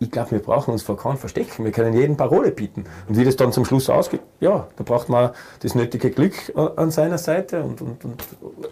ich 0.00 0.10
glaube, 0.10 0.32
wir 0.32 0.38
brauchen 0.40 0.72
uns 0.72 0.82
vor 0.82 0.96
keinem 0.96 1.16
verstecken. 1.16 1.64
Wir 1.64 1.72
können 1.72 1.94
jeden 1.94 2.16
Parole 2.16 2.50
bieten. 2.50 2.84
Und 3.08 3.16
wie 3.16 3.24
das 3.24 3.36
dann 3.36 3.52
zum 3.52 3.64
Schluss 3.64 3.88
ausgeht, 3.88 4.20
ja, 4.40 4.66
da 4.76 4.84
braucht 4.84 5.08
man 5.08 5.30
das 5.62 5.74
nötige 5.74 6.10
Glück 6.10 6.34
an- 6.54 6.70
an 6.76 6.90
seiner 6.90 7.16
Seite. 7.18 7.62
Und, 7.62 7.80
und, 7.80 8.04
und 8.04 8.22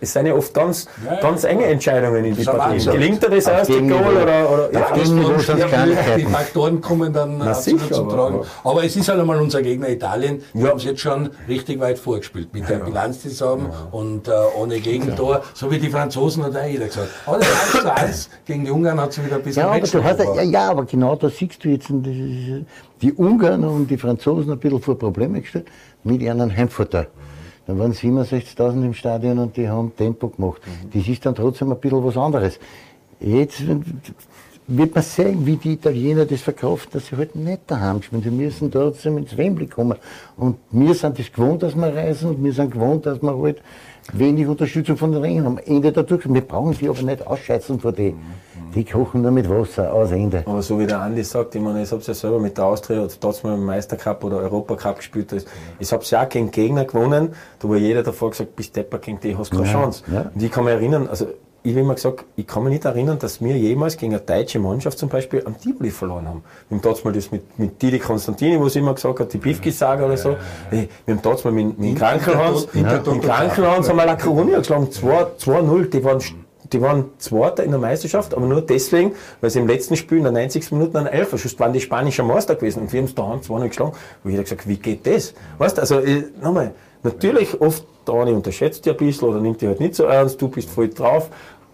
es 0.01 0.13
sind 0.13 0.27
ja 0.27 0.35
oft 0.35 0.53
ganz, 0.53 0.87
Ja, 1.07 1.21
ganz 1.21 1.45
enge 1.45 1.65
Entscheidungen 1.65 2.25
in 2.25 2.37
die 2.37 2.45
Partien. 2.45 2.93
Gelingt 2.93 3.23
dir 3.23 3.31
das 3.31 3.47
Auf 3.47 3.53
erste 3.53 3.73
dem 3.75 3.89
Goal 3.89 4.01
oder, 4.23 4.51
oder 4.53 4.73
ja, 4.73 4.87
das- 4.95 5.09
ja, 5.59 6.17
die. 6.17 6.25
Faktoren 6.25 6.81
kommen 6.81 7.13
dann 7.13 7.39
Na 7.39 7.51
absolut 7.53 7.81
sicher, 7.81 7.95
zum 7.95 8.09
Tragen. 8.09 8.37
aber- 8.63 8.71
Aber 8.71 8.85
es 8.85 8.97
ist 8.97 9.09
halt 9.09 9.21
einmal 9.21 9.41
unser 9.41 9.63
Gegner 9.63 9.89
Italien. 9.89 10.43
Die 10.53 10.61
Ja. 10.61 10.69
haben 10.71 10.77
es 10.79 10.85
jetzt 10.85 11.01
schon 11.01 11.31
richtig 11.49 11.81
weit 11.81 11.99
vorgespielt. 11.99 12.53
Mit 12.53 12.69
der 12.69 12.77
Bilanz, 12.77 13.23
die 13.23 13.29
sie 13.29 13.45
haben 13.47 13.67
und 13.91 14.29
äh, 14.29 14.33
ohne 14.59 14.81
Gegentor. 14.81 15.43
So 15.55 15.71
wie 15.71 15.79
die 15.79 15.89
Franzosen 15.89 16.45
hat 16.45 16.57
auch 16.57 16.65
jeder 16.67 16.87
gesagt. 16.87 17.09
Aber 17.27 17.39
das 17.39 17.49
1 17.49 17.71
zu 17.83 17.95
1 17.97 18.31
gegen 18.47 18.65
die 18.65 18.71
Ungarn 18.71 19.01
hat 19.01 19.13
sie 19.13 19.25
wieder 19.25 19.37
ein 19.37 19.43
bisschen 19.43 19.63
Ja, 19.63 19.71
aber 19.71 19.81
du 19.87 20.05
hast, 20.05 20.19
ja, 20.37 20.43
ja, 20.43 20.71
aber 20.71 20.85
genau 20.85 21.12
da 21.17 21.29
siehst 21.29 21.65
du 21.65 21.69
jetzt, 21.69 21.91
das 21.91 22.15
die 23.01 23.13
Ungarn 23.13 23.65
und 23.65 23.91
die 23.91 23.99
Franzosen 23.99 24.53
ein 24.53 24.59
bisschen 24.59 24.81
vor 24.81 24.99
Probleme 24.99 25.41
gestellt 25.41 25.67
mit 26.05 26.23
ihren 26.23 26.55
Heimvorteil. 26.55 27.09
Da 27.67 27.79
waren 27.79 27.93
67.000 27.93 28.85
im 28.85 28.95
Stadion 28.95 29.39
und 29.39 29.57
die 29.57 29.69
haben 29.69 29.95
Tempo 29.97 30.29
gemacht. 30.29 30.63
Das 30.93 31.07
ist 31.07 31.25
dann 31.25 31.35
trotzdem 31.35 31.71
ein 31.71 31.79
bisschen 31.79 32.05
was 32.05 32.17
anderes. 32.17 32.59
Jetzt 33.21 33.63
wird 34.67 34.95
man 34.95 35.05
sehen, 35.05 35.47
wie 35.47 35.57
die 35.57 35.75
Italiener 35.75 36.25
das 36.25 36.41
verkaufen, 36.41 36.89
dass 36.93 37.07
sie 37.07 37.17
halt 37.17 37.37
nicht 37.37 37.63
daheim 37.67 38.03
spielen. 38.03 38.23
Sie 38.23 38.31
müssen 38.31 38.71
trotzdem 38.71 39.19
ins 39.19 39.37
Wembley 39.37 39.67
kommen. 39.67 39.99
Und 40.37 40.57
wir 40.71 40.95
sind 40.95 41.19
das 41.19 41.33
gewohnt, 41.33 41.63
dass 41.63 41.77
wir 41.77 41.95
reisen 41.95 42.31
und 42.31 42.43
wir 42.43 42.53
sind 42.53 42.73
gewohnt, 42.73 43.07
dass 43.07 43.23
wir 43.23 43.37
halt 43.37 43.63
wenig 44.13 44.47
Unterstützung 44.47 44.97
von 44.97 45.13
den 45.13 45.23
Ringen 45.23 45.45
haben. 45.45 45.59
Ende 45.59 45.93
Durchschnitt. 45.93 46.35
Wir 46.35 46.41
brauchen 46.43 46.73
sie 46.73 46.89
aber 46.89 47.03
nicht 47.03 47.27
ausscheißen 47.27 47.81
vor 47.81 47.93
die. 47.93 48.15
Die 48.75 48.85
kochen 48.85 49.21
nur 49.21 49.31
mit 49.33 49.49
Wasser, 49.51 49.93
aus 49.93 50.11
Ende. 50.13 50.45
Aber 50.47 50.63
so 50.63 50.79
wie 50.79 50.87
der 50.87 51.01
Andi 51.01 51.23
sagt, 51.23 51.55
ich 51.55 51.61
meine, 51.61 51.83
ich 51.83 51.93
habe 51.93 52.01
ja 52.03 52.15
selber 52.15 52.39
mit 52.39 52.57
der 52.57 52.65
Austria, 52.65 53.03
oder 53.21 53.43
mal 53.43 53.55
im 53.55 53.65
Meistercup 53.67 54.25
oder 54.25 54.39
Europacup 54.39 54.97
gespielt. 54.97 55.47
Ich 55.79 55.93
habe 55.93 56.03
ja 56.07 56.25
auch 56.25 56.29
gegen 56.29 56.51
Gegner 56.51 56.87
gewonnen, 56.87 57.35
da 57.59 57.69
wo 57.69 57.75
jeder 57.75 58.03
davor 58.03 58.31
gesagt 58.31 58.57
bist 58.57 58.75
Depper 58.75 58.99
gegen 58.99 59.21
die, 59.21 59.37
hast 59.37 59.51
keine 59.51 59.67
Ja, 59.67 59.73
Chance. 59.73 60.05
ja. 60.11 60.31
Und 60.35 60.43
ich 60.43 60.51
kann 60.51 60.65
mich 60.65 60.73
erinnern, 60.73 61.07
also 61.07 61.27
ich 61.65 61.73
habe 61.73 61.81
immer 61.81 61.95
gesagt, 61.95 62.25
ich 62.37 62.47
kann 62.47 62.65
mich 62.65 62.73
nicht 62.73 62.85
erinnern, 62.85 63.19
dass 63.19 63.41
wir 63.41 63.57
jemals 63.57 63.97
gegen 63.97 64.13
eine 64.13 64.23
deutsche 64.23 64.59
Mannschaft 64.59 64.99
zum 64.99 65.09
Beispiel 65.09 65.43
am 65.45 65.59
Tivoli 65.59 65.91
verloren 65.91 66.27
haben. 66.27 66.43
Wir 66.69 66.77
haben 66.77 66.83
dort 66.83 67.05
mal 67.05 67.13
das 67.13 67.31
mit, 67.31 67.59
mit 67.59 67.81
Didi 67.81 67.99
Konstantini, 67.99 68.59
wo 68.59 68.69
sie 68.69 68.81
immer 68.81 68.95
gesagt 68.95 69.21
hat, 69.21 69.33
die 69.33 69.39
Bifki-Saga 69.39 70.05
oder 70.07 70.17
so. 70.17 70.37
Hey, 70.71 70.89
wir 71.05 71.15
haben 71.15 71.23
dort 71.23 71.45
mal 71.45 71.53
mit, 71.53 71.79
mit 71.79 71.91
dem 71.91 71.95
Krankenhaus, 71.97 72.73
mit 72.73 73.07
dem 73.07 73.21
Krankenhaus 73.21 73.89
haben 73.89 73.97
wir 73.97 74.07
La 74.07 74.15
Coruña 74.15 74.59
geschlagen, 74.59 74.91
2 74.91 75.27
2-0, 75.39 75.91
die 75.91 76.05
waren 76.05 76.21
die 76.73 76.81
waren 76.81 77.11
Zweiter 77.19 77.65
in 77.65 77.71
der 77.71 77.81
Meisterschaft, 77.81 78.35
aber 78.35 78.47
nur 78.47 78.63
deswegen, 78.63 79.13
weil 79.41 79.51
sie 79.51 79.59
im 79.59 79.67
letzten 79.67 79.97
Spiel 79.97 80.19
in 80.19 80.25
der 80.25 80.33
90. 80.33 80.73
Minute 80.73 80.99
einen 80.99 81.07
Elfer 81.07 81.39
schießt, 81.39 81.61
waren 81.61 81.73
die 81.73 81.81
spanischer 81.81 82.23
Meister 82.23 82.55
gewesen 82.55 82.81
und 82.81 82.93
wir 82.93 83.01
haben 83.01 83.07
es 83.07 83.15
daheim 83.15 83.41
2-0 83.41 83.69
geschlagen. 83.69 83.93
Wo 84.25 84.31
jeder 84.31 84.43
gesagt, 84.43 84.67
wie 84.67 84.79
geht 84.79 85.07
das? 85.07 85.35
Weißt 85.59 85.79
also, 85.79 86.01
äh, 86.01 86.25
nochmal, 86.41 86.73
natürlich 87.03 87.61
oft 87.61 87.85
der 88.07 88.15
eine 88.15 88.35
unterschätzt 88.35 88.85
dich 88.85 88.93
ein 88.93 88.97
bisschen 88.97 89.29
oder 89.29 89.41
nimmt 89.41 89.61
dich 89.61 89.69
halt 89.69 89.81
nicht 89.81 89.95
so 89.95 90.05
ernst, 90.05 90.41
du 90.41 90.49
bist 90.49 90.71
voll 90.71 90.89
drauf. 90.89 91.31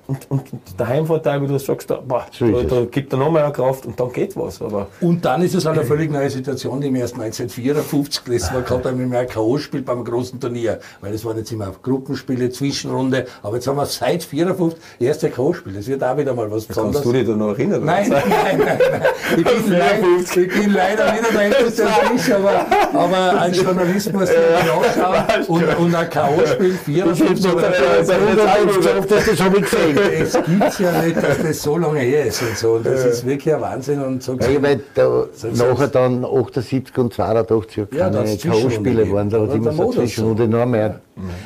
Und, 0.08 0.30
und 0.30 0.42
der 0.78 0.88
Heimvorteil, 0.88 1.42
wie 1.42 1.46
du 1.46 1.58
sagst, 1.58 1.90
da, 1.90 1.96
boah, 1.96 2.24
So 2.32 2.50
da, 2.50 2.60
es. 2.60 2.66
da 2.68 2.84
gibt 2.86 3.12
er 3.12 3.18
nochmal 3.18 3.42
eine 3.44 3.52
Kraft 3.52 3.84
und 3.84 4.00
dann 4.00 4.10
geht 4.10 4.34
was. 4.36 4.62
Aber 4.62 4.86
Und 5.02 5.22
dann 5.22 5.42
ist 5.42 5.54
es 5.54 5.66
halt 5.66 5.76
eine 5.78 5.86
völlig 5.86 6.10
neue 6.10 6.30
Situation, 6.30 6.80
die 6.80 6.92
wir 6.92 7.02
erst 7.02 7.14
1954 7.20 8.22
das 8.26 8.54
war 8.54 8.62
gehabt 8.62 8.86
haben, 8.86 9.10
wir 9.10 9.18
ein 9.18 9.28
K.O.-Spiel 9.28 9.82
beim 9.82 10.02
großen 10.04 10.40
Turnier. 10.40 10.80
Weil 11.02 11.12
es 11.12 11.26
waren 11.26 11.36
jetzt 11.36 11.52
immer 11.52 11.70
Gruppenspiele, 11.82 12.48
Zwischenrunde. 12.48 13.26
Aber 13.42 13.56
jetzt 13.56 13.66
haben 13.66 13.76
wir 13.76 13.84
seit 13.84 14.22
54 14.24 14.78
erste 14.98 15.28
K.O.-Spiel. 15.28 15.74
Das 15.74 15.86
wird 15.86 16.02
auch 16.02 16.16
wieder 16.16 16.32
mal 16.34 16.50
was 16.50 16.66
kannst 16.66 16.68
Besonderes. 16.68 17.02
du 17.02 17.12
dich 17.12 17.26
da 17.26 17.36
noch 17.36 17.48
erinnern? 17.50 17.84
Nein, 17.84 18.08
nein, 18.08 18.22
nein, 18.28 18.58
nein, 18.64 18.78
nein. 18.90 19.02
Ich 19.36 19.44
bin, 19.44 19.70
leider, 19.70 20.06
ich 20.22 20.54
bin 20.54 20.72
leider 20.72 21.12
nicht 21.12 21.34
der 21.34 21.40
älteste 21.42 21.86
Tisch, 22.10 22.32
aber, 22.32 22.66
aber 22.98 23.40
ein 23.42 23.52
Journalismus, 23.52 24.30
der 24.30 24.64
nachschauen 24.64 25.44
und, 25.48 25.78
und 25.78 25.94
ein 25.94 26.08
K.O.-Spiel 26.08 26.72
54 26.78 27.52
oder 27.52 27.70
das 27.70 29.40
habe 29.40 29.58
ich 29.58 29.64
gesehen. 29.64 29.97
Es 29.98 30.32
gibt's 30.32 30.78
ja 30.78 31.02
nicht, 31.02 31.16
dass 31.16 31.38
das 31.38 31.62
so 31.62 31.76
lange 31.76 32.00
her 32.00 32.26
ist 32.26 32.42
und 32.42 32.56
so. 32.56 32.72
Und 32.74 32.86
das 32.86 33.04
ist 33.04 33.26
wirklich 33.26 33.54
ein 33.54 33.60
Wahnsinn. 33.60 34.02
Und 34.02 34.22
so 34.22 34.34
Ja, 34.34 34.62
weil 34.62 34.80
da 34.94 35.26
nachher 35.54 35.88
dann 35.88 36.24
78 36.24 36.96
und 36.98 37.14
82 37.14 37.76
ja 37.76 37.86
Ja, 37.90 38.10
keine 38.10 38.22
das 38.22 38.42
K.O.-Spiele 38.42 39.12
waren, 39.12 39.30
da 39.30 39.40
hat 39.40 39.54
immer 39.54 39.72
so 39.72 39.82
Modus 39.82 39.94
Zwischenrunde 39.96 40.48
noch 40.48 40.66
mehr. 40.66 41.00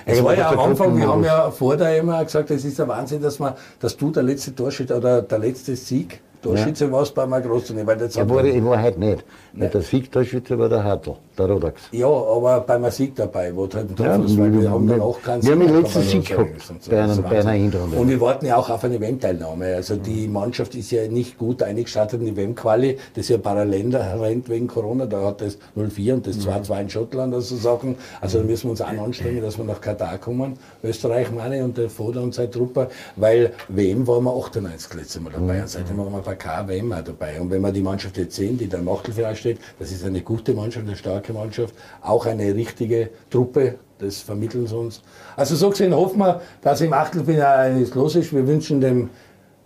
Es 0.05 0.23
war 0.23 0.37
ja 0.37 0.51
am 0.51 0.59
Anfang, 0.59 0.97
wir 0.97 1.09
haben 1.09 1.25
ja 1.25 1.51
vor 1.51 1.77
der 1.77 1.99
immer 1.99 2.23
gesagt, 2.25 2.51
es 2.51 2.65
ist 2.65 2.79
der 2.79 2.89
Wahnsinn, 2.89 3.23
dass, 3.23 3.39
man, 3.39 3.55
dass 3.81 3.97
du 3.97 4.11
der 4.11 4.23
letzte 4.23 4.55
Torschütze 4.55 4.97
oder 4.97 5.23
der 5.23 5.39
letzte 5.39 5.77
Sieg 5.77 6.21
Torschütze 6.43 6.91
warst 6.93 7.15
bei 7.15 7.23
einem 7.23 7.43
Großturnier. 7.43 7.87
Weil 7.87 7.97
das 7.99 8.15
Ja, 8.15 8.29
war 8.29 8.45
ich 8.45 8.55
in 8.55 8.65
Wahrheit 8.67 8.99
nicht. 8.99 9.25
Weil 9.55 9.69
der 9.69 9.83
Siegtorschütze 9.83 10.59
war 10.59 10.69
der 10.69 10.83
Hartl, 10.83 11.15
der 11.39 11.47
Rodax. 11.47 11.83
ja, 11.93 12.07
aber 12.07 12.61
bei 12.61 12.75
einem 12.75 12.91
Sieg 12.91 13.15
dabei, 13.17 13.55
wo 13.55 13.63
halt 13.73 13.99
Ja, 13.99 14.19
hast, 14.19 14.39
weil 14.39 14.53
wir 14.61 14.71
haben 14.71 14.87
dann 14.89 15.01
auch 15.01 15.21
keinen 15.23 15.43
wir 15.43 15.53
haben 15.53 15.61
den 15.61 15.83
letzten 15.83 16.03
Sieg 16.03 16.27
gehabt 16.27 16.51
Und 16.71 16.83
so. 16.83 16.91
bei 16.91 17.05
ist 17.05 17.11
einer- 17.13 17.23
bei 17.23 17.29
einer 17.31 17.45
Wahnsinn. 17.47 17.71
Hinrunde. 17.71 17.97
Und 17.99 18.09
wir 18.09 18.21
warten 18.21 18.47
ja 18.47 18.57
auch 18.57 18.71
auf 18.71 18.83
eine 18.85 19.01
WM-Teilnahme. 19.01 19.75
Also 19.77 19.97
die 19.97 20.27
Mannschaft 20.29 20.75
ist 20.75 20.91
ja 20.91 21.07
nicht 21.09 21.39
gut 21.39 21.63
eingestartet 21.63 22.21
in 22.21 22.27
die 22.27 22.37
WM-Quali, 22.37 22.99
das 23.15 23.29
ja 23.29 23.39
parallel 23.39 23.95
rennt 23.95 24.49
wegen 24.49 24.67
Corona. 24.67 25.07
Da 25.07 25.23
hat 25.27 25.41
das 25.43 25.59
04 25.75 26.15
und 26.15 26.27
das 26.27 26.39
2-2 26.41 26.81
in 26.81 26.91
Schottland, 26.91 27.35
also 27.35 27.57
Sachen. 27.57 27.97
Also 28.21 28.39
da 28.39 28.45
müssen 28.45 28.65
wir 28.65 28.71
uns 28.73 28.81
auch 28.81 28.89
anstrengen, 28.89 29.43
dass 29.43 29.59
wir 29.59 29.65
nach 29.65 29.81
Katar 29.81 30.19
kommen. 30.19 30.55
Österreich 30.83 31.31
meine 31.31 31.63
und 31.65 31.77
der 31.79 31.91
Foda 31.91 32.21
und 32.21 32.35
seine 32.35 32.51
Truppe, 32.51 32.89
weil 33.17 33.53
WM 33.69 34.07
waren 34.07 34.25
wir 34.25 34.33
98 34.35 34.95
letztes 34.95 35.21
Mal 35.21 35.33
dabei 35.33 35.61
und 35.63 35.69
seitdem 35.69 35.99
waren 35.99 36.13
wir 36.13 36.23
KWM 36.37 36.93
auch 36.93 37.03
dabei. 37.03 37.41
Und 37.41 37.51
wenn 37.51 37.63
wir 37.63 37.73
die 37.73 37.83
Mannschaft 37.83 38.17
jetzt 38.17 38.37
sehen, 38.37 38.59
die 38.59 38.69
da 38.69 38.79
im 38.79 38.89
Achtelfinale 38.89 39.37
steht, 39.37 39.59
das 39.79 39.91
ist 39.91 40.05
eine 40.05 40.21
gute 40.21 40.55
Mannschaft, 40.55 40.87
eine 40.87 40.97
starke 40.97 41.33
Mannschaft, 41.33 41.75
auch 42.01 42.27
eine 42.27 42.55
richtige 42.55 43.11
Truppe, 43.31 43.77
das 43.99 44.19
vermitteln 44.19 44.67
sie 44.67 44.77
uns. 44.77 45.03
Also 45.37 45.55
so 45.57 45.71
gesehen 45.71 45.95
hoffen 45.95 46.19
wir, 46.19 46.41
dass 46.61 46.81
im 46.81 46.93
Achtelfinale 46.93 47.75
eines 47.75 47.95
los 47.95 48.17
ist. 48.17 48.35
Wir 48.35 48.47
wünschen 48.47 48.81
dem 48.81 49.11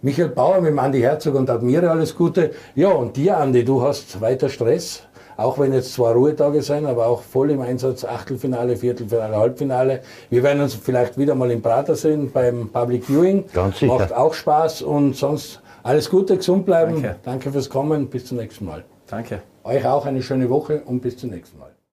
Michael 0.03 0.29
Bauer 0.29 0.61
mit 0.61 0.71
dem 0.71 0.79
Andi 0.79 1.01
Herzog 1.01 1.35
und 1.35 1.49
Admire 1.49 1.91
alles 1.91 2.15
Gute. 2.15 2.53
Ja, 2.75 2.91
und 2.91 3.17
dir, 3.17 3.39
Andi, 3.39 3.65
du 3.65 3.83
hast 3.83 4.21
weiter 4.21 4.49
Stress. 4.49 5.03
Auch 5.39 5.59
wenn 5.59 5.73
jetzt 5.73 5.93
zwei 5.93 6.13
Ruhetage 6.13 6.63
sind, 6.63 6.87
aber 6.87 7.07
auch 7.07 7.23
voll 7.23 7.51
im 7.51 7.61
Einsatz, 7.61 8.05
Achtelfinale, 8.05 8.77
Viertelfinale, 8.77 9.37
Halbfinale. 9.37 10.01
Wir 10.31 10.43
werden 10.43 10.63
uns 10.63 10.75
vielleicht 10.75 11.19
wieder 11.19 11.35
mal 11.35 11.51
im 11.51 11.61
Prater 11.61 11.95
sehen 11.95 12.31
beim 12.33 12.71
Public 12.71 13.05
Viewing. 13.05 13.45
Ganz 13.53 13.79
sicher. 13.79 13.93
Macht 13.93 14.15
auch 14.15 14.33
Spaß 14.33 14.83
und 14.83 15.15
sonst 15.15 15.61
alles 15.87 16.11
Gute, 16.11 16.37
gesund 16.37 16.67
bleiben. 16.67 16.95
Danke. 16.95 17.17
Danke 17.23 17.53
fürs 17.53 17.71
Kommen, 17.71 18.09
bis 18.09 18.27
zum 18.27 18.39
nächsten 18.39 18.65
Mal. 18.65 18.85
danke. 19.07 19.43
Euch 19.63 19.87
auch 19.87 20.05
eine 20.05 20.21
schöne 20.23 20.51
Woche 20.51 20.83
und 20.85 21.01
bis 21.01 21.17
zum 21.17 21.31
nächsten 21.31 21.59
Mal. 21.59 21.76